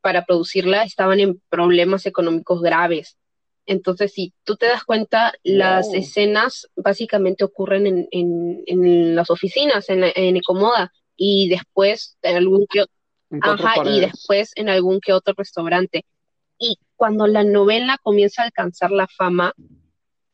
para 0.00 0.24
producirla, 0.24 0.84
estaban 0.84 1.20
en 1.20 1.42
problemas 1.50 2.06
económicos 2.06 2.62
graves. 2.62 3.18
Entonces, 3.66 4.12
si 4.12 4.32
tú 4.44 4.56
te 4.56 4.66
das 4.66 4.84
cuenta, 4.84 5.34
las 5.42 5.92
escenas 5.92 6.66
básicamente 6.76 7.44
ocurren 7.44 7.86
en, 7.86 8.08
en, 8.10 8.62
en 8.66 9.14
las 9.14 9.28
oficinas, 9.28 9.88
en, 9.90 10.00
la- 10.00 10.12
en 10.14 10.36
Ecomoda, 10.38 10.92
y 11.14 11.48
después 11.50 12.16
en 12.22 12.36
algún 12.36 12.66
Ajá, 13.40 13.74
y 13.96 14.00
después 14.00 14.52
en 14.56 14.68
algún 14.68 15.00
que 15.00 15.12
otro 15.12 15.34
restaurante. 15.36 16.04
Y 16.58 16.78
cuando 16.96 17.26
la 17.26 17.42
novela 17.44 17.98
comienza 18.02 18.42
a 18.42 18.44
alcanzar 18.46 18.90
la 18.90 19.08
fama, 19.08 19.54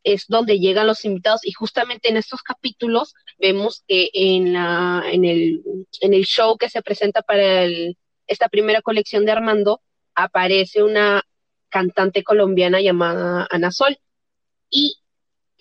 es 0.04 0.26
donde 0.28 0.58
llegan 0.58 0.86
los 0.86 1.04
invitados. 1.04 1.44
Y 1.44 1.52
justamente 1.52 2.08
en 2.08 2.16
estos 2.16 2.42
capítulos 2.42 3.14
vemos 3.38 3.84
que 3.86 4.10
en 4.12 4.52
la, 4.52 5.02
en 5.10 5.24
el, 5.24 5.62
en 6.00 6.14
el 6.14 6.24
show 6.24 6.56
que 6.58 6.68
se 6.68 6.82
presenta 6.82 7.22
para 7.22 7.64
el- 7.64 7.96
esta 8.26 8.48
primera 8.48 8.82
colección 8.82 9.24
de 9.24 9.32
Armando, 9.32 9.80
aparece 10.14 10.82
una 10.82 11.22
cantante 11.70 12.22
colombiana 12.22 12.80
llamada 12.80 13.46
Ana 13.50 13.70
Sol. 13.70 13.98
Y 14.70 14.98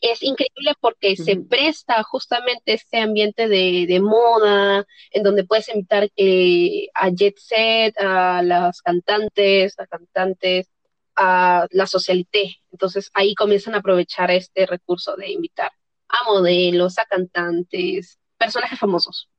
es 0.01 0.23
increíble 0.23 0.73
porque 0.79 1.15
se 1.15 1.37
presta 1.37 2.03
justamente 2.03 2.73
este 2.73 2.99
ambiente 2.99 3.47
de, 3.47 3.85
de 3.87 3.99
moda, 3.99 4.85
en 5.11 5.23
donde 5.23 5.45
puedes 5.45 5.69
invitar 5.69 6.09
eh, 6.15 6.87
a 6.93 7.09
Jet 7.09 7.37
Set, 7.37 7.97
a 7.99 8.41
las 8.43 8.81
cantantes, 8.81 9.79
a 9.79 9.87
cantantes, 9.87 10.69
a 11.15 11.67
la 11.71 11.87
socialité. 11.87 12.57
Entonces 12.71 13.09
ahí 13.13 13.33
comienzan 13.35 13.75
a 13.75 13.79
aprovechar 13.79 14.31
este 14.31 14.65
recurso 14.65 15.15
de 15.15 15.31
invitar 15.31 15.71
a 16.07 16.23
modelos, 16.25 16.99
a 16.99 17.05
cantantes, 17.05 18.19
personajes 18.37 18.79
famosos. 18.79 19.29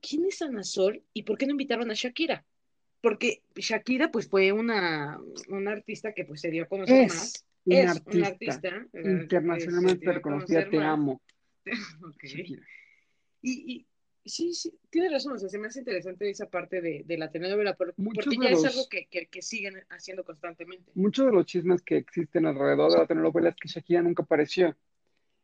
¿Quién 0.00 0.26
es 0.26 0.42
Ana 0.42 0.62
Sol 0.62 1.02
y 1.14 1.22
por 1.22 1.38
qué 1.38 1.46
no 1.46 1.52
invitaron 1.52 1.90
a 1.90 1.94
Shakira? 1.94 2.44
Porque 3.00 3.42
Shakira 3.54 4.10
pues 4.10 4.28
fue 4.28 4.52
una, 4.52 5.18
una 5.48 5.72
artista 5.72 6.12
que 6.12 6.24
pues 6.24 6.40
se 6.40 6.50
dio 6.50 6.64
a 6.64 6.68
conocer 6.68 7.04
Es 7.04 7.14
más. 7.14 7.44
Una 7.66 7.80
es 7.82 7.90
artista 7.90 8.18
una 8.18 8.26
artista 8.28 8.86
eh, 8.92 9.12
internacionalmente 9.22 10.12
reconocida, 10.12 10.68
te 10.68 10.78
amo. 10.82 11.20
Ok. 12.04 12.24
Shakira. 12.24 12.62
Y, 13.42 13.72
y 13.72 13.86
sí, 14.28 14.52
sí, 14.54 14.72
tienes 14.90 15.12
razón, 15.12 15.34
o 15.34 15.38
sea, 15.38 15.48
se 15.48 15.58
me 15.58 15.66
hace 15.68 15.80
interesante 15.80 16.28
esa 16.28 16.46
parte 16.48 16.80
de, 16.80 17.02
de 17.06 17.18
la 17.18 17.30
telenovela, 17.30 17.74
porque 17.76 17.94
de 18.30 18.36
ya 18.42 18.50
es 18.50 18.62
los- 18.62 18.64
algo 18.64 18.88
que, 18.88 19.06
que, 19.06 19.26
que 19.26 19.42
siguen 19.42 19.74
haciendo 19.90 20.24
constantemente. 20.24 20.90
Muchos 20.94 21.26
de 21.26 21.32
los 21.32 21.46
chismes 21.46 21.82
que 21.82 21.96
existen 21.96 22.46
alrededor 22.46 22.90
de 22.92 22.98
la 22.98 23.06
telenovela 23.06 23.50
es 23.50 23.56
que 23.56 23.68
Shakira 23.68 24.02
nunca 24.02 24.22
apareció. 24.22 24.76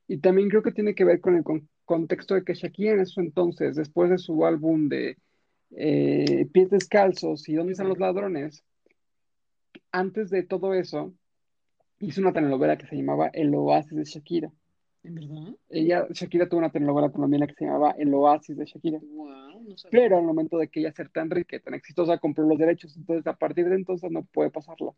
Y 0.09 0.19
también 0.19 0.49
creo 0.49 0.63
que 0.63 0.73
tiene 0.73 0.95
que 0.95 1.05
ver 1.05 1.21
con 1.21 1.37
el 1.37 1.45
con- 1.45 1.69
contexto 1.85 2.35
de 2.35 2.43
que 2.45 2.55
Shakira 2.55 2.93
en 2.95 3.07
su 3.07 3.21
entonces, 3.21 3.77
después 3.77 4.11
de 4.11 4.19
su 4.19 4.45
álbum 4.45 4.89
de 4.89 5.17
eh, 5.77 6.47
Pies 6.53 6.69
Descalzos 6.71 7.49
y 7.49 7.55
¿Dónde 7.55 7.73
están 7.73 7.89
los 7.89 7.99
ladrones? 7.99 8.65
Antes 9.93 10.31
de 10.31 10.43
todo 10.43 10.75
eso, 10.75 11.15
hizo 12.01 12.21
una 12.21 12.33
telenovela 12.33 12.77
que 12.77 12.87
se 12.87 12.97
llamaba 12.97 13.29
El 13.33 13.55
Oasis 13.55 13.97
de 13.97 14.05
Shakira. 14.05 14.51
¿En 15.03 15.15
verdad? 15.15 15.55
Ella, 15.71 16.07
Shakira 16.11 16.49
tuvo 16.49 16.59
una 16.59 16.71
telenovela 16.71 17.11
colombiana 17.11 17.47
que 17.47 17.55
se 17.55 17.65
llamaba 17.65 17.93
El 17.93 18.13
Oasis 18.13 18.57
de 18.57 18.65
Shakira. 18.67 18.99
Wow, 19.01 19.63
no 19.63 19.79
sabía. 19.79 20.01
Pero 20.01 20.19
al 20.19 20.25
momento 20.25 20.59
de 20.59 20.69
que 20.69 20.81
ella 20.81 20.93
ser 20.93 21.09
tan 21.11 21.31
rica, 21.31 21.57
y 21.57 21.61
tan 21.61 21.75
exitosa, 21.75 22.19
compró 22.19 22.45
los 22.47 22.59
derechos. 22.59 22.97
Entonces, 22.97 23.27
a 23.27 23.37
partir 23.37 23.69
de 23.69 23.77
entonces 23.77 24.11
no 24.11 24.25
puede 24.25 24.51
pasarla. 24.51 24.93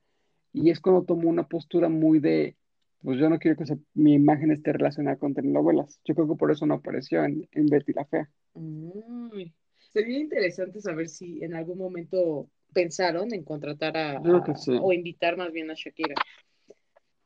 Y 0.52 0.70
es 0.70 0.80
cuando 0.80 1.04
tomó 1.04 1.28
una 1.28 1.46
postura 1.46 1.88
muy 1.88 2.18
de, 2.18 2.56
pues 3.02 3.18
yo 3.18 3.28
no 3.28 3.38
quiero 3.38 3.56
que 3.56 3.66
se- 3.66 3.78
mi 3.94 4.14
imagen 4.14 4.50
esté 4.50 4.72
relacionada 4.72 5.16
con 5.16 5.34
telenovelas. 5.34 6.00
Yo 6.04 6.14
creo 6.14 6.28
que 6.28 6.36
por 6.36 6.50
eso 6.50 6.66
no 6.66 6.74
apareció 6.74 7.24
en, 7.24 7.48
en 7.52 7.66
Betty 7.66 7.92
la 7.92 8.04
Fea. 8.04 8.28
Uy, 8.54 9.52
Sería 9.92 10.18
interesante 10.18 10.80
saber 10.80 11.08
si 11.08 11.42
en 11.44 11.54
algún 11.54 11.78
momento 11.78 12.48
pensaron 12.72 13.34
en 13.34 13.44
contratar 13.44 13.94
a, 13.96 14.22
sí. 14.56 14.72
o 14.80 14.92
invitar 14.92 15.36
más 15.36 15.52
bien 15.52 15.70
a 15.70 15.74
Shakira. 15.74 16.14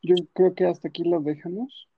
Yo 0.06 0.14
creo 0.34 0.54
que 0.54 0.66
hasta 0.66 0.86
aquí 0.86 1.02
lo 1.02 1.20
dejamos. 1.20 1.88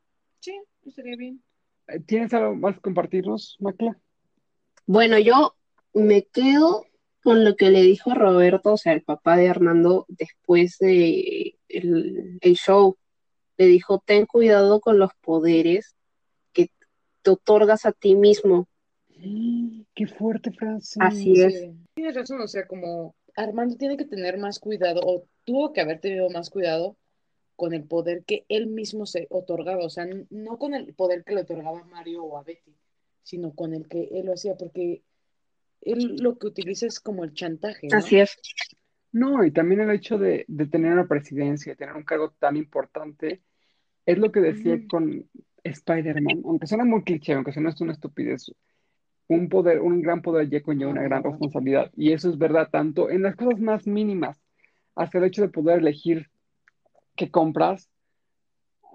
Sí, 0.40 0.58
estaría 0.86 1.14
bien. 1.16 1.42
Eh, 1.88 2.00
¿Tienes 2.00 2.32
algo 2.32 2.54
más 2.54 2.76
que 2.76 2.80
compartirnos, 2.80 3.58
Macla? 3.60 3.98
Bueno, 4.86 5.18
yo 5.18 5.54
me 5.92 6.24
quedo 6.24 6.86
con 7.22 7.44
lo 7.44 7.54
que 7.54 7.68
le 7.68 7.82
dijo 7.82 8.14
Roberto, 8.14 8.72
o 8.72 8.76
sea, 8.78 8.94
el 8.94 9.02
papá 9.02 9.36
de 9.36 9.50
Armando, 9.50 10.06
después 10.08 10.78
de 10.78 11.58
el, 11.68 12.38
el 12.40 12.54
show. 12.54 12.96
Le 13.58 13.66
dijo, 13.66 14.02
ten 14.02 14.24
cuidado 14.24 14.80
con 14.80 14.98
los 14.98 15.10
poderes 15.20 15.94
que 16.54 16.70
te 17.20 17.30
otorgas 17.30 17.84
a 17.84 17.92
ti 17.92 18.14
mismo. 18.14 18.68
¡Qué 19.94 20.06
fuerte 20.06 20.50
frase! 20.50 20.98
Así 21.02 21.42
es. 21.42 21.60
Sí, 21.60 21.74
tienes 21.94 22.14
razón, 22.14 22.40
o 22.40 22.48
sea, 22.48 22.66
como 22.66 23.14
Armando 23.36 23.76
tiene 23.76 23.98
que 23.98 24.06
tener 24.06 24.38
más 24.38 24.58
cuidado, 24.58 25.02
o 25.04 25.24
tuvo 25.44 25.74
que 25.74 25.82
haber 25.82 26.00
tenido 26.00 26.30
más 26.30 26.48
cuidado 26.48 26.96
con 27.58 27.74
el 27.74 27.82
poder 27.82 28.22
que 28.24 28.46
él 28.48 28.68
mismo 28.68 29.04
se 29.04 29.26
otorgaba, 29.30 29.84
o 29.84 29.90
sea, 29.90 30.06
no 30.30 30.58
con 30.58 30.74
el 30.74 30.94
poder 30.94 31.24
que 31.24 31.34
le 31.34 31.40
otorgaba 31.40 31.80
a 31.80 31.84
Mario 31.86 32.22
o 32.22 32.38
a 32.38 32.44
Betty, 32.44 32.72
sino 33.24 33.52
con 33.52 33.74
el 33.74 33.88
que 33.88 34.10
él 34.12 34.26
lo 34.26 34.34
hacía, 34.34 34.56
porque 34.56 35.02
él 35.80 36.18
lo 36.20 36.38
que 36.38 36.46
utiliza 36.46 36.86
es 36.86 37.00
como 37.00 37.24
el 37.24 37.34
chantaje, 37.34 37.88
¿no? 37.88 37.98
Así 37.98 38.20
es. 38.20 38.38
No, 39.10 39.44
y 39.44 39.50
también 39.50 39.80
el 39.80 39.90
hecho 39.90 40.18
de, 40.18 40.44
de 40.46 40.66
tener 40.66 40.92
una 40.92 41.08
presidencia, 41.08 41.72
de 41.72 41.76
tener 41.76 41.96
un 41.96 42.04
cargo 42.04 42.32
tan 42.38 42.56
importante, 42.56 43.42
es 44.06 44.18
lo 44.18 44.30
que 44.30 44.38
decía 44.38 44.80
con 44.88 45.28
Spider-Man, 45.64 46.42
aunque 46.44 46.68
suena 46.68 46.84
muy 46.84 47.02
cliché, 47.02 47.32
aunque 47.32 47.52
suena 47.52 47.74
una 47.80 47.92
estupidez, 47.92 48.52
un 49.26 49.48
poder, 49.48 49.80
un 49.80 50.00
gran 50.00 50.22
poder 50.22 50.48
ya 50.48 50.62
conlleva 50.62 50.92
una 50.92 51.02
gran 51.02 51.24
responsabilidad, 51.24 51.90
y 51.96 52.12
eso 52.12 52.30
es 52.30 52.38
verdad 52.38 52.68
tanto 52.70 53.10
en 53.10 53.22
las 53.22 53.34
cosas 53.34 53.58
más 53.58 53.84
mínimas, 53.84 54.40
hasta 54.94 55.18
el 55.18 55.24
hecho 55.24 55.42
de 55.42 55.48
poder 55.48 55.80
elegir 55.80 56.30
qué 57.18 57.30
compras, 57.30 57.90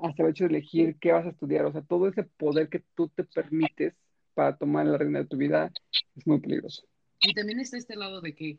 hasta 0.02 0.24
el 0.24 0.30
hecho 0.30 0.46
de 0.46 0.52
elegir 0.52 0.98
qué 1.00 1.12
vas 1.12 1.26
a 1.26 1.30
estudiar, 1.30 1.66
o 1.66 1.72
sea, 1.72 1.82
todo 1.84 2.08
ese 2.08 2.24
poder 2.24 2.70
que 2.70 2.84
tú 2.96 3.10
te 3.10 3.26
permites 3.26 3.94
para 4.34 4.58
tomar 4.58 4.88
la 4.88 4.98
reina 4.98 5.20
de 5.20 5.28
tu 5.28 5.38
vida 5.38 5.72
es 6.16 6.26
muy 6.26 6.40
peligroso. 6.40 6.88
Y 7.22 7.34
también 7.34 7.60
está 7.60 7.78
este 7.78 7.96
lado 7.96 8.22
de 8.22 8.34
que, 8.34 8.58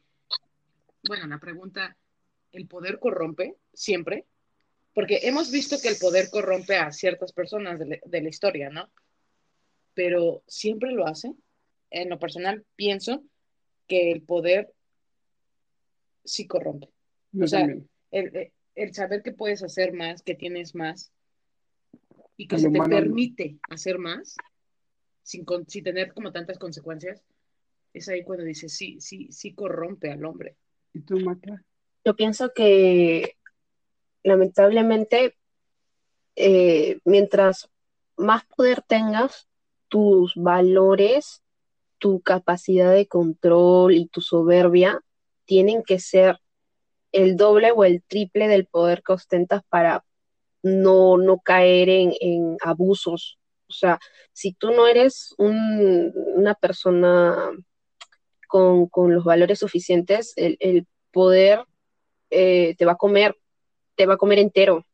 bueno, 1.09 1.27
la 1.27 1.39
pregunta, 1.39 1.97
¿el 2.53 2.69
poder 2.69 2.99
corrompe 2.99 3.57
siempre? 3.73 4.27
Porque 4.95 5.21
hemos 5.23 5.51
visto 5.51 5.77
que 5.83 5.89
el 5.89 5.97
poder 5.97 6.31
corrompe 6.31 6.77
a 6.77 6.93
ciertas 6.93 7.33
personas 7.33 7.79
de 7.79 7.87
la, 7.87 7.99
de 8.05 8.21
la 8.23 8.29
historia, 8.29 8.71
¿no? 8.71 8.91
Pero 9.95 10.45
siempre 10.47 10.93
lo 10.93 11.07
hace. 11.07 11.35
En 11.91 12.11
lo 12.11 12.19
personal, 12.19 12.65
pienso 12.77 13.25
que 13.89 14.13
el 14.13 14.23
poder 14.23 14.73
sí 16.25 16.47
corrompe. 16.47 16.89
Yo 17.33 17.45
O 17.45 17.49
sea. 17.49 17.65
El, 17.65 17.89
el- 18.11 18.53
el 18.75 18.95
saber 18.95 19.23
que 19.23 19.33
puedes 19.33 19.63
hacer 19.63 19.93
más, 19.93 20.23
que 20.23 20.35
tienes 20.35 20.75
más, 20.75 21.13
y 22.37 22.49
que 22.49 22.57
El 22.57 22.63
se 22.63 22.71
te 22.71 22.83
permite 22.83 23.59
hacer 23.71 23.99
más, 23.99 24.37
sin, 25.23 25.45
con- 25.45 25.69
sin 25.69 25.85
tener 25.85 26.13
como 26.13 26.33
tantas 26.33 26.59
consecuencias, 26.59 27.23
es 27.93 28.09
ahí 28.09 28.25
cuando 28.25 28.45
dices, 28.45 28.75
sí, 28.75 29.01
sí, 29.01 29.29
sí 29.31 29.55
corrompe 29.55 30.11
al 30.11 30.25
hombre. 30.25 30.57
¿Y 30.93 31.01
tú, 31.01 31.21
Macla? 31.21 31.65
Yo 32.05 32.17
pienso 32.17 32.53
que 32.53 33.37
lamentablemente, 34.23 35.37
eh, 36.37 36.99
mientras 37.05 37.71
más 38.17 38.45
poder 38.47 38.83
tengas, 38.83 39.49
tus 39.89 40.35
valores, 40.35 41.43
tu 41.99 42.21
capacidad 42.21 42.93
de 42.93 43.07
control 43.07 43.95
y 43.95 44.07
tu 44.09 44.21
soberbia 44.21 45.01
tienen 45.45 45.83
que 45.85 46.01
ser 46.01 46.41
el 47.15 47.37
doble 47.37 47.73
o 47.73 47.85
el 47.85 48.03
triple 48.05 48.49
del 48.49 48.67
poder 48.67 49.03
que 49.03 49.15
ostentas 49.15 49.63
para 49.71 50.05
no, 50.63 51.19
no 51.19 51.39
caer 51.41 51.89
en, 51.91 52.13
en 52.21 52.57
abusos. 52.63 53.39
O 53.69 53.73
sea, 53.73 53.99
si 54.33 54.53
tú 54.55 54.73
no 54.73 54.87
eres 54.87 55.35
un- 55.39 56.13
una 56.37 56.55
persona 56.55 57.51
con, 58.49 58.87
con 58.89 59.15
los 59.15 59.25
valores 59.25 59.59
suficientes, 59.59 60.33
el, 60.37 60.87
poder 61.13 61.61
eh, 62.31 62.75
te 62.77 62.85
va 62.85 62.93
a 62.93 62.97
comer, 62.97 63.37
te 63.97 64.07
va 64.07 64.15
a 64.15 64.19
comer 64.19 64.39
entero. 64.41 64.85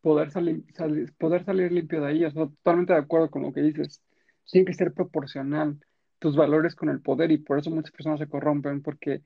Poder 0.00 0.30
salir- 0.30 0.64
poder 1.18 1.44
salir 1.44 1.72
limpio 1.72 2.00
de 2.00 2.08
ahí, 2.08 2.24
o 2.24 2.32
totalmente 2.32 2.92
de 2.92 3.00
acuerdo 3.00 3.30
con 3.30 3.42
lo 3.42 3.52
que 3.52 3.62
dices. 3.62 4.02
Tiene 4.50 4.66
que 4.66 4.74
ser 4.74 4.92
proporcional 4.92 5.80
tus 6.18 6.36
valores 6.36 6.74
con 6.74 6.90
el 6.90 7.00
poder 7.00 7.32
y 7.32 7.38
por 7.38 7.58
eso 7.58 7.70
muchas 7.70 7.90
personas 7.92 8.20
se 8.20 8.28
corrompen 8.28 8.82
porque 8.82 9.22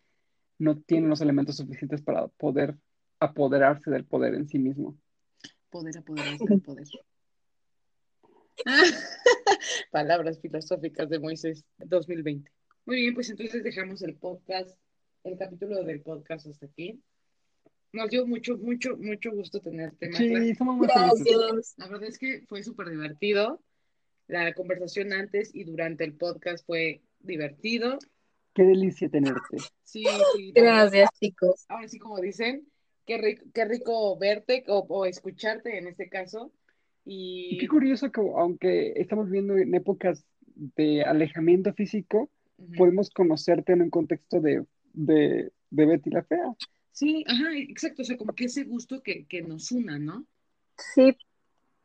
no 0.59 0.77
tienen 0.77 1.09
los 1.09 1.21
elementos 1.21 1.57
suficientes 1.57 2.03
para 2.03 2.29
poder 2.29 2.77
apoderarse 3.21 3.91
del 3.91 4.05
poder 4.05 4.35
en 4.35 4.49
sí 4.49 4.59
mismo. 4.59 4.97
Poder 5.71 5.99
apoderarse 5.99 6.45
del 6.47 6.61
poder. 6.61 6.87
Palabras 9.91 10.41
filosóficas 10.41 11.09
de 11.09 11.21
Moisés 11.21 11.65
2020. 11.79 12.51
Muy 12.87 12.97
bien, 12.97 13.15
pues 13.15 13.31
entonces 13.31 13.63
dejamos 13.63 14.03
el 14.03 14.17
podcast, 14.17 14.77
el 15.25 15.39
capítulo 15.39 15.85
del 15.85 16.01
podcast 16.01 16.47
hasta 16.47 16.67
aquí. 16.67 17.01
Nos 17.93 18.11
dio 18.11 18.27
mucho, 18.27 18.59
mucho, 18.59 18.97
mucho 18.97 19.31
gusto 19.31 19.61
tenerte. 19.61 20.13
Sí, 20.13 20.55
somos 20.55 20.77
muy 20.77 20.89
felices. 20.89 21.75
La 21.77 21.89
verdad 21.89 22.09
es 22.09 22.19
que 22.19 22.43
fue 22.47 22.63
súper 22.63 22.91
divertido. 22.91 23.63
La 24.27 24.53
conversación 24.53 25.13
antes 25.13 25.55
y 25.55 25.65
durante 25.65 26.05
el 26.05 26.15
podcast 26.15 26.67
fue 26.67 27.03
divertido. 27.21 27.99
Qué 28.59 28.65
delicia 28.65 29.09
tenerte. 29.09 29.59
Sí, 29.85 30.05
sí. 30.35 30.51
Gracias, 30.53 31.09
chicos. 31.21 31.65
Ahora 31.69 31.87
sí, 31.87 32.01
como 32.01 32.19
dicen, 32.21 32.67
qué 33.07 33.17
rico, 33.17 33.45
qué 33.55 33.65
rico 33.67 34.19
verte 34.19 34.65
o, 34.67 34.79
o 34.89 35.07
escucharte 35.07 35.79
en 35.79 35.87
este 35.87 36.09
caso. 36.09 36.51
Y 37.05 37.51
Y 37.55 37.59
qué 37.59 37.69
curioso 37.69 38.11
que 38.11 38.21
aunque 38.21 38.95
estamos 38.97 39.27
viviendo 39.27 39.57
en 39.57 39.73
épocas 39.77 40.25
de 40.57 41.05
alejamiento 41.05 41.73
físico, 41.73 42.33
Ujú. 42.59 42.73
podemos 42.79 43.11
conocerte 43.11 43.75
en 43.75 43.83
un 43.83 43.91
contexto 43.91 44.41
de, 44.41 44.65
de, 44.93 45.53
de 45.71 45.87
Betty 45.87 46.11
la 46.11 46.25
Fea. 46.25 46.53
Sí, 46.91 47.23
ajá, 47.29 47.57
exacto. 47.57 48.03
O 48.03 48.05
sea, 48.05 48.17
como 48.17 48.35
que 48.35 48.47
ese 48.47 48.65
gusto 48.65 49.05
que, 49.05 49.25
que 49.27 49.43
nos 49.43 49.71
una, 49.71 50.01
¿no? 50.01 50.27
Sí, 50.97 51.17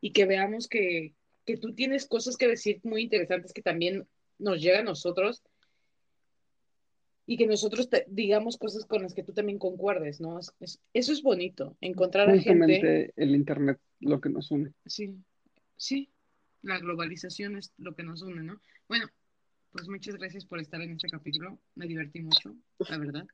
Y 0.01 0.11
que 0.11 0.25
veamos 0.25 0.67
que, 0.67 1.13
que 1.45 1.55
tú 1.57 1.75
tienes 1.75 2.07
cosas 2.07 2.35
que 2.35 2.47
decir 2.47 2.79
muy 2.83 3.03
interesantes 3.03 3.53
que 3.53 3.61
también 3.61 4.07
nos 4.39 4.59
llegan 4.59 4.87
a 4.87 4.89
nosotros 4.89 5.43
y 7.25 7.37
que 7.37 7.47
nosotros 7.47 7.89
te- 7.89 8.05
digamos 8.09 8.57
cosas 8.57 8.85
con 8.85 9.01
las 9.03 9.13
que 9.13 9.23
tú 9.23 9.33
también 9.33 9.57
concuerdes, 9.59 10.19
¿no? 10.19 10.39
Es- 10.39 10.53
es- 10.59 10.79
eso 10.93 11.13
es 11.13 11.21
bonito, 11.23 11.77
encontrar 11.81 12.29
a 12.29 12.33
gente. 12.33 12.49
Justamente 12.49 13.13
el 13.15 13.35
Internet 13.35 13.79
lo 14.01 14.19
que 14.19 14.29
nos 14.29 14.51
une. 14.51 14.73
Sí, 14.85 15.15
sí, 15.77 16.09
la 16.61 16.79
globalización 16.79 17.57
es 17.57 17.71
lo 17.77 17.95
que 17.95 18.03
nos 18.03 18.21
une, 18.21 18.43
¿no? 18.43 18.59
Bueno, 18.89 19.07
pues 19.71 19.87
muchas 19.87 20.15
gracias 20.17 20.45
por 20.45 20.59
estar 20.59 20.81
en 20.81 20.91
este 20.91 21.09
capítulo. 21.09 21.59
Me 21.75 21.87
divertí 21.87 22.21
mucho, 22.21 22.55
la 22.89 22.97
verdad. 22.97 23.25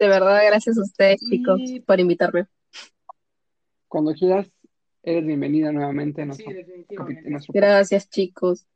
de 0.00 0.06
verdad, 0.06 0.40
gracias 0.46 0.78
a 0.78 0.82
ustedes, 0.82 1.20
Y- 1.22 1.30
chicos, 1.38 1.60
por 1.86 1.98
invitarme. 1.98 2.46
Cuando 3.88 4.12
quieras, 4.14 4.48
eres 5.02 5.24
bienvenida 5.26 5.72
nuevamente 5.72 6.22
a 6.22 6.24
Sí, 6.24 6.28
nuestro, 6.28 6.50
capi- 6.52 6.56
definitivamente. 6.66 7.20
en 7.26 7.32
nuestro 7.32 7.52
Gracias, 7.52 8.08
chicos. 8.10 8.66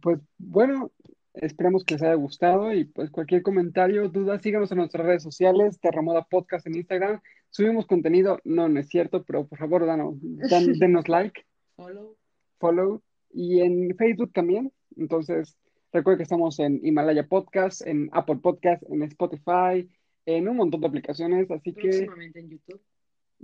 Pues 0.00 0.20
bueno, 0.38 0.90
esperamos 1.34 1.84
que 1.84 1.94
les 1.94 2.02
haya 2.02 2.14
gustado 2.14 2.72
y 2.74 2.84
pues 2.84 3.10
cualquier 3.10 3.42
comentario, 3.42 4.08
duda, 4.08 4.38
síganos 4.38 4.70
en 4.72 4.78
nuestras 4.78 5.06
redes 5.06 5.22
sociales, 5.22 5.78
Terremoda 5.80 6.22
Podcast 6.24 6.66
en 6.66 6.76
Instagram. 6.76 7.20
Subimos 7.50 7.86
contenido, 7.86 8.38
no, 8.44 8.68
no 8.68 8.80
es 8.80 8.88
cierto, 8.88 9.24
pero 9.24 9.46
por 9.46 9.58
favor, 9.58 9.86
danos, 9.86 10.14
dan- 10.20 10.72
denos 10.78 11.08
like, 11.08 11.44
Follow. 11.76 12.16
follow 12.58 13.02
y 13.32 13.60
en 13.60 13.94
Facebook 13.96 14.32
también. 14.32 14.72
Entonces, 14.96 15.56
recuerden 15.92 16.18
que 16.18 16.22
estamos 16.24 16.58
en 16.58 16.80
Himalaya 16.84 17.26
Podcast, 17.26 17.86
en 17.86 18.08
Apple 18.12 18.36
Podcast, 18.36 18.82
en 18.90 19.02
Spotify, 19.04 19.88
en 20.26 20.48
un 20.48 20.56
montón 20.56 20.80
de 20.82 20.86
aplicaciones, 20.86 21.50
así 21.50 21.72
que 21.72 21.88
Próximamente 21.88 22.40
en 22.40 22.50
YouTube. 22.50 22.80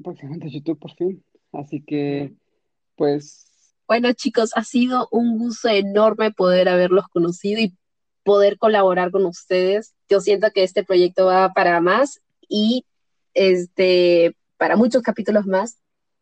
próximamente 0.02 0.50
YouTube 0.50 0.78
por 0.78 0.94
fin. 0.94 1.24
Así 1.52 1.82
que, 1.82 2.34
pues, 2.96 3.74
Bueno, 3.86 4.12
chicos, 4.12 4.50
ha 4.54 4.62
sido 4.64 5.08
un 5.10 5.38
gusto 5.38 5.68
enorme 5.70 6.30
poder 6.30 6.68
haberlos 6.68 7.08
conocido 7.08 7.60
y 7.62 7.74
poder 8.28 8.58
colaborar 8.58 9.10
con 9.10 9.24
ustedes. 9.24 9.94
Yo 10.10 10.20
siento 10.20 10.50
que 10.50 10.62
este 10.62 10.84
proyecto 10.84 11.24
va 11.24 11.54
para 11.54 11.80
más 11.80 12.20
y 12.46 12.84
este 13.32 14.36
para 14.58 14.76
muchos 14.76 15.02
capítulos 15.02 15.46
más. 15.46 15.78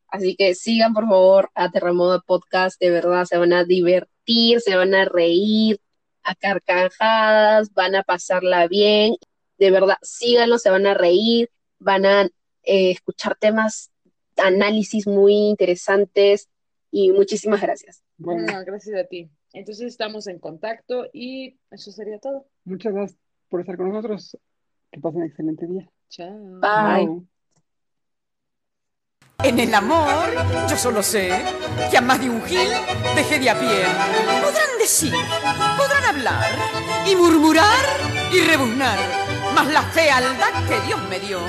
Así 0.06 0.36
que 0.36 0.54
sigan 0.54 0.94
por 0.94 1.08
favor 1.08 1.50
a 1.56 1.68
Terremoto 1.72 2.22
Podcast, 2.24 2.80
de 2.80 2.90
verdad 2.90 3.24
se 3.24 3.38
van 3.38 3.52
a 3.52 3.64
divertir, 3.64 4.60
se 4.60 4.76
van 4.76 4.94
a 4.94 5.04
reír 5.04 5.80
a 6.22 6.36
carcajadas, 6.36 7.74
van 7.74 7.96
a 7.96 8.04
pasarla 8.04 8.68
bien. 8.68 9.16
De 9.58 9.72
verdad, 9.72 9.96
síganlo, 10.00 10.58
se 10.58 10.70
van 10.70 10.86
a 10.86 10.94
reír, 10.94 11.50
van 11.80 12.06
a 12.06 12.22
eh, 12.62 12.92
escuchar 12.92 13.36
temas, 13.36 13.90
análisis 14.36 15.08
muy 15.08 15.34
interesantes 15.34 16.48
y 16.92 17.10
muchísimas 17.10 17.60
gracias. 17.60 18.04
bueno, 18.16 18.46
No, 18.46 18.64
gracias 18.64 18.96
a 18.96 19.04
ti. 19.08 19.28
Entonces 19.56 19.86
estamos 19.86 20.26
en 20.26 20.38
contacto 20.38 21.06
y 21.14 21.56
eso 21.70 21.90
sería 21.90 22.18
todo. 22.18 22.44
muchas 22.64 22.92
gracias 22.92 23.18
por 23.48 23.60
estar 23.60 23.78
con 23.78 23.88
nosotros. 23.88 24.36
Que 24.92 25.00
pasen 25.00 25.22
un 25.22 25.26
excelente 25.28 25.66
día. 25.66 25.88
Chao. 26.10 26.60
Bye. 26.60 27.22
En 29.42 29.58
el 29.58 29.74
amor, 29.74 30.28
yo 30.68 30.76
solo 30.76 31.02
sé 31.02 31.30
que 31.90 31.96
a 31.96 32.02
más 32.02 32.20
de 32.20 32.28
un 32.28 32.42
gil 32.42 32.68
dejé 33.14 33.38
de 33.38 33.48
a 33.48 33.58
pie. 33.58 33.84
Podrán 34.42 34.78
decir, 34.78 35.14
podrán 35.78 36.04
hablar 36.04 36.44
y 37.10 37.16
murmurar 37.16 37.84
y 38.34 38.40
rebuznar, 38.40 38.98
mas 39.54 39.72
la 39.72 39.82
fealdad 39.82 40.68
que 40.68 40.86
Dios 40.86 41.00
me 41.08 41.18
dio, 41.18 41.40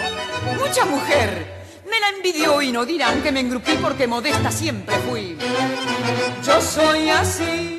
mucha 0.58 0.86
mujer 0.86 1.46
me 1.84 2.00
la 2.00 2.10
envidió 2.16 2.62
y 2.62 2.72
no 2.72 2.86
dirán 2.86 3.22
que 3.22 3.34
me 3.34 3.42
engrupí 3.42 3.74
porque 3.82 4.08
modesta 4.08 4.50
siempre 4.50 4.96
fui. 5.00 5.38
Yo 6.46 6.62
soy 6.62 7.10
así. 7.10 7.78